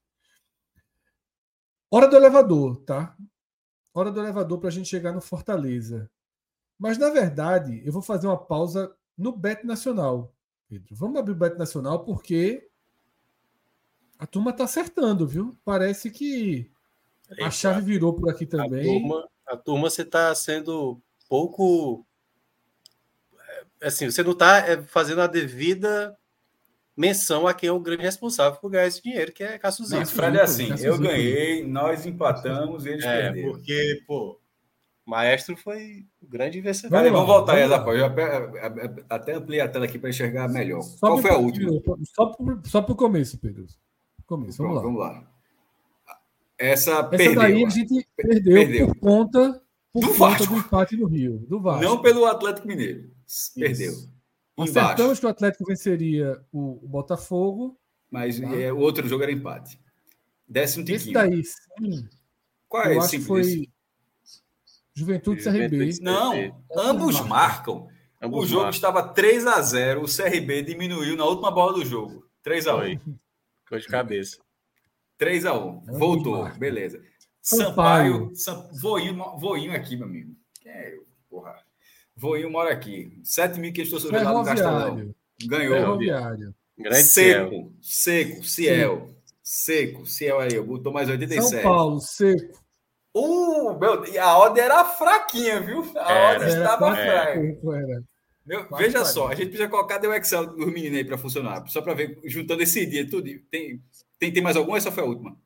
Hora 1.91 2.07
do 2.07 2.15
elevador, 2.15 2.77
tá? 2.83 3.17
Hora 3.93 4.11
do 4.11 4.19
elevador 4.19 4.59
para 4.59 4.69
a 4.69 4.71
gente 4.71 4.87
chegar 4.87 5.11
no 5.11 5.19
Fortaleza. 5.19 6.09
Mas, 6.77 6.97
na 6.97 7.09
verdade, 7.09 7.81
eu 7.83 7.91
vou 7.91 8.03
fazer 8.03 8.27
uma 8.27 8.37
pausa 8.37 8.95
no 9.17 9.35
Bet 9.35 9.65
Nacional, 9.65 10.31
Pedro. 10.69 10.95
Vamos 10.95 11.19
abrir 11.19 11.33
o 11.33 11.35
Bet 11.35 11.57
Nacional 11.57 12.05
porque 12.05 12.69
a 14.19 14.27
turma 14.27 14.53
tá 14.53 14.65
acertando, 14.65 15.27
viu? 15.27 15.57
Parece 15.65 16.11
que 16.11 16.71
a 17.41 17.49
chave 17.49 17.81
virou 17.81 18.13
por 18.13 18.29
aqui 18.29 18.45
também. 18.45 18.81
A 18.81 18.99
turma, 18.99 19.29
a 19.47 19.57
turma 19.57 19.89
você 19.89 20.03
está 20.03 20.33
sendo 20.35 21.01
pouco. 21.27 22.05
é, 23.81 23.87
Assim, 23.87 24.05
você 24.05 24.21
não 24.21 24.33
está 24.33 24.83
fazendo 24.83 25.21
a 25.21 25.27
devida 25.27 26.18
menção 26.99 27.47
a 27.47 27.53
quem 27.53 27.69
é 27.69 27.71
o 27.71 27.79
grande 27.79 28.03
responsável 28.03 28.59
por 28.59 28.69
ganhar 28.69 28.85
esse 28.87 29.01
dinheiro, 29.01 29.31
que 29.31 29.41
é 29.43 29.57
Cássio 29.57 29.83
Não, 29.89 29.99
Zito. 30.05 30.11
Fred 30.11 30.37
é 30.37 30.41
assim, 30.41 30.67
Cássio 30.69 30.87
eu 30.87 30.97
ganhei, 30.99 31.65
nós 31.65 32.05
empatamos 32.05 32.85
eles 32.85 33.05
É, 33.05 33.21
perderam. 33.31 33.51
porque, 33.51 34.03
pô, 34.05 34.39
o 35.05 35.09
Maestro 35.09 35.55
foi 35.55 36.05
o 36.21 36.27
grande 36.27 36.59
vencedor. 36.59 36.97
Peraí, 36.97 37.09
Vamos 37.11 37.27
voltar 37.27 37.53
aí, 37.55 37.61
vamos 37.67 37.71
lá. 37.71 37.77
Zapó. 37.77 37.93
Eu 37.93 38.05
ape- 38.05 38.21
a- 38.21 38.67
a- 38.67 39.15
até 39.15 39.33
ampliei 39.33 39.61
a 39.61 39.67
tela 39.69 39.85
aqui 39.85 39.97
para 39.97 40.09
enxergar 40.09 40.47
melhor. 40.49 40.81
Só 40.81 41.07
Qual 41.07 41.17
foi 41.19 41.31
a 41.31 41.37
última? 41.37 41.71
Só, 42.13 42.35
só 42.65 42.81
pro 42.81 42.95
começo, 42.95 43.37
Pedro. 43.39 43.65
Começo, 44.25 44.57
vamos 44.61 44.75
lá. 44.75 44.81
Pronto, 44.81 44.97
vamos 44.97 44.99
lá. 45.17 45.29
Essa, 46.57 46.91
Essa 46.91 47.03
perdeu. 47.05 47.35
daí 47.35 47.63
a 47.65 47.69
gente 47.69 48.05
perdeu, 48.17 48.53
perdeu. 48.53 48.87
por 48.87 48.95
conta, 48.97 49.61
por 49.93 50.01
Do 50.01 50.07
conta 50.09 50.19
Vasco. 50.19 50.47
do 50.53 50.59
empate 50.59 50.97
no 50.97 51.07
Rio, 51.07 51.37
do 51.47 51.61
Vasco. 51.61 51.83
Não 51.83 52.01
pelo 52.01 52.25
Atlético 52.25 52.67
Mineiro. 52.67 53.09
Perdeu. 53.55 53.93
Embaixo. 54.65 54.79
Acertamos 54.87 55.19
que 55.19 55.25
o 55.25 55.29
Atlético 55.29 55.65
venceria 55.65 56.41
o, 56.51 56.83
o 56.83 56.87
Botafogo. 56.87 57.77
Mas 58.09 58.39
Tá. 58.39 58.55
é, 58.55 58.71
o 58.73 58.77
outro 58.77 59.07
jogo 59.07 59.23
era 59.23 59.31
empate. 59.31 59.79
Décimo 60.47 60.83
Esse 60.83 60.97
tiquinho. 60.97 61.13
daí, 61.13 61.43
sim, 61.43 62.09
Qual 62.67 62.83
é 62.83 62.95
eu 62.95 62.99
esse 62.99 63.19
foi 63.21 63.69
Juventude 64.93 65.43
CRB. 65.43 65.69
Juventude. 65.69 66.01
Não, 66.01 66.31
CRB. 66.31 66.53
ambos 66.75 67.19
marcam. 67.21 67.87
Ambos 68.21 68.43
o 68.45 68.47
jogo 68.47 68.63
marcam. 68.63 68.75
estava 68.75 69.03
3 69.13 69.47
a 69.47 69.61
0 69.61 70.03
o 70.03 70.05
CRB 70.05 70.63
diminuiu 70.63 71.15
na 71.15 71.25
última 71.25 71.51
bola 71.51 71.73
do 71.73 71.85
jogo. 71.85 72.27
3 72.43 72.67
a 72.67 72.75
1 72.75 72.79
Foi. 72.79 72.99
Ficou 73.63 73.79
de 73.79 73.87
cabeça. 73.87 74.37
3 75.17 75.45
a 75.45 75.53
1 75.53 75.69
Ambos 75.87 75.99
Voltou, 75.99 76.41
marcam. 76.41 76.59
beleza. 76.59 77.01
Sampaio. 77.41 78.31
Sampaio, 78.33 78.35
Sam, 78.35 78.69
voinho, 78.81 79.37
voinho 79.37 79.73
aqui, 79.73 79.95
meu 79.95 80.05
amigo. 80.07 80.35
Quem 80.61 80.71
é 80.71 80.95
eu? 82.19 82.21
Porra. 82.21 82.33
Voinho 82.33 82.51
mora 82.51 82.71
aqui. 82.71 83.11
7.500 83.23 83.89
torcedores 83.89 84.25
lá 84.25 84.33
no 84.33 84.45
Castelão. 84.45 84.79
Ferroviário. 84.79 85.15
Ganhou. 85.45 85.75
Ferroviário. 85.75 86.55
Grande 86.77 87.03
Ciel. 87.03 87.49
Seco, 87.49 87.73
seco, 87.81 88.43
Ciel. 88.43 89.09
Seco, 89.43 90.05
Ciel 90.05 90.39
aí, 90.39 90.59
botou 90.61 90.93
mais 90.93 91.07
São 91.07 91.17
87. 91.17 91.63
Paulo, 91.63 91.99
seco. 91.99 92.59
Uh, 93.15 93.77
meu, 93.79 94.21
a 94.21 94.37
odd 94.37 94.59
era 94.59 94.85
fraquinha, 94.85 95.59
viu? 95.59 95.83
A 95.97 96.13
Era, 96.13 96.39
odd 96.39 96.49
estava 96.49 96.95
fraca. 96.95 97.39
Meu, 98.45 98.65
Quase 98.65 98.83
veja 98.83 98.99
40. 98.99 99.05
só, 99.05 99.27
a 99.27 99.35
gente 99.35 99.49
precisa 99.49 99.69
colocar 99.69 100.01
o 100.03 100.13
Excel 100.13 100.47
dos 100.47 100.73
meninos 100.73 100.97
aí 100.97 101.03
para 101.03 101.17
funcionar, 101.17 101.67
só 101.67 101.81
para 101.81 101.93
ver, 101.93 102.19
juntando 102.25 102.63
esse 102.63 102.85
dia 102.85 103.07
tudo. 103.07 103.27
Tem, 103.51 103.81
tem, 104.17 104.31
tem 104.31 104.41
mais 104.41 104.55
alguma? 104.55 104.77
Essa 104.77 104.91
foi 104.91 105.03
a 105.03 105.07
última. 105.07 105.37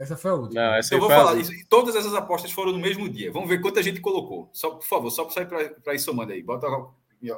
Essa 0.00 0.16
foi 0.16 0.30
a 0.30 0.34
última. 0.34 0.62
Não, 0.62 0.74
essa 0.76 0.94
Eu 0.94 0.98
vou 1.00 1.10
falar 1.10 1.36
isso. 1.36 1.52
Todas 1.68 1.94
essas 1.94 2.14
apostas 2.14 2.50
foram 2.50 2.72
no 2.72 2.78
mesmo 2.78 3.06
dia. 3.06 3.30
Vamos 3.30 3.50
ver 3.50 3.60
quanta 3.60 3.82
gente 3.82 4.00
colocou. 4.00 4.48
Só, 4.50 4.70
por 4.70 4.86
favor, 4.86 5.10
só 5.10 5.24
para 5.24 5.34
sair 5.34 5.46
para 5.84 5.94
ir 5.94 5.98
somando 5.98 6.32
aí. 6.32 6.42
Bota. 6.42 6.66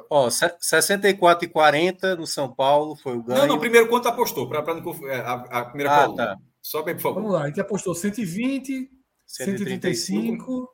Ó, 0.09 0.29
se- 0.29 0.55
64 0.61 1.43
e 1.45 1.49
40 1.49 2.15
no 2.15 2.25
São 2.25 2.53
Paulo 2.53 2.95
foi 2.95 3.17
o 3.17 3.21
ganho. 3.21 3.41
Não, 3.41 3.47
não, 3.47 3.59
primeiro 3.59 3.89
quanto 3.89 4.07
apostou, 4.07 4.47
para 4.47 4.59
é, 4.59 5.15
a, 5.17 5.33
a 5.33 5.65
primeira 5.65 5.91
Ah, 5.93 6.05
coluna. 6.05 6.25
tá. 6.25 6.37
Só 6.61 6.79
aí, 6.87 6.93
por 6.95 7.01
favor. 7.01 7.15
Vamos 7.15 7.33
lá, 7.33 7.43
a 7.43 7.47
gente 7.47 7.59
apostou 7.59 7.93
120, 7.93 8.89
135, 9.25 10.69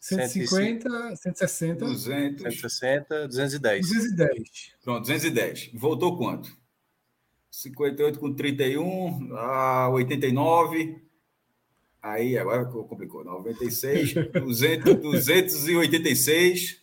150, 0.00 1.14
160, 1.14 1.84
200. 1.84 2.42
160, 2.42 3.28
210. 3.28 3.86
210. 3.88 4.48
Pronto, 4.82 5.00
210. 5.02 5.70
Voltou 5.74 6.18
quanto? 6.18 6.50
58 7.48 8.18
com 8.18 8.34
31, 8.34 9.36
ah, 9.36 9.88
89. 9.92 11.00
Aí 12.02 12.36
agora 12.36 12.64
complicou. 12.64 13.24
96, 13.24 14.14
200, 14.32 14.96
286, 15.00 16.82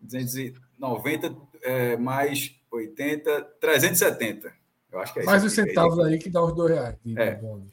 290 0.00 1.36
é, 1.62 1.96
mais 1.96 2.54
80, 2.70 3.42
370. 3.60 4.52
Eu 4.92 5.00
acho 5.00 5.12
que 5.14 5.20
é 5.20 5.22
isso. 5.22 5.30
Mais 5.30 5.42
os 5.44 5.52
centavos 5.52 5.98
aí 6.00 6.18
que 6.18 6.28
dá 6.30 6.44
os 6.44 6.54
dois 6.54 6.70
reais. 6.72 6.96
É. 7.16 7.34
bônus. 7.36 7.70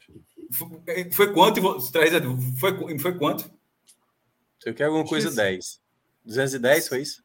Foi, 0.52 1.10
foi 1.12 1.32
quanto? 1.32 1.60
Foi, 2.58 2.98
foi 2.98 3.18
quanto? 3.18 3.50
Você 4.58 4.72
quer 4.72 4.84
alguma 4.84 5.04
coisa 5.06 5.28
Esqueci. 5.28 5.48
10. 5.50 5.80
210 6.24 6.88
foi 6.88 7.02
isso? 7.02 7.22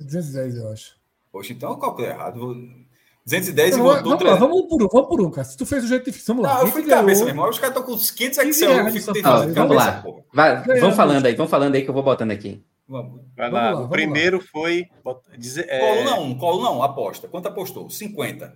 210, 0.00 0.56
eu 0.56 0.68
acho. 0.72 0.96
Poxa, 1.30 1.52
então 1.52 1.70
eu 1.72 1.76
calculei 1.76 2.10
errado. 2.10 2.40
Vou- 2.40 2.87
210 3.28 3.68
e 3.68 3.78
Vamos, 3.78 3.86
lá, 3.86 3.94
voltou 4.02 4.10
vamos, 4.10 4.24
lá, 4.24 4.36
300. 4.36 4.40
vamos 4.40 4.68
por 4.68 4.82
um, 4.82 4.88
vamos 4.88 5.08
por 5.08 5.20
um, 5.20 5.30
cara. 5.30 5.44
Se 5.46 5.56
tu 5.56 5.66
fez 5.66 5.84
o 5.84 5.86
jeito 5.88 6.04
difícil, 6.06 6.34
vamos 6.34 6.48
lá. 6.50 6.54
Não, 6.56 6.60
eu 6.62 6.72
fui 6.72 6.82
de 6.82 6.88
cabeça, 6.88 7.20
meu 7.20 7.28
irmão. 7.28 7.48
Os 7.50 7.58
caras 7.58 7.76
estão 7.76 7.82
com 7.94 7.98
500 8.00 8.38
Quem 8.38 8.48
Excel. 8.50 8.70
Eu 8.70 8.90
fico 8.92 9.12
tentando 9.12 9.54
Vamos 9.54 9.76
lá. 9.76 10.04
Vai, 10.32 10.80
vão 10.80 10.92
falando 10.92 11.26
aí, 11.26 11.34
vão 11.34 11.46
falando 11.48 11.74
aí 11.74 11.82
que 11.82 11.90
eu 11.90 11.94
vou 11.94 12.02
botando 12.02 12.30
aqui. 12.30 12.64
Vamos. 12.88 13.20
Vai 13.36 13.50
Vamos 13.50 13.52
lá. 13.66 13.70
lá, 13.80 13.80
o 13.84 13.88
primeiro 13.88 14.40
foi. 14.40 14.86
bota- 15.04 15.36
dizer- 15.36 15.66
é, 15.68 15.78
Coluna 16.04 16.20
1, 16.20 16.38
coluna 16.38 16.70
1, 16.70 16.82
aposta. 16.82 17.28
Quanto 17.28 17.46
apostou? 17.48 17.90
50. 17.90 18.54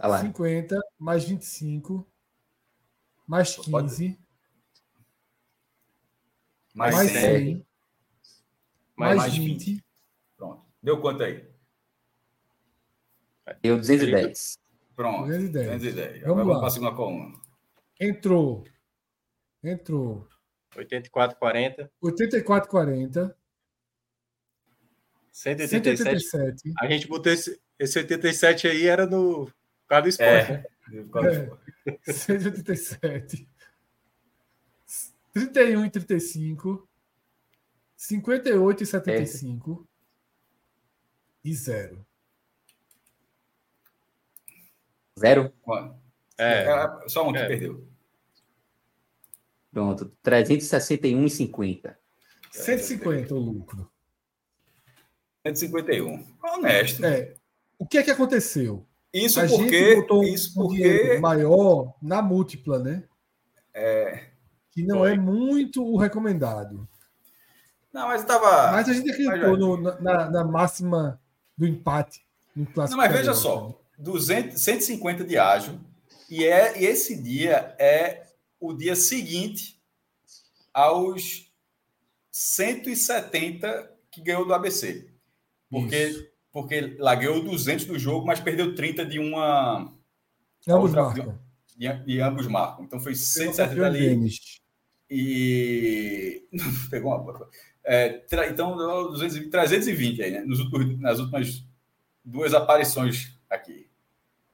Olha 0.00 0.08
lá. 0.08 0.20
50, 0.20 0.80
mais 0.98 1.22
25, 1.24 2.04
mais 3.26 3.54
Pode- 3.54 3.88
15, 3.88 4.18
Mais, 6.74 6.94
mais 6.94 7.10
100. 7.12 7.20
100, 7.20 7.66
mais, 8.96 9.16
mais 9.16 9.16
mais 9.18 9.36
20. 9.36 9.84
Pronto. 10.36 10.62
Deu 10.82 11.00
quanto 11.00 11.22
aí? 11.22 11.44
Deu 13.62 13.76
210. 13.76 14.58
Pronto. 14.94 15.26
210. 15.26 15.66
210. 15.82 16.22
Vamos 16.22 16.24
Agora 16.24 16.36
lá. 16.38 16.44
vamos 16.44 16.58
para 16.58 16.66
a 16.66 16.70
segunda 16.70 16.94
coluna. 16.94 17.40
Entrou. 18.00 18.64
Entrou. 19.62 20.28
84, 20.76 21.38
40, 21.38 21.90
84, 22.00 22.70
40, 22.70 23.36
187. 25.30 25.98
187. 25.98 26.72
A 26.80 26.86
gente 26.88 27.06
botou 27.08 27.32
esse, 27.32 27.60
esse 27.78 27.98
87 27.98 28.66
aí, 28.68 28.86
era 28.86 29.06
no 29.06 29.46
por 29.46 29.54
causa 29.88 30.02
do 30.02 30.08
esporte, 30.08 30.52
É. 30.52 30.56
né? 30.58 31.50
É. 32.06 32.12
187. 32.12 33.46
31 35.32 35.84
e 35.86 35.90
35. 35.90 36.88
58 37.96 38.82
e 38.82 38.86
75. 38.86 39.88
E 41.44 41.54
zero. 41.54 42.04
Zero. 45.22 45.52
Quanto? 45.62 45.94
É, 46.38 46.64
É, 46.64 47.08
Só 47.08 47.28
um 47.28 47.32
que 47.32 47.38
É. 47.38 47.46
perdeu. 47.46 47.86
Pronto. 49.72 50.12
361,50. 50.22 51.96
150 52.50 53.34
o 53.34 53.38
lucro. 53.38 53.90
151. 55.46 56.24
Honesto. 56.42 57.04
É. 57.04 57.34
O 57.78 57.86
que 57.86 57.98
é 57.98 58.02
que 58.02 58.10
aconteceu? 58.10 58.86
Isso 59.12 59.40
a 59.40 59.46
porque. 59.46 59.78
gente 59.78 59.96
botou 60.00 60.24
Isso 60.24 60.50
um 60.60 60.66
porque. 60.66 61.18
maior 61.18 61.94
na 62.02 62.20
múltipla, 62.22 62.78
né? 62.78 63.04
É... 63.74 64.26
Que 64.70 64.82
não 64.84 64.98
Foi. 65.00 65.12
é 65.12 65.16
muito 65.16 65.84
o 65.84 65.96
recomendado. 65.96 66.88
Não, 67.92 68.08
mas 68.08 68.22
estava. 68.22 68.72
Mas 68.72 68.88
a 68.88 68.92
gente 68.94 69.10
acreditou 69.10 69.56
no- 69.56 69.76
na, 70.00 70.30
na 70.30 70.44
máxima 70.44 71.20
do 71.56 71.66
empate 71.66 72.24
no 72.56 72.64
clássico. 72.66 72.96
Não, 72.98 73.06
mas 73.06 73.12
veja 73.16 73.34
só, 73.34 73.68
né? 73.68 73.74
200, 74.02 74.60
150 74.60 75.24
de 75.24 75.38
ágio, 75.38 75.80
e, 76.28 76.44
é, 76.44 76.80
e 76.80 76.84
esse 76.86 77.20
dia 77.20 77.74
é 77.78 78.26
o 78.58 78.72
dia 78.72 78.96
seguinte 78.96 79.80
aos 80.72 81.50
170 82.30 83.90
que 84.10 84.22
ganhou 84.22 84.44
do 84.46 84.54
ABC. 84.54 85.08
Porque, 85.70 85.96
Isso. 86.08 86.26
porque 86.52 86.96
lá 86.98 87.14
ganhou 87.14 87.42
200 87.44 87.84
do 87.86 87.98
jogo, 87.98 88.26
mas 88.26 88.40
perdeu 88.40 88.74
30 88.74 89.04
de 89.06 89.18
uma. 89.18 89.92
Ambos 90.68 90.90
outra- 90.94 91.02
marcam. 91.04 91.38
De, 91.76 92.04
de 92.04 92.20
ambos 92.20 92.46
marcam. 92.46 92.84
Então 92.84 93.00
foi 93.00 93.12
Pegou 93.12 93.26
170 93.26 93.68
campeão 93.68 93.86
ali. 93.86 94.30
E. 95.10 96.46
Pegou 96.90 97.14
uma. 97.14 97.48
É, 97.84 98.10
tra- 98.10 98.48
então, 98.48 98.76
220, 99.10 99.50
320 99.50 100.22
aí, 100.22 100.30
né? 100.30 100.40
Nos 100.42 100.60
últimos- 100.60 100.98
nas 101.00 101.18
últimas 101.18 101.64
duas 102.24 102.54
aparições 102.54 103.36
aqui. 103.50 103.88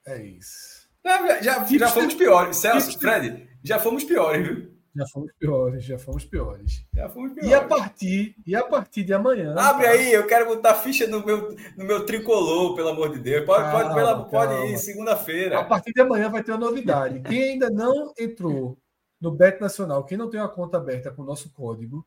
É 0.08 0.22
isso. 0.22 0.88
Já, 1.04 1.40
já, 1.40 1.64
já 1.64 1.88
fomos 1.88 2.14
piores. 2.14 2.56
Celso, 2.56 2.98
Fred, 2.98 3.48
já 3.62 3.78
fomos 3.78 4.04
piores, 4.04 4.46
viu? 4.46 4.78
Já 4.96 5.06
fomos 5.06 5.32
piores, 5.38 5.84
já 5.84 5.98
fomos 5.98 6.24
piores. 6.24 6.84
Já 6.92 7.08
fomos 7.08 7.32
piores. 7.32 7.50
E 7.50 7.54
a 7.54 7.64
partir, 7.64 8.36
e 8.44 8.56
a 8.56 8.64
partir 8.64 9.04
de 9.04 9.12
amanhã. 9.12 9.54
Abre 9.56 9.86
tá? 9.86 9.92
aí, 9.92 10.12
eu 10.12 10.26
quero 10.26 10.46
botar 10.46 10.74
ficha 10.74 11.06
no 11.06 11.24
meu, 11.24 11.54
no 11.76 11.84
meu 11.84 12.04
tricolor, 12.04 12.74
pelo 12.74 12.88
amor 12.88 13.12
de 13.12 13.20
Deus. 13.20 13.46
Pode, 13.46 13.70
pode, 13.70 13.88
Calma, 13.88 13.94
pela- 13.94 14.24
pode 14.24 14.70
ir, 14.70 14.74
A 14.74 14.78
segunda-feira. 14.78 15.64
partir 15.64 15.92
de 15.92 16.00
amanhã 16.00 16.28
vai 16.28 16.42
ter 16.42 16.50
uma 16.52 16.58
novidade. 16.58 17.20
Quem 17.20 17.52
ainda 17.52 17.70
não 17.70 18.12
entrou 18.18 18.76
no 19.20 19.30
Bet 19.30 19.60
Nacional, 19.60 20.04
quem 20.04 20.18
não 20.18 20.28
tem 20.28 20.40
uma 20.40 20.48
conta 20.48 20.78
aberta 20.78 21.12
com 21.12 21.22
o 21.22 21.26
nosso 21.26 21.50
código, 21.52 22.04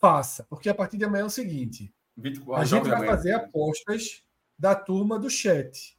faça. 0.00 0.44
Porque 0.48 0.68
a 0.68 0.74
partir 0.74 0.96
de 0.96 1.04
amanhã 1.04 1.22
é 1.22 1.26
o 1.26 1.30
seguinte: 1.30 1.92
24 2.16 2.62
a 2.62 2.64
gente 2.64 2.88
vai 2.88 3.06
fazer 3.06 3.32
apostas 3.32 4.22
da 4.56 4.74
turma 4.74 5.18
do 5.18 5.28
chat. 5.28 5.98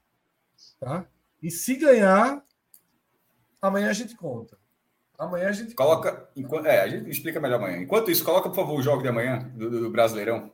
Tá? 0.79 1.05
E 1.41 1.49
se 1.49 1.75
ganhar, 1.75 2.43
amanhã 3.61 3.89
a 3.89 3.93
gente 3.93 4.15
conta. 4.15 4.57
Amanhã 5.17 5.49
a 5.49 5.51
gente 5.51 5.73
Coloca. 5.75 6.29
enquanto- 6.35 6.65
é, 6.67 6.79
a 6.81 6.87
gente 6.87 7.09
explica 7.09 7.39
melhor 7.41 7.57
amanhã. 7.57 7.77
Enquanto 7.81 8.09
isso, 8.09 8.23
coloca, 8.23 8.49
por 8.49 8.55
favor, 8.55 8.79
o 8.79 8.81
jogo 8.81 9.01
de 9.01 9.09
amanhã 9.09 9.39
do, 9.55 9.69
do- 9.69 9.89
Brasileirão. 9.89 10.51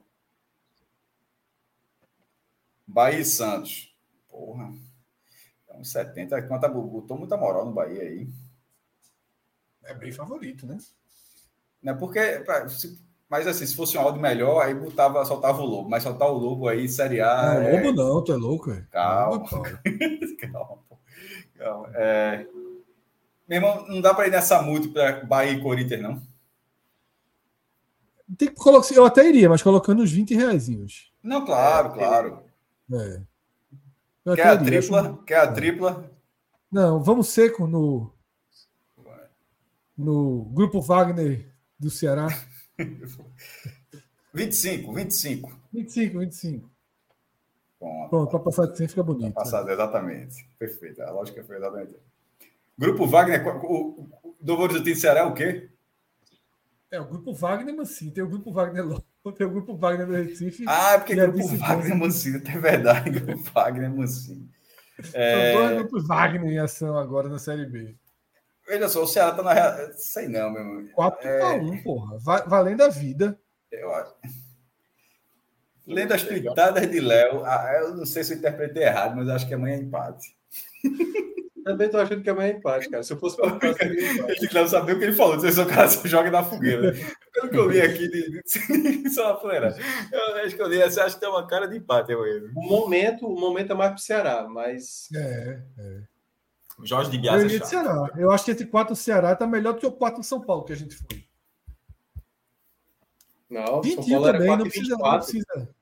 Bahia 2.87 3.19
e 3.19 3.25
Santos. 3.25 3.95
Porra. 4.29 4.71
É 5.69 5.77
uns 5.77 5.91
70. 5.91 6.41
Quanto 6.43 6.67
botou 6.69 7.17
muita 7.17 7.37
moral 7.37 7.65
no 7.65 7.71
Bahia 7.73 8.01
aí. 8.01 8.27
É 9.83 9.93
bem 9.93 10.11
favorito, 10.11 10.65
né? 10.65 10.77
Né? 11.81 11.93
Porque. 11.93 12.19
pra- 12.45 12.67
se- 12.69 13.03
mas 13.29 13.47
assim, 13.47 13.65
se 13.65 13.75
fosse 13.75 13.97
um 13.97 14.01
áudio 14.01 14.21
melhor, 14.21 14.63
aí 14.63 14.73
botava, 14.73 15.23
soltava 15.25 15.61
o 15.61 15.65
lobo. 15.65 15.89
Mas 15.89 16.03
soltar 16.03 16.27
o 16.29 16.37
lobo 16.37 16.67
aí, 16.67 16.87
Série 16.87 17.21
A. 17.21 17.53
não, 17.55 17.61
é- 17.61 17.81
Lobo 17.81 17.91
não, 17.91 18.23
tu 18.23 18.31
é 18.31 18.35
louco, 18.35 18.71
é. 18.71 18.81
Calma. 18.91 19.37
Lobo, 19.37 19.49
Calma, 20.55 20.77
pô. 20.87 20.97
Calma. 21.57 21.89
É... 21.95 22.47
Meu 23.47 23.57
irmão, 23.57 23.85
não 23.87 24.01
dá 24.01 24.13
para 24.13 24.27
ir 24.27 24.31
nessa 24.31 24.61
múltipla 24.61 25.23
Bahia 25.25 25.51
e 25.51 25.61
Corinthians, 25.61 26.01
não. 26.01 26.21
Tem 28.37 28.47
que 28.47 28.55
colocar, 28.55 28.91
eu 28.95 29.05
até 29.05 29.27
iria, 29.27 29.47
mas 29.49 29.61
colocando 29.61 30.01
uns 30.01 30.11
20 30.11 30.33
reaisinhos. 30.33 31.11
Não, 31.21 31.45
claro, 31.45 31.93
claro. 31.93 32.43
É. 32.91 33.21
Eu 34.25 34.35
Quer 34.35 34.47
a 34.47 34.53
iria, 34.55 34.79
acho- 34.79 34.87
tripla? 34.89 35.23
Quer 35.27 35.37
a 35.39 35.51
tripla? 35.51 36.11
Não, 36.71 37.03
vamos 37.03 37.27
seco 37.29 37.67
no 37.67 38.11
no 39.97 40.43
grupo 40.45 40.81
Wagner 40.81 41.53
do 41.79 41.89
Ceará. 41.89 42.27
25, 44.33 44.93
25. 44.93 45.59
25, 45.71 46.19
25. 46.19 46.69
Pronto. 47.85 48.09
Pronto, 48.09 48.29
para 48.31 48.39
passar 48.39 48.65
de 48.67 48.77
100 48.77 48.87
fica 48.87 49.03
bonito. 49.03 49.33
Passado, 49.33 49.69
exatamente. 49.69 50.47
Perfeito. 50.57 51.01
A 51.03 51.11
lógica 51.11 51.43
foi 51.43 51.57
exatamente. 51.57 51.95
Grupo 52.77 53.05
Wagner, 53.07 53.45
o, 53.47 53.65
o, 53.65 54.09
o 54.23 54.35
do 54.41 54.59
Horizonte 54.59 54.95
Ceará 54.95 55.21
é 55.21 55.23
o 55.23 55.33
quê? 55.33 55.69
É, 56.91 56.99
o 56.99 57.05
grupo 57.05 57.33
Wagner 57.33 57.75
Mancini, 57.75 58.11
tem 58.11 58.23
o 58.23 58.29
grupo 58.29 58.51
Wagner 58.51 58.85
tem 59.37 59.47
o 59.47 59.49
grupo 59.49 59.75
Wagner 59.75 60.05
do 60.07 60.13
Recife. 60.13 60.65
Ah, 60.67 60.93
é 60.93 60.97
porque 60.97 61.15
Grupo. 61.15 61.47
Wagner 61.57 61.97
Mancini, 61.97 62.37
é 62.47 62.57
verdade. 62.59 63.09
Grupo 63.19 63.43
Wagner 63.53 63.89
Mancini. 63.89 64.49
É, 65.13 65.53
São 65.53 65.61
dois 65.61 65.77
grupos 65.77 66.07
Wagner 66.07 66.51
em 66.53 66.59
ação 66.59 66.97
agora 66.97 67.27
na 67.27 67.37
Série 67.39 67.65
B. 67.65 67.95
Veja 68.67 68.87
só, 68.89 69.03
o 69.03 69.07
Ceará 69.07 69.31
tá 69.31 69.43
na. 69.43 69.91
Sei 69.93 70.27
não, 70.27 70.49
meu 70.51 70.61
irmão. 70.61 70.87
4 70.93 71.27
É. 71.27 71.41
a 71.41 71.53
1 71.55 71.83
porra. 71.83 72.17
Va- 72.19 72.45
valendo 72.47 72.81
a 72.81 72.87
vida. 72.89 73.39
Eu 73.71 73.93
acho. 73.93 74.13
Lendo 75.87 76.13
as 76.13 76.23
pitadas 76.23 76.89
de 76.89 76.99
Léo, 76.99 77.43
ah, 77.45 77.79
eu 77.81 77.95
não 77.95 78.05
sei 78.05 78.23
se 78.23 78.33
eu 78.33 78.37
interpretei 78.37 78.83
errado, 78.83 79.15
mas 79.15 79.29
acho 79.29 79.47
que 79.47 79.53
amanhã 79.53 79.75
é 79.75 79.79
empate. 79.79 80.35
Também 81.65 81.89
tô 81.89 81.97
achando 81.97 82.21
que 82.21 82.29
amanhã 82.29 82.53
é 82.53 82.57
empate, 82.57 82.87
cara. 82.89 83.01
Se 83.01 83.11
eu 83.11 83.17
fosse 83.17 83.37
para. 83.37 83.57
Ele 83.81 84.49
não 84.53 84.67
sabia 84.67 84.93
o 84.93 84.99
que 84.99 85.03
ele 85.03 85.13
falou, 85.13 85.39
se 85.39 85.59
o 85.59 85.65
cara 85.65 85.89
só 85.89 86.07
joga 86.07 86.29
na 86.29 86.43
fogueira. 86.43 86.93
Pelo 87.33 87.49
que 87.49 87.57
eu 87.57 87.69
li 87.69 87.81
aqui, 87.81 88.07
de, 88.07 88.41
de, 88.43 89.09
só 89.09 89.31
uma 89.31 89.39
fuleira. 89.39 89.75
Eu 90.11 90.35
acho 90.45 90.55
que 90.55 90.61
eu 90.61 90.67
li, 90.67 90.77
você 90.77 90.99
acha 90.99 91.15
que 91.15 91.21
tem 91.21 91.29
uma 91.29 91.47
cara 91.47 91.67
de 91.67 91.77
empate 91.77 92.13
amanhã. 92.13 92.41
O 92.55 92.61
momento, 92.61 93.27
o 93.27 93.39
momento 93.39 93.71
é 93.71 93.75
mais 93.75 93.91
pro 93.93 93.99
Ceará, 93.99 94.47
mas 94.47 95.09
É. 95.15 95.59
Jorge 96.83 97.17
de 97.17 97.27
Eu 97.27 97.41
iria 97.41 97.59
de 97.59 97.67
Ceará. 97.67 98.11
Eu 98.17 98.31
acho 98.31 98.45
que 98.45 98.51
esse 98.51 98.65
4 98.65 98.93
do 98.93 98.97
Ceará 98.97 99.35
tá 99.35 99.47
melhor 99.47 99.73
do 99.73 99.79
que 99.79 99.85
o 99.87 99.91
4 99.91 100.19
do 100.21 100.25
São 100.25 100.41
Paulo 100.41 100.65
que 100.65 100.73
a 100.73 100.75
gente 100.75 100.95
foi. 100.95 101.23
não, 103.49 103.65
São 103.65 103.81
Tintinho 103.81 104.21
Paulo 104.21 104.27
era 104.27 104.37
também, 104.37 104.57
não 104.57 104.63
precisa, 104.65 104.97
não 104.97 105.05
4,24. 105.05 105.17
precisa. 105.17 105.74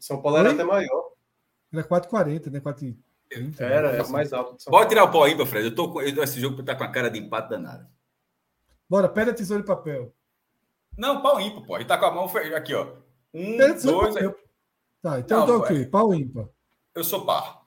São 0.00 0.20
Paulo 0.20 0.38
era 0.38 0.48
Oi? 0.48 0.54
até 0.54 0.64
maior. 0.64 1.10
Era 1.72 1.84
4,40, 1.84 2.50
né? 2.50 2.60
4,30. 2.60 2.96
Era, 3.60 3.90
era 3.90 4.08
mais 4.08 4.32
alto. 4.32 4.56
que 4.56 4.62
São 4.62 4.70
Pode 4.72 4.82
Paulo. 4.82 4.88
tirar 4.88 5.04
o 5.04 5.12
pau 5.12 5.28
ímpar, 5.28 5.46
Fred. 5.46 5.66
Eu 5.68 5.74
tô 5.74 5.92
com, 5.92 6.02
esse 6.02 6.40
jogo 6.40 6.62
tá 6.64 6.74
com 6.74 6.82
a 6.84 6.88
cara 6.90 7.08
de 7.10 7.18
empate 7.18 7.50
danada. 7.50 7.88
Bora, 8.88 9.08
pedra, 9.08 9.32
tesoura 9.32 9.62
e 9.62 9.66
papel. 9.66 10.12
Não, 10.98 11.22
pau 11.22 11.40
ímpar, 11.40 11.62
pô. 11.64 11.76
Ele 11.76 11.84
tá 11.84 11.96
com 11.96 12.06
a 12.06 12.10
mão 12.10 12.24
aqui, 12.56 12.74
ó. 12.74 12.96
Um, 13.32 13.56
Pedra, 13.56 13.80
dois. 13.82 14.14
papel. 14.14 14.36
Tá, 15.00 15.20
então 15.20 15.46
Não, 15.46 15.54
eu 15.54 15.60
tô 15.60 15.64
ok. 15.64 15.86
Pau 15.86 16.12
ímpar. 16.12 16.48
Eu 16.94 17.04
sou 17.04 17.24
par. 17.24 17.62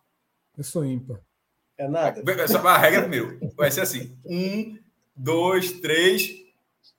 Eu 0.57 0.63
sou 0.63 0.83
ímpar. 0.83 1.19
É 1.77 1.87
nada. 1.87 2.21
Só 2.47 2.65
A 2.67 2.77
regra 2.77 3.01
primeiro. 3.01 3.39
Vai 3.55 3.71
ser 3.71 3.81
assim: 3.81 4.17
um, 4.25 4.77
dois, 5.15 5.71
três. 5.79 6.29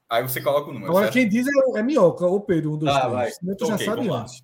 Aí 0.08 0.22
você 0.22 0.40
coloca 0.40 0.70
o 0.70 0.72
número. 0.72 0.90
Agora, 0.90 1.06
certo? 1.06 1.14
quem 1.14 1.28
diz 1.28 1.46
é, 1.46 1.78
é 1.78 1.82
minhoca, 1.82 2.26
ou 2.26 2.40
Pedro, 2.40 2.72
um, 2.74 2.78
dois, 2.78 2.92
três. 2.94 3.12
vai. 3.12 3.30
Senão 3.30 3.56
tu 3.56 3.66
já 3.66 3.74
Ok, 3.74 3.86
sabe 3.86 4.08
antes. 4.08 4.42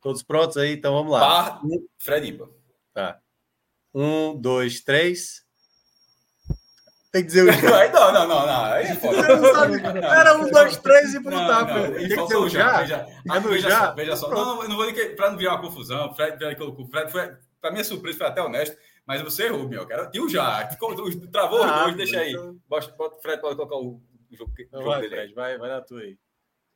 Todos 0.00 0.22
prontos 0.22 0.56
aí? 0.56 0.72
Então 0.74 0.94
vamos 0.94 1.12
lá. 1.12 1.20
Par, 1.20 1.60
Fred 1.98 2.28
ímpar. 2.28 2.48
Tá. 2.94 3.18
Um, 3.94 4.40
dois, 4.40 4.80
três. 4.80 5.42
Tem 7.10 7.22
que 7.22 7.28
dizer 7.28 7.42
o 7.48 7.50
já. 7.52 7.78
Aí, 7.80 7.90
não, 7.90 8.12
não, 8.12 8.28
não, 8.28 8.46
não. 8.46 8.64
Aí 8.66 8.84
é. 8.86 8.94
Você 8.94 9.36
não 9.36 9.52
sabe. 9.54 9.82
Era 9.82 10.36
um, 10.38 10.50
dois, 10.50 10.76
três 10.76 11.14
e 11.14 11.16
ele 11.16 12.08
Tem 12.08 12.16
que 12.16 12.22
dizer 12.22 12.36
o 12.36 12.48
já. 12.48 12.80
Veja, 12.80 12.96
É 12.96 13.22
ah, 13.30 13.38
veja 13.38 13.70
já? 13.70 13.80
só, 13.86 13.94
veja 13.94 14.16
só. 14.16 14.28
Não, 14.30 14.44
não, 14.56 14.62
eu 14.62 14.68
não 14.68 14.76
vou 14.76 14.90
dizer 14.90 15.16
para 15.16 15.30
não 15.30 15.38
virar 15.38 15.54
uma 15.54 15.62
confusão. 15.62 16.14
Fred, 16.14 16.36
Fred 16.36 16.56
colocou. 16.56 16.86
Fred 16.86 17.10
foi, 17.10 17.34
para 17.60 17.70
minha 17.72 17.82
surpresa, 17.84 18.18
foi 18.18 18.26
até 18.26 18.42
honesto, 18.42 18.76
mas 19.06 19.22
você 19.22 19.44
errou, 19.46 19.66
meu. 19.68 19.86
Cara. 19.86 20.10
Tinha 20.10 20.22
o 20.22 20.28
já. 20.28 20.68
Ficou- 20.68 20.94
Travou 21.32 21.60
os 21.64 21.70
Ah, 21.70 21.84
dois, 21.84 21.96
deixa 21.96 22.20
aí. 22.20 22.32
então- 22.32 22.56
Bota, 22.68 23.16
Fred 23.22 23.40
pode 23.40 23.56
colocar 23.56 23.76
o, 23.76 24.00
jogo, 24.32 24.52
o 24.56 24.62
Então 24.62 24.80
jogo 24.80 24.90
vai, 24.92 25.00
dele. 25.00 25.14
Fred, 25.16 25.34
vai, 25.34 25.58
vai 25.58 25.68
na 25.70 25.80
tua 25.80 26.00
aí. 26.00 26.18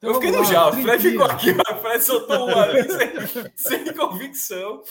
Então 0.03 0.11
eu 0.11 0.15
fiquei 0.17 0.33
no 0.33 0.45
já. 0.45 0.69
O 0.69 0.73
Fred 0.73 1.11
ficou 1.11 1.27
aqui. 1.27 1.51
O 1.51 1.77
Fred 1.77 2.03
soltou 2.03 2.49
um 2.49 2.59
ali 2.59 2.83
sem, 2.91 3.53
sem 3.85 3.95
convicção. 3.95 4.83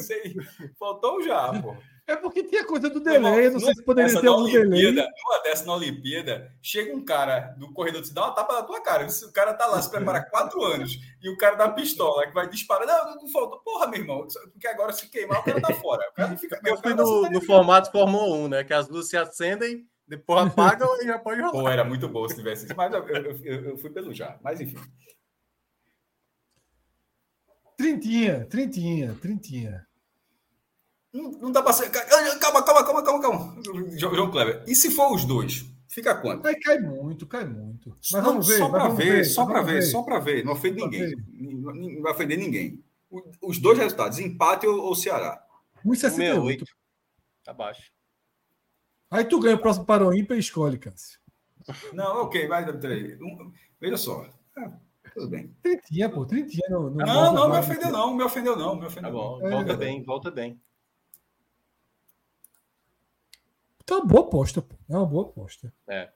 Sem, 0.00 0.34
faltou 0.76 1.18
o 1.18 1.22
já, 1.22 1.52
pô. 1.62 1.76
É 2.08 2.16
porque 2.16 2.42
tinha 2.44 2.64
coisa 2.64 2.88
do 2.88 3.00
delay, 3.00 3.46
eu 3.46 3.52
não 3.52 3.60
sei 3.60 3.74
se 3.74 3.84
poderia 3.84 4.20
ter 4.20 4.26
algum 4.28 4.44
delay. 4.44 4.92
Numa 4.92 5.42
dessa 5.42 5.64
na 5.64 5.74
Olimpíada, 5.74 6.52
chega 6.62 6.94
um 6.94 7.04
cara 7.04 7.54
do 7.58 7.72
corredor 7.72 8.00
te 8.00 8.14
dá 8.14 8.24
uma 8.24 8.34
tapa 8.34 8.54
na 8.54 8.62
tua 8.62 8.80
cara. 8.80 9.06
O 9.06 9.32
cara 9.32 9.54
tá 9.54 9.66
lá, 9.66 9.80
se 9.82 9.90
prepara 9.90 10.24
quatro 10.24 10.62
anos, 10.64 10.98
e 11.22 11.28
o 11.28 11.36
cara 11.36 11.56
da 11.56 11.68
pistola 11.68 12.26
que 12.26 12.34
vai 12.34 12.48
disparar. 12.48 12.86
Não, 12.86 13.10
não, 13.10 13.22
não 13.22 13.28
falta. 13.28 13.56
Porra, 13.64 13.88
meu 13.88 14.00
irmão, 14.00 14.26
porque 14.52 14.68
agora 14.68 14.92
se 14.92 15.08
queimar, 15.08 15.40
o 15.40 15.44
cara 15.44 15.60
tá 15.60 15.74
fora. 15.74 16.08
O 16.10 16.14
cara 16.14 16.28
não 16.28 16.38
fica. 16.38 16.60
Eu 16.64 16.74
o 16.74 16.76
fui 16.76 16.82
cara 16.84 16.96
tá 16.96 17.02
no, 17.02 17.30
no 17.30 17.40
formato 17.40 17.90
Fórmula 17.90 18.36
1, 18.36 18.48
né? 18.48 18.64
Que 18.64 18.74
as 18.74 18.88
luzes 18.88 19.10
se 19.10 19.16
acendem, 19.16 19.84
depois 20.06 20.46
apagam 20.46 20.88
e 21.02 21.06
já 21.06 21.18
pode 21.18 21.40
rolar. 21.40 21.52
Pô, 21.52 21.68
era 21.68 21.84
muito 21.84 22.08
bom 22.08 22.28
se 22.28 22.36
tivesse 22.36 22.66
isso. 22.66 22.76
Mas 22.76 22.92
eu, 22.92 23.06
eu, 23.08 23.64
eu- 23.64 23.78
fui 23.78 23.90
pelo 23.90 24.12
já. 24.14 24.38
Mas 24.42 24.60
enfim. 24.60 24.76
Trintinha, 27.76 28.46
trintinha, 28.46 29.14
trintinha. 29.20 29.86
Não, 31.12 31.30
não 31.32 31.52
dá 31.52 31.62
pra 31.62 31.72
ser. 31.72 31.90
Calma, 31.90 32.62
calma, 32.62 32.84
calma, 32.84 33.02
calma, 33.04 33.20
calma. 33.22 33.62
João 33.98 34.14
João 34.14 34.30
Kleber. 34.30 34.64
E 34.66 34.74
se 34.74 34.90
for 34.90 35.14
os 35.14 35.24
dois? 35.24 35.64
Fica 35.88 36.14
quanto? 36.14 36.46
Aí 36.46 36.58
cai 36.60 36.78
muito, 36.78 37.26
cai 37.26 37.44
muito. 37.44 37.90
Mas 37.90 38.10
Não, 38.12 38.22
vamos 38.22 38.48
ver. 38.48 38.58
só 38.58 38.68
para 38.68 38.82
vamos 38.84 38.96
ver, 38.98 39.24
só 39.24 39.46
para 39.46 39.60
vamos 39.60 39.72
ver, 39.72 39.82
só 39.82 40.02
para 40.02 40.18
ver. 40.18 40.44
Não 40.44 40.52
ofende 40.52 40.82
ninguém. 40.82 41.14
Não 41.32 41.74
não 41.74 42.02
vai 42.02 42.12
ofender 42.12 42.38
ninguém. 42.38 42.82
Os 43.40 43.58
dois 43.58 43.78
resultados, 43.78 44.18
empate 44.18 44.66
ou, 44.66 44.78
ou 44.78 44.94
Ceará. 44.94 45.42
1,68. 45.84 46.64
Tá 47.44 47.52
baixo. 47.54 47.92
Aí 49.10 49.24
tu 49.24 49.40
ganha 49.40 49.56
o 49.56 49.60
próximo 49.60 49.86
para 49.86 50.06
o 50.06 50.14
ímpar 50.14 50.36
e 50.36 50.40
escolhe, 50.40 50.78
Cássio. 50.78 51.18
Não, 51.92 52.22
ok, 52.22 52.46
vai, 52.48 52.64
peraí. 52.78 53.16
Um- 53.22 53.52
Veja 53.80 53.96
só. 53.96 54.28
Ah, 54.56 54.72
tudo 55.14 55.28
bem. 55.28 55.54
Trintinha, 55.62 56.08
pô, 56.08 56.24
trintinha. 56.24 56.68
No, 56.70 56.90
no 56.90 56.96
Não, 56.96 57.34
não, 57.34 57.50
me 57.50 57.58
ofendeu 57.58 57.90
não, 57.90 58.14
me 58.14 58.22
ofendeu 58.24 58.56
não, 58.56 58.74
me 58.74 58.80
Tá 58.82 58.86
ofendeu 58.86 59.12
bom. 59.12 59.46
É. 59.46 59.50
Volta 59.50 59.76
bem, 59.76 60.02
volta 60.02 60.30
bem. 60.30 60.60
Tá 63.84 63.96
uma 63.96 64.04
boa 64.06 64.22
aposta, 64.26 64.62
pô. 64.62 64.74
É 64.88 64.96
uma 64.96 65.06
boa 65.06 65.28
aposta. 65.28 65.72
É. 65.88 66.10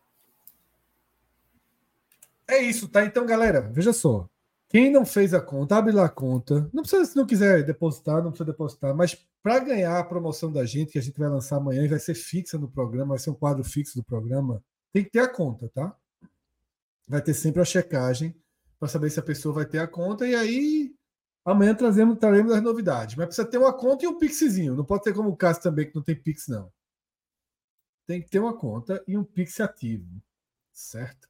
É 2.49 2.59
isso, 2.63 2.89
tá? 2.89 3.05
Então, 3.05 3.25
galera, 3.25 3.61
veja 3.61 3.93
só. 3.93 4.29
Quem 4.69 4.91
não 4.91 5.05
fez 5.05 5.35
a 5.35 5.41
conta, 5.41 5.77
abre 5.77 5.93
lá 5.93 6.07
a 6.07 6.09
conta. 6.09 6.69
Não 6.73 6.83
precisa, 6.83 7.05
se 7.05 7.17
não 7.17 7.27
quiser 7.27 7.65
depositar, 7.65 8.23
não 8.23 8.31
precisa 8.31 8.51
depositar. 8.51 8.95
Mas 8.95 9.17
para 9.43 9.59
ganhar 9.61 9.99
a 9.99 10.05
promoção 10.05 10.53
da 10.53 10.65
gente, 10.65 10.93
que 10.93 10.99
a 10.99 11.03
gente 11.03 11.19
vai 11.19 11.29
lançar 11.29 11.57
amanhã 11.57 11.83
e 11.85 11.89
vai 11.89 11.99
ser 11.99 12.15
fixa 12.15 12.59
no 12.59 12.71
programa, 12.71 13.11
vai 13.11 13.19
ser 13.19 13.31
um 13.31 13.35
quadro 13.35 13.65
fixo 13.65 13.97
do 13.97 14.05
programa, 14.05 14.63
tem 14.93 15.03
que 15.05 15.11
ter 15.11 15.21
a 15.21 15.29
conta, 15.29 15.69
tá? 15.71 15.97
Vai 17.09 17.23
ter 17.23 17.35
sempre 17.35 17.61
a 17.63 17.65
checagem 17.65 18.35
para 18.79 18.89
saber 18.89 19.11
se 19.11 19.19
a 19.19 19.23
pessoa 19.23 19.55
vai 19.55 19.65
ter 19.67 19.79
a 19.79 19.87
conta. 19.87 20.27
E 20.27 20.35
aí, 20.35 20.95
amanhã 21.45 21.75
trazemos, 21.75 22.19
traremos 22.19 22.53
as 22.53 22.63
novidades. 22.63 23.17
Mas 23.17 23.27
precisa 23.27 23.49
ter 23.49 23.59
uma 23.59 23.73
conta 23.73 24.05
e 24.05 24.09
um 24.09 24.19
pixzinho. 24.19 24.75
Não 24.77 24.85
pode 24.85 25.05
ser 25.05 25.13
como 25.15 25.29
o 25.29 25.37
Cássio 25.37 25.63
também, 25.63 25.89
que 25.89 25.95
não 25.95 26.03
tem 26.03 26.15
pix, 26.15 26.47
não. 26.49 26.71
Tem 28.07 28.21
que 28.23 28.29
ter 28.29 28.39
uma 28.39 28.57
conta 28.57 29.03
e 29.09 29.17
um 29.17 29.25
pix 29.25 29.61
ativo. 29.61 30.07
Certo? 30.73 31.29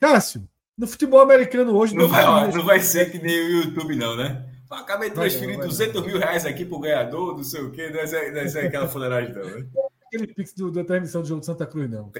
Cássio, 0.00 0.48
no 0.76 0.86
futebol 0.86 1.20
americano 1.20 1.74
hoje. 1.76 1.94
Não 1.94 2.08
vai, 2.08 2.42
existe- 2.42 2.56
não 2.58 2.64
vai 2.64 2.80
ser 2.80 3.10
que 3.10 3.18
nem 3.18 3.40
o 3.40 3.62
YouTube, 3.64 3.96
não, 3.96 4.16
né? 4.16 4.57
Acabei 4.70 5.10
de 5.10 5.16
Vai 5.16 5.28
transferir 5.28 5.54
não, 5.54 5.60
vai 5.60 5.68
200 5.68 6.06
mil 6.06 6.18
reais 6.18 6.44
aqui 6.44 6.64
pro 6.64 6.78
ganhador, 6.78 7.36
não 7.36 7.44
sei 7.44 7.62
o 7.62 7.70
quê, 7.70 7.88
não 7.88 8.00
é, 8.00 8.30
não 8.30 8.60
é 8.60 8.66
aquela 8.66 8.88
fuleiragem, 8.88 9.34
não. 9.34 9.44
né? 9.44 9.66
aquele 10.06 10.26
pix 10.26 10.52
do- 10.54 10.70
da 10.70 10.84
transmissão 10.84 11.22
do 11.22 11.28
jogo 11.28 11.40
de 11.40 11.46
Santa 11.46 11.66
Cruz, 11.66 11.88
não. 11.90 12.12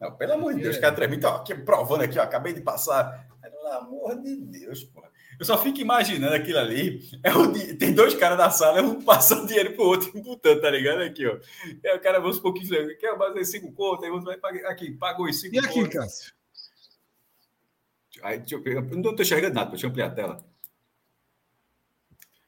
Não, 0.00 0.12
pelo 0.16 0.32
amor 0.34 0.54
de 0.54 0.62
Deus, 0.62 0.76
é. 0.76 0.80
cara 0.80 0.94
transmite, 0.94 1.24
ó, 1.24 1.36
aqui, 1.36 1.54
provando 1.54 2.02
aqui, 2.02 2.18
ó, 2.18 2.22
acabei 2.22 2.52
de 2.52 2.60
passar. 2.60 3.26
Pelo 3.40 3.66
amor 3.68 4.20
de 4.20 4.36
Deus, 4.36 4.84
pô. 4.84 5.02
Eu 5.38 5.44
só 5.44 5.58
fico 5.58 5.80
imaginando 5.80 6.34
aquilo 6.34 6.58
ali. 6.58 7.00
É 7.22 7.30
o, 7.32 7.52
tem 7.76 7.92
dois 7.92 8.14
caras 8.14 8.38
na 8.38 8.50
sala, 8.50 8.80
um 8.82 9.02
passando 9.02 9.46
dinheiro 9.46 9.74
pro 9.74 9.84
outro, 9.84 10.10
imputando, 10.16 10.60
tá 10.60 10.70
ligado? 10.70 11.02
Aqui, 11.02 11.26
ó. 11.26 11.38
É, 11.84 11.94
o 11.94 12.00
cara, 12.00 12.20
vamos 12.20 12.38
um 12.38 12.42
pouquinho, 12.42 12.96
quer 12.98 13.16
fazer 13.18 13.44
cinco 13.44 13.72
contas, 13.72 14.04
aí 14.04 14.10
outro 14.10 14.26
vai 14.26 14.38
pagar. 14.38 14.70
Aqui, 14.70 14.92
pagou 14.92 15.26
os 15.26 15.38
cinco 15.40 15.54
E 15.54 15.58
aqui, 15.58 15.88
Cássio? 15.88 16.32
Aí, 18.22 18.42
eu, 18.50 18.62
eu, 18.64 18.82
não 18.82 19.10
estou 19.10 19.20
enxergando 19.20 19.54
nada, 19.54 19.70
deixa 19.70 19.86
eu 19.86 19.90
ampliar 19.90 20.06
a 20.06 20.10
tela. 20.10 20.55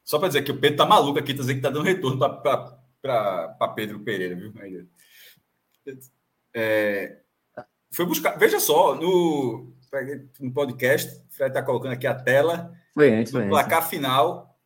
Só 0.08 0.18
para 0.18 0.28
dizer 0.28 0.42
que 0.42 0.50
o 0.50 0.58
Pedro 0.58 0.78
tá 0.78 0.86
maluco 0.86 1.18
aqui, 1.18 1.34
tá 1.34 1.40
dizendo 1.40 1.56
que 1.56 1.62
tá 1.62 1.68
dando 1.68 1.84
retorno 1.84 2.18
para 2.18 3.68
Pedro 3.76 4.00
Pereira, 4.00 4.34
viu? 4.34 4.54
É, 6.56 7.18
foi 7.90 8.06
buscar. 8.06 8.38
Veja 8.38 8.58
só, 8.58 8.94
no, 8.94 9.70
no 10.40 10.50
podcast, 10.50 11.14
o 11.14 11.30
Fred 11.30 11.50
está 11.50 11.62
colocando 11.62 11.92
aqui 11.92 12.06
a 12.06 12.14
tela 12.14 12.72
foi 12.94 13.12
antes, 13.12 13.34
do 13.34 13.46
placar 13.48 13.80
antes. 13.80 13.90
final 13.90 14.58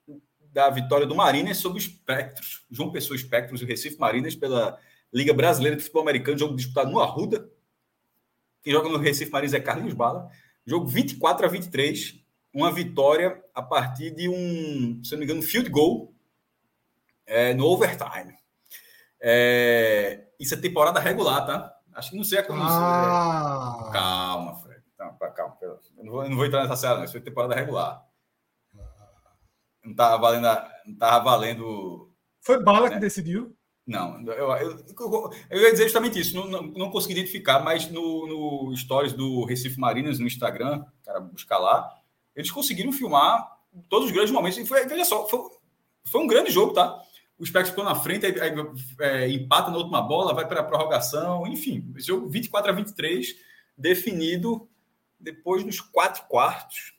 da 0.52 0.70
vitória 0.70 1.08
do 1.08 1.16
Mariners 1.16 1.58
sobre 1.58 1.78
os 1.78 1.86
Espectros, 1.86 2.64
João 2.70 2.92
Pessoa 2.92 3.16
Espectros 3.16 3.62
e 3.62 3.64
Recife 3.64 3.98
Mariners 3.98 4.36
pela 4.36 4.78
Liga 5.12 5.34
Brasileira 5.34 5.76
de 5.76 5.82
Futebol 5.82 6.02
Americano, 6.02 6.38
jogo 6.38 6.54
disputado 6.54 6.92
no 6.92 7.00
Arruda. 7.00 7.50
Quem 8.62 8.72
joga 8.72 8.88
no 8.88 8.96
Recife 8.96 9.32
Mariners 9.32 9.54
é 9.54 9.60
Carlinhos 9.60 9.94
Bala. 9.94 10.30
Jogo 10.64 10.86
24 10.86 11.46
a 11.46 11.48
23, 11.48 12.21
uma 12.52 12.70
vitória 12.70 13.42
a 13.54 13.62
partir 13.62 14.10
de 14.10 14.28
um, 14.28 15.02
se 15.02 15.12
não 15.12 15.18
me 15.18 15.24
engano, 15.24 15.42
field 15.42 15.70
goal 15.70 16.12
é, 17.26 17.54
no 17.54 17.66
overtime. 17.66 18.34
É, 19.20 20.26
isso 20.38 20.54
é 20.54 20.56
temporada 20.56 21.00
regular, 21.00 21.46
tá? 21.46 21.74
Acho 21.94 22.10
que 22.10 22.16
não 22.16 22.24
sei 22.24 22.38
a 22.38 22.42
como. 22.42 22.62
Ah. 22.62 23.86
É. 23.88 23.92
Calma, 23.92 24.56
Fred. 24.56 24.82
Não, 24.98 25.16
calma. 25.16 25.56
Eu 25.60 25.78
não, 26.04 26.12
vou, 26.12 26.24
eu 26.24 26.30
não 26.30 26.36
vou 26.36 26.46
entrar 26.46 26.62
nessa 26.62 26.76
série, 26.76 26.96
não. 26.96 27.04
Isso 27.04 27.12
foi 27.12 27.20
temporada 27.20 27.54
regular. 27.54 28.04
Não 29.84 29.92
estava 29.92 30.18
valendo. 30.18 30.46
Não 30.86 30.96
tava 30.96 31.24
valendo. 31.24 32.12
Foi 32.40 32.62
bala 32.62 32.88
né? 32.88 32.94
que 32.94 33.00
decidiu? 33.00 33.56
Não, 33.84 34.20
eu, 34.22 34.48
eu, 34.52 35.30
eu, 35.50 35.60
ia 35.60 35.72
dizer 35.72 35.84
justamente 35.84 36.18
isso. 36.18 36.36
Não, 36.36 36.46
não, 36.46 36.62
não 36.62 36.90
consegui 36.90 37.14
identificar, 37.14 37.60
mas 37.60 37.90
no, 37.90 38.26
no 38.68 38.76
stories 38.76 39.12
do 39.12 39.44
Recife 39.44 39.78
Marinas, 39.78 40.20
no 40.20 40.26
Instagram, 40.26 40.84
cara, 41.04 41.18
buscar 41.18 41.58
lá, 41.58 41.92
eles 42.34 42.50
conseguiram 42.50 42.92
filmar 42.92 43.58
todos 43.88 44.06
os 44.06 44.12
grandes 44.12 44.32
momentos. 44.32 44.58
E 44.58 44.66
foi, 44.66 44.86
veja 44.86 45.04
só, 45.04 45.26
foi, 45.28 45.40
foi 46.04 46.20
um 46.20 46.26
grande 46.26 46.50
jogo, 46.50 46.72
tá? 46.72 47.02
o 47.42 47.44
Spectre 47.44 47.70
ficou 47.70 47.84
na 47.84 47.96
frente, 47.96 48.24
aí, 48.24 48.40
aí 48.40 48.54
é, 49.00 49.28
empata 49.28 49.68
na 49.68 49.76
última 49.76 50.00
bola, 50.00 50.32
vai 50.32 50.46
para 50.46 50.60
a 50.60 50.64
prorrogação, 50.64 51.44
enfim, 51.44 51.92
jogo 51.96 52.28
24 52.28 52.70
a 52.70 52.74
23, 52.74 53.34
definido 53.76 54.68
depois 55.18 55.64
dos 55.64 55.80
quatro 55.80 56.22
quartos. 56.28 56.94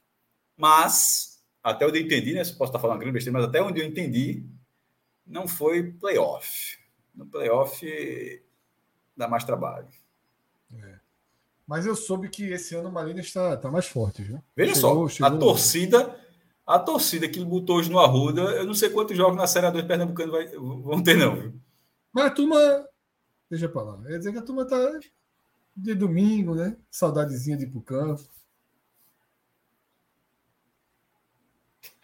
Mas, 0.58 1.42
até 1.64 1.88
onde 1.88 2.00
eu 2.00 2.04
entendi, 2.04 2.34
né? 2.34 2.40
Posso 2.40 2.64
estar 2.66 2.80
falando 2.80 3.00
grande 3.00 3.14
besteira, 3.14 3.40
mas 3.40 3.48
até 3.48 3.62
onde 3.62 3.80
eu 3.80 3.86
entendi, 3.86 4.46
não 5.26 5.48
foi 5.48 5.94
playoff. 5.94 6.78
No 7.16 7.26
playoff 7.26 8.44
dá 9.16 9.30
mais 9.30 9.46
trabalho. 9.46 9.88
É. 11.64 11.68
Mas 11.68 11.86
eu 11.86 11.96
soube 11.96 12.30
que 12.30 12.52
esse 12.52 12.76
ano 12.76 12.90
o 12.90 12.92
Marina 12.92 13.22
está, 13.22 13.54
está 13.54 13.72
mais 13.72 13.86
forte, 13.86 14.22
viu? 14.22 14.44
Veja 14.56 14.76
chegou, 14.76 15.10
só, 15.10 15.16
chegou 15.16 15.38
a 15.38 15.40
torcida 15.40 16.24
a 16.66 16.80
torcida 16.80 17.28
que 17.28 17.44
botou 17.44 17.78
hoje 17.78 17.92
no 17.92 18.00
Arruda, 18.00 18.42
eu 18.42 18.66
não 18.66 18.74
sei 18.74 18.90
quantos 18.90 19.18
jogos 19.18 19.36
na 19.36 19.46
Série 19.46 19.68
A2 19.68 19.86
Pernambucano 19.86 20.32
vai, 20.32 20.48
vão 20.48 21.04
ter, 21.04 21.18
não. 21.18 21.36
Viu? 21.36 21.54
Mas 22.12 22.26
a 22.26 22.32
turma. 22.32 22.88
Deixa 23.50 23.68
pra 23.68 23.82
lá. 23.82 24.02
Quer 24.02 24.18
dizer 24.18 24.32
que 24.32 24.38
a 24.38 24.44
turma 24.44 24.66
tá 24.66 24.78
de 25.76 25.94
domingo, 25.94 26.56
né? 26.56 26.78
Saudadezinha 26.90 27.58
de 27.58 27.66
ir 27.66 27.70
pro 27.70 27.82
campo. 27.82 28.24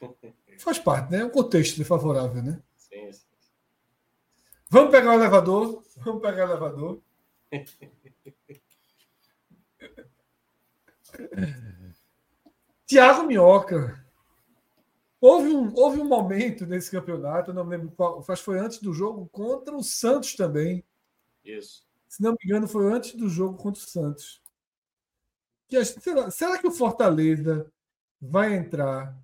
Faz 0.59 0.77
parte, 0.77 1.11
né? 1.11 1.21
É 1.21 1.25
um 1.25 1.29
contexto 1.29 1.83
favorável, 1.85 2.43
né? 2.43 2.61
Sim, 2.75 3.11
sim. 3.13 3.25
Vamos 4.69 4.91
pegar 4.91 5.11
o 5.11 5.13
elevador. 5.13 5.81
Vamos 5.97 6.21
pegar 6.21 6.47
o 6.47 6.51
elevador. 6.51 7.01
Tiago 12.85 13.23
Minhoca 13.23 13.99
Houve 15.21 15.49
um, 15.49 15.73
houve 15.75 15.99
um 15.99 16.07
momento 16.07 16.65
nesse 16.65 16.89
campeonato, 16.89 17.51
eu 17.51 17.53
não 17.53 17.65
me 17.65 17.75
lembro 17.75 17.91
qual, 17.91 18.19
acho 18.19 18.41
que 18.41 18.45
foi 18.45 18.57
antes 18.57 18.79
do 18.79 18.93
jogo 18.93 19.27
contra 19.29 19.75
o 19.75 19.83
Santos 19.83 20.33
também. 20.33 20.83
Isso. 21.43 21.85
Se 22.07 22.23
não 22.23 22.31
me 22.31 22.37
engano, 22.45 22.67
foi 22.67 22.91
antes 22.91 23.15
do 23.15 23.27
jogo 23.27 23.57
contra 23.57 23.81
o 23.83 23.85
Santos. 23.85 24.41
Que, 25.67 25.83
será, 25.83 26.31
será 26.31 26.57
que 26.57 26.67
o 26.67 26.71
Fortaleza 26.71 27.69
vai 28.21 28.55
entrar 28.55 29.15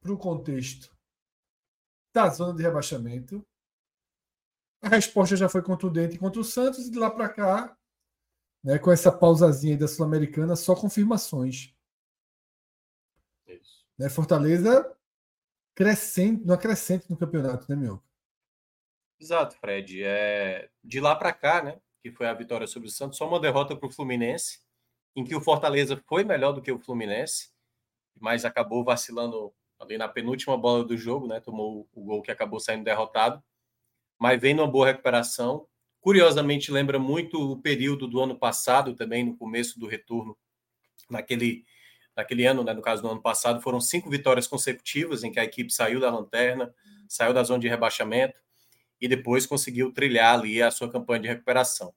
para 0.00 0.12
o 0.12 0.18
contexto 0.18 0.96
da 2.14 2.28
zona 2.28 2.54
de 2.54 2.62
rebaixamento? 2.62 3.44
A 4.80 4.88
resposta 4.88 5.36
já 5.36 5.48
foi 5.48 5.62
contundente 5.62 6.16
contra 6.16 6.40
o 6.40 6.44
Santos 6.44 6.86
e 6.86 6.90
de 6.90 6.98
lá 6.98 7.10
para 7.10 7.28
cá, 7.28 7.76
né, 8.68 8.78
com 8.78 8.92
essa 8.92 9.10
pausazinha 9.10 9.78
da 9.78 9.88
Sul-Americana, 9.88 10.54
só 10.54 10.74
confirmações. 10.74 11.74
Isso. 13.46 13.86
Né, 13.98 14.10
Fortaleza 14.10 14.94
crescente, 15.74 16.44
não 16.44 16.54
crescente 16.54 17.08
no 17.08 17.16
campeonato, 17.16 17.64
né, 17.66 17.74
meu? 17.74 18.02
Exato, 19.18 19.56
Fred. 19.56 20.04
É, 20.04 20.68
de 20.84 21.00
lá 21.00 21.16
para 21.16 21.32
cá, 21.32 21.62
né, 21.62 21.80
que 22.02 22.12
foi 22.12 22.26
a 22.26 22.34
vitória 22.34 22.66
sobre 22.66 22.88
o 22.88 22.90
Santos, 22.90 23.16
só 23.16 23.26
uma 23.26 23.40
derrota 23.40 23.74
para 23.74 23.88
o 23.88 23.90
Fluminense, 23.90 24.60
em 25.16 25.24
que 25.24 25.34
o 25.34 25.40
Fortaleza 25.40 25.96
foi 26.06 26.22
melhor 26.22 26.52
do 26.52 26.60
que 26.60 26.70
o 26.70 26.78
Fluminense, 26.78 27.50
mas 28.20 28.44
acabou 28.44 28.84
vacilando 28.84 29.50
ali 29.80 29.96
na 29.96 30.08
penúltima 30.08 30.58
bola 30.58 30.84
do 30.84 30.94
jogo, 30.94 31.26
né, 31.26 31.40
tomou 31.40 31.88
o 31.90 32.04
gol 32.04 32.20
que 32.20 32.30
acabou 32.30 32.60
saindo 32.60 32.84
derrotado, 32.84 33.42
mas 34.18 34.38
vem 34.38 34.52
numa 34.52 34.70
boa 34.70 34.88
recuperação. 34.88 35.66
Curiosamente, 36.00 36.70
lembra 36.70 36.98
muito 36.98 37.52
o 37.52 37.60
período 37.60 38.06
do 38.06 38.20
ano 38.20 38.38
passado, 38.38 38.94
também 38.94 39.24
no 39.24 39.36
começo 39.36 39.78
do 39.78 39.86
retorno, 39.86 40.36
naquele 41.10 41.64
naquele 42.18 42.44
ano, 42.46 42.64
né, 42.64 42.72
no 42.72 42.82
caso 42.82 43.00
do 43.00 43.08
ano 43.08 43.22
passado, 43.22 43.60
foram 43.60 43.80
cinco 43.80 44.10
vitórias 44.10 44.48
consecutivas 44.48 45.22
em 45.22 45.30
que 45.30 45.38
a 45.38 45.44
equipe 45.44 45.72
saiu 45.72 46.00
da 46.00 46.10
lanterna, 46.10 46.74
saiu 47.08 47.32
da 47.32 47.44
zona 47.44 47.60
de 47.60 47.68
rebaixamento 47.68 48.40
e 49.00 49.06
depois 49.06 49.46
conseguiu 49.46 49.92
trilhar 49.92 50.36
ali 50.36 50.60
a 50.60 50.68
sua 50.72 50.90
campanha 50.90 51.20
de 51.20 51.28
recuperação. 51.28 51.94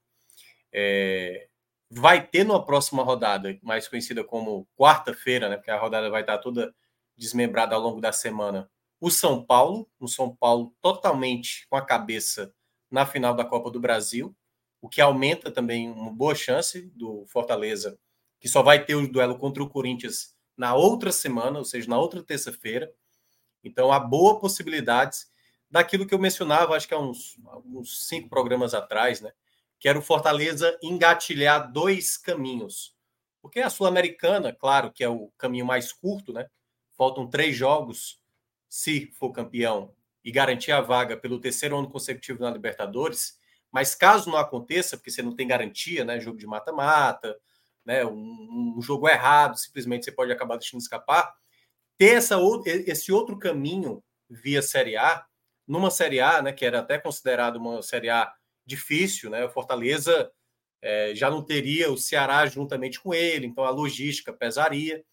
É, 0.72 1.48
vai 1.90 2.26
ter 2.26 2.44
numa 2.44 2.64
próxima 2.64 3.02
rodada, 3.02 3.58
mais 3.64 3.88
conhecida 3.88 4.24
como 4.24 4.68
quarta-feira, 4.78 5.50
né, 5.50 5.58
porque 5.58 5.72
a 5.72 5.80
rodada 5.80 6.08
vai 6.12 6.22
estar 6.22 6.38
toda 6.38 6.72
desmembrada 7.18 7.74
ao 7.74 7.82
longo 7.82 8.00
da 8.00 8.12
semana, 8.12 8.70
o 9.00 9.10
São 9.10 9.44
Paulo, 9.44 9.90
um 10.00 10.08
São 10.08 10.36
Paulo 10.36 10.72
totalmente 10.82 11.66
com 11.68 11.76
a 11.76 11.84
cabeça 11.84 12.54
na 12.92 13.06
final 13.06 13.34
da 13.34 13.46
Copa 13.46 13.72
do 13.72 13.80
Brasil, 13.80 14.36
o 14.82 14.90
que 14.90 15.00
aumenta 15.00 15.50
também 15.50 15.90
uma 15.90 16.12
boa 16.12 16.36
chance 16.36 16.82
do 16.96 17.26
Fortaleza 17.28 17.98
que 18.42 18.50
só 18.50 18.64
vai 18.64 18.84
ter 18.84 18.96
o 18.96 19.08
duelo 19.08 19.38
contra 19.38 19.62
o 19.62 19.70
Corinthians 19.70 20.36
na 20.58 20.74
outra 20.74 21.12
semana, 21.12 21.60
ou 21.60 21.64
seja, 21.66 21.88
na 21.88 22.00
outra 22.00 22.24
terça-feira. 22.24 22.92
Então, 23.64 23.92
há 23.92 24.00
boa 24.00 24.40
possibilidades 24.40 25.30
daquilo 25.70 26.08
que 26.08 26.14
eu 26.14 26.20
mencionava, 26.20 26.76
acho 26.76 26.88
que 26.88 26.94
há 26.94 27.00
uns, 27.00 27.38
uns 27.64 28.08
cinco 28.08 28.28
programas 28.28 28.74
atrás, 28.74 29.22
né? 29.22 29.32
Que 29.80 29.88
era 29.88 29.98
o 29.98 30.02
Fortaleza 30.02 30.76
engatilhar 30.82 31.72
dois 31.72 32.18
caminhos. 32.18 32.96
Porque 33.42 33.60
a 33.60 33.70
Sul-Americana, 33.70 34.52
claro, 34.52 34.92
que 34.92 35.04
é 35.04 35.10
o 35.10 35.32
caminho 35.38 35.66
mais 35.66 35.94
curto, 35.94 36.34
né? 36.34 36.48
Faltam 36.98 37.30
três 37.30 37.56
jogos, 37.56 38.20
se 38.68 39.12
for 39.12 39.32
campeão, 39.32 39.94
e 40.24 40.32
garantir 40.32 40.72
a 40.72 40.82
vaga 40.82 41.18
pelo 41.18 41.40
terceiro 41.40 41.78
ano 41.78 41.90
consecutivo 41.90 42.42
na 42.42 42.52
Libertadores. 42.52 43.40
Mas 43.72 43.96
caso 43.96 44.30
não 44.30 44.38
aconteça, 44.38 44.98
porque 44.98 45.12
você 45.12 45.22
não 45.22 45.36
tem 45.36 45.48
garantia, 45.48 46.04
né? 46.04 46.20
Jogo 46.20 46.38
de 46.38 46.46
mata-mata, 46.46 47.38
né, 47.86 48.06
um, 48.06 48.76
um, 48.78 48.82
jogo 48.82 49.08
errado, 49.08 49.58
simplesmente 49.58 50.06
você 50.06 50.12
pode 50.12 50.32
acabar 50.32 50.58
deixando 50.58 50.82
escapar. 50.82 51.34
Ter 51.98 52.16
essa, 52.16 52.38
esse 52.66 53.12
outro 53.12 53.38
caminho 53.38 54.04
via 54.30 54.62
Série 54.62 54.96
A, 54.96 55.26
numa 55.68 55.92
Série 55.92 56.20
A, 56.20 56.42
né, 56.42 56.52
que 56.52 56.66
era 56.66 56.80
até 56.80 56.98
considerado 56.98 57.58
uma 57.58 57.82
Série 57.82 58.10
A 58.10 58.32
difícil, 58.66 59.30
né, 59.30 59.44
o 59.46 59.50
Fortaleza 59.50 60.32
é, 60.82 61.14
já 61.16 61.30
não 61.30 61.44
teria 61.44 61.92
o 61.92 61.98
Ceará 61.98 62.46
juntamente 62.46 63.00
com 63.00 63.14
ele, 63.14 63.46
então 63.46 63.64
a 63.64 63.70
logística 63.70 64.34
pesaria. 64.34 65.04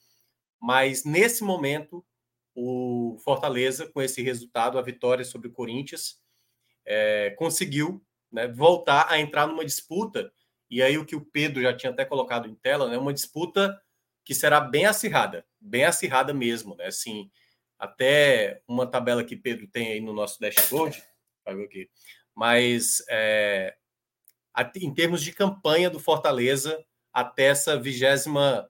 Mas 0.60 1.04
nesse 1.04 1.44
momento, 1.44 2.04
o 2.60 3.16
Fortaleza, 3.18 3.86
com 3.86 4.02
esse 4.02 4.20
resultado, 4.20 4.78
a 4.78 4.82
vitória 4.82 5.24
sobre 5.24 5.46
o 5.46 5.52
Corinthians, 5.52 6.20
é, 6.84 7.30
conseguiu 7.38 8.04
né, 8.32 8.48
voltar 8.48 9.06
a 9.08 9.20
entrar 9.20 9.46
numa 9.46 9.64
disputa 9.64 10.32
e 10.68 10.82
aí 10.82 10.98
o 10.98 11.04
que 11.04 11.14
o 11.14 11.24
Pedro 11.24 11.62
já 11.62 11.74
tinha 11.74 11.92
até 11.92 12.04
colocado 12.04 12.48
em 12.48 12.54
tela, 12.56 12.88
né, 12.88 12.98
uma 12.98 13.14
disputa 13.14 13.80
que 14.24 14.34
será 14.34 14.60
bem 14.60 14.86
acirrada, 14.86 15.46
bem 15.60 15.84
acirrada 15.84 16.34
mesmo, 16.34 16.74
né? 16.74 16.86
Assim, 16.86 17.30
até 17.78 18.60
uma 18.68 18.86
tabela 18.86 19.24
que 19.24 19.36
Pedro 19.36 19.66
tem 19.66 19.92
aí 19.92 20.00
no 20.00 20.12
nosso 20.12 20.38
dashboard, 20.38 21.02
aqui. 21.46 21.88
Mas 22.34 23.02
é, 23.08 23.74
em 24.76 24.92
termos 24.92 25.22
de 25.22 25.32
campanha 25.32 25.88
do 25.88 25.98
Fortaleza 25.98 26.84
até 27.12 27.44
essa 27.44 27.80
vigésima 27.80 28.68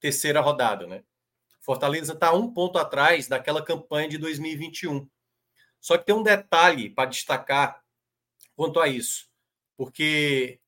terceira 0.00 0.40
rodada, 0.40 0.86
né? 0.86 1.04
Fortaleza 1.68 2.14
está 2.14 2.32
um 2.32 2.50
ponto 2.50 2.78
atrás 2.78 3.28
daquela 3.28 3.62
campanha 3.62 4.08
de 4.08 4.16
2021. 4.16 5.06
Só 5.78 5.98
que 5.98 6.06
tem 6.06 6.14
um 6.14 6.22
detalhe 6.22 6.88
para 6.88 7.10
destacar 7.10 7.84
quanto 8.56 8.80
a 8.80 8.88
isso, 8.88 9.28
porque 9.76 10.60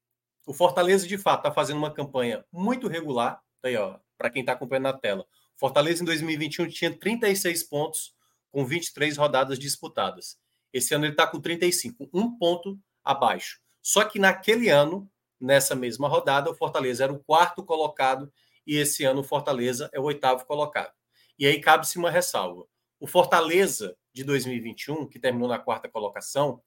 o 0.46 0.52
Fortaleza 0.52 1.08
de 1.08 1.16
fato 1.16 1.38
está 1.38 1.50
fazendo 1.50 1.78
uma 1.78 1.90
campanha 1.90 2.44
muito 2.52 2.86
regular, 2.86 3.42
tá 3.62 3.68
aí 3.68 3.78
ó, 3.78 3.98
para 4.18 4.28
quem 4.28 4.40
está 4.40 4.52
acompanhando 4.52 4.82
na 4.82 4.92
tela. 4.92 5.26
Fortaleza 5.56 6.02
em 6.02 6.04
2021 6.04 6.68
tinha 6.68 6.94
36 6.94 7.62
pontos 7.62 8.14
com 8.50 8.66
23 8.66 9.16
rodadas 9.16 9.58
disputadas. 9.58 10.38
Esse 10.70 10.94
ano 10.94 11.06
ele 11.06 11.14
está 11.14 11.26
com 11.26 11.40
35, 11.40 12.10
um 12.12 12.36
ponto 12.36 12.78
abaixo. 13.02 13.58
Só 13.80 14.04
que 14.04 14.18
naquele 14.18 14.68
ano, 14.68 15.10
nessa 15.40 15.74
mesma 15.74 16.08
rodada, 16.08 16.50
o 16.50 16.54
Fortaleza 16.54 17.04
era 17.04 17.12
o 17.14 17.24
quarto 17.24 17.64
colocado 17.64 18.30
e 18.70 18.76
esse 18.76 19.04
ano 19.04 19.22
o 19.22 19.24
Fortaleza 19.24 19.90
é 19.92 19.98
o 19.98 20.04
oitavo 20.04 20.46
colocado. 20.46 20.92
E 21.36 21.44
aí 21.44 21.60
cabe-se 21.60 21.98
uma 21.98 22.08
ressalva. 22.08 22.64
O 23.00 23.06
Fortaleza 23.08 23.96
de 24.12 24.22
2021, 24.22 25.08
que 25.08 25.18
terminou 25.18 25.48
na 25.48 25.58
quarta 25.58 25.88
colocação, 25.88 26.62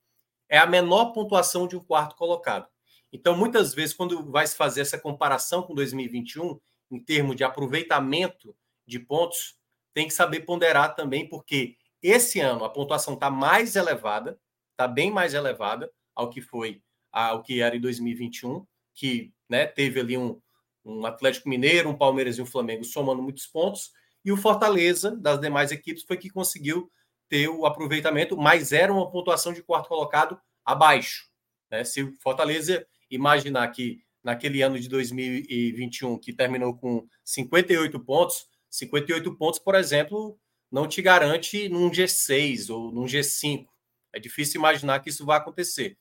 é 0.49 0.57
a 0.57 0.67
menor 0.67 1.13
pontuação 1.13 1.65
de 1.65 1.77
um 1.77 1.80
quarto 1.80 2.17
colocado. 2.17 2.67
Então, 3.09 3.38
muitas 3.38 3.73
vezes, 3.73 3.95
quando 3.95 4.30
vai 4.30 4.45
se 4.45 4.53
fazer 4.53 4.81
essa 4.81 4.99
comparação 4.99 5.63
com 5.63 5.73
2021, 5.73 6.59
em 6.91 6.99
termos 6.99 7.38
de 7.38 7.45
aproveitamento 7.45 8.53
de 8.85 8.99
pontos, 8.99 9.55
tem 9.93 10.05
que 10.05 10.13
saber 10.13 10.41
ponderar 10.41 10.95
também, 10.95 11.30
porque 11.30 11.77
esse 12.01 12.41
ano 12.41 12.65
a 12.65 12.69
pontuação 12.69 13.13
está 13.13 13.31
mais 13.31 13.77
elevada, 13.77 14.38
está 14.71 14.89
bem 14.89 15.09
mais 15.09 15.34
elevada 15.34 15.89
ao 16.13 16.30
que 16.30 16.41
foi 16.41 16.84
ao 17.13 17.41
que 17.41 17.61
era 17.61 17.77
em 17.77 17.80
2021, 17.80 18.65
que 18.93 19.31
né, 19.47 19.65
teve 19.67 20.01
ali 20.01 20.17
um, 20.17 20.41
um 20.85 21.05
Atlético 21.05 21.49
Mineiro, 21.49 21.89
um 21.89 21.97
Palmeiras 21.97 22.38
e 22.38 22.41
um 22.41 22.45
Flamengo 22.45 22.84
somando 22.84 23.22
muitos 23.22 23.45
pontos, 23.45 23.91
e 24.23 24.31
o 24.31 24.38
Fortaleza, 24.38 25.15
das 25.15 25.39
demais 25.39 25.72
equipes, 25.72 26.03
foi 26.03 26.18
que 26.18 26.30
conseguiu 26.30 26.91
ter 27.27 27.47
o 27.49 27.65
aproveitamento, 27.65 28.38
mas 28.38 28.72
era 28.72 28.93
uma 28.93 29.10
pontuação 29.10 29.53
de 29.53 29.61
quarto 29.61 29.89
colocado 29.89 30.39
abaixo. 30.64 31.27
Né? 31.69 31.84
Se 31.84 32.03
o 32.03 32.14
Fortaleza 32.22 32.85
imaginar 33.10 33.68
que 33.69 34.01
naquele 34.23 34.61
ano 34.61 34.80
de 34.80 34.88
2021, 34.88 36.18
que 36.18 36.31
terminou 36.31 36.76
com 36.76 37.05
58 37.26 37.99
pontos, 37.99 38.47
58 38.69 39.35
pontos, 39.35 39.60
por 39.60 39.76
exemplo, 39.76 40.39
não 40.72 40.88
te 40.88 41.01
garante 41.01 41.68
num 41.69 41.91
G6 41.91 42.73
ou 42.73 42.91
num 42.91 43.05
G5. 43.05 43.68
É 44.14 44.19
difícil 44.19 44.60
imaginar 44.60 44.99
que 44.99 45.10
isso 45.10 45.26
vai 45.26 45.38
acontecer. 45.38 45.97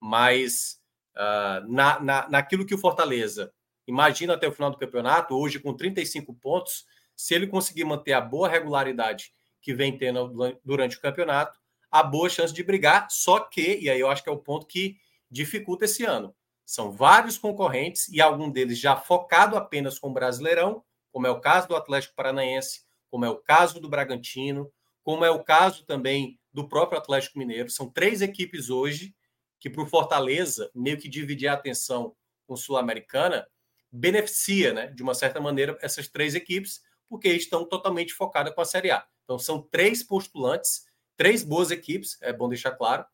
Mas 0.00 0.78
uh, 1.16 1.70
na, 1.70 2.00
na, 2.00 2.28
naquilo 2.28 2.64
que 2.64 2.74
o 2.74 2.78
Fortaleza 2.78 3.52
imagina 3.86 4.34
até 4.34 4.48
o 4.48 4.52
final 4.52 4.70
do 4.70 4.78
campeonato, 4.78 5.34
hoje 5.34 5.58
com 5.58 5.74
35 5.74 6.34
pontos, 6.34 6.86
se 7.16 7.34
ele 7.34 7.46
conseguir 7.46 7.84
manter 7.84 8.12
a 8.12 8.20
boa 8.20 8.48
regularidade 8.48 9.32
que 9.60 9.72
vem 9.72 9.96
tendo 9.96 10.58
durante 10.64 10.96
o 10.96 11.00
campeonato, 11.00 11.58
há 11.90 12.02
boa 12.02 12.28
chance 12.28 12.52
de 12.52 12.62
brigar, 12.62 13.06
só 13.10 13.40
que, 13.40 13.78
e 13.78 13.88
aí 13.88 14.00
eu 14.00 14.10
acho 14.10 14.22
que 14.22 14.28
é 14.28 14.32
o 14.32 14.38
ponto 14.38 14.66
que 14.66 14.96
dificulta 15.30 15.84
esse 15.84 16.04
ano, 16.04 16.34
são 16.64 16.90
vários 16.90 17.36
concorrentes 17.36 18.08
e 18.08 18.20
algum 18.20 18.50
deles 18.50 18.78
já 18.78 18.96
focado 18.96 19.56
apenas 19.56 19.98
com 19.98 20.08
o 20.10 20.12
Brasileirão, 20.12 20.82
como 21.12 21.26
é 21.26 21.30
o 21.30 21.40
caso 21.40 21.68
do 21.68 21.76
Atlético 21.76 22.14
Paranaense, 22.14 22.82
como 23.10 23.24
é 23.24 23.30
o 23.30 23.36
caso 23.36 23.78
do 23.80 23.88
Bragantino, 23.88 24.72
como 25.02 25.24
é 25.24 25.30
o 25.30 25.44
caso 25.44 25.84
também 25.84 26.38
do 26.52 26.68
próprio 26.68 26.98
Atlético 26.98 27.38
Mineiro. 27.38 27.70
São 27.70 27.88
três 27.88 28.22
equipes 28.22 28.70
hoje 28.70 29.14
que, 29.60 29.68
para 29.68 29.82
o 29.82 29.86
Fortaleza, 29.86 30.70
meio 30.74 30.98
que 30.98 31.08
dividir 31.08 31.48
a 31.48 31.52
atenção 31.52 32.16
com 32.46 32.56
Sul-Americana, 32.56 33.46
beneficia, 33.94 34.72
né, 34.72 34.86
de 34.88 35.02
uma 35.02 35.14
certa 35.14 35.40
maneira, 35.40 35.78
essas 35.80 36.08
três 36.08 36.34
equipes, 36.34 36.82
porque 37.08 37.28
estão 37.28 37.64
totalmente 37.64 38.12
focadas 38.12 38.52
com 38.52 38.60
a 38.60 38.64
Série 38.64 38.90
A. 38.90 39.06
Então, 39.22 39.38
são 39.38 39.62
três 39.62 40.02
postulantes, 40.02 40.84
três 41.16 41.44
boas 41.44 41.70
equipes, 41.70 42.18
é 42.20 42.32
bom 42.32 42.48
deixar 42.48 42.72
claro, 42.72 43.04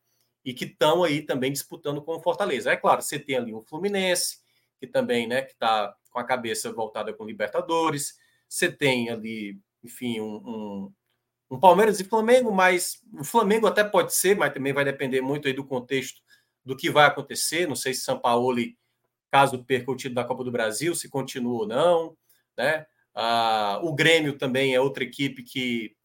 e 0.43 0.53
que 0.53 0.65
estão 0.65 1.03
aí 1.03 1.21
também 1.21 1.51
disputando 1.51 2.01
com 2.01 2.15
o 2.15 2.19
Fortaleza. 2.21 2.71
É 2.71 2.75
claro, 2.75 3.01
você 3.01 3.19
tem 3.19 3.37
ali 3.37 3.53
o 3.53 3.61
Fluminense, 3.61 4.39
que 4.79 4.87
também 4.87 5.27
né, 5.27 5.43
que 5.43 5.51
está 5.51 5.95
com 6.09 6.17
a 6.17 6.23
cabeça 6.23 6.71
voltada 6.73 7.13
com 7.13 7.25
Libertadores, 7.25 8.15
você 8.49 8.71
tem 8.71 9.11
ali, 9.11 9.59
enfim, 9.83 10.19
um, 10.19 10.35
um, 10.35 10.93
um, 11.51 11.59
Palmeiras 11.59 11.99
e 11.99 12.03
Flamengo, 12.03 12.51
mas 12.51 12.99
o 13.13 13.23
Flamengo 13.23 13.67
até 13.67 13.83
pode 13.83 14.15
ser, 14.15 14.35
mas 14.35 14.51
também 14.51 14.73
vai 14.73 14.83
depender 14.83 15.21
muito 15.21 15.47
aí 15.47 15.53
do 15.53 15.63
contexto 15.63 16.21
do 16.65 16.75
que 16.75 16.89
vai 16.89 17.05
acontecer. 17.05 17.67
Não 17.67 17.75
sei 17.75 17.93
se 17.93 18.01
São 18.01 18.19
Paulo, 18.19 18.49
caso 19.31 19.63
perca 19.63 19.91
o 19.91 19.95
título 19.95 20.15
da 20.15 20.23
Copa 20.25 20.43
do 20.43 20.51
Brasil, 20.51 20.93
se 20.95 21.09
continua 21.09 21.61
ou 21.61 21.67
não, 21.67 22.17
né? 22.57 22.85
Ah, 23.15 23.79
o 23.83 23.93
Grêmio 23.93 24.37
também 24.37 24.75
é 24.75 24.81
outra 24.81 25.03
equipe 25.03 25.43
que 25.43 25.95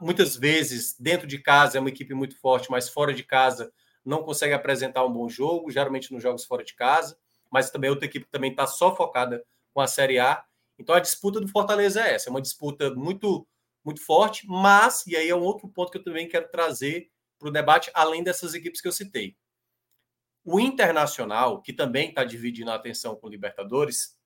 muitas 0.00 0.36
vezes 0.36 0.94
dentro 0.98 1.26
de 1.26 1.38
casa 1.38 1.78
é 1.78 1.80
uma 1.80 1.88
equipe 1.88 2.14
muito 2.14 2.38
forte, 2.38 2.70
mas 2.70 2.88
fora 2.88 3.12
de 3.14 3.22
casa 3.24 3.72
não 4.04 4.22
consegue 4.22 4.54
apresentar 4.54 5.04
um 5.04 5.12
bom 5.12 5.28
jogo, 5.28 5.70
geralmente 5.70 6.12
nos 6.12 6.22
jogos 6.22 6.44
fora 6.44 6.64
de 6.64 6.74
casa, 6.74 7.16
mas 7.50 7.70
também 7.70 7.90
outra 7.90 8.06
equipe 8.06 8.24
que 8.26 8.30
também 8.30 8.50
está 8.50 8.66
só 8.66 8.94
focada 8.94 9.42
com 9.72 9.80
a 9.80 9.86
Série 9.86 10.18
A. 10.18 10.44
Então 10.78 10.94
a 10.94 11.00
disputa 11.00 11.40
do 11.40 11.48
Fortaleza 11.48 12.00
é 12.02 12.14
essa, 12.14 12.28
é 12.28 12.30
uma 12.30 12.42
disputa 12.42 12.90
muito 12.94 13.46
muito 13.84 14.00
forte, 14.04 14.46
mas 14.46 15.04
e 15.08 15.16
aí 15.16 15.28
é 15.28 15.34
um 15.34 15.42
outro 15.42 15.66
ponto 15.68 15.90
que 15.90 15.98
eu 15.98 16.04
também 16.04 16.28
quero 16.28 16.48
trazer 16.50 17.10
para 17.36 17.48
o 17.48 17.50
debate, 17.52 17.90
além 17.94 18.22
dessas 18.22 18.54
equipes 18.54 18.80
que 18.80 18.86
eu 18.86 18.92
citei. 18.92 19.36
O 20.44 20.58
Internacional, 20.58 21.62
que 21.62 21.72
também 21.72 22.08
está 22.08 22.24
dividindo 22.24 22.70
a 22.70 22.74
atenção 22.74 23.14
com 23.14 23.26
o 23.26 23.30
Libertadores, 23.30 24.16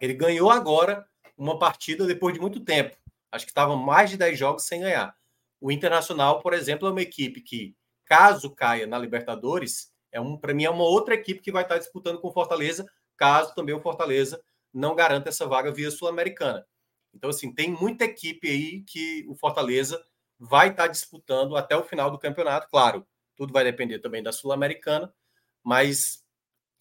ele 0.00 0.14
ganhou 0.14 0.50
agora 0.50 1.06
uma 1.36 1.58
partida 1.58 2.06
depois 2.06 2.34
de 2.34 2.40
muito 2.40 2.60
tempo. 2.60 2.96
Acho 3.30 3.44
que 3.44 3.50
estavam 3.50 3.76
mais 3.76 4.10
de 4.10 4.16
10 4.16 4.38
jogos 4.38 4.64
sem 4.64 4.80
ganhar. 4.80 5.14
O 5.60 5.70
Internacional, 5.70 6.40
por 6.40 6.54
exemplo, 6.54 6.88
é 6.88 6.90
uma 6.90 7.02
equipe 7.02 7.40
que, 7.40 7.76
caso 8.04 8.54
caia 8.54 8.86
na 8.86 8.98
Libertadores, 8.98 9.92
é 10.10 10.20
um, 10.20 10.36
para 10.36 10.52
mim 10.52 10.64
é 10.64 10.70
uma 10.70 10.84
outra 10.84 11.14
equipe 11.14 11.40
que 11.40 11.52
vai 11.52 11.62
estar 11.62 11.78
disputando 11.78 12.20
com 12.20 12.28
o 12.28 12.32
Fortaleza, 12.32 12.86
caso 13.16 13.54
também 13.54 13.74
o 13.74 13.80
Fortaleza 13.80 14.42
não 14.72 14.94
garanta 14.94 15.28
essa 15.28 15.46
vaga 15.46 15.70
via 15.70 15.90
Sul-Americana. 15.90 16.66
Então, 17.14 17.30
assim, 17.30 17.54
tem 17.54 17.70
muita 17.70 18.04
equipe 18.04 18.48
aí 18.48 18.82
que 18.82 19.24
o 19.28 19.34
Fortaleza 19.34 20.02
vai 20.38 20.70
estar 20.70 20.88
disputando 20.88 21.56
até 21.56 21.76
o 21.76 21.84
final 21.84 22.10
do 22.10 22.18
campeonato. 22.18 22.68
Claro, 22.68 23.06
tudo 23.36 23.52
vai 23.52 23.64
depender 23.64 23.98
também 23.98 24.22
da 24.22 24.32
Sul-Americana, 24.32 25.12
mas 25.64 26.22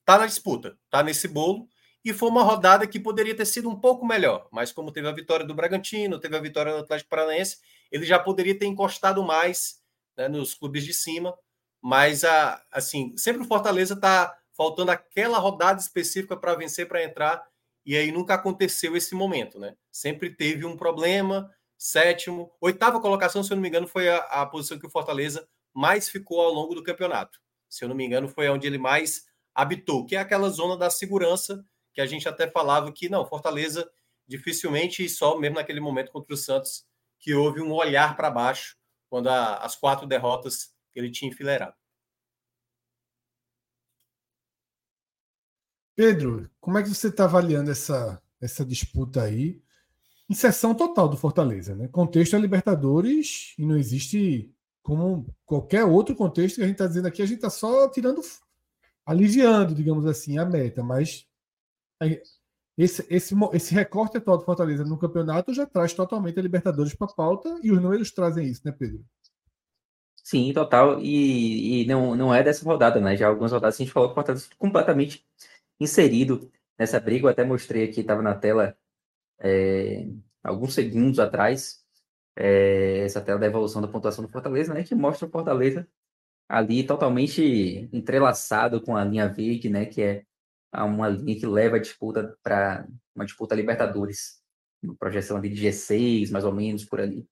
tá 0.06 0.18
na 0.18 0.26
disputa, 0.26 0.78
tá 0.90 1.04
nesse 1.04 1.28
bolo 1.28 1.68
e 2.04 2.12
foi 2.14 2.30
uma 2.30 2.44
rodada 2.44 2.88
que 2.88 3.00
poderia 3.00 3.36
ter 3.36 3.46
sido 3.46 3.70
um 3.70 3.80
pouco 3.80 4.06
melhor, 4.06 4.48
mas 4.52 4.72
como 4.72 4.92
teve 4.92 5.08
a 5.08 5.12
vitória 5.12 5.46
do 5.46 5.54
Bragantino, 5.54 6.20
teve 6.20 6.36
a 6.36 6.42
vitória 6.42 6.74
do 6.74 6.80
Atlético 6.80 7.10
Paranaense, 7.10 7.58
ele 7.92 8.06
já 8.06 8.18
poderia 8.18 8.58
ter 8.58 8.66
encostado 8.66 9.24
mais 9.24 9.80
né, 10.18 10.28
nos 10.28 10.54
clubes 10.54 10.84
de 10.84 10.94
cima, 10.94 11.38
mas 11.82 12.24
a, 12.24 12.64
assim, 12.72 13.16
sempre 13.18 13.44
o 13.44 13.48
Fortaleza 13.48 13.94
está 13.94 14.36
faltando 14.56 14.92
aquela 14.92 15.38
rodada 15.38 15.80
específica 15.80 16.36
para 16.36 16.56
vencer, 16.56 16.88
para 16.88 17.04
entrar, 17.04 17.44
e 17.86 17.96
aí 17.96 18.12
nunca 18.12 18.36
aconteceu 18.36 18.96
esse 18.96 19.16
momento, 19.16 19.60
né? 19.60 19.76
Sempre 19.92 20.30
teve 20.30 20.66
um 20.66 20.78
problema, 20.78 21.52
sétimo, 21.78 22.52
oitava 22.62 23.02
colocação, 23.02 23.44
se 23.44 23.52
eu 23.52 23.56
não 23.56 23.62
me 23.62 23.68
engano, 23.68 23.88
foi 23.88 24.08
a, 24.08 24.18
a 24.18 24.46
posição 24.46 24.78
que 24.78 24.86
o 24.86 24.90
Fortaleza 24.90 25.48
mais 25.74 26.08
ficou 26.10 26.40
ao 26.40 26.54
longo 26.54 26.76
do 26.76 26.84
campeonato. 26.84 27.41
Se 27.72 27.86
eu 27.86 27.90
não 27.90 27.96
me 27.96 28.06
engano, 28.06 28.28
foi 28.28 28.50
onde 28.50 28.68
ele 28.68 28.78
mais 28.78 29.26
habitou, 29.56 30.06
que 30.06 30.18
é 30.18 30.20
aquela 30.20 30.50
zona 30.50 30.76
da 30.76 30.90
segurança 30.90 31.66
que 31.94 32.02
a 32.02 32.06
gente 32.06 32.28
até 32.28 32.50
falava 32.50 32.92
que 32.92 33.08
não, 33.08 33.26
Fortaleza 33.26 33.90
dificilmente, 34.28 35.08
só 35.10 35.40
mesmo 35.40 35.56
naquele 35.56 35.80
momento 35.80 36.12
contra 36.12 36.34
o 36.34 36.38
Santos, 36.38 36.86
que 37.18 37.34
houve 37.34 37.62
um 37.62 37.72
olhar 37.72 38.16
para 38.18 38.30
baixo 38.30 38.78
quando 39.10 39.28
a, 39.28 39.58
as 39.58 39.76
quatro 39.76 40.06
derrotas 40.06 40.74
ele 40.94 41.10
tinha 41.10 41.32
enfileirado. 41.32 41.76
Pedro, 45.96 46.50
como 46.60 46.78
é 46.78 46.84
que 46.84 46.90
você 46.90 47.08
está 47.08 47.24
avaliando 47.24 47.72
essa, 47.72 48.22
essa 48.42 48.66
disputa 48.66 49.24
aí? 49.24 49.62
Inserção 50.30 50.76
total 50.76 51.08
do 51.08 51.18
Fortaleza, 51.18 51.76
né? 51.76 51.88
Contexto 51.88 52.36
é 52.36 52.40
Libertadores 52.40 53.54
e 53.58 53.66
não 53.66 53.78
existe 53.78 54.54
como 54.82 55.28
qualquer 55.46 55.84
outro 55.86 56.16
contexto 56.16 56.56
que 56.58 56.64
a 56.64 56.66
gente 56.66 56.76
está 56.76 56.88
dizendo 56.88 57.08
aqui, 57.08 57.22
a 57.22 57.26
gente 57.26 57.38
está 57.38 57.50
só 57.50 57.88
tirando, 57.90 58.22
aliviando, 59.06 59.76
digamos 59.76 60.06
assim, 60.06 60.38
a 60.38 60.46
meta, 60.46 60.84
mas 60.84 61.28
esse, 62.78 63.06
esse, 63.10 63.36
esse 63.54 63.74
recorte 63.74 64.18
atual 64.18 64.38
do 64.38 64.46
Fortaleza 64.46 64.84
no 64.84 64.98
campeonato 64.98 65.54
já 65.54 65.66
traz 65.66 65.94
totalmente 65.94 66.40
a 66.40 66.42
Libertadores 66.42 66.96
para 66.96 67.08
a 67.08 67.14
pauta 67.14 67.60
e 67.62 67.72
os 67.72 67.82
números 67.82 68.12
trazem 68.12 68.48
isso, 68.48 68.62
né, 68.66 68.72
Pedro? 68.72 69.04
Sim, 70.24 70.54
total. 70.54 71.00
E, 71.02 71.84
e, 71.84 71.86
não, 71.88 72.16
não 72.16 72.34
é 72.34 72.44
dessa 72.44 72.64
rodada, 72.64 73.00
né? 73.00 73.18
Já 73.18 73.28
algumas 73.28 73.52
rodadas 73.52 73.76
a 73.76 73.78
gente 73.80 73.92
falou 73.92 74.10
que 74.10 74.14
o 74.14 74.16
Fortaleza 74.16 74.48
completamente 74.58 75.26
inserido 75.80 76.52
nessa 76.78 77.00
briga. 77.00 77.26
Eu 77.26 77.30
até 77.30 77.44
mostrei 77.44 77.84
aqui, 77.84 78.02
estava 78.02 78.22
na 78.22 78.36
tela 78.36 78.78
é, 79.40 80.08
alguns 80.44 80.74
segundos 80.74 81.20
atrás, 81.20 81.81
é, 82.36 83.00
essa 83.00 83.22
tela 83.22 83.40
da 83.40 83.46
evolução 83.46 83.82
da 83.82 83.88
pontuação 83.88 84.26
do 84.26 84.32
Fortaleza, 84.32 84.74
né? 84.74 84.84
Que 84.84 84.96
mostra 84.96 85.28
o 85.28 85.32
Fortaleza 85.32 85.88
ali 86.52 86.84
totalmente 86.84 87.90
entrelaçado 87.94 88.82
com 88.82 88.98
a 88.98 89.06
linha 89.06 89.30
verde, 89.30 89.70
né, 89.70 89.86
que 89.86 90.02
é 90.02 90.26
uma 90.74 91.08
linha 91.08 91.40
que 91.40 91.46
leva 91.46 91.78
a 91.78 91.80
disputa 91.80 92.38
para 92.44 92.86
uma 93.16 93.24
disputa 93.24 93.56
Libertadores, 93.56 94.42
uma 94.84 94.94
projeção 94.96 95.38
ali 95.38 95.48
de 95.48 95.66
G6, 95.66 96.30
mais 96.30 96.44
ou 96.44 96.52
menos, 96.52 96.84
por 96.84 97.00
ali. 97.00 97.26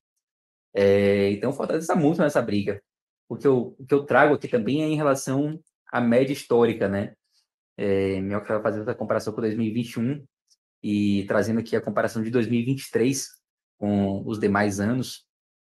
É, 0.74 1.32
então, 1.32 1.50
o 1.50 1.54
Fortaleza 1.54 1.84
está 1.84 1.96
muito 1.98 2.22
nessa 2.22 2.42
briga. 2.42 2.82
O 3.28 3.36
que, 3.36 3.46
eu, 3.46 3.76
o 3.78 3.86
que 3.86 3.94
eu 3.94 4.06
trago 4.06 4.36
aqui 4.36 4.48
também 4.48 4.84
é 4.84 4.88
em 4.88 4.96
relação 4.96 5.60
à 5.92 6.00
média 6.00 6.32
histórica, 6.32 6.88
né? 6.88 7.14
É, 7.76 8.22
meu 8.22 8.42
que 8.42 8.48
fazer 8.48 8.82
essa 8.82 8.96
comparação 8.96 9.34
com 9.34 9.42
2021 9.42 10.26
e 10.82 11.26
trazendo 11.28 11.60
aqui 11.60 11.76
a 11.76 11.82
comparação 11.82 12.24
de 12.24 12.30
2023 12.30 13.28
com 13.80 14.22
os 14.28 14.40
demais 14.40 14.80
anos, 14.80 15.26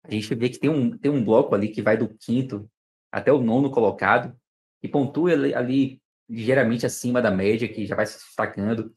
a 0.03 0.11
gente 0.11 0.33
vê 0.35 0.49
que 0.49 0.59
tem 0.59 0.69
um, 0.69 0.97
tem 0.97 1.11
um 1.11 1.23
bloco 1.23 1.55
ali 1.55 1.69
que 1.69 1.81
vai 1.81 1.97
do 1.97 2.07
quinto 2.07 2.69
até 3.11 3.31
o 3.31 3.41
nono 3.41 3.71
colocado, 3.71 4.37
e 4.83 4.87
pontua 4.87 5.31
ali, 5.31 5.53
ali 5.53 6.01
ligeiramente 6.29 6.85
acima 6.85 7.21
da 7.21 7.31
média, 7.31 7.67
que 7.67 7.85
já 7.85 7.95
vai 7.95 8.05
se 8.05 8.19
destacando, 8.19 8.93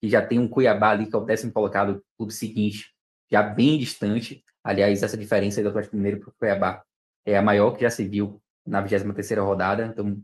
que 0.00 0.08
já 0.08 0.24
tem 0.24 0.38
um 0.38 0.48
Cuiabá 0.48 0.90
ali, 0.90 1.06
que 1.06 1.14
é 1.14 1.18
o 1.18 1.24
décimo 1.24 1.52
colocado, 1.52 2.04
clube 2.16 2.32
seguinte, 2.32 2.92
já 3.30 3.42
bem 3.42 3.78
distante. 3.78 4.42
Aliás, 4.64 5.02
essa 5.02 5.16
diferença 5.16 5.62
do 5.62 5.68
Atlético 5.68 5.96
Mineiro 5.96 6.20
para 6.20 6.30
o 6.30 6.34
Cuiabá 6.38 6.82
é 7.24 7.36
a 7.36 7.42
maior 7.42 7.72
que 7.72 7.82
já 7.82 7.90
se 7.90 8.06
viu 8.06 8.42
na 8.66 8.80
23 8.80 9.40
rodada, 9.40 9.86
então 9.86 10.20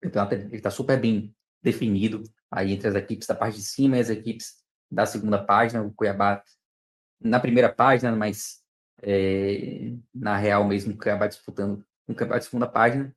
campeonato 0.00 0.34
está 0.54 0.70
super 0.70 1.00
bem 1.00 1.34
definido 1.62 2.22
aí 2.50 2.72
entre 2.72 2.88
as 2.88 2.94
equipes 2.94 3.26
da 3.26 3.34
parte 3.34 3.56
de 3.56 3.64
cima 3.64 3.96
e 3.96 4.00
as 4.00 4.10
equipes 4.10 4.54
da 4.90 5.04
segunda 5.04 5.42
página, 5.42 5.82
o 5.82 5.92
Cuiabá 5.92 6.42
na 7.20 7.40
primeira 7.40 7.72
página, 7.72 8.14
mas 8.14 8.62
é, 9.02 9.92
na 10.14 10.36
real 10.36 10.64
mesmo 10.64 10.94
o 10.94 10.98
Cuiabá 10.98 11.26
disputando 11.26 11.84
um 12.08 12.14
campeonato 12.14 12.40
de 12.40 12.44
segunda 12.46 12.66
página. 12.66 13.14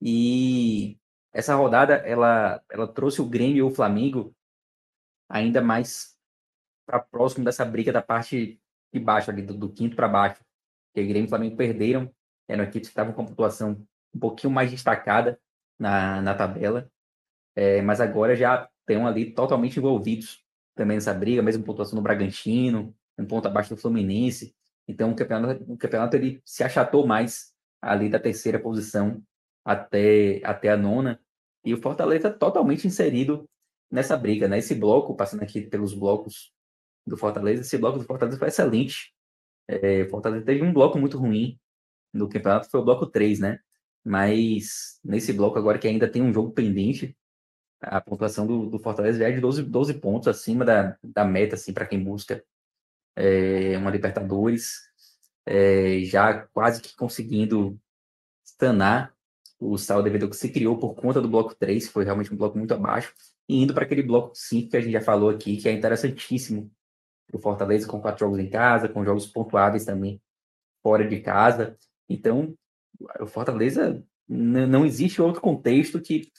E 0.00 0.98
essa 1.32 1.54
rodada 1.54 1.94
ela, 1.94 2.62
ela 2.70 2.88
trouxe 2.88 3.20
o 3.20 3.28
Grêmio 3.28 3.56
e 3.58 3.62
o 3.62 3.70
Flamengo 3.70 4.34
ainda 5.28 5.62
mais 5.62 6.16
para 6.86 7.00
próximo 7.00 7.44
dessa 7.44 7.64
briga 7.64 7.92
da 7.92 8.02
parte 8.02 8.60
de 8.92 9.00
baixo, 9.00 9.30
ali, 9.30 9.42
do, 9.42 9.54
do 9.54 9.72
quinto 9.72 9.96
para 9.96 10.08
baixo. 10.08 10.44
Porque 10.92 11.06
Grêmio 11.06 11.26
e 11.26 11.28
Flamengo 11.28 11.56
perderam, 11.56 12.12
eram 12.48 12.64
equipes 12.64 12.88
que 12.88 12.92
estavam 12.92 13.14
com 13.14 13.22
a 13.22 13.26
pontuação 13.26 13.86
um 14.14 14.18
pouquinho 14.18 14.52
mais 14.52 14.70
destacada 14.70 15.40
na, 15.78 16.20
na 16.20 16.34
tabela, 16.34 16.90
é, 17.56 17.80
mas 17.80 18.00
agora 18.00 18.36
já 18.36 18.68
estão 18.80 19.06
ali 19.06 19.30
totalmente 19.32 19.78
envolvidos 19.78 20.44
também 20.74 20.96
nessa 20.96 21.14
briga, 21.14 21.42
mesmo 21.42 21.64
pontuação 21.64 21.96
no 21.96 22.02
Bragantino, 22.02 22.94
um 23.18 23.26
ponto 23.26 23.46
abaixo 23.46 23.74
do 23.74 23.80
Fluminense. 23.80 24.54
Então 24.86 25.12
o 25.12 25.16
campeonato, 25.16 25.64
o 25.70 25.76
campeonato 25.76 26.16
ele 26.16 26.40
se 26.44 26.64
achatou 26.64 27.06
mais 27.06 27.52
ali 27.80 28.08
da 28.08 28.18
terceira 28.18 28.58
posição 28.58 29.22
até, 29.64 30.40
até 30.44 30.70
a 30.70 30.76
nona. 30.76 31.20
E 31.64 31.72
o 31.72 31.80
Fortaleza 31.80 32.30
totalmente 32.30 32.86
inserido 32.86 33.48
nessa 33.90 34.16
briga, 34.16 34.48
né? 34.48 34.58
Esse 34.58 34.74
bloco, 34.74 35.14
passando 35.14 35.42
aqui 35.42 35.62
pelos 35.62 35.94
blocos 35.94 36.52
do 37.06 37.16
Fortaleza, 37.16 37.62
esse 37.62 37.78
bloco 37.78 37.98
do 37.98 38.04
Fortaleza 38.04 38.38
foi 38.38 38.48
excelente. 38.48 39.14
É, 39.68 40.02
o 40.02 40.10
Fortaleza 40.10 40.44
teve 40.44 40.62
um 40.62 40.72
bloco 40.72 40.98
muito 40.98 41.18
ruim 41.18 41.58
no 42.12 42.28
campeonato, 42.28 42.70
foi 42.70 42.80
o 42.80 42.84
bloco 42.84 43.06
3, 43.06 43.40
né? 43.40 43.58
Mas 44.04 44.98
nesse 45.04 45.32
bloco 45.32 45.58
agora 45.58 45.78
que 45.78 45.86
ainda 45.86 46.08
tem 46.08 46.22
um 46.22 46.32
jogo 46.32 46.52
pendente, 46.52 47.16
a 47.80 48.00
pontuação 48.00 48.46
do, 48.46 48.70
do 48.70 48.78
Fortaleza 48.78 49.18
já 49.18 49.28
é 49.28 49.32
de 49.32 49.40
12, 49.40 49.64
12 49.64 49.94
pontos 49.94 50.28
acima 50.28 50.64
da, 50.64 50.96
da 51.02 51.24
meta, 51.24 51.54
assim, 51.54 51.72
para 51.72 51.86
quem 51.86 52.02
busca 52.02 52.44
é, 53.16 53.76
uma 53.78 53.90
Libertadores 53.90 54.80
é, 55.46 56.00
já 56.04 56.46
quase 56.52 56.80
que 56.80 56.94
conseguindo 56.96 57.78
sanar 58.44 59.14
o 59.58 59.78
saldo 59.78 60.04
devido 60.04 60.28
que 60.28 60.36
se 60.36 60.50
criou 60.50 60.78
por 60.78 60.94
conta 60.94 61.20
do 61.20 61.28
bloco 61.28 61.54
3, 61.54 61.86
que 61.86 61.92
foi 61.92 62.04
realmente 62.04 62.32
um 62.32 62.36
bloco 62.36 62.58
muito 62.58 62.74
abaixo, 62.74 63.14
e 63.48 63.62
indo 63.62 63.74
para 63.74 63.84
aquele 63.84 64.02
bloco 64.02 64.32
5 64.34 64.70
que 64.70 64.76
a 64.76 64.80
gente 64.80 64.92
já 64.92 65.00
falou 65.00 65.30
aqui, 65.30 65.56
que 65.56 65.68
é 65.68 65.72
interessantíssimo 65.72 66.70
o 67.32 67.38
Fortaleza 67.38 67.86
com 67.86 68.00
quatro 68.00 68.26
jogos 68.26 68.38
em 68.38 68.50
casa, 68.50 68.88
com 68.88 69.04
jogos 69.04 69.26
pontuáveis 69.26 69.84
também 69.84 70.20
fora 70.82 71.06
de 71.06 71.20
casa. 71.20 71.76
Então, 72.08 72.54
o 73.20 73.26
Fortaleza 73.26 74.04
não 74.28 74.84
existe 74.84 75.22
outro 75.22 75.40
contexto 75.40 76.00
que 76.00 76.30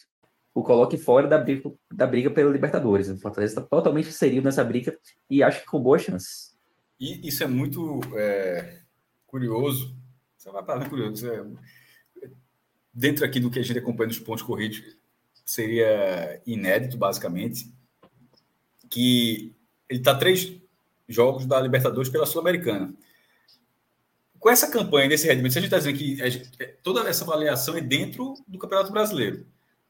o 0.53 0.61
coloque 0.61 0.97
fora 0.97 1.27
da 1.27 1.37
briga, 1.37 1.71
da 1.91 2.05
briga 2.05 2.29
pela 2.29 2.51
Libertadores. 2.51 3.09
O 3.09 3.17
Fortaleza 3.17 3.53
está 3.53 3.61
totalmente 3.67 4.09
inserido 4.09 4.43
nessa 4.43 4.63
briga 4.63 4.97
e 5.29 5.41
acho 5.41 5.61
que 5.61 5.65
com 5.65 5.81
boas 5.81 6.03
chances. 6.03 6.52
E 7.03 7.27
isso 7.27 7.43
é 7.43 7.47
muito 7.47 7.99
é, 8.15 8.79
curioso, 9.27 9.93
você 10.37 10.49
vai 10.49 10.63
palavra 10.63 10.87
curioso, 10.87 11.29
é, 11.29 11.45
dentro 12.93 13.25
aqui 13.25 13.41
do 13.41 13.51
que 13.51 13.59
a 13.59 13.61
gente 13.61 13.77
acompanha 13.77 14.07
nos 14.07 14.19
pontos 14.19 14.41
corridos, 14.41 14.81
seria 15.43 16.41
inédito, 16.47 16.95
basicamente, 16.95 17.69
que 18.89 19.53
ele 19.89 19.99
está 19.99 20.15
três 20.15 20.53
jogos 21.05 21.45
da 21.45 21.59
Libertadores 21.59 22.09
pela 22.09 22.25
Sul-Americana. 22.25 22.93
Com 24.39 24.49
essa 24.49 24.71
campanha, 24.71 25.09
nesse 25.09 25.27
rendimento, 25.27 25.57
a 25.57 25.59
gente 25.59 25.65
está 25.65 25.79
dizendo 25.79 25.97
que 25.97 26.15
gente, 26.29 26.51
é, 26.57 26.67
toda 26.81 27.01
essa 27.09 27.25
avaliação 27.25 27.75
é 27.75 27.81
dentro 27.81 28.33
do 28.47 28.57
Campeonato 28.57 28.93
Brasileiro. 28.93 29.45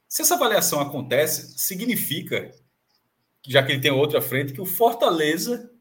Se 0.09 0.23
essa 0.23 0.33
avaliação 0.33 0.79
acontece, 0.79 1.59
significa, 1.59 2.51
já 3.47 3.61
que 3.61 3.71
ele 3.71 3.81
tem 3.81 3.91
outra 3.91 4.19
frente, 4.19 4.51
que 4.51 4.61
o 4.61 4.65
Fortaleza 4.65 5.71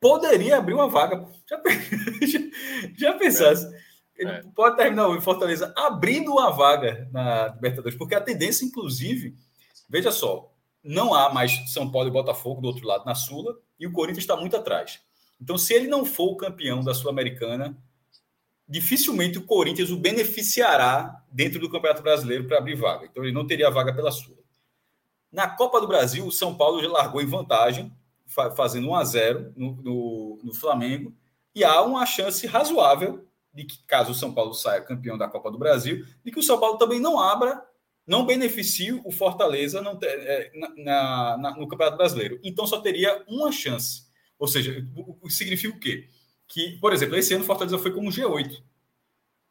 poderia 0.00 0.56
abrir 0.56 0.74
uma 0.74 0.88
vaga. 0.88 1.24
Já, 1.48 1.62
já 2.96 3.12
pensasse? 3.14 3.66
É. 3.66 3.90
Ele 4.16 4.30
é. 4.30 4.42
pode 4.54 4.76
terminar 4.76 5.08
o 5.08 5.20
Fortaleza 5.20 5.72
abrindo 5.76 6.32
uma 6.32 6.50
vaga 6.50 7.08
na 7.12 7.48
Libertadores, 7.48 7.96
porque 7.96 8.14
a 8.14 8.20
tendência, 8.20 8.64
inclusive, 8.64 9.36
veja 9.88 10.10
só, 10.10 10.52
não 10.82 11.14
há 11.14 11.32
mais 11.32 11.72
São 11.72 11.90
Paulo 11.90 12.08
e 12.08 12.12
Botafogo 12.12 12.60
do 12.60 12.68
outro 12.68 12.86
lado 12.86 13.04
na 13.04 13.14
Sula, 13.14 13.58
e 13.78 13.86
o 13.86 13.92
Corinthians 13.92 14.24
está 14.24 14.36
muito 14.36 14.56
atrás. 14.56 15.00
Então, 15.40 15.56
se 15.56 15.72
ele 15.72 15.86
não 15.86 16.04
for 16.04 16.32
o 16.32 16.36
campeão 16.36 16.84
da 16.84 16.92
Sul-Americana, 16.92 17.76
dificilmente 18.68 19.38
o 19.38 19.46
Corinthians 19.46 19.90
o 19.90 19.96
beneficiará 19.96 21.24
dentro 21.30 21.58
do 21.58 21.70
Campeonato 21.70 22.02
Brasileiro 22.02 22.44
para 22.44 22.58
abrir 22.58 22.74
vaga. 22.74 23.06
Então, 23.06 23.24
ele 23.24 23.32
não 23.32 23.46
teria 23.46 23.70
vaga 23.70 23.94
pela 23.94 24.12
Sula. 24.12 24.38
Na 25.32 25.48
Copa 25.48 25.80
do 25.80 25.88
Brasil, 25.88 26.26
o 26.26 26.32
São 26.32 26.54
Paulo 26.54 26.82
já 26.82 26.88
largou 26.88 27.22
em 27.22 27.26
vantagem, 27.26 27.90
fazendo 28.56 28.88
1 28.88 28.94
a 28.94 29.04
0 29.04 29.52
no, 29.56 29.72
no, 29.82 30.38
no, 30.44 30.54
Flamengo, 30.54 31.14
e 31.54 31.64
há 31.64 31.82
uma 31.82 32.06
chance 32.06 32.46
razoável 32.46 33.26
de 33.52 33.64
que, 33.64 33.82
caso 33.84 34.12
o 34.12 34.14
São 34.14 34.32
Paulo 34.32 34.54
saia 34.54 34.80
campeão 34.80 35.18
da 35.18 35.28
Copa 35.28 35.50
do 35.50 35.58
Brasil, 35.58 36.04
de 36.24 36.30
que 36.30 36.38
o 36.38 36.42
São 36.42 36.58
Paulo 36.58 36.78
também 36.78 37.00
não 37.00 37.18
abra, 37.18 37.62
não 38.06 38.24
beneficie 38.24 38.92
o 39.04 39.10
Fortaleza 39.10 39.82
não 39.82 39.98
é, 40.02 40.50
na, 40.76 41.36
na, 41.36 41.56
no 41.56 41.68
Campeonato 41.68 41.96
Brasileiro. 41.96 42.40
Então 42.42 42.66
só 42.66 42.80
teria 42.80 43.24
uma 43.28 43.52
chance. 43.52 44.08
Ou 44.38 44.48
seja, 44.48 44.86
o, 44.96 45.18
o, 45.22 45.30
significa 45.30 45.76
o 45.76 45.78
quê? 45.78 46.08
Que, 46.48 46.78
por 46.80 46.92
exemplo, 46.92 47.16
esse 47.16 47.34
ano 47.34 47.44
o 47.44 47.46
Fortaleza 47.46 47.78
foi 47.78 47.92
como 47.92 48.10
G8. 48.10 48.62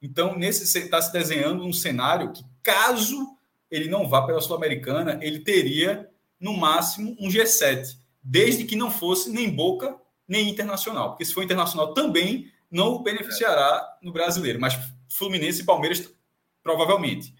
Então, 0.01 0.37
nesse 0.37 0.77
está 0.77 1.01
se 1.01 1.11
desenhando 1.11 1.63
um 1.63 1.73
cenário 1.73 2.31
que, 2.31 2.43
caso 2.63 3.37
ele 3.69 3.89
não 3.89 4.07
vá 4.07 4.25
pela 4.25 4.41
Sul-Americana, 4.41 5.19
ele 5.21 5.39
teria, 5.39 6.09
no 6.39 6.57
máximo, 6.57 7.15
um 7.19 7.29
G7 7.29 7.97
desde 8.21 8.65
que 8.65 8.75
não 8.75 8.91
fosse 8.91 9.29
nem 9.29 9.49
Boca 9.49 9.99
nem 10.27 10.47
Internacional, 10.47 11.09
porque 11.09 11.25
se 11.25 11.33
for 11.33 11.43
Internacional 11.43 11.93
também 11.93 12.51
não 12.69 12.93
o 12.93 13.03
beneficiará 13.03 13.97
no 14.01 14.11
brasileiro, 14.11 14.61
mas 14.61 14.77
Fluminense 15.09 15.61
e 15.61 15.65
Palmeiras 15.65 16.13
provavelmente, 16.61 17.33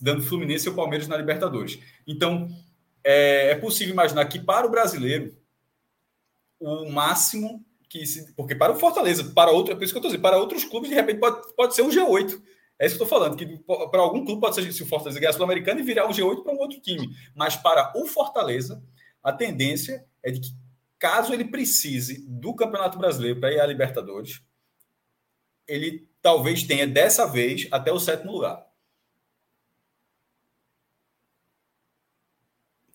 dando 0.00 0.22
Fluminense 0.22 0.68
e 0.68 0.70
o 0.70 0.74
Palmeiras 0.74 1.08
na 1.08 1.16
Libertadores. 1.16 1.80
Então, 2.06 2.48
é, 3.02 3.50
é 3.50 3.54
possível 3.56 3.92
imaginar 3.92 4.24
que 4.26 4.38
para 4.38 4.66
o 4.66 4.70
brasileiro, 4.70 5.36
o 6.60 6.90
máximo 6.90 7.64
que 7.88 8.04
se. 8.06 8.32
Porque 8.34 8.54
para 8.54 8.72
o 8.72 8.76
Fortaleza, 8.76 9.24
para 9.24 9.50
outro, 9.50 9.72
é 9.72 9.76
por 9.76 9.82
isso 9.82 9.92
que 9.92 9.96
eu 9.96 10.00
estou 10.00 10.10
dizendo, 10.10 10.22
para 10.22 10.38
outros 10.38 10.64
clubes, 10.64 10.90
de 10.90 10.94
repente 10.94 11.18
pode, 11.18 11.54
pode 11.54 11.74
ser 11.74 11.82
um 11.82 11.90
G8. 11.90 12.40
É 12.78 12.86
isso 12.86 12.96
que 12.96 13.02
eu 13.02 13.06
estou 13.06 13.06
falando, 13.06 13.36
que 13.36 13.58
para 13.90 14.00
algum 14.00 14.24
clube 14.24 14.40
pode 14.40 14.54
ser 14.54 14.72
se 14.72 14.82
o 14.82 14.86
Fortaleza 14.86 15.18
ganhar 15.18 15.30
a 15.30 15.32
Sul-Americana 15.32 15.80
e 15.80 15.82
virar 15.82 16.06
um 16.06 16.12
G8 16.12 16.44
para 16.44 16.52
um 16.52 16.58
outro 16.58 16.80
time. 16.80 17.08
Mas 17.34 17.56
para 17.56 17.92
o 17.96 18.06
Fortaleza, 18.06 18.80
a 19.22 19.32
tendência 19.32 20.06
é 20.28 20.32
de 20.32 20.40
que, 20.40 20.48
caso 20.98 21.32
ele 21.32 21.44
precise 21.44 22.24
do 22.28 22.54
Campeonato 22.54 22.98
Brasileiro 22.98 23.40
para 23.40 23.52
ir 23.52 23.60
à 23.60 23.66
Libertadores, 23.66 24.42
ele 25.66 26.08
talvez 26.20 26.62
tenha 26.62 26.86
dessa 26.86 27.26
vez 27.26 27.68
até 27.70 27.92
o 27.92 28.00
sétimo 28.00 28.32
lugar. 28.32 28.66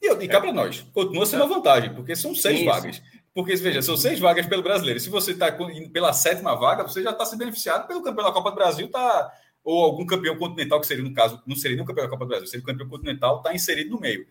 E, 0.02 0.08
e 0.08 0.28
cá 0.28 0.38
é. 0.38 0.42
para 0.42 0.54
nós, 0.54 0.82
continua 0.94 1.26
sendo 1.26 1.46
uma 1.46 1.56
vantagem, 1.56 1.94
porque 1.94 2.16
são 2.16 2.36
seis 2.36 2.60
Isso. 2.60 2.66
vagas. 2.66 3.02
Porque, 3.34 3.56
veja, 3.56 3.82
são 3.82 3.98
seis 3.98 4.20
vagas 4.20 4.46
pelo 4.46 4.62
brasileiro. 4.62 5.00
Se 5.00 5.10
você 5.10 5.32
está 5.32 5.50
indo 5.72 5.90
pela 5.90 6.14
sétima 6.14 6.56
vaga, 6.56 6.84
você 6.84 7.02
já 7.02 7.12
está 7.12 7.26
se 7.26 7.36
beneficiado 7.36 7.88
pelo 7.88 8.04
campeão 8.04 8.26
da 8.26 8.32
Copa 8.32 8.52
do 8.52 8.56
Brasil, 8.56 8.92
tá, 8.92 9.32
ou 9.64 9.84
algum 9.84 10.06
campeão 10.06 10.38
continental, 10.38 10.80
que 10.80 10.86
seria, 10.86 11.04
no 11.04 11.14
caso, 11.14 11.42
não 11.48 11.56
seria 11.56 11.76
nem 11.76 11.84
o 11.84 11.88
campeão 11.88 12.06
da 12.06 12.12
Copa 12.12 12.26
do 12.26 12.30
Brasil, 12.30 12.48
seria 12.48 12.64
o 12.64 12.68
campeão 12.68 12.90
continental, 12.90 13.38
está 13.38 13.56
inserido 13.56 13.90
no 13.90 14.00
meio. 14.00 14.28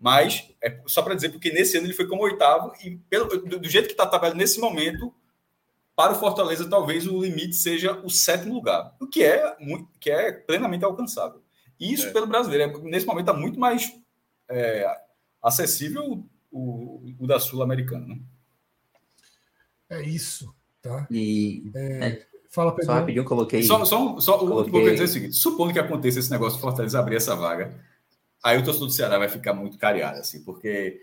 Mas, 0.00 0.50
é 0.62 0.80
só 0.86 1.02
para 1.02 1.14
dizer, 1.14 1.28
porque 1.28 1.52
nesse 1.52 1.76
ano 1.76 1.86
ele 1.86 1.92
foi 1.92 2.08
como 2.08 2.22
oitavo, 2.22 2.72
e 2.82 2.96
pelo, 3.10 3.26
do, 3.26 3.60
do 3.60 3.68
jeito 3.68 3.86
que 3.86 3.92
está 3.92 4.06
trabalhando 4.06 4.38
nesse 4.38 4.58
momento, 4.58 5.14
para 5.94 6.12
o 6.12 6.18
Fortaleza, 6.18 6.68
talvez 6.68 7.06
o 7.06 7.20
limite 7.20 7.54
seja 7.54 8.00
o 8.02 8.08
sétimo 8.08 8.54
lugar, 8.54 8.96
o 8.98 9.06
que 9.06 9.22
é, 9.22 9.54
que 10.00 10.10
é 10.10 10.32
plenamente 10.32 10.82
alcançável. 10.82 11.42
Isso 11.78 12.06
é. 12.06 12.10
pelo 12.10 12.26
brasileiro. 12.26 12.72
É, 12.72 12.82
nesse 12.84 13.06
momento 13.06 13.28
está 13.28 13.38
muito 13.38 13.60
mais 13.60 13.94
é, 14.48 14.86
acessível 15.42 16.24
o, 16.50 17.02
o 17.18 17.26
da 17.26 17.38
Sul-Americana. 17.38 18.06
Né? 18.06 18.18
É 19.90 20.02
isso. 20.02 20.54
Tá? 20.80 21.06
E. 21.10 21.70
É, 21.74 22.06
é, 22.06 22.26
fala, 22.50 22.72
Pedro. 22.72 22.86
Só 22.86 22.92
rapidinho, 22.92 23.24
coloquei. 23.24 23.62
Só, 23.62 23.84
só, 23.84 24.18
só 24.18 24.38
coloquei... 24.38 24.70
o 24.70 24.82
que 24.82 24.88
eu 24.88 24.92
dizer 24.92 25.02
é 25.02 25.06
o 25.06 25.08
seguinte: 25.08 25.36
supondo 25.36 25.72
que 25.72 25.78
aconteça 25.78 26.18
esse 26.18 26.30
negócio 26.30 26.56
de 26.56 26.62
Fortaleza 26.62 26.98
abrir 26.98 27.16
essa 27.16 27.36
vaga, 27.36 27.74
aí 28.42 28.58
o 28.58 28.64
torcedor 28.64 28.88
do 28.88 28.94
Ceará 28.94 29.18
vai 29.18 29.28
ficar 29.28 29.52
muito 29.52 29.78
cariado, 29.78 30.18
assim, 30.18 30.44
porque 30.44 31.00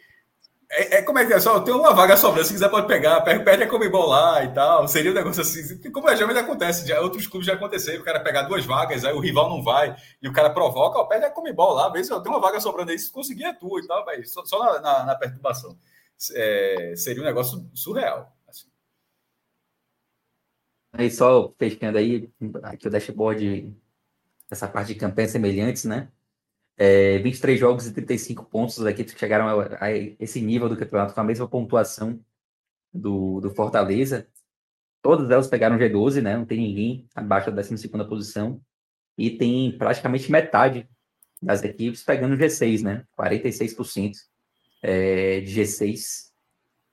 é, 0.70 0.98
é, 0.98 1.02
como 1.02 1.18
é 1.18 1.26
que 1.26 1.34
é? 1.34 1.40
Só 1.40 1.62
tem 1.62 1.74
uma 1.74 1.94
vaga 1.94 2.18
sobrando, 2.18 2.46
se 2.46 2.54
quiser 2.54 2.70
pode 2.70 2.88
pegar, 2.88 3.22
perde 3.22 3.64
a 3.64 3.70
Comebol 3.70 4.08
lá 4.08 4.44
e 4.44 4.54
tal. 4.54 4.86
Seria 4.88 5.12
um 5.12 5.14
negócio 5.14 5.42
assim, 5.42 5.92
como 5.92 6.10
geralmente 6.10 6.40
acontece, 6.40 6.86
já, 6.86 7.00
outros 7.00 7.26
clubes 7.26 7.48
já 7.48 7.54
aconteceram, 7.54 8.02
o 8.02 8.04
cara 8.04 8.20
pegar 8.20 8.44
duas 8.44 8.66
vagas, 8.66 9.06
aí 9.06 9.14
o 9.14 9.20
rival 9.20 9.50
não 9.50 9.64
vai, 9.64 9.96
e 10.22 10.28
o 10.28 10.34
cara 10.34 10.50
provoca, 10.50 11.00
ó, 11.00 11.06
perde 11.06 11.26
a 11.26 11.32
Comebol 11.32 11.74
lá, 11.74 11.90
vê 11.90 12.04
se 12.04 12.10
tem 12.10 12.32
uma 12.32 12.42
vaga 12.42 12.60
sobrando 12.60 12.92
aí, 12.92 13.00
se 13.00 13.12
conseguir 13.12 13.46
é 13.46 13.54
tua 13.54 13.80
e 13.80 13.88
tal, 13.88 14.06
mas 14.06 14.32
só, 14.32 14.44
só 14.46 14.60
na, 14.60 14.82
na, 14.82 15.06
na, 15.06 15.16
perturbação. 15.16 15.78
É, 16.34 16.94
seria 16.98 17.22
um 17.22 17.26
negócio 17.26 17.70
surreal. 17.74 18.36
Assim. 18.48 18.68
Aí 20.94 21.10
só 21.10 21.54
fechando 21.58 21.98
aí, 21.98 22.30
aqui 22.64 22.88
o 22.88 22.92
dashboard, 22.92 23.74
essa 24.52 24.68
parte 24.68 24.94
de 24.94 25.00
campanhas 25.00 25.32
semelhantes, 25.32 25.86
né? 25.86 26.10
É, 26.78 27.18
23 27.20 27.60
jogos 27.60 27.88
e 27.88 27.94
35 27.94 28.46
pontos 28.46 28.86
aqui 28.86 29.04
que 29.04 29.18
chegaram 29.18 29.48
a, 29.48 29.86
a, 29.86 29.92
esse 29.92 30.40
nível 30.40 30.70
do 30.70 30.78
campeonato 30.78 31.14
com 31.14 31.20
a 31.20 31.24
mesma 31.24 31.48
pontuação 31.48 32.20
do, 32.94 33.40
do 33.42 33.50
Fortaleza. 33.50 34.28
Todas 35.02 35.30
elas 35.32 35.48
pegaram 35.48 35.78
G12, 35.78 36.22
né? 36.22 36.38
Não 36.38 36.46
tem 36.46 36.60
ninguém 36.60 37.08
abaixo 37.16 37.52
da 37.52 37.62
12 37.62 37.88
posição. 38.08 38.62
E 39.18 39.32
tem 39.32 39.76
praticamente 39.76 40.32
metade 40.32 40.88
das 41.42 41.64
equipes 41.64 42.04
pegando 42.04 42.38
G6, 42.38 42.84
né? 42.84 43.04
46% 43.18 44.14
é, 44.84 45.42
de 45.42 45.62
G6. 45.62 46.28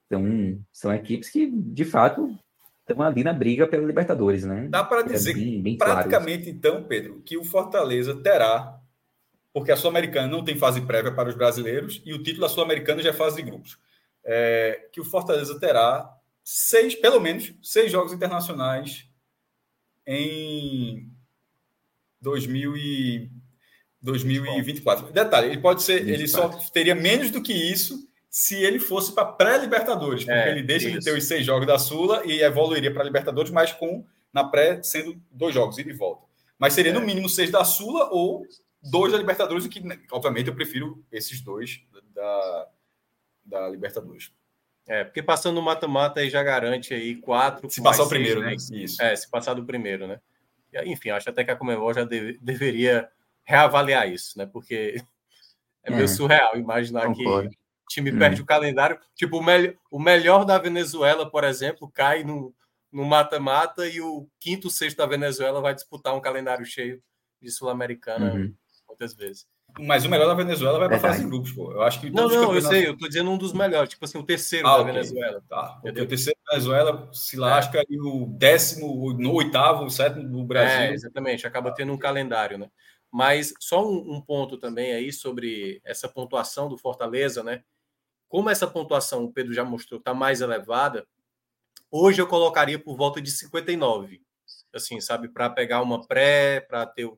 Então, 0.06 0.58
são 0.72 0.94
equipes 0.94 1.28
que, 1.30 1.50
de 1.50 1.84
fato, 1.84 2.38
estão 2.88 3.02
ali 3.04 3.24
na 3.24 3.32
briga 3.32 3.66
pela 3.66 3.86
Libertadores, 3.86 4.44
né? 4.44 4.68
Dá 4.70 4.84
para 4.84 5.02
dizer, 5.02 5.32
é 5.32 5.34
bem, 5.34 5.62
bem 5.62 5.76
praticamente, 5.76 6.44
claro 6.44 6.56
então, 6.56 6.84
Pedro, 6.84 7.22
que 7.24 7.36
o 7.36 7.44
Fortaleza 7.44 8.14
terá 8.14 8.80
porque 9.54 9.70
a 9.70 9.76
Sul-Americana 9.76 10.26
não 10.26 10.44
tem 10.44 10.58
fase 10.58 10.80
prévia 10.80 11.12
para 11.12 11.28
os 11.28 11.36
brasileiros 11.36 12.02
e 12.04 12.12
o 12.12 12.20
título 12.20 12.40
da 12.40 12.48
Sul-Americana 12.48 13.00
já 13.00 13.10
é 13.10 13.12
fase 13.12 13.36
de 13.36 13.42
grupos. 13.42 13.78
É, 14.24 14.88
que 14.90 15.00
o 15.00 15.04
Fortaleza 15.04 15.58
terá 15.60 16.12
seis, 16.42 16.96
pelo 16.96 17.20
menos, 17.20 17.54
seis 17.62 17.92
jogos 17.92 18.12
internacionais 18.12 19.06
em 20.04 21.08
2000 22.20 22.76
e 22.76 23.30
2024. 24.02 25.12
Detalhe, 25.12 25.46
ele 25.46 25.60
pode 25.60 25.84
ser, 25.84 26.04
24. 26.04 26.12
ele 26.12 26.28
só 26.28 26.48
teria 26.72 26.94
menos 26.96 27.30
do 27.30 27.40
que 27.40 27.52
isso 27.52 28.08
se 28.28 28.56
ele 28.56 28.80
fosse 28.80 29.14
para 29.14 29.24
pré-Libertadores, 29.24 30.24
porque 30.24 30.36
é, 30.36 30.50
ele 30.50 30.64
deixa 30.64 30.88
isso. 30.88 30.98
de 30.98 31.04
ter 31.04 31.16
os 31.16 31.24
seis 31.24 31.46
jogos 31.46 31.64
da 31.64 31.78
Sula 31.78 32.22
e 32.26 32.42
evoluiria 32.42 32.92
para 32.92 33.04
Libertadores, 33.04 33.52
mas 33.52 33.72
com 33.72 34.04
na 34.32 34.42
pré 34.42 34.82
sendo 34.82 35.16
dois 35.30 35.54
jogos 35.54 35.78
e 35.78 35.84
de 35.84 35.92
volta. 35.92 36.26
Mas 36.58 36.72
seria 36.72 36.90
é. 36.90 36.94
no 36.94 37.00
mínimo 37.00 37.28
seis 37.28 37.52
da 37.52 37.62
Sula 37.62 38.08
ou 38.10 38.44
dois 38.84 39.12
da 39.12 39.18
Libertadores, 39.18 39.66
que, 39.66 39.82
obviamente, 40.10 40.48
eu 40.48 40.54
prefiro 40.54 41.04
esses 41.10 41.40
dois 41.40 41.82
da, 42.14 42.68
da 43.44 43.68
Libertadores. 43.68 44.32
É, 44.86 45.02
porque 45.02 45.22
passando 45.22 45.54
no 45.54 45.62
mata-mata 45.62 46.20
aí 46.20 46.28
já 46.28 46.42
garante 46.42 46.92
aí 46.92 47.16
quatro. 47.16 47.70
Se 47.70 47.82
passar 47.82 48.02
o 48.02 48.08
primeiro, 48.08 48.40
né? 48.40 48.48
né? 48.48 48.54
Isso. 48.54 49.02
É, 49.02 49.16
se 49.16 49.28
passar 49.30 49.54
do 49.54 49.64
primeiro, 49.64 50.06
né? 50.06 50.20
Enfim, 50.84 51.10
acho 51.10 51.30
até 51.30 51.44
que 51.44 51.50
a 51.50 51.56
Comembol 51.56 51.94
já 51.94 52.04
deve, 52.04 52.38
deveria 52.42 53.08
reavaliar 53.44 54.08
isso, 54.08 54.36
né? 54.36 54.44
Porque 54.44 54.96
é, 55.84 55.90
é 55.90 55.94
meio 55.94 56.08
surreal 56.08 56.56
imaginar 56.56 57.06
concordo. 57.06 57.48
que 57.48 57.56
o 57.56 57.88
time 57.88 58.12
hum. 58.12 58.18
perde 58.18 58.42
o 58.42 58.46
calendário. 58.46 58.98
Tipo, 59.14 59.38
o, 59.38 59.42
me 59.42 59.76
o 59.90 59.98
melhor 59.98 60.44
da 60.44 60.58
Venezuela, 60.58 61.30
por 61.30 61.44
exemplo, 61.44 61.90
cai 61.90 62.24
no 62.24 62.54
mata-mata 62.92 63.88
e 63.88 64.00
o 64.00 64.28
quinto, 64.38 64.68
sexto 64.68 64.98
da 64.98 65.06
Venezuela 65.06 65.60
vai 65.60 65.74
disputar 65.74 66.14
um 66.14 66.20
calendário 66.20 66.64
cheio 66.66 67.02
de 67.40 67.50
Sul-Americana. 67.50 68.34
Uhum 68.34 68.54
muitas 68.94 69.14
vezes. 69.14 69.46
Mas 69.78 70.04
o 70.04 70.08
melhor 70.08 70.28
da 70.28 70.34
Venezuela 70.34 70.78
vai 70.78 70.88
para 70.88 71.00
fase 71.00 71.22
de 71.22 71.28
grupos, 71.28 71.52
pô. 71.52 71.72
Eu 71.72 71.82
acho 71.82 72.00
que 72.00 72.08
não, 72.08 72.24
não, 72.24 72.30
campeonatos... 72.30 72.64
eu 72.64 72.70
sei, 72.70 72.88
eu 72.88 72.96
tô 72.96 73.08
dizendo 73.08 73.30
um 73.30 73.36
dos 73.36 73.52
melhores, 73.52 73.90
tipo 73.90 74.04
assim, 74.04 74.18
o 74.18 74.22
terceiro 74.22 74.68
ah, 74.68 74.76
da 74.76 74.82
okay. 74.82 74.92
Venezuela. 74.92 75.42
Tá. 75.48 75.80
O 75.84 76.06
terceiro 76.06 76.38
da 76.46 76.52
Venezuela 76.52 77.10
se 77.12 77.36
lasca 77.36 77.80
é. 77.80 77.84
e 77.88 78.00
o 78.00 78.26
décimo, 78.26 79.12
no 79.12 79.32
oitavo, 79.32 79.84
o 79.84 79.90
sétimo 79.90 80.28
do 80.28 80.44
Brasil. 80.44 80.78
É, 80.78 80.92
exatamente, 80.92 81.46
acaba 81.46 81.74
tendo 81.74 81.92
um 81.92 81.98
calendário, 81.98 82.56
né? 82.56 82.70
Mas 83.10 83.52
só 83.60 83.84
um, 83.84 84.14
um, 84.14 84.20
ponto 84.20 84.56
também 84.56 84.92
aí 84.92 85.12
sobre 85.12 85.80
essa 85.84 86.08
pontuação 86.08 86.68
do 86.68 86.78
Fortaleza, 86.78 87.42
né? 87.42 87.62
Como 88.28 88.50
essa 88.50 88.66
pontuação, 88.66 89.24
o 89.24 89.32
Pedro 89.32 89.52
já 89.52 89.64
mostrou, 89.64 89.98
está 89.98 90.14
mais 90.14 90.40
elevada, 90.40 91.06
hoje 91.90 92.20
eu 92.20 92.26
colocaria 92.26 92.78
por 92.78 92.96
volta 92.96 93.20
de 93.20 93.30
59. 93.30 94.20
Assim, 94.72 95.00
sabe, 95.00 95.28
para 95.28 95.50
pegar 95.50 95.80
uma 95.82 96.04
pré, 96.04 96.60
para 96.60 96.84
ter 96.86 97.08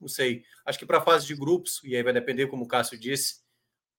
não 0.00 0.08
sei. 0.08 0.44
Acho 0.64 0.78
que 0.78 0.86
para 0.86 0.98
a 0.98 1.02
fase 1.02 1.26
de 1.26 1.34
grupos, 1.34 1.80
e 1.84 1.94
aí 1.94 2.02
vai 2.02 2.12
depender, 2.12 2.46
como 2.46 2.64
o 2.64 2.68
Cássio 2.68 2.98
disse, 2.98 3.40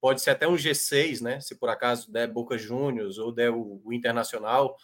pode 0.02 0.22
ser 0.22 0.32
até 0.32 0.48
um 0.48 0.56
G6, 0.56 1.22
né? 1.22 1.40
Se 1.40 1.56
por 1.56 1.70
acaso 1.70 2.12
der 2.12 2.28
Boca 2.28 2.58
Juniors 2.58 3.20
ou 3.20 3.32
der 3.32 3.52
o, 3.52 3.82
o, 3.86 3.94
Internacional. 3.94 4.76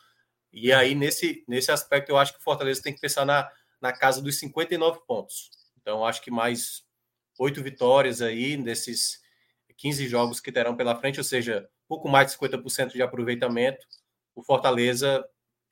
E 0.54 0.72
aí, 0.72 0.94
nesse, 0.94 1.44
nesse 1.48 1.72
aspecto, 1.72 2.10
eu 2.10 2.18
acho 2.18 2.34
que 2.34 2.40
o 2.40 2.44
Fortaleza 2.44 2.82
tem 2.82 2.94
que 2.94 3.02
pensar 3.02 3.26
na, 3.26 3.50
na 3.82 3.92
casa 3.92 4.22
dos 4.22 4.38
59 4.38 5.00
pontos. 5.08 5.50
Então, 5.82 6.06
acho 6.06 6.22
que 6.22 6.30
mais 6.30 6.84
oito 7.40 7.62
vitórias 7.64 8.22
aí 8.22 8.58
nesses 8.58 9.20
15 9.78 10.08
jogos 10.08 10.40
que 10.40 10.52
terão 10.52 10.76
pela 10.76 10.96
frente, 10.96 11.20
ou 11.20 11.24
seja, 11.24 11.68
pouco 11.88 12.08
mais 12.08 12.32
de 12.32 12.38
50% 12.38 12.94
de 12.94 13.02
aproveitamento. 13.02 13.86
O 14.36 14.44
Fortaleza 14.44 15.26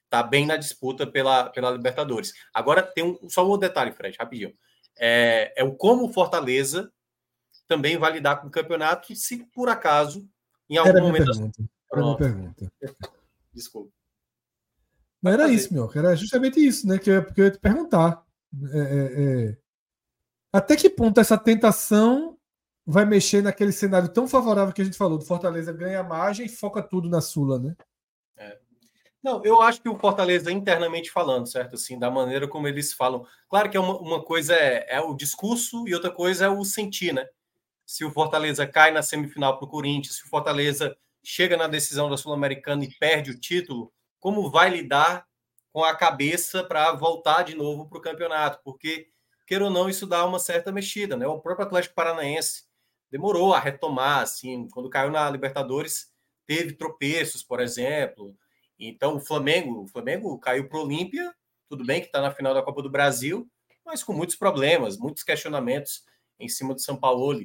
está 0.06 0.24
bem 0.24 0.46
na 0.46 0.58
disputa 0.58 1.06
pela, 1.06 1.50
pela 1.50 1.72
Libertadores. 1.72 2.34
Agora, 2.54 2.82
tem 2.82 3.04
um, 3.04 3.30
só 3.30 3.48
um 3.48 3.58
detalhe, 3.58 3.92
Fred, 3.92 4.18
rapidinho 4.20 4.56
é, 4.98 5.54
é 5.56 5.64
o 5.64 5.74
como 5.74 6.06
o 6.06 6.14
Fortaleza 6.14 6.92
também 7.68 7.98
vai 7.98 8.14
lidar 8.14 8.38
com 8.38 8.48
o 8.48 8.52
campeonato 8.52 9.16
se 9.16 9.44
por 9.46 9.70
acaso, 9.70 10.28
em 10.70 10.78
algum 10.78 10.90
era 10.90 11.02
momento. 11.02 11.26
Pergunta. 11.26 11.64
Era 11.92 12.04
uma 12.04 12.18
pergunta. 12.18 12.72
Desculpa. 13.54 13.92
Não 15.22 15.32
era 15.32 15.48
isso, 15.50 15.74
meu. 15.74 15.90
Era 15.96 16.16
justamente 16.16 16.60
isso, 16.60 16.88
né? 16.88 17.00
Que 17.00 17.10
eu, 17.10 17.26
que 17.26 17.42
eu 17.42 17.46
ia 17.46 17.52
te 17.52 17.60
perguntar. 17.60 18.24
É, 18.72 18.80
é, 18.80 19.50
é, 19.50 19.58
até 20.54 20.76
que 20.76 20.90
ponto 20.90 21.20
essa 21.20 21.38
tentação 21.38 22.38
vai 22.86 23.06
mexer 23.06 23.42
naquele 23.42 23.72
cenário 23.72 24.10
tão 24.10 24.28
favorável 24.28 24.74
que 24.74 24.82
a 24.82 24.86
gente 24.86 24.98
falou, 24.98 25.18
do 25.18 25.26
Fortaleza 25.26 25.74
ganha 25.74 26.04
margem 26.04 26.46
e 26.46 26.50
foca 26.50 26.84
tudo 26.84 27.10
na 27.10 27.20
Sula, 27.20 27.58
né? 27.58 27.76
Não, 29.26 29.44
eu 29.44 29.60
acho 29.60 29.82
que 29.82 29.90
o 29.90 29.98
Fortaleza, 29.98 30.52
internamente 30.52 31.10
falando, 31.10 31.48
certo? 31.48 31.74
Assim, 31.74 31.98
da 31.98 32.12
maneira 32.12 32.48
como 32.48 32.68
eles 32.68 32.94
falam. 32.94 33.26
Claro 33.50 33.72
que 33.72 33.76
é 33.76 33.80
uma, 33.80 33.98
uma 33.98 34.24
coisa 34.24 34.54
é, 34.54 34.98
é, 34.98 35.02
o 35.02 35.16
discurso 35.16 35.84
e 35.88 35.96
outra 35.96 36.12
coisa 36.12 36.46
é 36.46 36.50
o 36.50 36.64
sentir, 36.64 37.12
né? 37.12 37.28
Se 37.88 38.06
o 38.06 38.12
Fortaleza 38.12 38.68
cai 38.68 38.92
na 38.92 39.02
semifinal 39.02 39.58
para 39.58 39.66
o 39.66 39.68
Corinthians, 39.68 40.18
se 40.18 40.26
o 40.26 40.30
Fortaleza 40.30 40.96
chega 41.24 41.58
na 41.58 41.66
decisão 41.68 42.08
da 42.08 42.18
Sul-Americana 42.18 42.84
e 42.86 42.94
perde 43.00 43.32
o 43.32 43.40
título, 43.40 43.92
como 44.20 44.52
vai 44.52 44.70
lidar 44.70 45.26
com 45.74 45.84
a 45.84 45.96
cabeça 45.96 46.64
para 46.64 46.92
voltar 46.92 47.42
de 47.42 47.56
novo 47.56 47.90
para 47.90 47.98
o 47.98 48.02
campeonato? 48.02 48.60
Porque, 48.64 49.08
queira 49.48 49.64
ou 49.64 49.72
não, 49.72 49.90
isso 49.90 50.06
dá 50.06 50.24
uma 50.24 50.38
certa 50.38 50.72
mexida, 50.72 51.18
né? 51.18 51.26
O 51.26 51.40
próprio 51.40 51.66
Atlético 51.66 51.96
Paranaense 51.96 52.66
demorou 53.10 53.56
a 53.56 53.60
retomar, 53.60 54.20
assim, 54.20 54.68
quando 54.70 54.88
caiu 54.88 55.10
na 55.10 55.28
Libertadores, 55.32 56.12
teve 56.46 56.74
tropeços, 56.74 57.44
por 57.44 57.60
exemplo 57.60 58.38
então, 58.80 59.16
o 59.16 59.20
Flamengo, 59.20 59.84
o 59.84 59.88
Flamengo 59.88 60.38
caiu 60.38 60.68
para 60.68 60.78
o 60.78 60.84
Olímpia, 60.84 61.34
tudo 61.70 61.86
bem 61.86 62.02
que 62.02 62.08
está 62.08 62.22
na 62.22 62.32
final 62.32 62.54
da 62.54 62.62
Copa 62.62 62.82
do 62.82 62.90
Brasil, 62.90 63.50
mas 63.86 64.04
com 64.04 64.14
muitos 64.14 64.36
problemas, 64.36 64.98
muitos 64.98 65.24
questionamentos 65.24 66.04
em 66.40 66.50
cima 66.50 66.74
do 66.74 66.82
São 66.82 66.98
Paulo. 66.98 67.40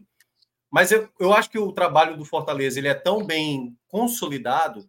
Mas 0.71 0.91
eu, 0.91 1.09
eu 1.19 1.33
acho 1.33 1.51
que 1.51 1.59
o 1.59 1.73
trabalho 1.73 2.17
do 2.17 2.25
Fortaleza 2.25 2.79
ele 2.79 2.89
é 2.89 2.95
tão 2.95 3.25
bem 3.25 3.77
consolidado 3.89 4.89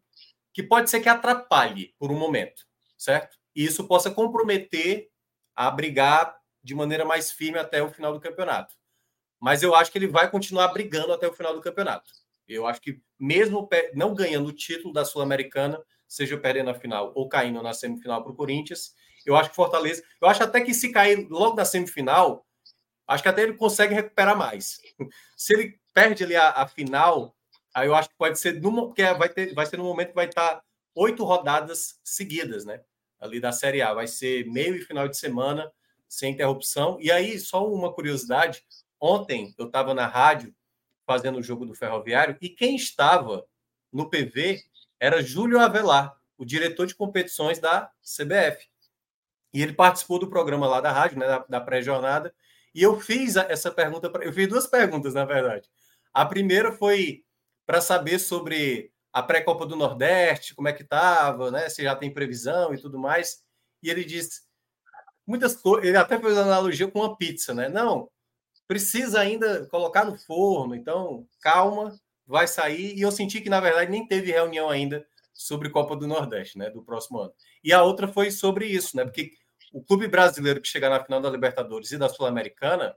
que 0.53 0.63
pode 0.63 0.89
ser 0.89 0.99
que 0.99 1.09
atrapalhe 1.09 1.93
por 1.97 2.11
um 2.11 2.17
momento, 2.17 2.65
certo? 2.97 3.37
E 3.55 3.63
isso 3.63 3.87
possa 3.87 4.11
comprometer 4.11 5.09
a 5.55 5.69
brigar 5.69 6.37
de 6.63 6.75
maneira 6.75 7.05
mais 7.05 7.31
firme 7.31 7.57
até 7.57 7.81
o 7.81 7.89
final 7.89 8.13
do 8.13 8.19
campeonato. 8.19 8.75
Mas 9.39 9.63
eu 9.63 9.73
acho 9.73 9.91
que 9.91 9.97
ele 9.97 10.07
vai 10.07 10.29
continuar 10.29 10.67
brigando 10.69 11.13
até 11.13 11.27
o 11.27 11.33
final 11.33 11.53
do 11.53 11.61
campeonato. 11.61 12.11
Eu 12.47 12.67
acho 12.67 12.81
que, 12.81 13.01
mesmo 13.19 13.67
não 13.93 14.13
ganhando 14.13 14.47
o 14.49 14.53
título 14.53 14.93
da 14.93 15.05
Sul-Americana, 15.05 15.81
seja 16.11 16.37
perdendo 16.37 16.69
a 16.69 16.73
final 16.73 17.11
ou 17.15 17.29
caindo 17.29 17.61
na 17.61 17.73
semifinal 17.73 18.23
para 18.23 18.31
o 18.31 18.35
Corinthians. 18.35 18.93
Eu 19.25 19.35
acho 19.35 19.49
que 19.49 19.55
Fortaleza, 19.55 20.03
eu 20.19 20.27
acho 20.27 20.43
até 20.43 20.61
que 20.61 20.73
se 20.73 20.91
cair 20.91 21.27
logo 21.29 21.55
na 21.55 21.65
semifinal, 21.65 22.45
acho 23.07 23.23
que 23.23 23.29
até 23.29 23.43
ele 23.43 23.53
consegue 23.53 23.93
recuperar 23.93 24.37
mais. 24.37 24.79
Se 25.37 25.53
ele 25.53 25.79
perde 25.93 26.23
ali 26.23 26.35
a, 26.35 26.49
a 26.49 26.67
final, 26.67 27.35
aí 27.73 27.87
eu 27.87 27.95
acho 27.95 28.09
que 28.09 28.15
pode 28.15 28.39
ser 28.39 28.59
numa, 28.61 28.87
porque 28.87 29.03
vai 29.13 29.29
ter, 29.29 29.53
vai 29.53 29.65
ser 29.65 29.77
no 29.77 29.83
momento 29.83 30.09
que 30.09 30.15
vai 30.15 30.27
estar 30.27 30.61
oito 30.95 31.23
rodadas 31.23 31.99
seguidas, 32.03 32.65
né? 32.65 32.81
ali 33.21 33.39
da 33.39 33.51
Série 33.51 33.81
A. 33.81 33.93
Vai 33.93 34.07
ser 34.07 34.45
meio 34.47 34.75
e 34.75 34.81
final 34.81 35.07
de 35.07 35.15
semana, 35.15 35.71
sem 36.09 36.33
interrupção. 36.33 36.97
E 36.99 37.11
aí, 37.11 37.39
só 37.39 37.65
uma 37.71 37.93
curiosidade: 37.93 38.65
ontem 38.99 39.53
eu 39.57 39.67
estava 39.67 39.93
na 39.93 40.07
rádio 40.07 40.53
fazendo 41.05 41.37
o 41.37 41.43
jogo 41.43 41.65
do 41.65 41.75
Ferroviário 41.75 42.35
e 42.41 42.49
quem 42.49 42.75
estava 42.75 43.45
no 43.93 44.09
PV 44.09 44.61
era 45.01 45.23
Júlio 45.23 45.59
Avelar, 45.59 46.15
o 46.37 46.45
diretor 46.45 46.85
de 46.85 46.93
competições 46.93 47.57
da 47.57 47.91
CBF. 48.03 48.69
E 49.51 49.59
ele 49.63 49.73
participou 49.73 50.19
do 50.19 50.29
programa 50.29 50.67
lá 50.67 50.79
da 50.79 50.91
rádio, 50.91 51.17
né, 51.17 51.25
da, 51.25 51.39
da 51.39 51.59
pré-jornada. 51.59 52.31
E 52.73 52.83
eu 52.83 52.99
fiz 52.99 53.35
essa 53.35 53.71
pergunta, 53.71 54.11
pra, 54.11 54.23
eu 54.23 54.31
fiz 54.31 54.47
duas 54.47 54.67
perguntas, 54.67 55.15
na 55.15 55.25
verdade. 55.25 55.67
A 56.13 56.23
primeira 56.23 56.71
foi 56.71 57.25
para 57.65 57.81
saber 57.81 58.19
sobre 58.19 58.93
a 59.11 59.23
pré-copa 59.23 59.65
do 59.65 59.75
Nordeste, 59.75 60.53
como 60.53 60.67
é 60.67 60.73
que 60.73 60.83
estava, 60.83 61.49
né? 61.49 61.67
Se 61.67 61.81
já 61.81 61.95
tem 61.95 62.13
previsão 62.13 62.71
e 62.73 62.79
tudo 62.79 62.99
mais. 62.99 63.43
E 63.81 63.89
ele 63.89 64.05
disse 64.05 64.41
muitas 65.25 65.55
coisas. 65.55 65.87
Ele 65.87 65.97
até 65.97 66.19
fez 66.19 66.37
analogia 66.37 66.87
com 66.89 66.99
uma 66.99 67.17
pizza, 67.17 67.55
né? 67.55 67.67
Não, 67.69 68.07
precisa 68.67 69.19
ainda 69.19 69.65
colocar 69.67 70.05
no 70.05 70.17
forno. 70.17 70.75
Então, 70.75 71.27
calma, 71.41 71.99
vai 72.31 72.47
sair. 72.47 72.97
E 72.97 73.01
eu 73.01 73.11
senti 73.11 73.41
que 73.41 73.49
na 73.49 73.59
verdade 73.59 73.91
nem 73.91 74.07
teve 74.07 74.31
reunião 74.31 74.69
ainda 74.69 75.05
sobre 75.33 75.69
Copa 75.69 75.95
do 75.95 76.07
Nordeste, 76.07 76.57
né? 76.57 76.69
Do 76.69 76.81
próximo 76.81 77.19
ano. 77.19 77.33
E 77.63 77.73
a 77.73 77.83
outra 77.83 78.07
foi 78.07 78.31
sobre 78.31 78.65
isso, 78.65 78.95
né? 78.95 79.03
Porque 79.03 79.33
o 79.73 79.83
clube 79.83 80.07
brasileiro 80.07 80.61
que 80.61 80.67
chegar 80.67 80.89
na 80.89 81.03
final 81.03 81.21
da 81.21 81.29
Libertadores 81.29 81.91
e 81.91 81.97
da 81.97 82.07
Sul-Americana, 82.07 82.95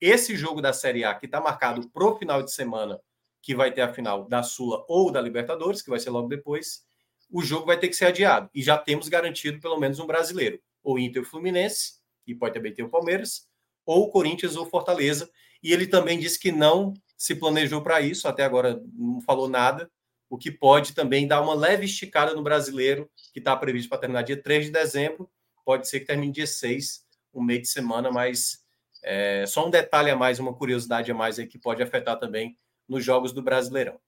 esse 0.00 0.34
jogo 0.34 0.62
da 0.62 0.72
Série 0.72 1.04
A 1.04 1.14
que 1.14 1.26
está 1.26 1.40
marcado 1.40 1.88
para 1.90 2.04
o 2.04 2.16
final 2.16 2.42
de 2.42 2.50
semana 2.52 2.98
que 3.42 3.54
vai 3.54 3.70
ter 3.72 3.82
a 3.82 3.92
final 3.92 4.26
da 4.26 4.42
Sula 4.42 4.84
ou 4.88 5.10
da 5.10 5.20
Libertadores, 5.20 5.82
que 5.82 5.90
vai 5.90 5.98
ser 5.98 6.10
logo 6.10 6.28
depois, 6.28 6.84
o 7.30 7.42
jogo 7.42 7.66
vai 7.66 7.78
ter 7.78 7.88
que 7.88 7.96
ser 7.96 8.06
adiado. 8.06 8.50
E 8.54 8.62
já 8.62 8.76
temos 8.76 9.08
garantido 9.08 9.60
pelo 9.60 9.78
menos 9.78 9.98
um 9.98 10.06
brasileiro, 10.06 10.60
ou 10.82 10.98
Inter 10.98 11.24
Fluminense, 11.24 12.00
e 12.26 12.34
pode 12.34 12.54
também 12.54 12.72
ter 12.72 12.82
o 12.82 12.90
Palmeiras, 12.90 13.46
ou 13.84 14.10
Corinthians 14.10 14.56
ou 14.56 14.66
Fortaleza. 14.66 15.30
E 15.62 15.72
ele 15.72 15.86
também 15.86 16.18
disse 16.18 16.38
que 16.38 16.52
não 16.52 16.94
se 17.20 17.34
planejou 17.34 17.82
para 17.82 18.00
isso, 18.00 18.26
até 18.26 18.42
agora 18.42 18.82
não 18.94 19.20
falou 19.20 19.46
nada, 19.46 19.90
o 20.30 20.38
que 20.38 20.50
pode 20.50 20.94
também 20.94 21.28
dar 21.28 21.42
uma 21.42 21.52
leve 21.52 21.84
esticada 21.84 22.32
no 22.32 22.42
brasileiro, 22.42 23.10
que 23.34 23.40
está 23.40 23.54
previsto 23.54 23.90
para 23.90 23.98
terminar 23.98 24.22
dia 24.22 24.42
3 24.42 24.64
de 24.64 24.72
dezembro, 24.72 25.30
pode 25.62 25.86
ser 25.86 26.00
que 26.00 26.06
termine 26.06 26.32
dia 26.32 26.46
6, 26.46 27.04
um 27.34 27.42
meio 27.42 27.60
de 27.60 27.68
semana, 27.68 28.10
mas 28.10 28.64
é, 29.02 29.44
só 29.46 29.66
um 29.66 29.70
detalhe 29.70 30.10
a 30.10 30.16
mais, 30.16 30.38
uma 30.38 30.54
curiosidade 30.54 31.10
a 31.10 31.14
mais 31.14 31.38
aí 31.38 31.46
que 31.46 31.58
pode 31.58 31.82
afetar 31.82 32.18
também 32.18 32.56
nos 32.88 33.04
jogos 33.04 33.34
do 33.34 33.42
Brasileirão. 33.42 34.00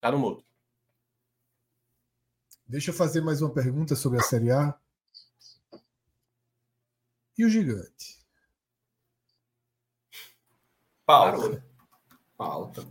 Tá 0.00 0.10
no 0.10 0.18
mudo. 0.18 0.42
Deixa 2.66 2.90
eu 2.90 2.94
fazer 2.94 3.20
mais 3.20 3.42
uma 3.42 3.52
pergunta 3.52 3.94
sobre 3.94 4.18
a 4.18 4.22
Série 4.22 4.50
A. 4.50 4.74
E 7.36 7.44
o 7.44 7.50
gigante? 7.50 8.15
Pauta. 11.06 11.64
Pauta. 12.36 12.86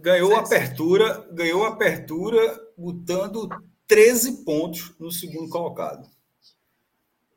Ganhou 0.00 0.34
a 0.34 0.40
apertura, 0.40 1.28
ganhou 1.32 1.64
a 1.64 1.68
apertura 1.68 2.72
botando 2.76 3.48
13 3.86 4.44
pontos 4.44 4.94
no 4.98 5.12
segundo 5.12 5.50
colocado. 5.50 6.08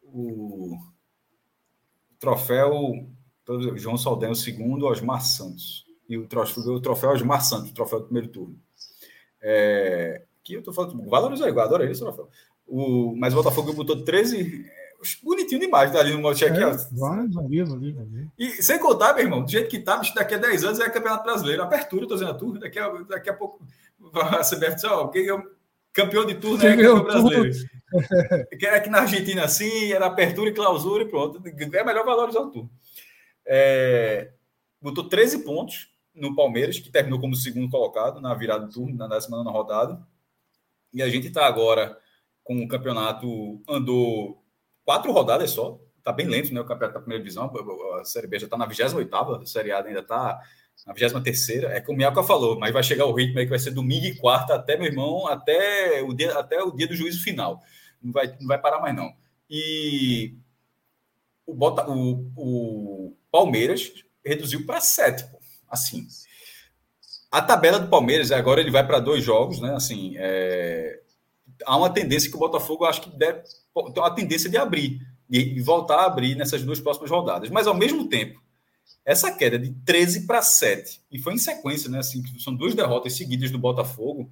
O 0.04 0.78
troféu 2.20 3.10
João 3.76 3.98
Saldanha, 3.98 4.32
o 4.32 4.36
segundo, 4.36 4.86
Osmar 4.86 5.22
Santos. 5.22 5.86
E 6.08 6.18
o 6.18 6.28
troféu, 6.28 6.64
o 6.64 6.82
troféu 6.82 7.12
Osmar 7.12 7.44
Santos, 7.44 7.72
o 7.72 7.74
troféu 7.74 8.00
do 8.00 8.06
primeiro 8.06 8.30
turno. 8.30 8.60
É, 9.42 10.24
que 10.44 10.54
eu 10.54 10.64
tô 10.64 10.72
falando, 10.72 11.10
valoriza 11.10 11.46
aí, 11.46 11.60
adoro 11.60 11.84
esse 11.84 12.00
troféu. 12.00 12.30
O, 12.68 13.16
mas 13.16 13.34
o 13.34 13.38
Botafogo 13.38 13.74
botou 13.74 14.04
13. 14.04 14.66
Bonitinho 15.24 15.62
demais, 15.62 15.92
tá 15.92 16.00
ali 16.00 16.12
no 16.14 16.22
vai, 16.22 17.28
vai, 17.28 18.06
vai. 18.06 18.28
E 18.38 18.62
sem 18.62 18.78
contar, 18.80 19.14
meu 19.14 19.24
irmão, 19.24 19.44
do 19.44 19.50
jeito 19.50 19.70
que 19.70 19.80
tá, 19.80 20.02
daqui 20.14 20.36
a 20.36 20.38
10 20.38 20.64
anos 20.64 20.80
é 20.80 20.90
Campeonato 20.90 21.24
Brasileiro. 21.24 21.64
Apertura, 21.64 22.08
tô 22.08 22.14
dizendo 22.14 22.32
a 22.32 22.36
turma, 22.36 22.60
daqui 22.60 22.78
a, 22.78 22.88
daqui 22.88 23.30
a 23.30 23.34
pouco 23.34 23.66
a 24.14 24.42
CBF 24.42 24.76
diz, 24.76 24.84
ó, 24.86 25.08
quem 25.08 25.30
é 25.30 25.44
campeão 25.94 26.26
de 26.26 26.36
turno 26.36 26.66
é 26.66 26.72
campeão 26.72 27.04
brasileiro. 27.04 27.52
que 28.58 28.66
era 28.66 28.78
aqui 28.78 28.90
na 28.90 29.02
Argentina 29.02 29.44
assim, 29.44 29.92
era 29.92 30.06
apertura 30.06 30.50
e 30.50 30.54
clausura 30.54 31.04
e 31.04 31.08
pronto. 31.08 31.42
É 31.46 31.84
melhor 31.84 32.06
valorizar 32.06 32.42
o 32.42 32.52
turno. 32.52 32.70
É, 33.46 34.32
botou 34.82 35.08
13 35.10 35.44
pontos 35.44 35.92
no 36.14 36.36
Palmeiras, 36.36 36.80
que 36.80 36.92
terminou 36.92 37.20
como 37.20 37.36
segundo 37.36 37.70
colocado 37.70 38.22
na 38.22 38.34
virada 38.34 38.66
do 38.66 38.74
turno, 38.74 38.96
na 38.96 39.08
19 39.08 39.50
rodada. 39.50 40.02
E 40.94 41.02
a 41.02 41.10
gente 41.10 41.28
está 41.28 41.46
agora 41.46 41.98
com 42.44 42.58
o 42.64 42.68
campeonato, 42.68 43.62
andou 43.68 44.41
quatro 44.92 45.12
rodadas 45.14 45.52
só, 45.52 45.80
está 45.98 46.12
bem 46.12 46.28
lento, 46.28 46.54
né? 46.54 46.60
O 46.60 46.66
campeonato 46.66 46.96
da 46.96 47.00
primeira 47.00 47.24
divisão, 47.24 47.50
a 47.98 48.04
Série 48.04 48.28
B 48.28 48.38
já 48.38 48.46
está 48.46 48.58
na 48.58 48.66
28, 48.66 49.16
a 49.16 49.46
Série 49.46 49.72
A 49.72 49.82
ainda 49.82 50.02
está 50.02 50.42
na 50.86 50.94
23 50.94 51.64
é 51.64 51.80
como 51.80 51.96
o 51.96 51.98
Miaca 51.98 52.22
falou, 52.24 52.60
mas 52.60 52.74
vai 52.74 52.84
chegar 52.84 53.06
o 53.06 53.14
ritmo 53.14 53.40
aí 53.40 53.46
que 53.46 53.52
vai 53.52 53.60
ser 53.60 53.72
domingo 53.72 54.06
e 54.06 54.18
quarta, 54.18 54.56
até 54.56 54.76
meu 54.76 54.88
irmão, 54.88 55.28
até 55.28 56.04
o 56.04 56.14
dia, 56.14 56.38
até 56.38 56.62
o 56.62 56.72
dia 56.72 56.88
do 56.88 56.96
juízo 56.96 57.24
final. 57.24 57.62
Não 58.02 58.12
vai, 58.12 58.36
não 58.38 58.48
vai 58.48 58.60
parar 58.60 58.82
mais, 58.82 58.94
não. 58.94 59.14
E 59.50 60.36
o, 61.46 61.54
Bota, 61.54 61.90
o, 61.90 62.30
o 62.36 63.18
Palmeiras 63.32 63.94
reduziu 64.26 64.66
para 64.66 64.82
sete, 64.82 65.24
assim. 65.70 66.06
A 67.32 67.42
tabela 67.42 67.80
do 67.80 67.88
Palmeiras, 67.88 68.30
agora 68.30 68.60
ele 68.60 68.72
vai 68.72 68.86
para 68.86 69.00
dois 69.00 69.24
jogos, 69.24 69.62
né? 69.62 69.74
Assim, 69.74 70.16
é... 70.18 71.00
há 71.66 71.78
uma 71.78 71.90
tendência 71.90 72.30
que 72.30 72.36
o 72.36 72.40
Botafogo 72.40 72.86
acho 72.86 73.02
que 73.02 73.18
deve 73.18 73.42
tem 73.94 74.04
uma 74.04 74.14
tendência 74.14 74.50
de 74.50 74.58
abrir, 74.58 75.00
de 75.30 75.62
voltar 75.62 75.96
a 75.98 76.06
abrir 76.06 76.36
nessas 76.36 76.64
duas 76.64 76.80
próximas 76.80 77.10
rodadas. 77.10 77.50
Mas 77.50 77.68
ao 77.68 77.74
mesmo 77.74 78.10
tempo, 78.10 78.42
essa 79.06 79.32
queda 79.32 79.58
de 79.58 79.72
13 79.86 80.28
para 80.28 80.42
7, 80.42 81.02
e 81.12 81.20
foi 81.20 81.34
em 81.34 81.38
sequência, 81.38 81.90
né? 81.90 82.00
Assim, 82.00 82.22
são 82.40 82.54
duas 82.54 82.76
derrotas 82.76 83.14
seguidas 83.14 83.50
do 83.50 83.58
Botafogo. 83.58 84.30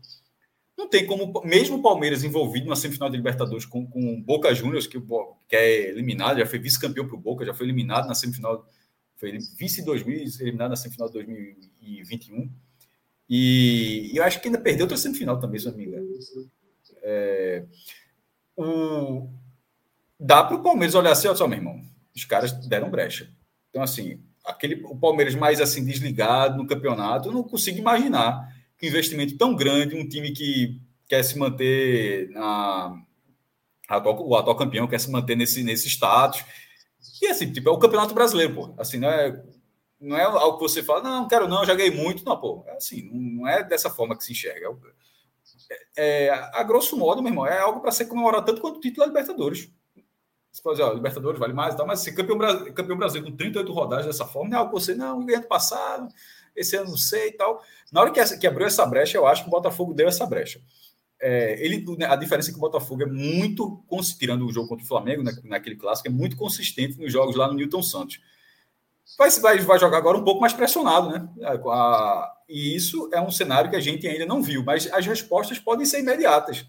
Não 0.77 0.87
tem 0.87 1.05
como, 1.05 1.41
mesmo 1.43 1.77
o 1.77 1.81
Palmeiras 1.81 2.23
envolvido 2.23 2.67
na 2.67 2.75
semifinal 2.75 3.09
de 3.09 3.17
Libertadores 3.17 3.65
com, 3.65 3.85
com 3.85 4.21
Boca 4.21 4.53
Juniors, 4.53 4.87
que, 4.87 4.99
que 5.47 5.55
é 5.55 5.89
eliminado, 5.89 6.39
já 6.39 6.45
foi 6.45 6.59
vice-campeão 6.59 7.07
para 7.07 7.15
o 7.15 7.19
Boca, 7.19 7.45
já 7.45 7.53
foi 7.53 7.65
eliminado 7.65 8.07
na 8.07 8.15
semifinal, 8.15 8.65
foi 9.17 9.37
vice 9.57 9.83
2000, 9.83 10.23
eliminado 10.39 10.69
na 10.69 10.75
semifinal 10.75 11.07
de 11.07 11.13
2021. 11.15 12.49
E, 13.29 14.11
e 14.13 14.17
eu 14.17 14.23
acho 14.23 14.41
que 14.41 14.47
ainda 14.47 14.59
perdeu 14.59 14.85
outra 14.85 14.97
semifinal 14.97 15.39
também, 15.39 15.59
se 15.59 15.67
não 15.67 15.75
me 15.75 15.85
engano. 15.85 16.07
É, 17.03 17.65
o, 18.55 19.29
dá 20.19 20.43
para 20.43 20.55
o 20.55 20.63
Palmeiras 20.63 20.95
olhar 20.95 21.11
assim, 21.11 21.27
olha 21.27 21.37
só, 21.37 21.47
meu 21.47 21.57
irmão, 21.57 21.81
os 22.15 22.25
caras 22.25 22.51
deram 22.67 22.89
brecha. 22.89 23.29
Então, 23.69 23.81
assim, 23.81 24.21
aquele 24.43 24.83
o 24.85 24.95
Palmeiras 24.97 25.35
mais 25.35 25.61
assim 25.61 25.85
desligado 25.85 26.57
no 26.57 26.67
campeonato, 26.67 27.29
eu 27.29 27.33
não 27.33 27.43
consigo 27.43 27.77
imaginar 27.77 28.53
que 28.77 28.85
um 28.85 28.89
investimento 28.89 29.37
tão 29.37 29.55
grande, 29.55 29.95
um 29.95 30.07
time 30.07 30.31
que 30.31 30.79
quer 31.07 31.23
se 31.23 31.37
manter 31.37 32.29
na 32.29 33.01
atual, 33.87 34.27
o 34.27 34.35
atual 34.35 34.55
campeão 34.55 34.87
quer 34.87 34.99
se 34.99 35.11
manter 35.11 35.35
nesse 35.35 35.63
nesse 35.63 35.87
status. 35.89 36.43
E 37.21 37.27
assim, 37.27 37.51
tipo, 37.51 37.69
é 37.69 37.71
o 37.71 37.79
Campeonato 37.79 38.13
Brasileiro, 38.13 38.55
pô. 38.55 38.73
Assim, 38.77 38.97
não 38.97 39.09
é 39.09 39.43
não 39.99 40.17
é 40.17 40.23
algo 40.23 40.57
que 40.57 40.63
você 40.63 40.81
fala, 40.81 41.03
não, 41.03 41.21
não 41.21 41.27
quero 41.27 41.47
não, 41.47 41.65
já 41.65 41.75
ganhei 41.75 41.91
muito, 41.91 42.23
não, 42.23 42.39
pô. 42.39 42.63
É 42.67 42.75
assim, 42.77 43.09
não 43.11 43.47
é 43.47 43.63
dessa 43.63 43.89
forma 43.89 44.17
que 44.17 44.23
se 44.23 44.31
enxerga. 44.31 44.67
É, 44.67 44.71
é 45.95 46.29
a 46.29 46.63
grosso 46.63 46.97
modo, 46.97 47.21
meu 47.21 47.31
irmão, 47.31 47.45
é 47.45 47.59
algo 47.59 47.79
para 47.79 47.91
ser 47.91 48.05
comemorado 48.05 48.45
tanto 48.45 48.61
quanto 48.61 48.77
o 48.77 48.81
título 48.81 49.05
da 49.05 49.07
Libertadores. 49.07 49.71
Você 50.51 50.61
pode 50.61 50.77
dizer, 50.77 50.89
ó, 50.89 50.93
Libertadores 50.93 51.39
vale 51.39 51.53
mais 51.53 51.73
e 51.73 51.77
tal, 51.77 51.85
mas 51.85 51.99
se 51.99 52.13
campeão, 52.13 52.37
campeão 52.73 52.97
brasileiro 52.97 53.31
com 53.31 53.37
38 53.37 53.71
rodadas 53.71 54.05
dessa 54.05 54.25
forma, 54.25 54.49
não 54.49 54.57
é 54.57 54.59
algo 54.59 54.73
que 54.73 54.81
você, 54.81 54.95
não, 54.95 55.19
ganhei 55.19 55.35
ano 55.35 55.47
passado, 55.47 56.11
esse 56.55 56.75
ano 56.75 56.89
não 56.89 56.97
sei 56.97 57.29
e 57.29 57.31
tal. 57.33 57.63
Na 57.91 58.01
hora 58.01 58.11
que, 58.11 58.37
que 58.37 58.47
abriu 58.47 58.65
essa 58.65 58.85
brecha, 58.85 59.17
eu 59.17 59.27
acho 59.27 59.43
que 59.43 59.47
o 59.47 59.51
Botafogo 59.51 59.93
deu 59.93 60.07
essa 60.07 60.25
brecha. 60.25 60.59
É, 61.21 61.63
ele, 61.63 61.85
a 62.05 62.15
diferença 62.15 62.49
é 62.49 62.51
que 62.51 62.57
o 62.57 62.61
Botafogo 62.61 63.03
é 63.03 63.05
muito, 63.05 63.83
tirando 64.17 64.45
o 64.45 64.51
jogo 64.51 64.67
contra 64.67 64.83
o 64.83 64.87
Flamengo, 64.87 65.21
né, 65.21 65.31
naquele 65.43 65.75
clássico, 65.75 66.07
é 66.07 66.11
muito 66.11 66.35
consistente 66.35 66.97
nos 66.99 67.11
jogos 67.11 67.35
lá 67.35 67.47
no 67.47 67.53
Newton 67.53 67.83
Santos. 67.83 68.19
Vai, 69.17 69.29
vai, 69.31 69.57
vai 69.59 69.79
jogar 69.79 69.97
agora 69.97 70.17
um 70.17 70.23
pouco 70.23 70.41
mais 70.41 70.53
pressionado, 70.53 71.09
né? 71.09 71.27
A, 71.43 72.33
e 72.47 72.75
isso 72.75 73.09
é 73.13 73.21
um 73.21 73.31
cenário 73.31 73.69
que 73.69 73.75
a 73.75 73.81
gente 73.81 74.07
ainda 74.07 74.25
não 74.25 74.41
viu, 74.41 74.63
mas 74.63 74.91
as 74.91 75.05
respostas 75.05 75.59
podem 75.59 75.85
ser 75.85 75.99
imediatas. 75.99 76.65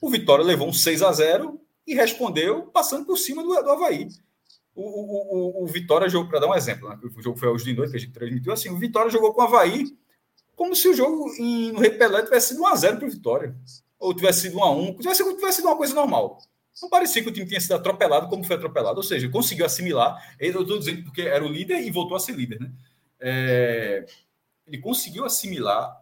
O 0.00 0.08
Vitória 0.08 0.44
levou 0.44 0.68
um 0.68 0.72
6 0.72 1.02
a 1.02 1.12
0 1.12 1.60
e 1.86 1.94
respondeu 1.94 2.66
passando 2.66 3.04
por 3.04 3.16
cima 3.16 3.42
do, 3.42 3.48
do 3.48 3.70
Havaí. 3.70 4.08
O, 4.74 4.82
o, 4.82 5.60
o, 5.60 5.64
o 5.64 5.66
Vitória 5.66 6.08
jogou, 6.08 6.28
para 6.28 6.40
dar 6.40 6.48
um 6.48 6.54
exemplo, 6.54 6.88
né? 6.88 6.98
o 7.02 7.22
jogo 7.22 7.38
foi 7.38 7.48
aos 7.48 7.64
de 7.64 7.74
noite 7.74 7.90
que 7.90 7.96
a 7.96 8.00
gente 8.00 8.12
transmitiu, 8.12 8.52
assim, 8.52 8.70
o 8.70 8.78
Vitória 8.78 9.10
jogou 9.10 9.32
com 9.34 9.42
o 9.42 9.44
Havaí 9.44 9.86
como 10.58 10.74
se 10.74 10.88
o 10.88 10.94
jogo 10.94 11.32
em, 11.38 11.70
no 11.70 11.78
Repelé 11.78 12.24
tivesse 12.24 12.48
sido 12.48 12.62
1x0 12.64 12.98
para 12.98 13.06
o 13.06 13.10
Vitória. 13.10 13.56
Ou 13.98 14.12
tivesse 14.12 14.42
sido 14.42 14.58
1x1, 14.58 14.98
tivesse, 14.98 15.36
tivesse 15.36 15.56
sido 15.56 15.68
uma 15.68 15.76
coisa 15.76 15.94
normal. 15.94 16.38
Não 16.80 16.88
parecia 16.88 17.22
que 17.22 17.28
o 17.28 17.32
time 17.32 17.46
tinha 17.46 17.60
sido 17.60 17.74
atropelado 17.74 18.28
como 18.28 18.44
foi 18.44 18.56
atropelado, 18.56 18.96
ou 18.96 19.02
seja, 19.02 19.28
conseguiu 19.28 19.66
assimilar. 19.66 20.36
Eu 20.38 20.62
estou 20.62 20.78
dizendo 20.78 21.02
porque 21.04 21.22
era 21.22 21.44
o 21.44 21.48
líder 21.48 21.82
e 21.82 21.90
voltou 21.90 22.16
a 22.16 22.20
ser 22.20 22.32
líder, 22.32 22.60
né? 22.60 22.70
É, 23.20 24.06
ele 24.66 24.78
conseguiu 24.78 25.24
assimilar 25.24 25.96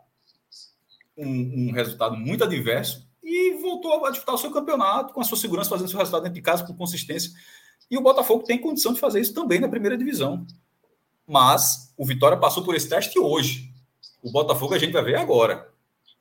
um, 1.16 1.68
um 1.68 1.72
resultado 1.72 2.16
muito 2.16 2.44
adverso 2.44 3.06
e 3.22 3.54
voltou 3.60 4.04
a 4.04 4.10
disputar 4.10 4.34
o 4.34 4.38
seu 4.38 4.50
campeonato 4.50 5.14
com 5.14 5.20
a 5.20 5.24
sua 5.24 5.38
segurança, 5.38 5.70
fazendo 5.70 5.88
seu 5.88 5.98
resultado 5.98 6.22
dentro 6.22 6.34
de 6.34 6.42
casa 6.42 6.64
com 6.64 6.74
consistência. 6.74 7.32
E 7.90 7.96
o 7.96 8.02
Botafogo 8.02 8.44
tem 8.44 8.60
condição 8.60 8.92
de 8.92 9.00
fazer 9.00 9.20
isso 9.20 9.32
também 9.32 9.60
na 9.60 9.68
primeira 9.68 9.96
divisão. 9.96 10.46
Mas 11.26 11.92
o 11.96 12.04
Vitória 12.04 12.36
passou 12.36 12.62
por 12.62 12.74
esse 12.74 12.88
teste 12.88 13.18
hoje. 13.18 13.72
O 14.22 14.30
Botafogo 14.30 14.74
a 14.74 14.78
gente 14.78 14.92
vai 14.92 15.02
ver 15.02 15.16
agora. 15.16 15.68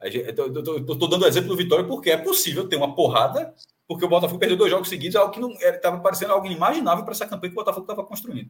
Estou 0.02 1.08
dando 1.08 1.26
exemplo 1.26 1.50
do 1.50 1.58
Vitória 1.58 1.86
porque 1.86 2.12
é 2.12 2.18
possível 2.18 2.68
ter 2.68 2.76
uma 2.76 2.96
porrada, 2.96 3.54
porque 3.88 4.06
o 4.06 4.10
Botafogo 4.10 4.40
perdeu 4.40 4.58
dois 4.58 4.72
jogos 4.72 4.90
seguidos, 4.90 5.16
algo 5.16 5.34
que 5.34 5.40
não 5.40 5.52
estava 5.52 6.00
parecendo 6.00 6.34
algo 6.34 6.46
inimaginável 6.46 7.04
para 7.04 7.14
essa 7.14 7.26
campanha 7.26 7.52
que 7.52 7.58
o 7.58 7.62
Botafogo 7.62 7.84
estava 7.84 8.06
construindo. 8.06 8.50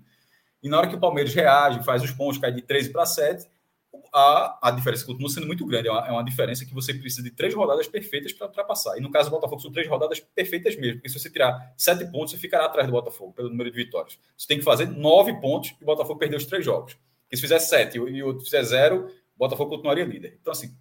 E 0.63 0.69
na 0.69 0.77
hora 0.77 0.87
que 0.87 0.95
o 0.95 0.99
Palmeiras 0.99 1.33
reage, 1.33 1.83
faz 1.83 2.01
os 2.01 2.11
pontos, 2.11 2.37
cai 2.37 2.51
de 2.51 2.61
13 2.61 2.91
para 2.91 3.05
7, 3.05 3.47
a, 4.13 4.69
a 4.69 4.71
diferença 4.71 5.05
continua 5.05 5.29
sendo 5.29 5.45
muito 5.45 5.65
grande. 5.65 5.87
É 5.87 5.91
uma, 5.91 6.07
é 6.07 6.11
uma 6.11 6.23
diferença 6.23 6.65
que 6.65 6.73
você 6.73 6.93
precisa 6.93 7.21
de 7.21 7.31
três 7.31 7.53
rodadas 7.53 7.87
perfeitas 7.87 8.31
para 8.33 8.47
ultrapassar. 8.47 8.97
E 8.97 9.01
no 9.01 9.11
caso 9.11 9.29
do 9.29 9.35
Botafogo, 9.35 9.61
são 9.61 9.71
três 9.71 9.87
rodadas 9.87 10.19
perfeitas 10.19 10.75
mesmo. 10.75 10.95
Porque 10.95 11.09
se 11.09 11.19
você 11.19 11.29
tirar 11.29 11.73
sete 11.77 12.05
pontos, 12.11 12.31
você 12.31 12.37
ficará 12.37 12.65
atrás 12.65 12.87
do 12.87 12.93
Botafogo 12.93 13.33
pelo 13.33 13.49
número 13.49 13.69
de 13.69 13.75
vitórias. 13.75 14.17
Você 14.37 14.47
tem 14.47 14.57
que 14.57 14.63
fazer 14.63 14.87
nove 14.87 15.33
pontos 15.41 15.75
e 15.79 15.83
o 15.83 15.85
Botafogo 15.85 16.17
perdeu 16.17 16.37
os 16.37 16.45
três 16.45 16.63
jogos. 16.63 16.97
Porque 17.23 17.35
se 17.35 17.41
fizer 17.41 17.59
sete 17.59 17.97
e 17.97 18.23
o 18.23 18.27
outro 18.27 18.45
fizer 18.45 18.63
zero, 18.63 19.07
o 19.35 19.37
Botafogo 19.37 19.71
continuaria 19.71 20.05
líder. 20.05 20.37
Então, 20.39 20.51
assim, 20.51 20.73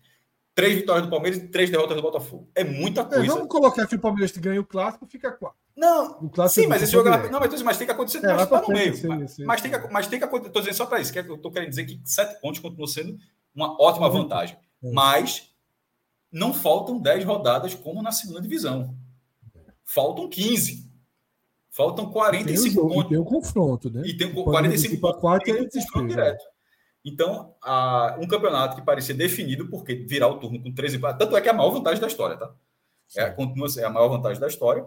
três 0.55 0.77
vitórias 0.77 1.05
do 1.07 1.11
Palmeiras 1.11 1.39
e 1.41 1.49
três 1.49 1.71
derrotas 1.71 1.97
do 1.97 2.03
Botafogo. 2.03 2.49
É 2.55 2.63
muita 2.63 3.01
é, 3.01 3.05
coisa. 3.05 3.25
É, 3.25 3.27
vamos 3.27 3.49
colocar 3.49 3.87
que 3.87 3.97
o 3.97 3.99
Palmeiras 3.99 4.37
ganha 4.37 4.61
o 4.61 4.65
clássico, 4.65 5.07
fica 5.07 5.33
quatro. 5.33 5.59
Não, 5.77 6.19
o 6.23 6.31
clássico 6.31 6.63
sim, 6.63 6.67
mas 6.69 6.83
esse 6.83 6.93
jogo. 6.93 7.09
Não, 7.09 7.41
mas, 7.41 7.63
mas 7.63 7.77
tem 7.77 7.87
que 7.87 7.93
acontecer 7.93 8.19
é, 8.19 8.47
tá 8.47 8.63
no 8.63 8.69
meio. 8.69 8.95
Sim, 8.95 9.09
mas, 9.09 9.31
sim. 9.33 9.45
mas, 9.45 9.61
tem 9.61 9.71
que, 9.71 9.93
mas 9.93 10.07
tem 10.07 10.19
que 10.19 10.25
acontecer. 10.25 10.49
Estou 10.49 10.63
dizendo 10.63 10.77
só 10.77 10.87
para 10.87 11.01
isso, 11.01 11.13
que 11.13 11.19
eu 11.19 11.35
estou 11.35 11.51
querendo 11.51 11.71
dizer 11.71 11.85
que 11.85 12.01
sete 12.05 12.41
pontos 12.41 12.61
continuam 12.61 12.87
sendo 12.87 13.19
uma 13.55 13.81
ótima 13.83 14.09
vantagem. 14.09 14.57
Mas 14.81 15.51
não 16.31 16.53
faltam 16.53 17.01
10 17.01 17.25
rodadas 17.25 17.75
como 17.75 18.03
na 18.03 18.13
segunda 18.13 18.41
divisão. 18.41 18.95
Faltam 19.85 20.29
15. 20.29 20.93
Faltam 21.71 22.11
45 22.11 22.63
tem 22.63 22.73
jogo, 22.73 22.89
pontos. 22.89 23.07
E 23.07 23.09
tem 23.09 23.19
o 23.19 23.25
confronto, 23.25 23.91
né? 23.91 24.03
E 24.05 24.17
tem 24.17 24.33
45 24.33 25.01
pontos. 25.01 25.21
4 25.21 25.51
e 25.51 25.69
confronto 25.69 26.07
direto. 26.07 26.45
Então, 27.05 27.55
a, 27.61 28.17
um 28.19 28.27
campeonato 28.27 28.77
que 28.77 28.83
parecia 28.83 29.15
definido, 29.15 29.69
porque 29.69 29.95
virar 29.95 30.29
o 30.29 30.39
turno 30.39 30.63
com 30.63 30.73
13 30.73 30.99
Tanto 31.19 31.37
é 31.37 31.41
que 31.41 31.49
é 31.49 31.51
a 31.51 31.55
maior 31.55 31.71
vantagem 31.71 32.01
da 32.01 32.07
história, 32.07 32.37
tá? 32.37 32.55
É, 33.15 33.31
continua 33.31 33.69
é 33.79 33.85
a 33.85 33.91
maior 33.91 34.09
vantagem 34.09 34.41
da 34.41 34.47
história. 34.47 34.87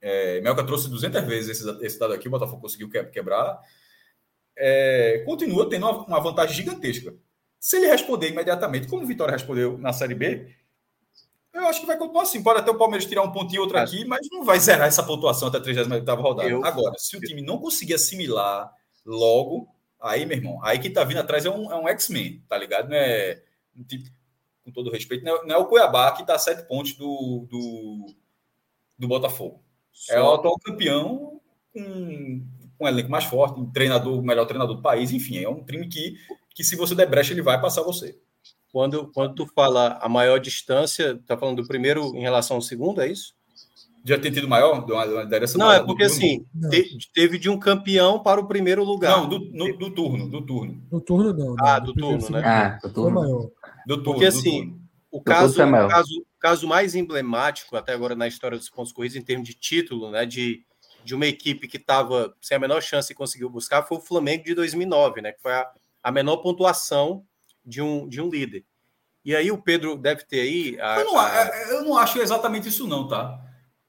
É, 0.00 0.40
Melca 0.42 0.64
trouxe 0.64 0.88
200 0.90 1.24
vezes 1.24 1.60
esse, 1.60 1.84
esse 1.84 1.98
dado 1.98 2.12
aqui, 2.12 2.28
o 2.28 2.30
Botafogo 2.30 2.60
conseguiu 2.60 2.90
quebrar. 2.90 3.58
É, 4.56 5.22
continua 5.24 5.68
tendo 5.68 5.86
uma, 5.86 6.04
uma 6.04 6.20
vantagem 6.20 6.54
gigantesca. 6.54 7.14
Se 7.58 7.76
ele 7.76 7.86
responder 7.86 8.28
imediatamente, 8.28 8.86
como 8.86 9.02
o 9.02 9.06
Vitória 9.06 9.32
respondeu 9.32 9.78
na 9.78 9.92
Série 9.92 10.14
B, 10.14 10.54
eu 11.52 11.66
acho 11.66 11.80
que 11.80 11.86
vai 11.86 11.96
continuar 11.96 12.22
assim. 12.22 12.42
Pode 12.42 12.60
até 12.60 12.70
o 12.70 12.78
Palmeiras 12.78 13.06
tirar 13.06 13.22
um 13.22 13.32
pontinho 13.32 13.62
outro 13.62 13.78
aqui, 13.78 14.04
mas 14.04 14.28
não 14.30 14.44
vai 14.44 14.60
zerar 14.60 14.86
essa 14.86 15.02
pontuação 15.02 15.48
até 15.48 15.58
a 15.58 15.60
38 15.60 16.14
rodada. 16.14 16.48
Eu... 16.48 16.64
Agora, 16.64 16.94
se 16.98 17.16
o 17.16 17.20
time 17.20 17.42
não 17.42 17.58
conseguir 17.58 17.94
assimilar 17.94 18.72
logo, 19.04 19.68
aí, 20.00 20.26
meu 20.26 20.36
irmão, 20.36 20.62
aí 20.62 20.78
que 20.78 20.90
tá 20.90 21.04
vindo 21.04 21.18
atrás 21.18 21.44
é 21.44 21.50
um, 21.50 21.70
é 21.72 21.76
um 21.76 21.88
X-Men, 21.88 22.42
tá 22.48 22.56
ligado? 22.56 22.88
Não 22.88 22.96
é, 22.96 23.42
tipo, 23.86 24.08
com 24.64 24.70
todo 24.70 24.90
respeito, 24.90 25.24
não 25.24 25.36
é, 25.36 25.46
não 25.46 25.56
é, 25.56 25.58
o 25.58 25.66
Cuiabá 25.66 26.12
que 26.12 26.26
tá 26.26 26.34
a 26.34 26.38
sete 26.38 26.66
pontos 26.66 26.94
do, 26.94 27.46
do, 27.50 28.06
do 28.98 29.08
Botafogo. 29.08 29.62
Só... 29.92 30.14
É 30.14 30.22
o 30.22 30.34
atual 30.34 30.58
campeão 30.58 31.40
com, 31.72 32.46
com 32.76 32.84
um 32.84 32.88
elenco 32.88 33.10
mais 33.10 33.24
forte, 33.24 33.58
um 33.58 33.70
treinador, 33.70 34.18
o 34.18 34.22
melhor 34.22 34.46
treinador 34.46 34.76
do 34.76 34.82
país, 34.82 35.10
enfim, 35.10 35.38
é 35.38 35.48
um 35.48 35.64
time 35.64 35.88
que 35.88 36.16
que 36.58 36.64
se 36.64 36.74
você 36.74 36.92
der 36.92 37.08
brecha, 37.08 37.32
ele 37.32 37.40
vai 37.40 37.60
passar 37.60 37.84
você. 37.84 38.18
Quando, 38.72 39.12
quando 39.12 39.32
tu 39.32 39.46
fala 39.46 39.96
a 40.02 40.08
maior 40.08 40.40
distância, 40.40 41.16
tá 41.24 41.38
falando 41.38 41.62
do 41.62 41.68
primeiro 41.68 42.16
em 42.16 42.20
relação 42.20 42.56
ao 42.56 42.60
segundo, 42.60 43.00
é 43.00 43.06
isso? 43.06 43.32
Já 44.04 44.18
tem 44.18 44.32
tido 44.32 44.48
maior? 44.48 44.84
De 44.84 44.92
uma, 44.92 45.24
de 45.24 45.58
não, 45.58 45.70
é 45.70 45.84
porque 45.84 46.04
assim, 46.04 46.44
te, 46.70 47.10
teve 47.12 47.38
de 47.38 47.50
um 47.50 47.58
campeão 47.58 48.22
para 48.22 48.40
o 48.40 48.46
primeiro 48.46 48.82
lugar. 48.84 49.16
Não, 49.16 49.28
do, 49.28 49.38
no, 49.52 49.76
do 49.76 49.90
turno, 49.90 50.28
do 50.28 50.44
turno. 50.44 50.82
Do 50.90 51.00
turno 51.00 51.32
não. 51.32 51.56
Ah, 51.60 51.78
do, 51.78 51.92
do 51.92 52.00
turno, 52.00 52.30
né? 52.30 52.42
Ah, 52.44 52.78
do 52.82 52.92
turno. 52.92 53.20
Maior. 53.20 53.50
Do 53.86 53.96
turno. 53.96 54.04
Porque 54.04 54.26
assim, 54.26 54.80
o 55.10 55.20
caso, 55.20 55.62
o 55.62 55.88
caso, 55.88 56.26
caso 56.38 56.68
mais 56.68 56.94
emblemático 56.94 57.76
até 57.76 57.92
agora 57.92 58.14
na 58.14 58.26
história 58.26 58.56
dos 58.56 58.70
pontos 58.70 58.92
corridos 58.92 59.16
em 59.16 59.22
termos 59.22 59.46
de 59.46 59.54
título, 59.54 60.10
né, 60.10 60.24
de, 60.24 60.64
de 61.04 61.14
uma 61.14 61.26
equipe 61.26 61.68
que 61.68 61.76
estava 61.76 62.34
sem 62.40 62.56
a 62.56 62.60
menor 62.60 62.82
chance 62.82 63.12
e 63.12 63.16
conseguiu 63.16 63.50
buscar, 63.50 63.82
foi 63.82 63.98
o 63.98 64.00
Flamengo 64.00 64.44
de 64.44 64.54
2009, 64.54 65.20
né, 65.20 65.32
que 65.32 65.42
foi 65.42 65.52
a 65.52 65.68
a 66.02 66.12
menor 66.12 66.38
pontuação 66.38 67.24
de 67.64 67.82
um, 67.82 68.08
de 68.08 68.20
um 68.20 68.28
líder. 68.28 68.64
E 69.24 69.34
aí 69.36 69.50
o 69.50 69.58
Pedro 69.60 69.96
deve 69.96 70.24
ter 70.24 70.40
aí. 70.40 70.80
A, 70.80 71.00
eu, 71.00 71.04
não, 71.04 71.18
a... 71.18 71.28
É, 71.28 71.72
eu 71.74 71.82
não 71.84 71.98
acho 71.98 72.18
exatamente 72.18 72.68
isso, 72.68 72.86
não, 72.86 73.06
tá? 73.06 73.38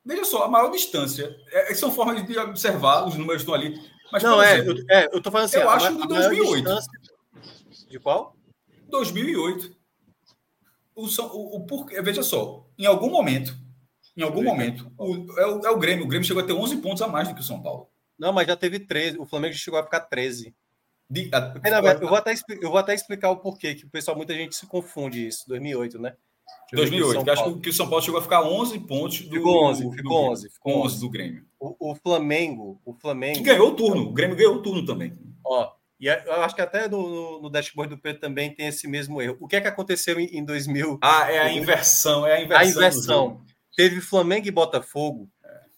Veja 0.06 0.26
só, 0.26 0.44
a 0.44 0.48
maior 0.48 0.70
distância. 0.70 1.36
É, 1.52 1.74
são 1.74 1.92
formas 1.92 2.26
de 2.26 2.38
observar, 2.40 3.08
os 3.08 3.16
números 3.16 3.42
estão 3.42 3.54
ali. 3.54 3.80
Mas, 4.12 4.24
não, 4.24 4.42
é, 4.42 4.58
exemplo, 4.58 4.80
eu, 4.80 4.86
é, 4.90 5.06
eu 5.12 5.22
tô 5.22 5.30
falando 5.30 5.46
assim. 5.46 5.58
Eu 5.58 5.70
acho 5.70 5.96
de 5.96 6.08
2008. 6.08 6.56
Distância... 6.56 6.92
De 7.90 8.00
qual? 8.00 8.36
2008. 8.90 9.76
O, 10.96 11.06
o, 11.06 11.56
o, 11.58 11.66
porque, 11.66 12.02
veja 12.02 12.24
só, 12.24 12.68
em 12.78 12.86
algum 12.86 13.10
momento, 13.10 13.56
em 14.18 14.22
algum 14.22 14.44
momento, 14.44 14.92
o, 14.98 15.40
é, 15.40 15.46
o, 15.46 15.66
é 15.66 15.70
o 15.70 15.80
Grêmio. 15.80 16.06
O 16.06 16.08
Grêmio 16.08 16.28
chegou 16.28 16.44
a 16.44 16.46
ter 16.46 16.54
11 16.54 16.78
pontos 16.78 17.02
a 17.02 17.08
mais 17.08 17.28
do 17.28 17.36
que 17.36 17.42
o 17.42 17.44
São 17.44 17.62
Paulo. 17.62 17.90
Não, 18.18 18.34
mas 18.34 18.48
já 18.48 18.56
teve 18.56 18.80
13. 18.80 19.18
O 19.18 19.26
Flamengo 19.26 19.54
chegou 19.54 19.80
a 19.80 19.84
ficar 19.84 20.02
13. 20.02 20.54
De, 21.10 21.30
a, 21.34 21.54
é, 21.64 21.94
eu, 21.96 22.08
vou 22.08 22.18
até, 22.18 22.34
eu 22.62 22.70
vou 22.70 22.78
até 22.78 22.94
explicar 22.94 23.32
o 23.32 23.38
porquê, 23.38 23.74
que 23.74 23.86
o 23.86 23.90
pessoal, 23.90 24.16
muita 24.16 24.34
gente 24.34 24.56
se 24.56 24.68
confunde 24.68 25.26
isso, 25.26 25.48
2008, 25.48 26.00
né? 26.00 26.16
2008, 26.72 27.24
que 27.24 27.30
acho 27.30 27.60
que 27.60 27.70
o 27.70 27.74
São 27.74 27.90
Paulo 27.90 28.04
chegou 28.04 28.20
a 28.20 28.24
ficar 28.24 28.44
11 28.44 28.80
pontos 28.82 29.22
do 29.22 29.36
Ficou 29.36 29.66
11, 29.66 29.92
ficou 29.92 30.32
11, 30.32 30.50
ficou 30.50 30.86
11 30.86 31.00
do 31.00 31.10
Grêmio. 31.10 31.46
O, 31.60 31.92
o, 31.92 31.96
Flamengo, 31.96 32.80
o 32.86 32.94
Flamengo... 32.94 33.38
Que 33.38 33.44
ganhou 33.44 33.70
o 33.70 33.76
turno, 33.76 34.04
o 34.04 34.14
Grêmio 34.14 34.36
ganhou 34.36 34.56
o 34.56 34.62
turno 34.62 34.86
também. 34.86 35.14
Ó, 35.44 35.72
e 36.00 36.08
eu 36.08 36.42
acho 36.42 36.56
que 36.56 36.62
até 36.62 36.88
no, 36.88 37.42
no 37.42 37.50
dashboard 37.50 37.94
do 37.94 38.02
Pedro 38.02 38.22
também 38.22 38.56
tem 38.56 38.68
esse 38.68 38.88
mesmo 38.88 39.22
erro. 39.22 39.38
O 39.40 39.48
que 39.48 39.58
é 39.58 39.62
que 39.62 39.68
aconteceu 39.68 40.20
em, 40.20 40.26
em 40.38 40.46
2000? 40.46 41.00
Ah, 41.02 41.30
é 41.30 41.40
a 41.40 41.52
inversão, 41.52 42.26
é 42.26 42.36
a 42.36 42.42
inversão. 42.42 42.66
A 42.66 42.66
inversão. 42.66 43.42
Teve 43.76 44.00
Flamengo 44.00 44.48
e 44.48 44.52
Botafogo. 44.52 45.30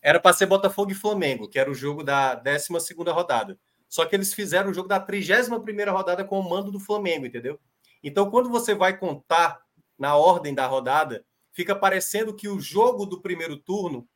Era 0.01 0.19
para 0.19 0.33
ser 0.33 0.45
Botafogo 0.45 0.91
e 0.91 0.95
Flamengo, 0.95 1.47
que 1.47 1.57
era 1.57 1.69
o 1.69 1.75
jogo 1.75 2.03
da 2.03 2.35
12 2.35 2.67
segunda 2.81 3.11
rodada. 3.11 3.57
Só 3.89 4.05
que 4.05 4.15
eles 4.15 4.33
fizeram 4.33 4.69
o 4.69 4.73
jogo 4.73 4.87
da 4.87 4.99
31 4.99 5.91
rodada 5.91 6.23
com 6.23 6.39
o 6.39 6.49
mando 6.49 6.71
do 6.71 6.79
Flamengo, 6.79 7.25
entendeu? 7.25 7.59
Então, 8.03 8.29
quando 8.29 8.49
você 8.49 8.73
vai 8.73 8.97
contar 8.97 9.59
na 10.01 10.15
ordem 10.15 10.53
da 10.55 10.65
rodada, 10.65 11.23
fica 11.53 11.75
parecendo 11.75 12.35
que 12.35 12.47
o 12.47 12.59
jogo 12.59 13.05
do 13.05 13.21
primeiro 13.21 13.55
turno 13.55 14.07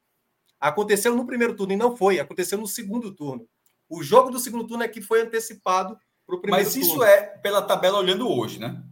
aconteceu 0.60 1.16
no 1.16 1.28
primeiro 1.28 1.56
turno 1.56 1.74
e 1.74 1.78
não 1.78 1.96
foi, 1.96 2.20
aconteceu 2.20 2.58
no 2.58 2.66
segundo 2.66 3.14
turno. 3.14 3.48
O 3.88 4.02
jogo 4.02 4.32
do 4.32 4.40
segundo 4.40 4.66
turno 4.66 4.84
é 4.84 4.88
que 4.88 5.00
foi 5.00 5.22
antecipado 5.22 5.96
para 6.26 6.36
o 6.36 6.42
primeiro 6.42 6.66
Mas 6.66 6.74
turno. 6.74 6.88
isso 6.88 7.04
é 7.04 7.22
pela 7.38 7.62
tabela 7.62 8.00
olhando 8.00 8.28
hoje, 8.28 8.60
né? 8.60 8.84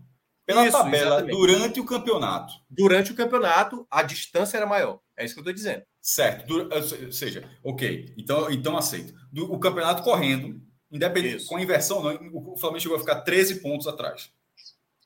Pela 0.45 0.67
isso, 0.67 0.77
tabela 0.77 1.15
exatamente. 1.15 1.35
durante 1.35 1.79
o 1.79 1.85
campeonato. 1.85 2.53
Durante 2.69 3.11
o 3.11 3.15
campeonato, 3.15 3.87
a 3.89 4.03
distância 4.03 4.57
era 4.57 4.67
maior. 4.67 4.99
É 5.17 5.25
isso 5.25 5.33
que 5.33 5.39
eu 5.39 5.43
estou 5.43 5.53
dizendo. 5.53 5.83
Certo. 5.99 6.53
Ou 6.53 7.11
seja, 7.11 7.49
ok. 7.63 8.13
Então, 8.19 8.51
então 8.51 8.77
aceito. 8.77 9.15
o 9.33 9.57
campeonato 9.57 10.03
correndo, 10.03 10.61
Independente, 10.93 11.37
Isso. 11.37 11.47
com 11.47 11.57
inversão, 11.57 12.03
não, 12.03 12.29
o 12.31 12.55
Flamengo 12.55 12.81
chegou 12.81 12.95
a 12.95 12.99
ficar 12.99 13.21
13 13.21 13.61
pontos 13.61 13.87
atrás. 13.87 14.29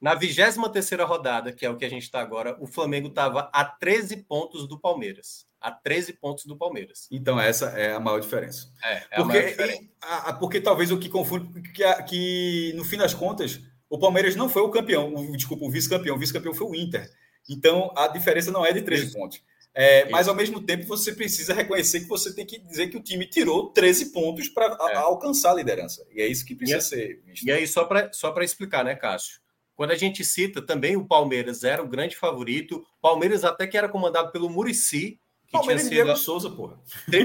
Na 0.02 0.14
23 0.14 0.58
rodada, 1.02 1.52
que 1.52 1.66
é 1.66 1.70
o 1.70 1.76
que 1.76 1.86
a 1.86 1.90
gente 1.90 2.04
está 2.04 2.20
agora, 2.22 2.56
o 2.60 2.68
Flamengo 2.68 3.08
estava 3.08 3.50
a 3.52 3.66
13 3.66 4.18
pontos 4.18 4.68
do 4.68 4.80
Palmeiras. 4.80 5.48
A 5.60 5.72
13 5.72 6.14
pontos 6.14 6.46
do 6.46 6.56
Palmeiras. 6.56 7.08
Então, 7.12 7.40
essa 7.40 7.70
é 7.70 7.94
a 7.94 8.00
maior 8.00 8.20
diferença. 8.20 8.72
É, 8.84 8.94
é 8.94 9.00
porque, 9.00 9.22
a 9.22 9.26
maior 9.26 9.48
diferença. 9.48 9.82
A, 10.02 10.30
a, 10.30 10.34
porque 10.34 10.62
talvez 10.62 10.92
o 10.92 11.00
que 11.00 11.10
confunde, 11.10 11.62
que, 11.72 12.04
que 12.04 12.74
no 12.76 12.86
fim 12.86 12.98
das 12.98 13.14
contas, 13.14 13.60
o 13.90 13.98
Palmeiras 13.98 14.36
não 14.36 14.50
foi 14.50 14.62
o 14.62 14.70
campeão, 14.70 15.14
o, 15.14 15.36
desculpa, 15.36 15.66
o 15.66 15.72
vice-campeão. 15.72 16.16
O 16.16 16.20
vice-campeão 16.20 16.54
foi 16.54 16.68
o 16.68 16.76
Inter. 16.76 17.10
Então, 17.50 17.92
a 17.96 18.08
diferença 18.08 18.52
não 18.52 18.66
é 18.66 18.72
de 18.72 18.82
13 18.82 19.06
Isso. 19.06 19.18
pontos. 19.18 19.42
É, 19.74 20.10
mas 20.10 20.28
ao 20.28 20.34
mesmo 20.34 20.60
tempo 20.60 20.88
você 20.88 21.14
precisa 21.14 21.54
reconhecer 21.54 22.00
que 22.00 22.08
você 22.08 22.34
tem 22.34 22.44
que 22.44 22.58
dizer 22.58 22.88
que 22.88 22.98
o 22.98 23.04
time 23.04 23.28
tirou 23.28 23.70
13 23.70 24.12
pontos 24.12 24.50
para 24.50 24.76
é. 24.90 24.96
alcançar 24.96 25.52
a 25.52 25.54
liderança. 25.54 26.04
E 26.12 26.20
é 26.20 26.28
isso 26.28 26.44
que 26.44 26.56
precisa 26.56 26.80
e, 26.80 26.82
ser 26.82 27.22
visto. 27.24 27.46
E 27.46 27.52
aí, 27.52 27.68
só 27.68 27.86
para 27.86 28.12
só 28.12 28.34
explicar, 28.42 28.84
né, 28.84 28.96
Cássio? 28.96 29.40
Quando 29.78 29.92
a 29.92 29.96
gente 29.96 30.26
cita 30.26 30.60
também 30.60 30.98
o 30.98 31.06
Palmeiras 31.06 31.64
era 31.64 31.84
o 31.84 31.88
grande 31.88 32.16
favorito, 32.16 32.84
Palmeiras 33.00 33.44
até 33.44 33.68
que 33.68 33.78
era 33.78 33.88
comandado 33.88 34.32
pelo 34.32 34.50
Murici. 34.50 35.20
Que 35.46 35.52
Palmeiras 35.52 35.84
tinha 35.84 36.00
sido... 36.00 36.06
Diego 36.06 36.20
Souza, 36.20 36.50
porra. 36.50 36.80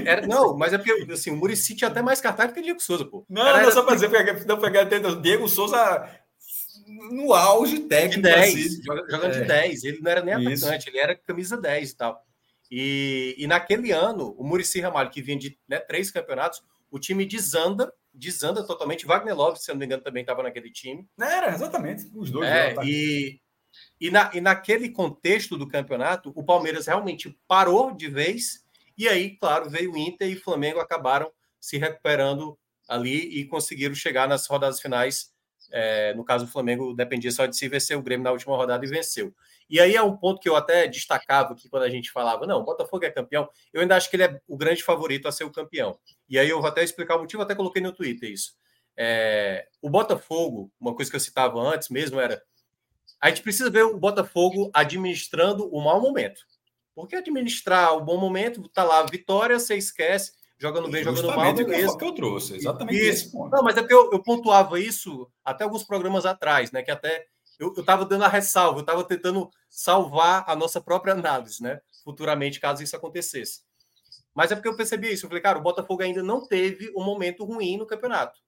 Era, 0.05 0.27
não, 0.27 0.55
mas 0.55 0.71
é 0.71 0.77
porque 0.77 1.11
assim, 1.11 1.31
o 1.31 1.35
Murici 1.35 1.75
tinha 1.75 1.89
até 1.89 2.03
mais 2.03 2.21
cartaz 2.21 2.51
do 2.51 2.53
que 2.53 2.59
o 2.59 2.63
Diego 2.63 2.79
Souza, 2.79 3.05
pô. 3.05 3.25
Não, 3.27 3.45
era, 3.45 3.63
não, 3.63 3.71
só 3.71 3.81
para 3.81 3.95
dizer, 3.95 4.45
não 4.45 4.61
pegar 4.61 4.83
Diego 4.83 5.49
Souza 5.49 6.07
no 7.11 7.33
auge 7.33 7.79
técnico. 7.79 8.21
De 8.21 8.35
10, 8.35 8.55
assim. 8.55 8.83
jogando 8.83 9.35
é. 9.35 9.41
de 9.41 9.45
10. 9.45 9.83
Ele 9.83 9.99
não 9.99 10.11
era 10.11 10.21
nem 10.21 10.33
atacante, 10.35 10.89
ele 10.89 10.99
era 10.99 11.15
camisa 11.15 11.57
10 11.57 11.89
e 11.89 11.95
tal. 11.97 12.23
E, 12.69 13.35
e 13.35 13.47
naquele 13.47 13.91
ano, 13.91 14.35
o 14.37 14.43
Murici 14.43 14.79
Ramalho, 14.79 15.09
que 15.09 15.23
vinha 15.23 15.39
de 15.39 15.57
né, 15.67 15.79
três 15.79 16.11
campeonatos, 16.11 16.63
o 16.91 16.99
time 16.99 17.25
desanda, 17.25 17.91
desanda 18.13 18.65
totalmente. 18.65 19.05
Wagner 19.05 19.35
Love, 19.35 19.59
se 19.59 19.71
eu 19.71 19.75
não 19.75 19.79
me 19.79 19.85
engano, 19.85 20.03
também 20.03 20.21
estava 20.21 20.43
naquele 20.43 20.71
time. 20.71 21.07
Era, 21.19 21.53
exatamente. 21.53 22.09
Os 22.13 22.29
dois. 22.29 22.47
É, 22.47 22.75
e, 22.83 23.39
E, 23.99 24.11
na, 24.11 24.31
e 24.33 24.41
naquele 24.41 24.89
contexto 24.89 25.57
do 25.57 25.67
campeonato, 25.67 26.31
o 26.35 26.43
Palmeiras 26.43 26.87
realmente 26.87 27.37
parou 27.47 27.95
de 27.95 28.07
vez, 28.07 28.63
e 28.97 29.07
aí, 29.07 29.37
claro, 29.37 29.69
veio 29.69 29.93
o 29.93 29.97
Inter 29.97 30.29
e 30.29 30.35
o 30.35 30.41
Flamengo 30.41 30.79
acabaram 30.79 31.31
se 31.59 31.77
recuperando 31.77 32.57
ali 32.87 33.39
e 33.39 33.45
conseguiram 33.45 33.95
chegar 33.95 34.27
nas 34.27 34.45
rodadas 34.45 34.79
finais. 34.79 35.31
É, 35.71 36.13
no 36.13 36.23
caso, 36.23 36.45
o 36.45 36.47
Flamengo 36.47 36.93
dependia 36.93 37.31
só 37.31 37.45
de 37.45 37.57
se 37.57 37.67
vencer 37.67 37.97
o 37.97 38.03
Grêmio 38.03 38.23
na 38.23 38.31
última 38.31 38.55
rodada 38.55 38.85
e 38.85 38.89
venceu. 38.89 39.33
E 39.69 39.79
aí 39.79 39.95
é 39.95 40.01
um 40.01 40.15
ponto 40.15 40.39
que 40.39 40.49
eu 40.49 40.55
até 40.55 40.87
destacava 40.87 41.53
aqui 41.53 41.69
quando 41.69 41.83
a 41.83 41.89
gente 41.89 42.11
falava: 42.11 42.45
não, 42.45 42.59
o 42.59 42.63
Botafogo 42.63 43.05
é 43.05 43.11
campeão. 43.11 43.49
Eu 43.71 43.81
ainda 43.81 43.95
acho 43.95 44.09
que 44.09 44.15
ele 44.15 44.23
é 44.23 44.41
o 44.47 44.57
grande 44.57 44.83
favorito 44.83 45.27
a 45.27 45.31
ser 45.31 45.43
o 45.43 45.51
campeão. 45.51 45.97
E 46.29 46.37
aí 46.37 46.49
eu 46.49 46.59
vou 46.59 46.69
até 46.69 46.83
explicar 46.83 47.15
o 47.15 47.19
motivo, 47.19 47.41
até 47.41 47.55
coloquei 47.55 47.81
no 47.81 47.91
Twitter 47.91 48.31
isso. 48.31 48.53
É, 48.95 49.67
o 49.81 49.89
Botafogo, 49.89 50.71
uma 50.79 50.95
coisa 50.95 51.09
que 51.09 51.15
eu 51.15 51.21
citava 51.21 51.59
antes 51.61 51.89
mesmo 51.89 52.19
era: 52.19 52.41
a 53.21 53.29
gente 53.29 53.41
precisa 53.41 53.69
ver 53.69 53.83
o 53.83 53.97
Botafogo 53.97 54.69
administrando 54.73 55.67
o 55.73 55.81
mau 55.83 56.01
momento. 56.01 56.41
Porque 56.95 57.15
administrar 57.15 57.95
o 57.95 58.01
bom 58.01 58.17
momento, 58.17 58.67
tá 58.69 58.83
lá, 58.83 59.03
vitória, 59.03 59.57
você 59.57 59.75
esquece, 59.75 60.33
jogando 60.59 60.89
bem, 60.89 61.03
jogando 61.03 61.27
mal, 61.35 61.53
beleza. 61.53 61.97
que 61.97 62.05
eu 62.05 62.11
trouxe, 62.11 62.55
exatamente 62.55 62.95
isso. 62.97 63.09
esse 63.09 63.31
ponto. 63.31 63.49
Não, 63.49 63.63
mas 63.63 63.75
é 63.75 63.81
porque 63.81 63.93
eu, 63.93 64.11
eu, 64.11 64.21
pontuava 64.21 64.79
isso 64.79 65.27
até 65.43 65.63
alguns 65.63 65.83
programas 65.83 66.25
atrás, 66.25 66.71
né? 66.71 66.83
Que 66.83 66.91
até 66.91 67.25
eu 67.59 67.73
estava 67.73 68.05
dando 68.05 68.23
a 68.23 68.27
ressalva, 68.27 68.79
eu 68.79 68.81
estava 68.81 69.03
tentando 69.03 69.49
salvar 69.69 70.43
a 70.47 70.55
nossa 70.55 70.81
própria 70.81 71.13
análise, 71.13 71.61
né? 71.61 71.79
Futuramente, 72.03 72.59
caso 72.59 72.83
isso 72.83 72.95
acontecesse. 72.95 73.61
Mas 74.33 74.51
é 74.51 74.55
porque 74.55 74.67
eu 74.67 74.75
percebi 74.75 75.11
isso. 75.11 75.25
Eu 75.25 75.29
falei, 75.29 75.43
cara, 75.43 75.59
o 75.59 75.61
Botafogo 75.61 76.01
ainda 76.01 76.23
não 76.23 76.47
teve 76.47 76.91
um 76.95 77.03
momento 77.03 77.45
ruim 77.45 77.77
no 77.77 77.85
campeonato. 77.85 78.39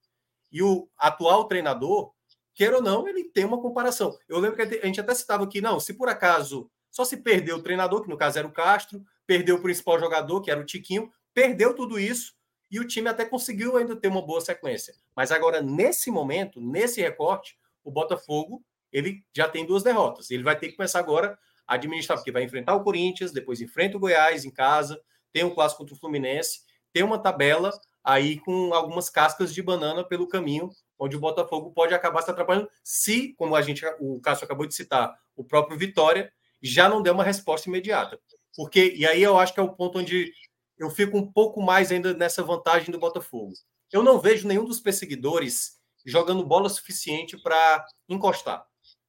E 0.51 0.61
o 0.63 0.89
atual 0.97 1.45
treinador, 1.45 2.11
queira 2.53 2.77
ou 2.77 2.81
não, 2.81 3.07
ele 3.07 3.23
tem 3.25 3.45
uma 3.45 3.61
comparação. 3.61 4.17
Eu 4.27 4.39
lembro 4.39 4.55
que 4.55 4.79
a 4.79 4.85
gente 4.85 4.99
até 4.99 5.13
citava 5.13 5.43
aqui, 5.43 5.61
não, 5.61 5.79
se 5.79 5.93
por 5.93 6.09
acaso 6.09 6.69
só 6.89 7.03
se 7.03 7.17
perdeu 7.17 7.57
o 7.57 7.61
treinador, 7.61 8.01
que 8.01 8.09
no 8.09 8.17
caso 8.17 8.39
era 8.39 8.47
o 8.47 8.51
Castro, 8.51 9.03
perdeu 9.27 9.57
o 9.57 9.61
principal 9.61 9.99
jogador, 9.99 10.41
que 10.41 10.49
era 10.49 10.59
o 10.59 10.65
Tiquinho, 10.65 11.11
perdeu 11.33 11.75
tudo 11.75 11.99
isso 11.99 12.33
e 12.71 12.79
o 12.79 12.87
time 12.87 13.09
até 13.09 13.25
conseguiu 13.25 13.77
ainda 13.77 13.95
ter 13.95 14.07
uma 14.07 14.21
boa 14.21 14.41
sequência. 14.41 14.95
Mas 15.15 15.31
agora, 15.31 15.61
nesse 15.61 16.09
momento, 16.09 16.61
nesse 16.61 17.01
recorte, 17.01 17.57
o 17.83 17.91
Botafogo 17.91 18.63
ele 18.95 19.21
já 19.35 19.45
tem 19.49 19.65
duas 19.65 19.83
derrotas. 19.83 20.31
Ele 20.31 20.41
vai 20.41 20.57
ter 20.57 20.69
que 20.69 20.77
começar 20.77 20.99
agora 20.99 21.37
a 21.67 21.75
administrar, 21.75 22.17
porque 22.17 22.31
vai 22.31 22.43
enfrentar 22.43 22.75
o 22.75 22.83
Corinthians, 22.83 23.33
depois 23.33 23.59
enfrenta 23.59 23.97
o 23.97 23.99
Goiás 23.99 24.45
em 24.45 24.49
casa, 24.49 24.97
tem 25.33 25.43
um 25.43 25.53
clássico 25.53 25.79
contra 25.79 25.95
o 25.95 25.99
Fluminense, 25.99 26.61
tem 26.93 27.03
uma 27.03 27.19
tabela 27.19 27.71
aí 28.01 28.39
com 28.39 28.73
algumas 28.73 29.09
cascas 29.09 29.53
de 29.53 29.61
banana 29.61 30.01
pelo 30.01 30.29
caminho, 30.29 30.69
onde 30.97 31.17
o 31.17 31.19
Botafogo 31.19 31.71
pode 31.71 31.93
acabar 31.93 32.21
se 32.21 32.31
atrapalhando, 32.31 32.69
se, 32.81 33.33
como 33.33 33.53
a 33.53 33.61
gente, 33.61 33.85
o 33.99 34.21
Cássio 34.21 34.45
acabou 34.45 34.65
de 34.65 34.73
citar, 34.73 35.13
o 35.35 35.43
próprio 35.43 35.77
Vitória 35.77 36.31
já 36.61 36.87
não 36.87 37.01
der 37.01 37.11
uma 37.11 37.23
resposta 37.23 37.67
imediata. 37.67 38.17
Porque, 38.55 38.93
e 38.95 39.05
aí 39.05 39.21
eu 39.21 39.37
acho 39.37 39.53
que 39.53 39.59
é 39.59 39.63
o 39.63 39.75
ponto 39.75 39.99
onde 39.99 40.31
eu 40.77 40.89
fico 40.89 41.17
um 41.17 41.29
pouco 41.29 41.61
mais 41.61 41.91
ainda 41.91 42.13
nessa 42.13 42.41
vantagem 42.41 42.91
do 42.91 42.99
Botafogo. 42.99 43.51
Eu 43.91 44.01
não 44.01 44.19
vejo 44.19 44.47
nenhum 44.47 44.63
dos 44.63 44.79
perseguidores 44.79 45.77
jogando 46.05 46.45
bola 46.45 46.69
suficiente 46.69 47.37
para 47.37 47.85
encostar. 48.07 48.65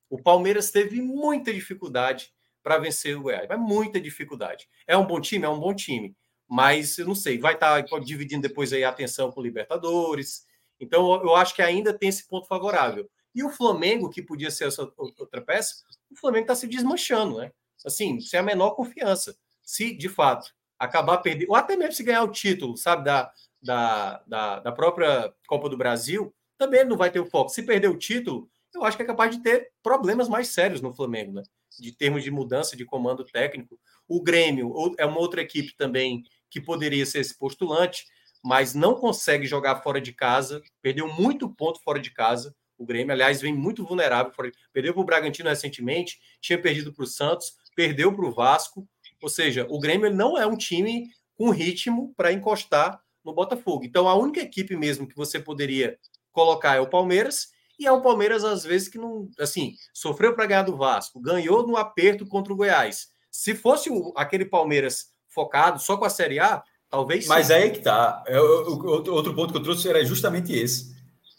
O 0.09 0.23
Palmeiras 0.23 0.71
teve 0.71 1.01
muita 1.01 1.53
dificuldade 1.53 2.33
para 2.63 2.79
vencer 2.79 3.17
o 3.17 3.23
Goiás, 3.23 3.47
mas 3.49 3.59
muita 3.59 4.01
dificuldade. 4.01 4.69
É 4.87 4.97
um 4.97 5.07
bom 5.07 5.21
time, 5.21 5.45
é 5.45 5.49
um 5.49 5.61
bom 5.61 5.75
time 5.75 6.17
mas 6.49 6.97
eu 6.99 7.07
não 7.07 7.15
sei, 7.15 7.39
vai 7.39 7.55
estar 7.55 7.83
tá 7.83 7.99
dividindo 7.99 8.43
depois 8.43 8.73
aí 8.73 8.85
a 8.85 8.89
atenção 8.89 9.33
com 9.33 9.41
o 9.41 9.43
Libertadores. 9.43 10.47
Então 10.79 11.23
eu 11.23 11.35
acho 11.35 11.55
que 11.55 11.63
ainda 11.63 11.93
tem 11.93 12.09
esse 12.09 12.27
ponto 12.29 12.47
favorável. 12.47 13.09
E 13.35 13.43
o 13.43 13.51
Flamengo, 13.51 14.09
que 14.09 14.23
podia 14.23 14.51
ser 14.51 14.69
essa 14.69 14.91
outra 14.97 15.41
peça, 15.43 15.75
o 16.11 16.17
Flamengo 16.17 16.45
está 16.45 16.55
se 16.55 16.67
desmanchando, 16.67 17.39
né? 17.39 17.53
Assim, 17.85 18.21
sem 18.21 18.41
a 18.41 18.43
menor 18.43 18.71
confiança. 18.71 19.37
Se 19.63 19.95
de 19.95 20.09
fato 20.09 20.55
acabar 20.79 21.19
perdendo, 21.19 21.51
ou 21.51 21.57
até 21.57 21.77
mesmo 21.77 21.93
se 21.93 22.03
ganhar 22.03 22.23
o 22.23 22.31
título, 22.31 22.77
sabe, 22.77 23.05
da, 23.05 23.31
da, 23.61 24.23
da, 24.27 24.61
da 24.61 24.73
própria 24.73 25.33
Copa 25.47 25.69
do 25.69 25.77
Brasil, 25.77 26.35
também 26.57 26.85
não 26.85 26.97
vai 26.97 27.11
ter 27.11 27.21
o 27.21 27.27
foco. 27.27 27.51
Se 27.51 27.63
perder 27.63 27.89
o 27.89 27.99
título, 27.99 28.49
eu 28.77 28.85
acho 28.85 28.97
que 28.97 29.03
é 29.03 29.07
capaz 29.07 29.37
de 29.37 29.43
ter 29.43 29.71
problemas 29.83 30.29
mais 30.29 30.49
sérios 30.49 30.81
no 30.81 30.95
Flamengo, 30.95 31.33
né? 31.33 31.43
De 31.79 31.93
termos 31.93 32.23
de 32.23 32.31
mudança 32.31 32.77
de 32.77 32.85
comando 32.85 33.25
técnico. 33.25 33.79
O 34.09 34.23
Grêmio 34.23 34.73
é 34.99 35.05
uma 35.05 35.19
outra 35.19 35.43
equipe 35.43 35.77
também 35.77 36.23
que 36.49 36.61
poderia 36.61 37.05
ser 37.05 37.21
esse 37.21 37.37
postulante, 37.37 38.07
mas 38.43 38.75
não 38.75 38.95
consegue 38.95 39.47
jogar 39.47 39.83
fora 39.83 40.01
de 40.01 40.13
casa, 40.13 40.63
perdeu 40.81 41.13
muito 41.13 41.49
ponto 41.49 41.83
fora 41.83 41.99
de 41.99 42.11
casa. 42.11 42.55
O 42.79 42.87
Grêmio, 42.87 43.13
aliás, 43.13 43.41
vem 43.41 43.55
muito 43.55 43.85
vulnerável. 43.85 44.33
Perdeu 44.73 44.93
para 44.93 45.03
o 45.03 45.05
Bragantino 45.05 45.49
recentemente, 45.49 46.21
tinha 46.41 46.61
perdido 46.61 46.93
para 46.93 47.05
o 47.05 47.07
Santos, 47.07 47.57
perdeu 47.75 48.15
para 48.15 48.25
o 48.25 48.33
Vasco. 48.33 48.89
Ou 49.21 49.29
seja, 49.29 49.67
o 49.71 49.81
Grêmio 49.81 50.15
não 50.15 50.39
é 50.39 50.47
um 50.47 50.57
time 50.57 51.11
com 51.35 51.51
ritmo 51.51 52.15
para 52.17 52.33
encostar 52.33 53.01
no 53.25 53.35
Botafogo. 53.35 53.85
Então, 53.85 54.09
a 54.09 54.15
única 54.15 54.41
equipe 54.41 54.77
mesmo 54.77 55.07
que 55.07 55.17
você 55.17 55.41
poderia 55.41 55.99
colocar 56.31 56.77
é 56.77 56.81
o 56.81 56.89
Palmeiras. 56.89 57.49
E 57.79 57.87
é 57.87 57.93
um 57.93 58.01
Palmeiras, 58.01 58.45
às 58.45 58.65
vezes, 58.65 58.89
que 58.89 58.99
não. 58.99 59.29
Assim, 59.39 59.75
sofreu 59.93 60.35
para 60.35 60.47
ganhar 60.47 60.63
do 60.63 60.77
Vasco, 60.77 61.21
ganhou 61.21 61.67
no 61.67 61.77
aperto 61.77 62.27
contra 62.27 62.53
o 62.53 62.57
Goiás. 62.57 63.09
Se 63.31 63.55
fosse 63.55 63.91
o, 63.91 64.13
aquele 64.17 64.47
Palmeiras 64.47 65.11
focado 65.29 65.79
só 65.79 65.97
com 65.97 66.05
a 66.05 66.11
Série 66.11 66.41
A, 66.41 66.63
talvez. 66.89 67.27
Mas 67.27 67.49
sim. 67.49 67.53
aí 67.53 67.65
é 67.65 67.71
que 67.71 67.81
tá. 67.81 68.25
Eu, 68.27 68.45
eu, 68.45 69.13
outro 69.13 69.35
ponto 69.35 69.53
que 69.53 69.59
eu 69.59 69.63
trouxe 69.63 69.89
era 69.89 70.03
justamente 70.05 70.53
esse. 70.53 70.97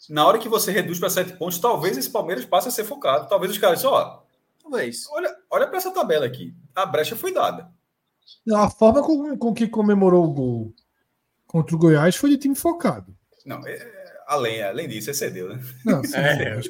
Na 0.08 0.26
hora 0.26 0.38
que 0.38 0.48
você 0.48 0.70
reduz 0.70 0.98
para 0.98 1.10
sete 1.10 1.32
pontos, 1.36 1.58
talvez 1.58 1.96
esse 1.96 2.08
Palmeiras 2.08 2.44
passe 2.44 2.68
a 2.68 2.70
ser 2.70 2.84
focado. 2.84 3.28
Talvez 3.28 3.52
os 3.52 3.58
caras, 3.58 3.84
ó. 3.84 4.24
Talvez. 4.62 5.06
Olha, 5.10 5.36
olha 5.50 5.66
para 5.66 5.78
essa 5.78 5.90
tabela 5.90 6.24
aqui. 6.24 6.54
A 6.74 6.86
brecha 6.86 7.16
foi 7.16 7.32
dada. 7.32 7.70
A 8.54 8.70
forma 8.70 9.02
com, 9.02 9.36
com 9.36 9.52
que 9.52 9.66
comemorou 9.66 10.24
o 10.24 10.32
gol 10.32 10.74
contra 11.46 11.74
o 11.74 11.78
Goiás 11.78 12.16
foi 12.16 12.30
de 12.30 12.38
time 12.38 12.54
focado. 12.54 13.14
Não, 13.44 13.66
é, 13.66 13.97
além, 14.28 14.62
além 14.62 14.86
disso, 14.86 15.10
excedeu, 15.10 15.48
né? 15.48 15.60
Não, 15.84 16.04
sim, 16.04 16.14
é. 16.20 16.60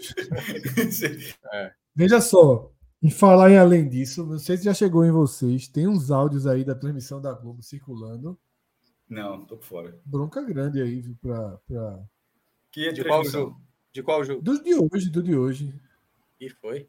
é. 1.53 1.73
Veja 1.95 2.21
só, 2.21 2.73
em 3.03 3.11
falar 3.11 3.51
em 3.51 3.59
além 3.59 3.89
disso, 3.89 4.25
não 4.25 4.39
sei 4.39 4.57
se 4.57 4.65
já 4.65 4.73
chegou 4.73 5.05
em 5.05 5.11
vocês, 5.11 5.67
tem 5.67 5.89
uns 5.89 6.11
áudios 6.11 6.47
aí 6.47 6.65
da 6.65 6.75
transmissão 6.75 7.21
da 7.21 7.33
Globo 7.33 7.63
circulando. 7.63 8.39
Não, 9.09 9.45
tô 9.45 9.57
por 9.57 9.65
fora. 9.65 10.01
Bronca 10.05 10.43
grande 10.43 10.81
aí, 10.81 11.01
viu, 11.01 11.17
pra. 11.21 11.59
pra... 11.67 12.05
Que 12.71 12.89
é 12.89 12.93
de 12.93 13.05
qual 13.05 13.25
jogo? 13.25 13.61
De 13.93 14.03
qual 14.03 14.23
jogo? 14.25 14.43
Do 14.43 14.63
de 14.63 14.75
hoje, 14.75 15.11
do 15.11 15.23
de 15.23 15.35
hoje. 15.35 15.75
E 16.41 16.49
foi? 16.51 16.89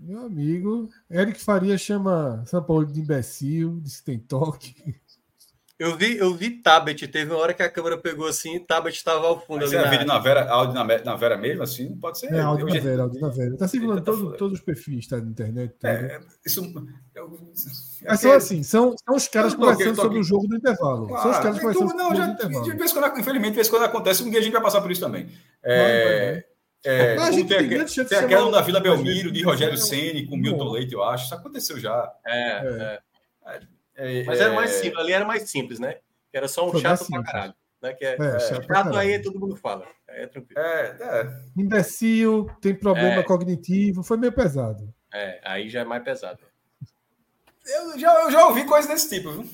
Meu 0.00 0.26
amigo, 0.26 0.88
Eric 1.08 1.40
Faria 1.40 1.78
chama 1.78 2.44
São 2.46 2.62
Paulo 2.62 2.84
de 2.84 3.00
imbecil, 3.00 3.80
disse 3.80 3.98
que 3.98 4.04
tem 4.04 4.18
toque. 4.18 5.00
Eu 5.78 5.94
vi, 5.94 6.16
eu 6.16 6.32
vi 6.32 6.62
Tabet, 6.62 7.06
teve 7.06 7.30
uma 7.30 7.38
hora 7.38 7.52
que 7.52 7.62
a 7.62 7.68
câmera 7.68 7.98
pegou 7.98 8.26
assim 8.26 8.56
e 8.56 8.60
Tabet 8.60 8.96
estava 8.96 9.26
ao 9.26 9.38
fundo 9.38 9.60
Mas 9.60 9.74
ali. 9.74 9.84
É 9.84 9.90
vídeo 9.90 10.06
na 10.06 10.18
Vera, 10.18 10.48
áudio 10.48 10.72
na, 10.74 10.84
na 10.84 11.16
Vera 11.16 11.36
mesmo, 11.36 11.62
assim? 11.62 11.94
Pode 11.96 12.18
ser. 12.18 12.32
É, 12.32 12.40
áudio 12.40 12.66
na 12.66 12.80
Vera, 12.80 13.02
áudio 13.02 13.20
na 13.20 13.28
Vera. 13.28 13.52
Está 13.52 13.68
circulando 13.68 14.00
tá 14.00 14.10
todo, 14.10 14.36
todos 14.38 14.58
os 14.58 14.64
perfis 14.64 15.06
tá, 15.06 15.18
na 15.18 15.28
internet. 15.28 15.74
É, 15.84 16.18
isso. 16.46 16.62
Eu, 17.14 17.38
Mas 18.06 18.20
são 18.20 18.32
assim, 18.32 18.62
são, 18.62 18.94
são 19.04 19.16
os 19.16 19.28
caras 19.28 19.54
conversando 19.54 19.96
sobre 19.96 20.18
o 20.18 20.22
jogo 20.22 20.48
do 20.48 20.56
intervalo. 20.56 21.08
Claro, 21.08 21.22
são 21.22 21.30
os 21.30 21.38
caras 21.38 21.58
conversando 21.60 21.90
sobre 21.90 22.02
o 22.02 22.16
jogo 22.16 22.26
do 22.26 22.32
intervalo. 22.32 22.64
De 22.64 22.76
vez 22.76 22.92
quando, 22.94 23.18
infelizmente, 23.18 23.50
de 23.50 23.56
vez 23.56 23.68
quando 23.68 23.84
acontece, 23.84 24.22
um 24.22 24.30
dia 24.30 24.40
a 24.40 24.42
gente 24.42 24.52
vai 24.52 24.62
passar 24.62 24.80
por 24.80 24.90
isso 24.90 25.02
também. 25.02 25.28
É, 25.62 26.42
é, 26.86 27.16
Mas 27.16 27.34
tem, 27.34 27.46
tem, 27.46 27.68
tem 28.06 28.18
aquela 28.18 28.50
da 28.50 28.62
Vila 28.62 28.80
Belmiro, 28.80 29.30
de 29.30 29.42
Rogério 29.42 29.76
Ceni 29.76 30.24
com 30.24 30.38
Milton 30.38 30.70
Leite, 30.70 30.94
eu 30.94 31.02
acho. 31.02 31.26
Isso 31.26 31.34
aconteceu 31.34 31.78
já. 31.78 32.10
É, 32.26 33.00
é. 33.96 34.20
é. 34.20 34.24
Mas 34.24 34.40
era 34.40 34.54
mais 34.54 34.70
simples, 34.70 34.98
ali 34.98 35.12
era 35.12 35.24
mais 35.24 35.50
simples, 35.50 35.78
né? 35.78 35.98
era 36.36 36.48
só 36.48 36.68
um 36.68 36.78
chato 36.78 37.02
assim, 37.02 37.12
pra 37.12 37.22
caralho. 37.22 37.54
Né? 37.82 37.92
Que 37.94 38.04
é, 38.04 38.14
é, 38.14 38.40
chato, 38.40 38.66
chato 38.66 38.96
aí 38.96 39.20
todo 39.20 39.40
mundo 39.40 39.56
fala. 39.56 39.86
É 40.08 40.26
tranquilo. 40.26 40.60
É, 40.60 40.96
é. 41.00 41.42
Imbecil, 41.56 42.46
tem 42.60 42.74
problema 42.74 43.20
é. 43.20 43.22
cognitivo, 43.22 44.02
foi 44.02 44.16
meio 44.16 44.32
pesado. 44.32 44.92
É, 45.12 45.40
aí 45.44 45.68
já 45.68 45.80
é 45.80 45.84
mais 45.84 46.02
pesado. 46.02 46.40
Eu 47.66 47.98
já, 47.98 48.22
eu 48.22 48.30
já 48.30 48.46
ouvi 48.46 48.64
coisas 48.64 48.88
desse 48.90 49.08
tipo, 49.08 49.32
viu? 49.32 49.50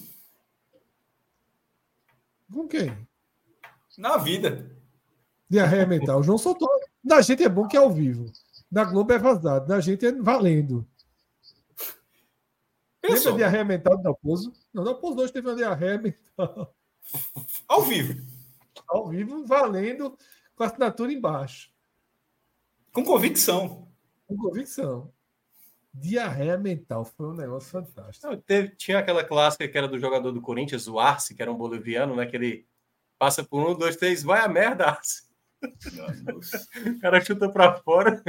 Com 2.53 2.69
quem? 2.69 2.97
Na 3.97 4.19
vida. 4.19 4.71
Diarreia 5.49 5.87
mental. 5.87 6.21
O 6.21 6.23
João 6.23 6.37
soltou. 6.37 6.69
Da 7.03 7.21
gente 7.21 7.43
é 7.43 7.49
bom 7.49 7.67
que 7.67 7.77
é 7.77 7.81
ao 7.81 7.91
vivo. 7.91 8.31
Da 8.71 8.85
Globo 8.85 9.13
é 9.13 9.19
vazado. 9.19 9.67
Da 9.67 9.81
gente 9.81 10.05
é 10.05 10.13
valendo. 10.13 10.87
Pensou. 13.15 13.33
Lembra 13.33 13.45
diarreia 13.45 13.65
mental 13.65 13.97
do 13.97 14.03
Dalpozo? 14.03 14.53
Não, 14.73 14.85
Dalpozo 14.85 15.21
hoje 15.21 15.33
teve 15.33 15.49
uma 15.49 15.57
diarreia 15.57 15.99
mental. 15.99 16.75
Ao 17.69 17.83
vivo. 17.83 18.23
Ao 18.89 19.09
vivo, 19.09 19.47
valendo, 19.47 20.17
com 20.55 20.63
a 20.63 20.67
assinatura 20.67 21.13
embaixo. 21.13 21.71
Com 22.93 23.05
convicção. 23.05 23.89
Com 24.27 24.37
convicção. 24.37 25.13
Diarreia 25.95 26.57
mental 26.57 27.05
foi 27.05 27.27
um 27.27 27.35
negócio 27.35 27.71
fantástico. 27.71 28.27
Não, 28.27 28.41
teve, 28.41 28.75
tinha 28.77 28.99
aquela 28.99 29.25
clássica 29.25 29.69
que 29.69 29.77
era 29.77 29.89
do 29.89 29.99
jogador 29.99 30.33
do 30.33 30.41
Corinthians, 30.41 30.89
o 30.89 30.99
Arce, 30.99 31.35
que 31.35 31.43
era 31.43 31.53
um 31.53 31.57
boliviano, 31.57 32.17
né? 32.17 32.27
Que 32.27 32.37
ele 32.37 32.67
passa 33.19 33.45
por 33.45 33.69
um, 33.69 33.75
dois, 33.75 33.97
três, 33.97 34.23
vai 34.23 34.41
a 34.41 34.49
merda, 34.49 34.87
Arce. 34.87 35.25
o 35.63 36.99
cara 37.01 37.21
chuta 37.21 37.49
para 37.51 37.75
fora. 37.81 38.23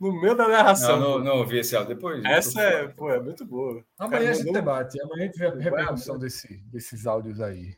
No 0.00 0.12
meio 0.20 0.34
da 0.34 0.46
narração. 0.48 0.98
Não, 1.00 1.18
não, 1.18 1.24
não 1.24 1.36
ouvi 1.38 1.58
esse 1.58 1.74
áudio 1.76 1.94
depois. 1.94 2.24
Essa 2.24 2.60
é, 2.62 2.88
pô, 2.88 3.10
é 3.10 3.20
muito 3.20 3.44
boa. 3.44 3.82
Amanhã 3.98 4.30
a 4.30 4.32
gente 4.32 4.38
mandou- 4.46 4.52
debate. 4.54 5.00
Amanhã 5.02 5.22
a 5.22 5.26
gente 5.26 5.38
vê 5.38 5.46
a 5.46 5.54
repercussão 5.54 6.18
desse, 6.18 6.56
desses 6.72 7.06
áudios 7.06 7.40
aí. 7.40 7.74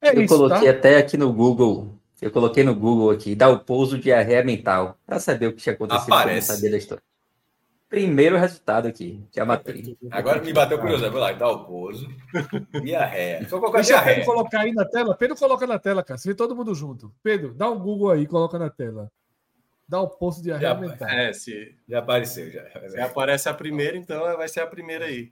É 0.00 0.10
Eu 0.16 0.22
isso, 0.22 0.34
coloquei 0.36 0.70
tá? 0.72 0.78
até 0.78 0.96
aqui 0.98 1.16
no 1.16 1.32
Google. 1.32 1.94
Eu 2.20 2.30
coloquei 2.30 2.62
no 2.62 2.74
Google 2.74 3.10
aqui, 3.10 3.34
dá 3.34 3.48
o 3.48 3.58
pouso 3.58 3.98
diarreia 3.98 4.44
mental, 4.44 4.96
para 5.04 5.18
saber 5.18 5.48
o 5.48 5.52
que 5.52 5.62
tinha 5.62 5.74
acontecido. 5.74 6.12
Aparece. 6.12 6.54
saber 6.54 6.70
da 6.70 6.76
história. 6.76 7.02
Primeiro 7.88 8.38
resultado 8.38 8.86
aqui, 8.88 9.22
já 9.34 9.44
matei. 9.44 9.96
Agora 10.10 10.40
me 10.40 10.52
bateu 10.52 10.78
curiosidade. 10.78 11.12
Vou 11.12 11.20
lá, 11.20 11.32
dá 11.32 11.48
o 11.50 11.64
pouso. 11.64 12.08
Diarreia. 12.82 13.46
Só 13.50 13.58
colocar 13.58 13.78
Deixa 13.78 13.92
o 13.92 13.98
Pedro 13.98 14.04
diarreia. 14.04 14.24
colocar 14.24 14.60
aí 14.60 14.72
na 14.72 14.84
tela. 14.84 15.14
Pedro 15.16 15.36
coloca 15.36 15.66
na 15.66 15.78
tela, 15.78 16.02
cara. 16.02 16.16
Você 16.16 16.28
vê 16.30 16.34
todo 16.34 16.56
mundo 16.56 16.74
junto. 16.74 17.12
Pedro, 17.22 17.52
dá 17.52 17.68
um 17.70 17.78
Google 17.78 18.10
aí, 18.10 18.26
coloca 18.26 18.58
na 18.58 18.70
tela. 18.70 19.10
Dá 19.92 20.00
o 20.00 20.08
posto 20.08 20.40
de 20.42 20.48
Já- 20.48 20.54
arreia 20.56 20.74
mental. 20.74 21.06
É, 21.06 21.34
se, 21.34 21.76
Já 21.86 21.98
apareceu, 21.98 22.50
já. 22.50 22.64
se 22.88 22.98
aparece 22.98 23.46
a 23.50 23.52
primeira, 23.52 23.94
então 23.94 24.22
vai 24.38 24.48
ser 24.48 24.60
a 24.60 24.66
primeira 24.66 25.04
aí. 25.04 25.30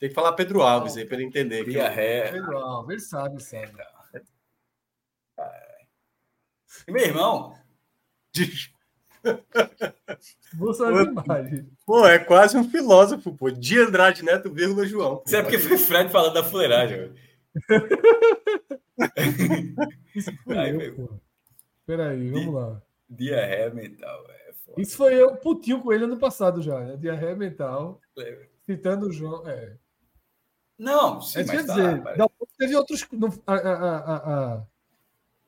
Tem 0.00 0.08
que 0.08 0.14
falar 0.16 0.32
Pedro 0.32 0.62
Alves 0.62 0.96
aí, 0.96 1.04
para 1.04 1.14
ele 1.18 1.26
entender. 1.26 1.64
que- 1.64 1.70
Diarreia. 1.70 2.32
Pedro 2.32 2.58
Alves, 2.58 2.90
ele 2.92 3.00
sabe, 3.00 3.40
sabe. 3.40 3.72
E 6.88 6.92
meu 6.92 7.04
irmão, 7.04 7.56
de 8.32 8.50
imagem. 11.24 11.70
Pô, 11.86 12.04
é 12.04 12.18
quase 12.18 12.56
um 12.58 12.68
filósofo, 12.68 13.32
pô. 13.36 13.48
De 13.48 13.78
Andrade 13.78 14.24
Neto, 14.24 14.52
vírgula 14.52 14.84
João. 14.86 15.22
isso 15.24 15.36
é 15.36 15.42
porque 15.42 15.58
foi 15.58 15.78
Fred 15.78 16.10
falando 16.10 16.34
da 16.34 16.42
fuleiragem. 16.42 16.96
velho. 16.98 17.14
Isso 20.16 20.32
foi 20.44 20.58
Ai, 20.58 20.70
eu, 20.72 20.76
meu. 20.78 20.94
pô. 20.96 21.20
Peraí, 21.86 22.28
vamos 22.30 22.54
lá. 22.54 22.82
Diarreia 23.08 23.70
mental. 23.72 24.24
É 24.30 24.52
foda. 24.64 24.80
Isso 24.80 24.96
foi 24.96 25.14
eu, 25.14 25.36
putinho 25.36 25.80
com 25.82 25.92
ele 25.92 26.04
ano 26.04 26.18
passado 26.18 26.62
já, 26.62 26.80
né? 26.80 26.96
Diarreia 26.96 27.36
mental. 27.36 28.00
Citando 28.66 29.08
o 29.08 29.12
João. 29.12 29.46
É. 29.48 29.76
Não, 30.78 31.20
sim, 31.20 31.40
É, 31.40 31.44
quer 31.44 31.54
mas 31.54 31.66
tá, 31.66 31.74
dizer, 31.74 32.16
Dalpozo 32.16 32.50
teve 32.58 32.74
outros. 32.76 33.06
a, 33.46 33.54
a, 33.54 33.58
a, 33.58 34.16
a, 34.56 34.66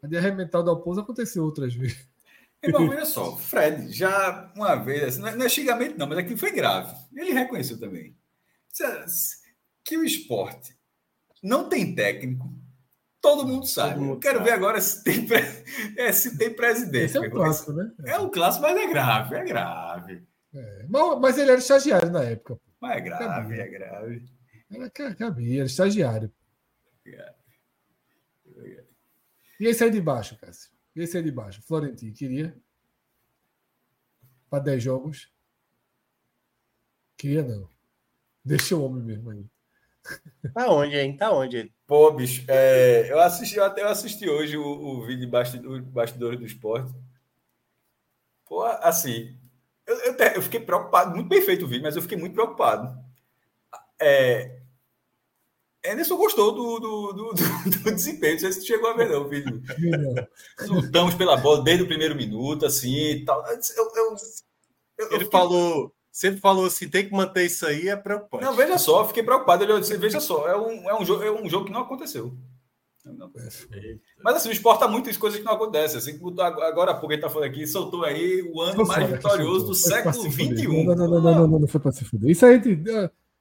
a 0.03 0.07
diarreia 0.07 0.35
mental 0.35 0.63
da 0.63 0.73
Dalpozo 0.73 1.01
aconteceu 1.01 1.43
outras 1.45 1.75
vezes. 1.75 2.07
Irmão, 2.63 2.89
olha 2.89 3.05
só, 3.05 3.37
Fred, 3.37 3.93
já 3.93 4.51
uma 4.57 4.75
vez, 4.77 5.03
assim, 5.05 5.21
não 5.21 5.29
é- 5.29 5.37
não 5.37 5.47
é 5.47 5.49
xingamento, 5.49 5.99
não, 5.99 6.07
mas 6.07 6.19
aquilo 6.19 6.39
foi 6.39 6.53
grave. 6.53 6.95
Ele 7.15 7.33
reconheceu 7.33 7.79
também. 7.79 8.17
Que 9.85 9.97
o 9.97 10.05
esporte 10.05 10.77
não 11.43 11.69
tem 11.69 11.95
técnico, 11.95 12.51
todo 13.21 13.47
mundo 13.47 13.67
sabe. 13.67 13.95
Todo 13.95 14.05
mundo 14.05 14.21
quero 14.21 14.39
sabe. 14.39 14.51
ver 14.51 14.55
agora 14.57 14.81
se 14.81 15.03
tem, 15.05 15.27
pre- 15.27 15.65
é, 15.97 16.13
se 16.13 16.37
tem 16.39 16.55
presidente. 16.55 17.05
Esse 17.07 17.17
é 17.19 17.21
um 17.21 17.31
clássico, 17.31 17.73
né? 17.73 17.93
É 18.05 18.19
um 18.19 18.31
clássico, 18.31 18.63
mas 18.63 18.77
é 18.77 18.87
grave, 18.87 19.35
é 19.35 19.45
grave. 19.45 20.27
É. 20.55 20.87
Mas, 21.21 21.37
ele 21.39 21.51
era 21.51 21.59
estagiário 21.61 22.11
na 22.11 22.23
época. 22.23 22.59
Mas 22.81 22.97
é 22.97 23.01
grave, 23.01 23.61
é 23.61 23.69
grave. 23.69 24.25
Era, 24.71 24.91
ca- 24.91 25.15
cabia, 25.15 25.59
era 25.61 25.67
estagiário. 25.67 26.33
E 29.59 29.67
esse 29.67 29.85
aí 29.85 29.91
de 29.91 30.01
baixo, 30.01 30.37
Cássio? 30.39 30.71
E 30.95 31.03
esse 31.03 31.17
aí 31.17 31.23
de 31.23 31.31
baixo? 31.31 31.63
Florentino, 31.63 32.13
queria? 32.15 32.57
Para 34.51 34.63
10 34.65 34.83
jogos? 34.83 35.33
Queria 37.17 37.43
não. 37.43 37.69
Deixa 38.45 38.77
o 38.77 38.83
homem 38.85 39.03
mesmo 39.03 39.31
aí. 39.31 39.47
Tá 40.55 40.71
onde, 40.71 40.97
hein? 40.97 41.17
Tá 41.17 41.33
onde 41.33 41.57
ele? 41.57 41.73
Pô, 41.87 42.11
bicho, 42.13 42.45
é, 42.49 43.11
eu 43.11 43.21
assisti, 43.21 43.57
eu 43.57 43.65
até 43.65 43.83
assisti 43.85 44.29
hoje 44.29 44.57
o, 44.57 44.65
o 44.65 45.07
vídeo 45.07 45.21
de 45.21 45.27
bastidor, 45.27 45.83
bastidores 45.83 46.39
do 46.39 46.47
esporte. 46.47 46.93
Pô, 48.45 48.63
assim, 48.63 49.37
eu, 49.87 49.97
eu, 49.99 50.15
eu 50.37 50.43
fiquei 50.43 50.61
preocupado, 50.61 51.15
muito 51.15 51.29
bem 51.29 51.43
feito 51.43 51.65
o 51.65 51.69
vídeo, 51.69 51.83
mas 51.83 51.97
eu 51.97 52.03
fiquei 52.03 52.17
muito 52.19 52.35
preocupado. 52.35 52.97
É, 54.01 54.61
Anderson 55.85 56.17
gostou 56.17 56.53
do, 56.53 56.81
do, 56.81 57.13
do, 57.13 57.33
do- 57.35 57.81
do 57.85 57.95
desempenho, 57.95 58.33
não 58.35 58.41
sei 58.41 58.53
se 58.53 58.61
tu 58.61 58.67
chegou 58.67 58.91
a 58.91 58.95
ver 58.95 59.09
não, 59.09 59.23
o 59.23 59.29
vídeo. 59.29 59.63
Lutamos 60.67 61.15
pela 61.15 61.37
bola 61.37 61.63
desde 61.63 61.85
o 61.85 61.87
primeiro 61.87 62.17
minuto, 62.17 62.67
assim, 62.67 62.93
e 62.93 63.25
tal. 63.25 63.45
Eu, 63.47 63.55
eu, 63.57 63.93
eu- 63.95 64.17
eu 64.99 65.07
Ele 65.07 65.25
fiquei- 65.25 65.31
falou, 65.31 65.95
sempre 66.17 66.41
falou 66.41 66.65
assim, 66.65 66.89
tem 66.89 67.07
que 67.07 67.13
manter 67.13 67.45
isso 67.45 67.67
aí, 67.67 67.91
é 67.91 67.95
preocupante. 67.95 68.43
Não, 68.43 68.55
veja 68.55 68.79
só, 68.79 69.07
fiquei 69.07 69.23
preocupado. 69.23 69.63
Ele 69.63 69.79
disse, 69.79 69.99
veja 69.99 70.19
só, 70.19 70.49
é 70.49 70.57
um, 70.57 70.89
é 70.89 70.99
um, 70.99 71.05
jogo, 71.05 71.23
é 71.23 71.31
um 71.31 71.47
jogo 71.47 71.67
que 71.67 71.73
não 71.73 71.83
aconteceu. 71.83 72.35
Não 73.05 73.27
aconteceu. 73.27 73.69
Mas 74.25 74.37
assim, 74.37 74.49
o 74.49 74.53
esporte 74.53 74.81
tá 74.81 74.89
muitas 74.89 75.15
coisas 75.19 75.39
que 75.39 75.45
não 75.45 75.53
acontecem. 75.53 75.99
Assim, 75.99 76.19
agora 76.41 76.93
há 76.93 76.95
pouco 76.95 77.13
ele 77.13 77.21
tá 77.21 77.29
falando 77.29 77.51
aqui, 77.51 77.67
soltou 77.67 78.03
aí 78.03 78.43
o 78.51 78.63
ano 78.63 78.87
mais 78.87 79.11
vitorioso 79.11 79.67
do 79.67 79.75
século. 79.75 80.15
XXI. 80.15 80.85
Não, 80.85 80.85
não, 80.85 80.97
não, 80.97 81.09
não, 81.09 81.21
não, 81.21 81.47
não, 81.49 81.59
não 81.59 81.69
foi 81.69 81.81
para 81.81 81.93
se 81.93 82.03
fuder. 82.07 82.31
Isso 82.31 82.47
aí. 82.47 82.63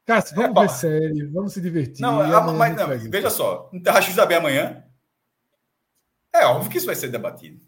Cássio, 0.05 0.35
vamos 0.35 0.57
É, 0.57 0.61
ver 0.61 0.69
série, 0.69 1.25
vamos 1.27 1.53
se 1.53 1.61
divertir. 1.61 2.01
Não, 2.01 2.19
a 2.19 2.53
mas 2.53 2.75
não, 2.75 2.93
isso. 2.93 3.09
veja 3.09 3.29
só, 3.29 3.69
tem 3.71 3.81
Rachis 3.91 4.15
da 4.15 4.25
B 4.25 4.35
amanhã. 4.35 4.83
É 6.33 6.45
óbvio 6.45 6.69
que 6.69 6.77
isso 6.77 6.85
vai 6.85 6.95
ser 6.95 7.07
debatido. 7.07 7.65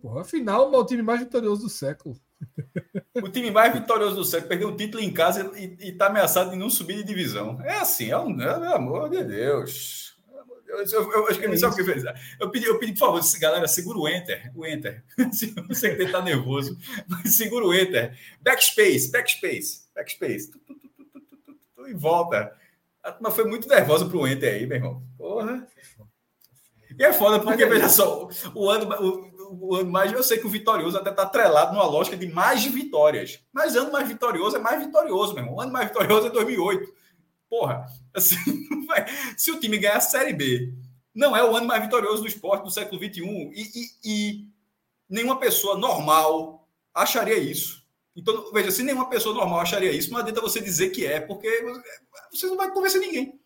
Porra, 0.00 0.20
afinal, 0.20 0.72
o 0.72 0.86
time 0.86 1.02
mais 1.02 1.18
vitorioso 1.18 1.62
do 1.62 1.68
século. 1.68 2.16
O 3.22 3.28
time 3.28 3.50
mais 3.50 3.72
vitorioso 3.72 4.14
do 4.14 4.24
século 4.24 4.48
perdeu 4.48 4.68
o 4.68 4.76
título 4.76 5.02
em 5.02 5.12
casa 5.12 5.50
e, 5.56 5.88
está 5.88 6.06
ameaçado 6.06 6.50
de 6.50 6.56
não 6.56 6.70
subir 6.70 6.96
de 6.96 7.04
divisão. 7.04 7.60
É 7.62 7.78
assim, 7.78 8.10
é 8.10 8.18
um, 8.18 8.40
é, 8.40 8.58
meu 8.58 8.74
amor 8.74 9.10
de 9.10 9.24
Deus. 9.24 10.16
Eu, 10.68 10.84
eu, 10.84 11.12
eu 11.12 11.28
escrevi, 11.30 11.54
É 11.54 11.56
sabe 11.56 11.72
o 11.72 11.84
que 11.84 11.90
eu? 11.90 12.14
Eu 12.38 12.50
pedi, 12.50 12.66
eu 12.66 12.78
pedi, 12.78 12.92
por 12.92 12.98
favor, 12.98 13.20
galera, 13.40 13.66
segura 13.66 13.98
o 13.98 14.08
Enter. 14.08 14.52
O 14.54 14.66
Enter. 14.66 15.02
Se 15.32 15.46
você 15.66 15.96
que 15.96 16.06
tá 16.12 16.22
nervoso, 16.22 16.78
mas 17.08 17.34
segura 17.34 17.64
o 17.64 17.74
Enter. 17.74 18.16
Backspace, 18.40 19.10
backspace, 19.10 19.88
backspace. 19.94 20.50
Tu, 20.50 20.58
tu, 20.58 21.56
tu, 21.74 21.88
e 21.88 21.94
volta. 21.94 22.52
A 23.02 23.12
turma 23.12 23.30
foi 23.30 23.44
muito 23.44 23.66
nervosa 23.66 24.06
pro 24.06 24.28
Enter 24.28 24.54
aí, 24.54 24.66
meu 24.66 24.76
irmão. 24.76 25.02
Porra. 25.16 25.66
E 26.98 27.04
é 27.04 27.12
foda, 27.12 27.38
porque, 27.40 27.64
Mas 27.64 27.76
é 27.76 27.80
veja 27.80 27.88
só, 27.88 28.28
o 28.54 28.68
ano, 28.68 28.88
o, 29.00 29.37
mais. 29.86 30.12
Eu 30.12 30.22
sei 30.22 30.38
que 30.38 30.46
o 30.46 30.50
Vitorioso 30.50 30.96
até 30.96 31.10
está 31.10 31.22
atrelado 31.22 31.72
numa 31.72 31.86
lógica 31.86 32.16
de 32.16 32.26
mais 32.26 32.64
vitórias. 32.64 33.40
Mas 33.52 33.76
ano 33.76 33.92
mais 33.92 34.08
vitorioso 34.08 34.56
é 34.56 34.58
mais 34.58 34.84
vitorioso, 34.84 35.34
meu 35.34 35.44
irmão. 35.44 35.60
Ano 35.60 35.72
mais 35.72 35.88
vitorioso 35.88 36.26
é 36.26 36.30
2008. 36.30 36.92
Porra, 37.48 37.86
assim, 38.14 38.36
se 39.36 39.50
o 39.50 39.58
time 39.58 39.78
ganhar 39.78 39.96
a 39.96 40.00
Série 40.00 40.32
B, 40.32 40.72
não 41.14 41.36
é 41.36 41.42
o 41.42 41.56
ano 41.56 41.66
mais 41.66 41.82
vitorioso 41.82 42.22
do 42.22 42.28
esporte 42.28 42.64
do 42.64 42.70
século 42.70 43.02
XXI. 43.02 43.20
E, 43.22 43.62
e, 43.62 43.90
e 44.04 44.48
nenhuma 45.08 45.38
pessoa 45.38 45.76
normal 45.76 46.68
acharia 46.94 47.38
isso. 47.38 47.86
Então, 48.14 48.52
veja, 48.52 48.70
se 48.70 48.82
nenhuma 48.82 49.08
pessoa 49.08 49.34
normal 49.34 49.60
acharia 49.60 49.92
isso, 49.92 50.10
não 50.10 50.18
adianta 50.18 50.40
você 50.40 50.60
dizer 50.60 50.90
que 50.90 51.06
é, 51.06 51.20
porque 51.20 51.48
você 52.32 52.46
não 52.46 52.56
vai 52.56 52.70
convencer 52.70 53.00
ninguém. 53.00 53.38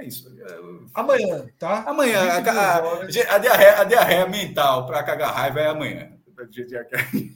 É 0.00 0.04
isso. 0.06 0.34
Amanhã, 0.94 1.46
tá? 1.58 1.82
Amanhã, 1.86 2.20
a, 2.22 2.80
22 3.02 3.26
a, 3.28 3.38
diarreia, 3.38 3.80
a 3.80 3.84
diarreia 3.84 4.26
mental 4.26 4.86
para 4.86 5.02
cagar 5.02 5.34
raiva 5.34 5.60
é 5.60 5.66
amanhã. 5.66 6.12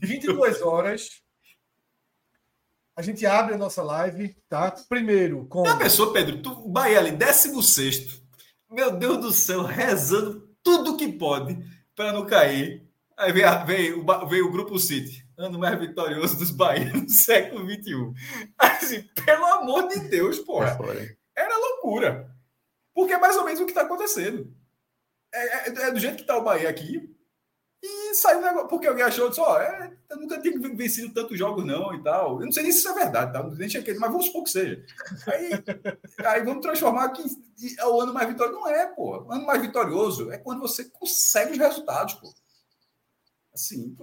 22 0.01 0.63
horas. 0.63 1.23
A 2.97 3.03
gente 3.03 3.27
abre 3.27 3.55
a 3.55 3.59
nossa 3.59 3.83
live, 3.83 4.35
tá? 4.49 4.71
Primeiro 4.89 5.45
com. 5.47 5.65
Já 5.67 5.77
pensou, 5.77 6.13
Pedro? 6.13 6.41
Tu, 6.41 6.51
o 6.51 6.69
Bahia 6.71 6.99
ali, 7.01 7.11
16. 7.11 8.23
Meu 8.71 8.93
Deus 8.93 9.19
do 9.19 9.31
céu, 9.33 9.63
rezando 9.63 10.49
tudo 10.63 10.97
que 10.97 11.13
pode 11.13 11.59
para 11.95 12.13
não 12.13 12.25
cair. 12.25 12.89
Aí 13.17 13.31
veio, 13.33 13.49
a- 13.49 13.63
veio, 13.65 14.01
o 14.09 14.27
veio 14.27 14.47
o 14.47 14.51
Grupo 14.53 14.79
City, 14.79 15.25
ano 15.37 15.59
mais 15.59 15.79
vitorioso 15.79 16.37
dos 16.39 16.51
Bahia 16.51 16.91
do 16.93 17.11
século 17.11 17.69
XXI. 17.71 18.13
Assim, 18.59 19.03
pelo 19.25 19.45
amor 19.45 19.87
de 19.89 20.01
Deus, 20.09 20.39
porra. 20.39 20.71
Era 21.37 21.57
loucura. 21.59 22.34
Porque 22.95 23.13
é 23.13 23.19
mais 23.19 23.37
ou 23.37 23.45
menos 23.45 23.61
o 23.61 23.65
que 23.65 23.73
está 23.73 23.83
acontecendo. 23.83 24.55
É, 25.33 25.69
é- 25.69 25.83
é 25.89 25.91
do 25.91 25.99
jeito 25.99 26.17
que 26.17 26.23
está 26.23 26.37
o 26.39 26.45
Bahia 26.45 26.69
aqui. 26.69 27.11
E 27.83 28.15
saiu 28.15 28.41
negócio. 28.41 28.69
Porque 28.69 28.87
alguém 28.87 29.05
achou, 29.05 29.29
disse, 29.29 29.41
ó, 29.43 29.61
é, 29.61 29.93
eu 30.09 30.17
nunca 30.19 30.41
tinha 30.41 30.59
vencido 30.75 31.13
tantos 31.13 31.39
jogos, 31.39 31.67
não, 31.67 31.93
e 31.95 32.03
tal. 32.03 32.41
Eu 32.41 32.47
não 32.47 32.53
sei 32.53 32.63
nem 32.63 32.73
se 32.73 32.79
isso 32.79 32.89
é 32.89 32.95
verdade, 32.95 33.33
tá? 33.33 33.43
Nem 33.43 33.69
chequei, 33.69 33.95
mas 33.95 34.11
vamos 34.11 34.27
supor 34.27 34.45
que 34.45 34.51
seja. 34.51 34.83
Aí, 35.27 35.51
aí 36.25 36.43
vamos 36.45 36.63
transformar 36.63 37.11
que 37.11 37.23
é 37.79 37.87
o 37.87 38.01
ano 38.01 38.15
mais 38.15 38.29
vitorioso. 38.29 38.59
Não 38.59 38.69
é, 38.69 38.87
pô. 38.87 39.19
O 39.25 39.33
ano 39.33 39.45
mais 39.45 39.61
vitorioso 39.61 40.31
é 40.33 40.39
quando 40.39 40.61
você 40.61 40.85
consegue 40.85 41.53
os 41.53 41.59
resultados, 41.59 42.15
pô. 42.15 42.33
Assim, 43.53 43.95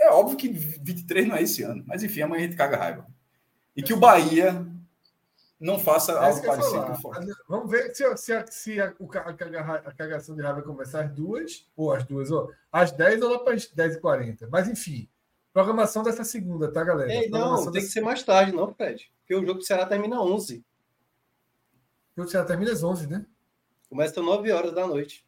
é 0.00 0.10
óbvio 0.10 0.36
que 0.38 0.48
23 0.48 1.28
não 1.28 1.36
é 1.36 1.42
esse 1.42 1.62
ano. 1.62 1.84
Mas 1.86 2.02
enfim, 2.02 2.22
amanhã 2.22 2.44
a 2.44 2.46
gente 2.46 2.56
caga 2.56 2.76
raiva. 2.78 3.06
E 3.76 3.82
que 3.82 3.92
o 3.92 3.98
Bahia 3.98 4.66
não 5.58 5.78
faça 5.78 6.12
É 6.12 6.16
algo 6.16 6.40
que 6.40 6.46
eu 6.46 6.50
parecido 6.50 6.84
com. 7.02 7.10
Vamos 7.48 7.70
ver 7.70 7.94
se, 7.94 8.04
a- 8.04 8.16
se, 8.16 8.32
a, 8.32 8.46
se 8.46 8.80
a, 8.80 8.86
a, 8.88 9.32
caga- 9.34 9.82
a 9.86 9.92
cagação 9.92 10.36
de 10.36 10.42
raiva 10.42 10.62
começar 10.62 11.04
às 11.04 11.10
duas, 11.12 11.66
ou 11.76 11.92
às 11.92 12.04
duas, 12.04 12.30
ou 12.30 12.52
às 12.70 12.92
10 12.92 13.22
ou 13.22 13.30
lá 13.32 13.38
para 13.38 13.54
as 13.54 13.66
10h40. 13.72 14.48
Mas 14.50 14.68
enfim, 14.68 15.08
programação 15.52 16.02
dessa 16.02 16.24
segunda, 16.24 16.70
tá, 16.70 16.84
galera? 16.84 17.12
Ei, 17.12 17.28
não, 17.30 17.56
tem 17.56 17.66
que 17.66 17.78
dessa- 17.80 17.92
ser 17.92 18.00
mais 18.02 18.22
tarde, 18.22 18.52
não, 18.52 18.72
Fred. 18.74 19.10
Porque 19.20 19.34
o 19.34 19.40
jogo 19.46 19.60
do 19.60 19.64
Ceará 19.64 19.86
termina 19.86 20.20
11. 20.20 20.64
O 22.16 22.26
já 22.26 22.44
termina 22.44 22.72
às 22.72 22.82
11, 22.82 23.06
né? 23.08 23.26
Começa 23.88 24.18
às 24.20 24.24
9 24.26 24.50
horas 24.50 24.72
da 24.72 24.86
noite. 24.86 25.24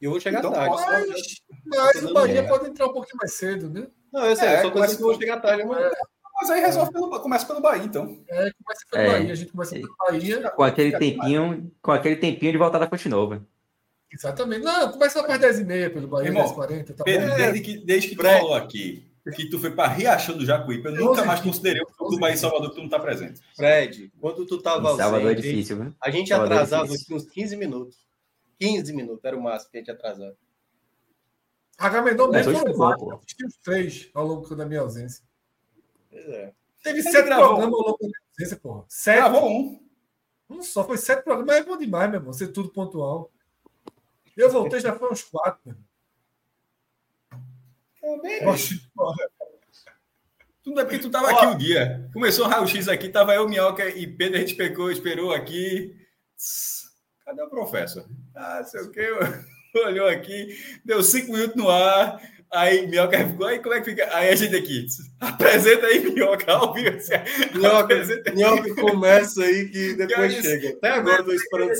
E 0.00 0.04
eu 0.04 0.10
vou 0.10 0.20
chegar 0.20 0.38
Então, 0.40 0.52
tarde. 0.52 0.76
Mas, 0.76 1.42
mas 1.64 2.02
o 2.04 2.12
Bahia 2.14 2.40
É. 2.40 2.48
pode 2.48 2.68
entrar 2.68 2.86
um 2.86 2.92
pouquinho 2.92 3.16
mais 3.16 3.32
cedo, 3.34 3.68
né? 3.70 3.88
Não, 4.12 4.24
eu 4.26 4.36
sei, 4.36 4.48
É, 4.48 4.62
só 4.62 4.70
coisa 4.70 4.96
que 4.96 5.02
eu 5.02 5.06
vou 5.06 5.18
chegar 5.18 5.40
tarde 5.40 5.62
amanhã. 5.62 5.90
Mas 6.38 6.50
aí 6.50 6.60
resolve 6.60 6.92
pelo, 6.92 7.20
começa 7.20 7.46
pelo 7.46 7.60
Bahia, 7.60 7.84
então. 7.84 8.22
É, 8.28 8.50
começa 8.62 8.86
pelo 8.90 9.02
É. 9.02 9.06
Bahia, 9.12 9.32
a 9.32 9.34
gente 9.36 9.50
começa 9.52 9.74
pelo 9.74 9.96
Bahia. 9.98 10.50
Com 10.50 10.62
aquele 10.62 10.98
tempinho, 10.98 11.72
com 11.80 11.90
aquele 11.92 12.16
tempinho 12.16 12.52
de 12.52 12.58
voltar 12.58 12.78
da 12.78 12.88
Fonte 12.88 13.08
Nova. 13.08 13.46
Exatamente. 14.12 14.62
Não, 14.64 14.92
começa 14.92 15.22
para 15.22 15.38
10h30 15.38 15.92
pelo 15.92 16.08
Bahia, 16.08 16.28
Irmão, 16.28 16.44
10h40, 16.44 16.94
tá 16.94 17.04
desde 17.04 17.60
que, 17.60 17.78
desde 17.78 18.08
que 18.10 18.16
tu 18.16 18.22
Fred. 18.22 18.38
falou 18.38 18.54
aqui 18.54 19.10
que 19.34 19.50
tu 19.50 19.58
foi 19.58 19.72
para 19.72 19.88
Riachão 19.88 20.36
do 20.38 20.46
Jacuípe, 20.46 20.86
eu 20.86 20.94
nunca 20.94 21.24
mais 21.24 21.40
considerei 21.40 21.82
o 21.82 21.86
jogo 21.98 22.12
do 22.12 22.18
Bahia 22.20 22.34
em 22.34 22.38
Salvador 22.38 22.70
que 22.70 22.76
tu 22.76 22.82
não 22.82 22.88
tá 22.88 23.00
presente. 23.00 23.40
Fred, 23.56 24.12
quando 24.20 24.46
tu 24.46 24.62
tava 24.62 24.92
Em 24.92 24.96
Salvador 24.96 25.20
é 25.20 25.34
ausente, 25.34 25.42
difícil, 25.42 25.76
viu? 25.82 25.94
a 26.00 26.10
gente 26.10 26.28
Salvador 26.28 26.52
é 26.52 26.56
atrasava 26.56 26.94
aqui 26.94 27.12
uns 27.14 27.26
15 27.26 27.56
minutos. 27.56 28.06
15 28.60 28.94
minutos 28.94 29.24
era 29.24 29.36
o 29.36 29.42
máximo 29.42 29.72
que 29.72 29.78
a 29.78 29.80
gente 29.80 29.90
atrasava. 29.90 30.36
Agamenon 31.78 32.30
Mas 32.30 32.46
mesmo 32.46 32.74
foi 32.74 33.14
assisti 33.16 33.44
os 33.44 33.56
três 33.58 34.10
ao 34.14 34.26
longo 34.26 34.54
da 34.54 34.64
minha 34.64 34.80
ausência. 34.80 35.25
Pois 36.16 36.28
é. 36.28 36.52
Teve 36.82 37.00
Ele 37.00 37.10
sete 37.10 37.26
programas 37.26 37.64
ao 37.64 37.70
longo 37.70 37.98
da 37.98 38.08
ausência, 38.30 38.56
porra. 38.56 38.84
Sete. 38.88 39.16
Gravou 39.16 39.50
um. 39.50 39.86
Um 40.48 40.62
só, 40.62 40.84
foi 40.84 40.96
sete 40.96 41.24
programas, 41.24 41.46
mas 41.46 41.64
é 41.64 41.68
bom 41.68 41.76
demais, 41.76 42.08
meu 42.08 42.20
irmão. 42.20 42.32
Ser 42.32 42.48
tudo 42.48 42.70
pontual. 42.70 43.30
Eu 44.36 44.50
voltei, 44.50 44.80
já 44.80 44.96
foi 44.96 45.10
uns 45.10 45.22
quatro, 45.22 45.60
meu 45.64 45.74
irmão. 45.74 45.86
Oxe, 48.52 48.88
porra. 48.94 49.16
Tudo 50.62 50.80
é 50.80 50.84
porque 50.84 50.98
tu 50.98 51.10
tava 51.10 51.30
aqui 51.30 51.46
o 51.46 51.58
dia. 51.58 52.08
Começou 52.12 52.46
o 52.46 52.48
raio-x 52.48 52.88
aqui, 52.88 53.08
tava 53.08 53.34
eu, 53.34 53.48
Minhoca 53.48 53.88
e 53.88 54.06
Pedro, 54.06 54.38
a 54.38 54.40
gente 54.40 54.54
pegou, 54.54 54.90
esperou 54.90 55.32
aqui. 55.32 55.96
Cadê 57.24 57.42
o 57.42 57.50
professor? 57.50 58.06
Ah, 58.34 58.62
sei 58.64 58.82
o 58.82 58.90
quê. 58.90 59.08
Olhou 59.84 60.08
aqui, 60.08 60.56
deu 60.84 61.02
cinco 61.02 61.32
minutos 61.32 61.56
no 61.56 61.68
ar. 61.68 62.20
Aí 62.52 62.86
Minhoca 62.86 63.18
ficou, 63.28 63.46
aí 63.46 63.58
como 63.58 63.74
é 63.74 63.80
que 63.80 63.90
fica? 63.90 64.16
Aí 64.16 64.28
a 64.30 64.34
gente 64.34 64.54
aqui, 64.56 64.86
apresenta 65.20 65.86
aí, 65.86 65.98
Minhoca, 66.00 66.52
ao 66.52 66.72
vivo. 66.72 66.96
assim, 66.96 67.12
Minhoca, 67.54 67.78
apresenta 67.80 68.30
aí. 68.30 68.36
Minhoca 68.36 68.74
começa 68.76 69.42
aí 69.42 69.68
que 69.68 69.94
depois 69.94 70.34
Que 70.34 70.42
chega. 70.42 70.68
Até 70.76 70.90
agora 70.90 71.20
eu 71.20 71.24
tô 71.24 71.32
esperando 71.32 71.72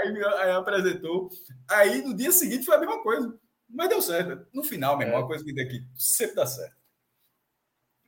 Aí, 0.00 0.24
aí 0.38 0.50
apresentou. 0.52 1.28
Aí 1.68 2.02
no 2.02 2.14
dia 2.16 2.32
seguinte 2.32 2.64
foi 2.64 2.74
a 2.76 2.80
mesma 2.80 3.02
coisa. 3.02 3.34
Mas 3.68 3.88
deu 3.88 4.00
certo. 4.02 4.46
No 4.52 4.64
final, 4.64 4.96
meu 4.96 5.06
irmão, 5.06 5.20
É. 5.20 5.24
a 5.24 5.26
coisa 5.26 5.44
que 5.44 5.52
deu 5.52 5.64
aqui 5.64 5.82
sempre 5.94 6.36
dá 6.36 6.46
certo. 6.46 6.74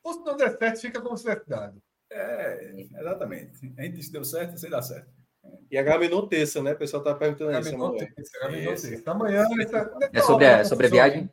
Ou 0.03 0.13
se 0.13 0.19
não 0.25 0.35
der 0.35 0.57
certo, 0.57 0.81
fica 0.81 0.99
como 1.01 1.15
se 1.15 1.23
tivesse 1.23 1.47
dado. 1.47 1.81
É, 2.11 2.73
exatamente. 2.99 3.51
A 3.77 3.83
gente 3.83 3.95
disse 3.95 4.07
que 4.09 4.13
deu 4.13 4.23
certo, 4.25 4.57
sem 4.57 4.69
dar 4.69 4.81
certo. 4.81 5.07
E 5.71 5.77
a 5.77 5.83
Gamenon 5.83 6.27
terça, 6.27 6.61
né? 6.61 6.73
O 6.73 6.77
pessoal 6.77 7.03
tá 7.03 7.13
perguntando 7.15 7.51
isso. 7.51 7.59
Agamenon 7.69 7.85
amanhã. 7.87 8.07
terça, 8.15 8.73
Esse. 8.73 8.89
terça. 8.89 9.11
Amanhã. 9.11 9.45
essa- 9.61 9.91
É 10.11 10.21
sobre 10.21 10.45
a, 10.47 10.65
sobre 10.65 10.87
a 10.87 10.89
viagem? 10.89 11.29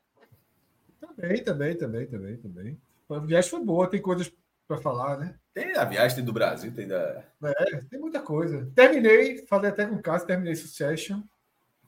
Também, 1.00 1.42
também, 1.42 1.76
também, 1.76 2.06
também, 2.06 2.36
também. 2.36 2.80
A 3.10 3.18
viagem 3.18 3.50
foi 3.50 3.64
boa, 3.64 3.88
tem 3.88 4.00
coisas 4.00 4.32
para 4.68 4.78
falar, 4.78 5.18
né? 5.18 5.34
Tem 5.52 5.72
da 5.72 5.84
viagem, 5.84 6.16
tem 6.16 6.24
do 6.24 6.32
Brasil, 6.32 6.72
tem 6.72 6.86
da. 6.86 7.24
É, 7.42 7.76
tem 7.90 7.98
muita 7.98 8.20
coisa. 8.20 8.70
Terminei, 8.74 9.44
falei 9.46 9.70
até 9.70 9.86
com 9.86 9.96
o 9.96 10.02
Cássio, 10.02 10.28
terminei 10.28 10.54
Succession. 10.54 11.22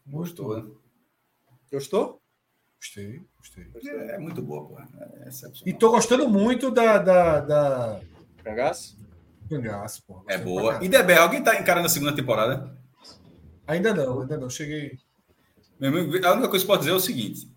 Gostou, 0.06 0.60
né? 0.60 0.70
Gostou? 1.70 2.20
Gostei, 2.80 3.22
gostei. 3.36 3.64
É, 3.86 4.16
é 4.16 4.18
muito 4.18 4.42
boa, 4.42 4.66
pô. 4.66 4.78
É 4.80 5.30
E 5.64 5.72
tô 5.72 5.92
gostando 5.92 6.28
muito 6.28 6.70
da, 6.70 6.98
da, 6.98 7.40
da 7.40 8.00
Cangaço? 8.42 8.98
Cangaço, 9.48 10.02
pô. 10.04 10.24
É 10.26 10.36
boa. 10.36 10.82
E. 10.82 10.88
Debé, 10.88 11.18
alguém 11.18 11.42
tá 11.42 11.58
encarando 11.60 11.86
a 11.86 11.90
segunda 11.90 12.14
temporada? 12.14 12.76
Ainda 13.66 13.94
não, 13.94 14.22
ainda 14.22 14.36
não. 14.36 14.50
Cheguei. 14.50 14.98
Meu 15.78 15.90
amigo, 15.90 16.26
a 16.26 16.32
única 16.32 16.48
coisa 16.48 16.64
que 16.64 16.70
eu 16.70 16.74
posso 16.74 16.80
dizer 16.80 16.90
é 16.90 16.94
o 16.94 17.00
seguinte: 17.00 17.51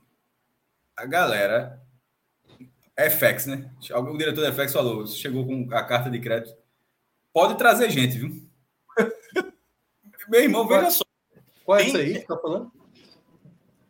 a 0.97 1.05
galera. 1.05 1.81
FX, 2.97 3.47
né? 3.47 3.69
O 3.93 4.17
diretor 4.17 4.41
da 4.41 4.53
FX 4.53 4.71
falou, 4.71 5.05
chegou 5.05 5.45
com 5.45 5.67
a 5.75 5.83
carta 5.83 6.09
de 6.09 6.19
crédito. 6.19 6.55
Pode 7.33 7.57
trazer 7.57 7.89
gente, 7.89 8.17
viu? 8.17 8.49
Meu 10.29 10.41
irmão, 10.41 10.65
veja 10.65 10.89
só. 10.89 11.03
Qual 11.65 11.77
é 11.77 11.81
Tem- 11.81 11.87
isso 11.89 11.97
aí 11.97 12.19
que 12.21 12.27
tá 12.27 12.37
falando? 12.37 12.71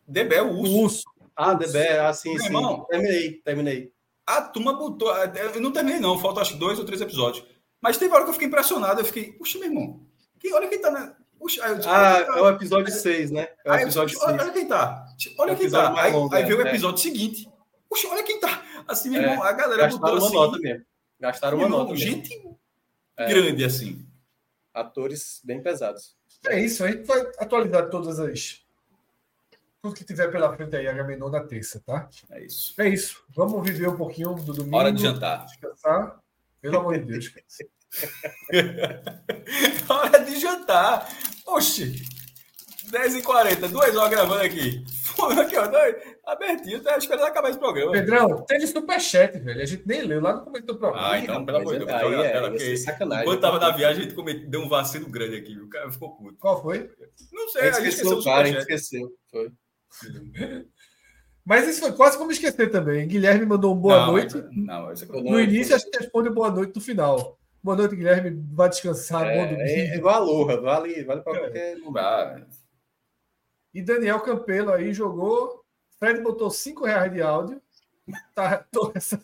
Debé, 0.07 0.41
o 0.41 0.51
urso. 0.57 0.73
O 0.73 0.81
urso. 0.83 1.03
Ah, 1.35 1.53
DB, 1.53 1.87
ah, 1.99 2.13
sim, 2.13 2.29
Meu 2.31 2.39
sim. 2.39 2.45
irmão. 2.45 2.85
Terminei, 2.89 3.33
terminei. 3.41 3.93
A 4.25 4.41
turma 4.41 4.73
botou. 4.73 5.15
Eu 5.15 5.61
não 5.61 5.71
terminei, 5.71 5.99
não. 5.99 6.17
Faltam 6.17 6.41
acho 6.41 6.53
que 6.53 6.59
dois 6.59 6.79
ou 6.79 6.85
três 6.85 7.01
episódios. 7.01 7.45
Mas 7.81 7.97
teve 7.97 8.13
hora 8.13 8.23
que 8.23 8.29
eu 8.29 8.33
fiquei 8.33 8.47
impressionado. 8.47 9.01
Eu 9.01 9.05
fiquei, 9.05 9.33
puxa, 9.33 9.59
meu 9.59 9.67
irmão. 9.67 10.07
Quem, 10.39 10.53
olha 10.53 10.67
quem 10.67 10.79
tá 10.81 10.89
na. 10.89 11.15
Puxa, 11.39 11.63
aí 11.63 11.71
eu 11.71 11.75
disse, 11.77 11.89
Ah, 11.89 12.13
olha 12.15 12.25
tá. 12.25 12.37
é 12.37 12.41
o 12.41 12.49
episódio 12.49 12.93
6, 12.93 13.31
né? 13.31 13.47
É 13.63 13.71
o 13.71 13.75
eu 13.75 13.79
episódio 13.81 14.17
olha, 14.21 14.29
6. 14.37 14.41
olha 14.41 14.53
quem 14.53 14.67
tá. 14.67 15.05
Olha 15.37 15.51
É 15.51 15.53
o 15.53 15.57
quem 15.57 15.69
tá. 15.69 16.01
Aí, 16.01 16.11
longo, 16.13 16.35
aí 16.35 16.43
é, 16.43 16.45
veio 16.45 16.57
o 16.57 16.61
é. 16.65 16.69
episódio 16.69 16.97
seguinte. 17.01 17.49
Puxa, 17.89 18.07
olha 18.09 18.23
quem 18.23 18.39
tá. 18.39 18.63
Assim, 18.87 19.09
meu 19.09 19.21
É, 19.21 19.25
irmão, 19.25 19.43
a 19.43 19.51
galera 19.51 19.87
botou 19.87 19.99
Gastaram 19.99 20.17
uma 20.17 20.25
assim. 20.27 20.35
nota 20.35 20.59
mesmo. 20.59 20.85
Gastaram 21.19 21.57
uma 21.57 21.69
meu 21.69 21.77
nota. 21.77 21.91
irmão, 21.93 22.05
mesmo. 22.05 22.25
gente 22.25 22.57
É. 23.17 23.27
grande 23.27 23.63
assim. 23.63 24.05
Atores 24.73 25.41
bem 25.43 25.61
pesados. 25.61 26.15
É 26.47 26.59
isso, 26.59 26.83
a 26.83 26.91
gente 26.91 27.03
vai 27.05 27.19
atualizar 27.39 27.89
todas 27.89 28.19
as. 28.19 28.61
Tudo 29.81 29.95
que 29.95 30.03
tiver 30.03 30.29
pela 30.31 30.53
frente 30.55 30.75
aí, 30.75 30.87
Agamenon 30.87 31.29
na 31.29 31.43
terça, 31.43 31.79
tá? 31.85 32.09
É 32.31 32.43
isso. 32.43 32.73
É 32.81 32.89
isso. 32.89 33.23
Vamos 33.35 33.63
viver 33.63 33.87
um 33.87 33.95
pouquinho 33.95 34.33
do 34.33 34.51
domingo. 34.53 34.75
Hora 34.75 34.91
de 34.91 35.01
jantar. 35.01 35.45
Descansar. 35.45 36.19
Pelo 36.59 36.79
amor 36.79 36.97
de 36.97 37.05
Deus. 37.05 37.31
Hora 39.89 40.19
de 40.19 40.39
jantar. 40.39 41.09
Oxi. 41.45 42.03
10h40, 42.91 43.67
duas 43.69 43.95
horas 43.95 44.09
gravando 44.09 44.43
aqui. 44.43 44.83
Pô, 45.15 45.25
aqui, 45.25 45.55
ó, 45.57 45.63
abertinho, 46.31 46.81
tá 46.81 46.97
esperando 46.97 47.25
acabar 47.25 47.49
esse 47.49 47.57
programa. 47.59 47.91
Pedrão, 47.91 48.45
teve 48.45 48.67
superchat, 48.67 49.39
velho. 49.39 49.61
A 49.61 49.65
gente 49.65 49.87
nem 49.87 50.03
leu 50.03 50.21
lá 50.21 50.35
no 50.35 50.43
começo 50.43 50.65
do 50.65 50.77
programa. 50.77 51.11
Ah, 51.11 51.19
então, 51.19 51.45
pelo 51.45 51.57
amor 51.57 51.73
de 51.79 51.85
Deus, 51.85 51.89
na 51.89 52.23
é- 52.23 52.31
tela, 52.31 52.49
porque 52.49 52.63
é 52.63 52.75
sacanagem. 52.77 53.23
Enquanto 53.25 53.41
tava 53.41 53.59
na 53.59 53.71
viagem, 53.71 54.03
a 54.03 54.09
gente 54.09 54.47
deu 54.47 54.61
um 54.61 54.69
vacilo 54.69 55.09
grande 55.09 55.35
aqui. 55.35 55.57
O 55.57 55.67
cara 55.67 55.91
ficou 55.91 56.15
puto. 56.15 56.37
Qual 56.39 56.61
foi? 56.61 56.89
Não 57.33 57.45
A 57.45 57.49
sei, 57.49 57.61
a 57.61 57.71
gente 57.73 57.89
esqueceu 57.89 58.23
cara, 58.23 58.41
a 58.41 58.45
gente 58.45 58.59
esqueceu. 58.59 59.09
Foi. 59.31 59.51
Mas 61.45 61.67
isso 61.67 61.79
foi 61.81 61.91
quase 61.91 62.17
como 62.17 62.31
esquecer 62.31 62.71
também. 62.71 63.07
Guilherme 63.07 63.45
mandou 63.45 63.73
um 63.75 63.77
boa 63.79 63.97
Não, 63.97 64.11
noite. 64.13 64.35
Não, 64.51 64.91
isso 64.91 65.03
aqui- 65.05 65.21
No 65.21 65.39
início, 65.39 65.75
a 65.75 65.77
gente 65.77 65.95
responde 65.97 66.29
boa 66.29 66.49
noite 66.49 66.73
no 66.75 66.81
final. 66.81 67.37
Boa 67.65 67.75
noite, 67.77 67.95
Guilherme. 67.95 68.45
Vai 68.53 68.69
descansar. 68.69 69.23
bom 69.25 69.43
domingo. 69.47 69.61
É, 69.61 69.87
é 69.87 69.95
igual 69.95 70.13
a 70.13 70.17
Aloha, 70.17 70.61
vale, 70.61 71.03
vale 71.03 71.21
para 71.23 71.39
qualquer. 71.39 71.75
não 71.79 71.91
dá. 71.91 72.45
E 73.73 73.81
Daniel 73.81 74.19
Campelo 74.19 74.71
aí 74.71 74.93
jogou. 74.93 75.65
Fred 75.97 76.21
botou 76.21 76.51
5 76.51 76.85
reais 76.85 77.11
de 77.11 77.23
áudio. 77.23 77.59
Tá, 78.35 78.57
tô 78.71 78.91
essa- 78.93 79.19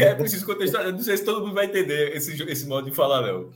É 0.00 0.14
preciso 0.14 0.44
contextualizar. 0.46 0.86
Eu 0.86 0.92
Não 0.92 1.00
sei 1.00 1.16
se 1.16 1.24
todo 1.24 1.40
mundo 1.42 1.54
vai 1.54 1.66
entender 1.66 2.14
esse, 2.16 2.42
esse 2.50 2.66
modo 2.66 2.90
de 2.90 2.96
falar, 2.96 3.22
não. 3.22 3.52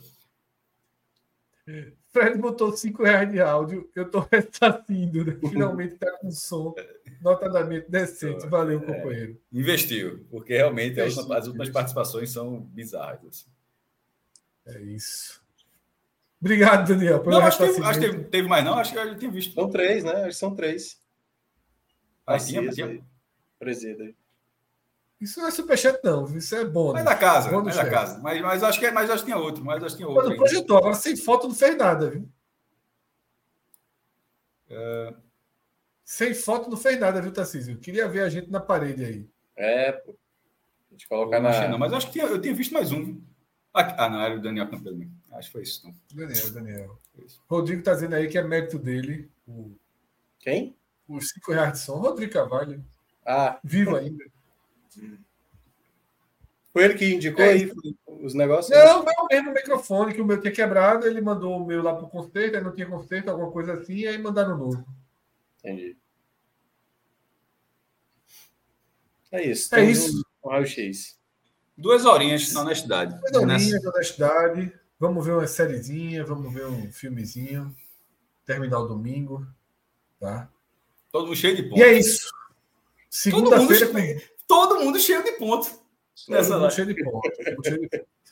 Fred 2.13 2.39
botou 2.39 2.77
5 2.77 3.03
reais 3.03 3.31
de 3.31 3.41
áudio. 3.41 3.91
Eu 3.95 4.11
tô 4.11 4.21
ressacindo, 4.31 5.25
né? 5.25 5.39
Finalmente 5.49 5.97
tá 5.97 6.11
com 6.19 6.31
som 6.31 6.75
notadamente 7.23 7.91
decente. 7.91 8.47
Valeu, 8.47 8.81
companheiro. 8.81 9.41
Investiu, 9.53 10.27
porque 10.31 10.55
realmente 10.55 11.01
as 11.01 11.07
Investiu, 11.13 11.21
últimas, 11.23 11.39
as 11.39 11.47
últimas 11.47 11.69
investiu. 11.69 11.73
participações 11.75 12.31
são 12.31 12.61
bizarras. 12.61 13.21
assim. 13.27 14.79
É 14.79 14.83
isso. 14.83 15.41
Obrigado, 16.41 16.89
Daniel, 16.89 17.21
pelo 17.21 17.39
Não, 17.39 17.47
acho 17.47 17.59
que, 17.59 17.65
acho 17.65 18.01
que 18.01 18.07
teve, 18.11 18.25
teve 18.25 18.49
mais, 18.49 18.65
não. 18.65 18.75
Acho 18.75 18.93
que 18.93 18.99
a 18.99 19.07
gente 19.07 19.19
tinha 19.21 19.31
visto. 19.31 19.55
São 19.55 19.71
três, 19.71 20.03
né? 20.05 20.13
Acho 20.13 20.27
que 20.29 20.35
são 20.35 20.55
três. 20.57 21.01
Ah, 22.27 22.35
Assis 22.35 22.51
tinha, 22.51 22.69
tinha. 22.71 22.87
aí, 22.87 23.03
Presida 23.59 24.03
aí. 24.05 24.15
Isso 25.23 25.39
não 25.41 25.47
é 25.47 25.51
superchat, 25.53 26.01
não. 26.03 26.25
Isso 26.37 26.55
é 26.57 26.65
bom. 26.65 26.93
Mas 26.93 27.05
da 27.05 27.15
casa, 27.15 27.49
Bom 27.51 27.63
mas 27.63 27.77
da 27.77 27.89
casa. 27.89 28.19
Mas, 28.19 28.41
mas 28.43 28.63
acho 28.65 28.81
que 28.81 28.91
mas 28.91 29.09
acho 29.09 29.23
que 29.25 29.31
tinha 29.31 29.39
outro. 29.39 29.65
Mas 29.65 29.83
acho 29.85 29.95
que 29.95 30.03
tinha 30.03 30.09
outro. 30.09 30.25
Ainda. 30.25 30.37
projetou, 30.37 30.77
agora 30.79 30.95
sem 30.95 31.17
foto 31.17 31.47
não 31.49 31.55
fez 31.55 31.77
nada, 31.77 32.11
viu? 32.11 32.29
É. 34.69 35.15
Sem 36.05 36.35
foto 36.35 36.69
não 36.69 36.77
fez 36.77 36.99
nada, 36.99 37.21
viu, 37.23 37.33
Tarcísio? 37.33 37.79
Queria 37.79 38.09
ver 38.09 38.23
a 38.23 38.29
gente 38.29 38.51
na 38.51 38.61
parede 38.61 39.05
aí. 39.05 39.29
É, 39.57 39.93
pô. 39.93 40.11
A 40.11 40.93
gente 40.93 41.05
Eu 41.05 41.09
colocar 41.09 41.41
na. 41.41 41.69
não, 41.69 41.79
mas 41.79 41.93
acho 41.93 42.07
que 42.09 42.13
tinha- 42.15 42.25
eu 42.27 42.41
tinha 42.41 42.53
visto 42.55 42.75
mais 42.75 42.91
um. 42.93 43.05
viu? 43.05 43.23
Aqui- 43.73 43.95
Ah, 43.97 44.09
não, 44.11 44.21
era 44.21 44.35
o 44.37 44.41
Daniel 44.43 44.69
mesmo. 44.71 45.11
Acho 45.33 45.49
que 45.49 45.53
foi 45.53 45.63
isso. 45.63 45.87
Não. 45.87 45.95
Daniel, 46.27 46.51
Daniel. 46.51 46.99
Rodrigo 47.49 47.83
tá 47.83 47.95
dizendo 47.95 48.15
aí 48.15 48.29
que 48.29 48.37
é 48.37 48.43
mérito 48.43 48.79
dele. 48.79 49.31
o- 49.47 49.77
Quem? 50.41 50.77
Os 51.09 51.29
5 51.31 51.53
reais 51.53 51.73
de 51.75 51.79
som. 51.79 51.99
Rodrigo 51.99 52.33
Carvalho, 52.33 52.85
Ah, 53.25 53.59
vivo 53.63 53.95
ainda. 53.97 54.25
Foi 56.73 56.85
ele 56.85 56.95
que 56.95 57.15
indicou 57.15 57.45
É 57.45 57.51
aí 57.51 57.73
os 58.07 58.35
negócios? 58.35 58.77
Não, 58.77 59.05
não, 59.05 59.25
o 59.25 59.27
mesmo 59.31 59.53
microfone 59.53 60.15
que 60.15 60.21
o 60.21 60.25
meu 60.25 60.41
tinha 60.41 60.53
quebrado, 60.53 61.07
ele 61.07 61.21
mandou 61.21 61.57
o 61.57 61.67
meu 61.67 61.83
lá 61.83 61.95
pro 61.95 62.09
conserto, 62.09 62.57
aí 62.57 62.63
não 62.63 62.75
tinha 62.75 62.87
conserto, 62.89 63.29
alguma 63.29 63.51
coisa 63.53 63.75
assim, 63.75 63.97
e 63.97 64.07
aí 64.09 64.17
mandaram 64.19 64.57
novo. 64.57 64.87
Entendi. 65.59 65.97
É 69.31 69.43
isso. 69.47 69.75
É 69.75 69.85
isso. 69.85 70.25
Um 70.45 70.51
raio-x. 70.51 71.19
Duas 71.77 72.05
horinhas 72.05 72.53
na 72.53 72.61
honestidade. 72.63 73.19
Coisa 73.21 73.47
Nessa- 73.47 73.65
linda, 73.65 73.91
honestidade. 73.91 74.73
Vamos 74.99 75.25
ver 75.25 75.33
uma 75.33 75.47
sériezinha, 75.47 76.25
vamos 76.25 76.53
ver 76.53 76.67
um 76.67 76.93
filmezinho. 76.93 77.75
terminar 78.45 78.81
o 78.81 78.89
domingo. 78.89 79.47
Tá? 80.19 80.51
Todo 81.13 81.27
mundo 81.27 81.37
cheio 81.37 81.55
de 81.57 81.63
pontos. 81.63 81.79
E 81.79 81.83
é 81.83 81.93
isso. 81.93 82.29
Segunda-feira 83.09 83.87
todo 84.53 84.81
mundo 84.85 84.99
cheio 85.01 85.25
de 85.25 85.33
pontos. 85.33 85.71
Nessa 86.29 86.51
todo 86.51 86.61
mundo 86.61 86.63
live. 86.63 86.75
cheio 86.75 86.87
de 86.89 86.95
cheio 86.95 87.11
pontos. 87.11 87.31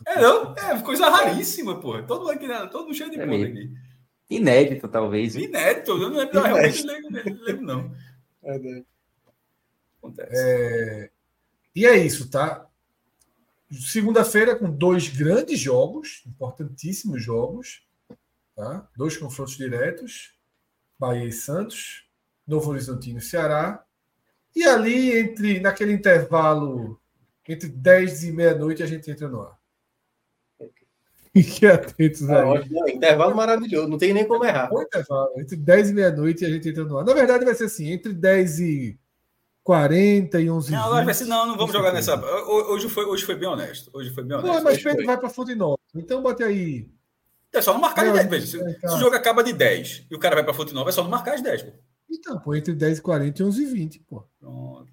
É, 0.06 0.20
não? 0.20 0.54
É 0.54 0.82
coisa 0.82 1.08
raríssima, 1.08 1.80
pô. 1.80 2.02
Todo 2.02 2.20
mundo 2.20 2.30
aqui, 2.32 2.46
né? 2.46 2.66
todo 2.66 2.84
mundo 2.84 2.94
cheio 2.94 3.10
de 3.10 3.18
É 3.20 3.24
pontos 3.24 3.38
mesmo. 3.40 3.58
aqui. 3.58 3.74
Inédito, 4.28 4.86
talvez. 4.88 5.34
Inédito, 5.34 5.90
eu 5.92 6.10
não 6.10 6.18
lembro, 6.18 6.34
não, 6.34 6.42
realmente 6.42 6.84
não 6.84 6.94
lembro, 6.94 7.34
não 7.34 7.44
lembro, 7.44 7.62
não. 7.64 7.96
Acontece. 9.98 10.32
É, 10.34 11.10
E 11.74 11.86
é 11.86 11.96
isso, 11.96 12.30
tá? 12.30 12.66
Segunda-feira 13.72 14.56
com 14.56 14.70
dois 14.70 15.08
grandes 15.08 15.58
jogos, 15.58 16.22
importantíssimos 16.26 17.22
jogos, 17.22 17.82
tá? 18.54 18.88
Dois 18.96 19.16
confrontos 19.16 19.56
diretos, 19.56 20.34
Bahia 20.98 21.24
e 21.24 21.32
Santos, 21.32 22.04
Novo 22.46 22.70
Horizontino 22.70 23.18
e 23.18 23.22
Ceará. 23.22 23.84
E 24.54 24.64
ali, 24.64 25.18
entre 25.18 25.60
naquele 25.60 25.92
intervalo 25.92 26.98
entre 27.48 27.68
10 27.68 28.24
e 28.24 28.32
meia-noite, 28.32 28.82
a 28.82 28.86
gente 28.86 29.10
entra 29.10 29.26
no 29.28 29.42
ar. 29.42 29.58
Fiquem 31.34 31.68
atentos 31.68 32.28
Ah, 32.28 32.42
aí. 32.42 32.68
Não, 32.70 32.88
intervalo 32.88 33.34
maravilhoso, 33.34 33.88
não 33.88 33.98
tem 33.98 34.12
nem 34.12 34.26
como 34.26 34.44
errar. 34.44 34.68
Bom 34.68 34.82
intervalo. 34.82 35.30
Entre 35.38 35.56
10 35.56 35.90
e 35.90 35.92
meia-noite, 35.94 36.44
a 36.44 36.48
gente 36.50 36.68
entra 36.68 36.84
no 36.84 36.98
ar. 36.98 37.04
Na 37.04 37.14
verdade, 37.14 37.44
vai 37.44 37.54
ser 37.54 37.64
assim: 37.64 37.90
entre 37.90 38.12
10 38.12 38.60
e 38.60 38.98
40 39.62 40.40
e 40.40 40.50
11 40.50 40.68
e 40.68 40.72
Não, 40.72 40.78
20. 40.82 40.86
agora 40.88 41.04
vai 41.04 41.14
ser, 41.14 41.24
não, 41.26 41.46
não 41.46 41.56
vamos 41.56 41.72
jogar 41.72 41.92
nessa. 41.92 42.16
Ho- 42.16 42.72
Hoje 42.72 42.88
foi, 42.88 43.04
hoje 43.04 43.24
foi 43.24 43.36
bem 43.36 43.48
honesto. 43.48 43.90
Hoje 43.92 44.10
foi 44.10 44.24
bem 44.24 44.36
honesto. 44.36 44.54
Não, 44.54 44.62
mas 44.64 44.74
Hoje 44.74 44.82
Pedro 44.84 44.98
foi- 44.98 45.06
vai 45.06 45.18
para 45.18 45.28
Fonte 45.28 45.54
Nova. 45.54 45.78
Então 45.94 46.22
bote 46.22 46.42
aí. 46.42 46.88
É 47.52 47.60
só 47.60 47.72
não 47.72 47.80
marcar 47.80 48.02
de 48.02 48.08
Não, 48.08 48.14
10. 48.16 48.26
Veja, 48.28 48.46
se, 48.46 48.60
é, 48.60 48.72
tá. 48.74 48.88
se 48.88 48.94
o 48.94 48.98
jogo 48.98 49.14
acaba 49.16 49.42
de 49.42 49.52
10 49.52 50.06
e 50.10 50.14
o 50.14 50.18
cara 50.20 50.36
vai 50.36 50.44
pra 50.44 50.54
Fonte 50.54 50.72
Nova, 50.72 50.88
é 50.90 50.92
só 50.92 51.02
não 51.02 51.10
marcar 51.10 51.34
as 51.34 51.42
10, 51.42 51.62
pô. 51.64 51.72
Então, 52.10 52.38
pô, 52.40 52.54
entre 52.54 52.74
10 52.74 52.98
e 52.98 53.02
40 53.02 53.40
e 53.42 53.44
11 53.44 53.62
e 53.62 53.66
20, 53.66 54.00
pô. 54.00 54.24
Pronto. 54.38 54.90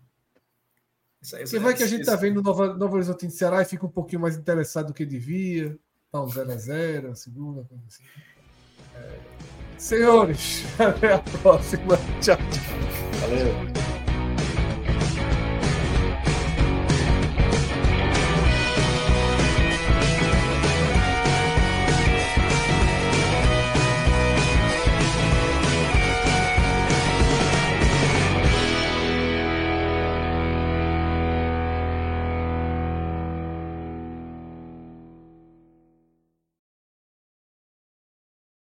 Isso 1.22 1.36
aí, 1.36 1.44
Porque 1.44 1.60
vai 1.60 1.74
que 1.74 1.84
a 1.84 1.88
gente 1.88 2.06
tá 2.06 2.14
isso- 2.14 2.22
vendo 2.22 2.42
Nova, 2.44 2.74
Nova 2.76 2.96
Horizonte 2.96 3.26
e 3.26 3.32
Ceará 3.32 3.62
e 3.62 3.66
fica 3.66 3.86
um 3.86 3.90
pouquinho 3.90 4.22
mais 4.22 4.38
interessado 4.38 4.88
do 4.88 4.94
que 4.94 5.06
devia. 5.06 5.78
Tá 6.12 6.22
um 6.22 6.28
0x0, 6.28 7.16
segunda, 7.16 7.64
coisa 7.66 7.84
assim. 7.88 8.04
É. 8.96 9.20
Senhores, 9.78 10.64
até 10.80 11.14
a 11.14 11.20
próxima. 11.20 11.98
Tchau, 12.22 12.38
tchau. 12.38 13.20
Valeu. 13.22 13.97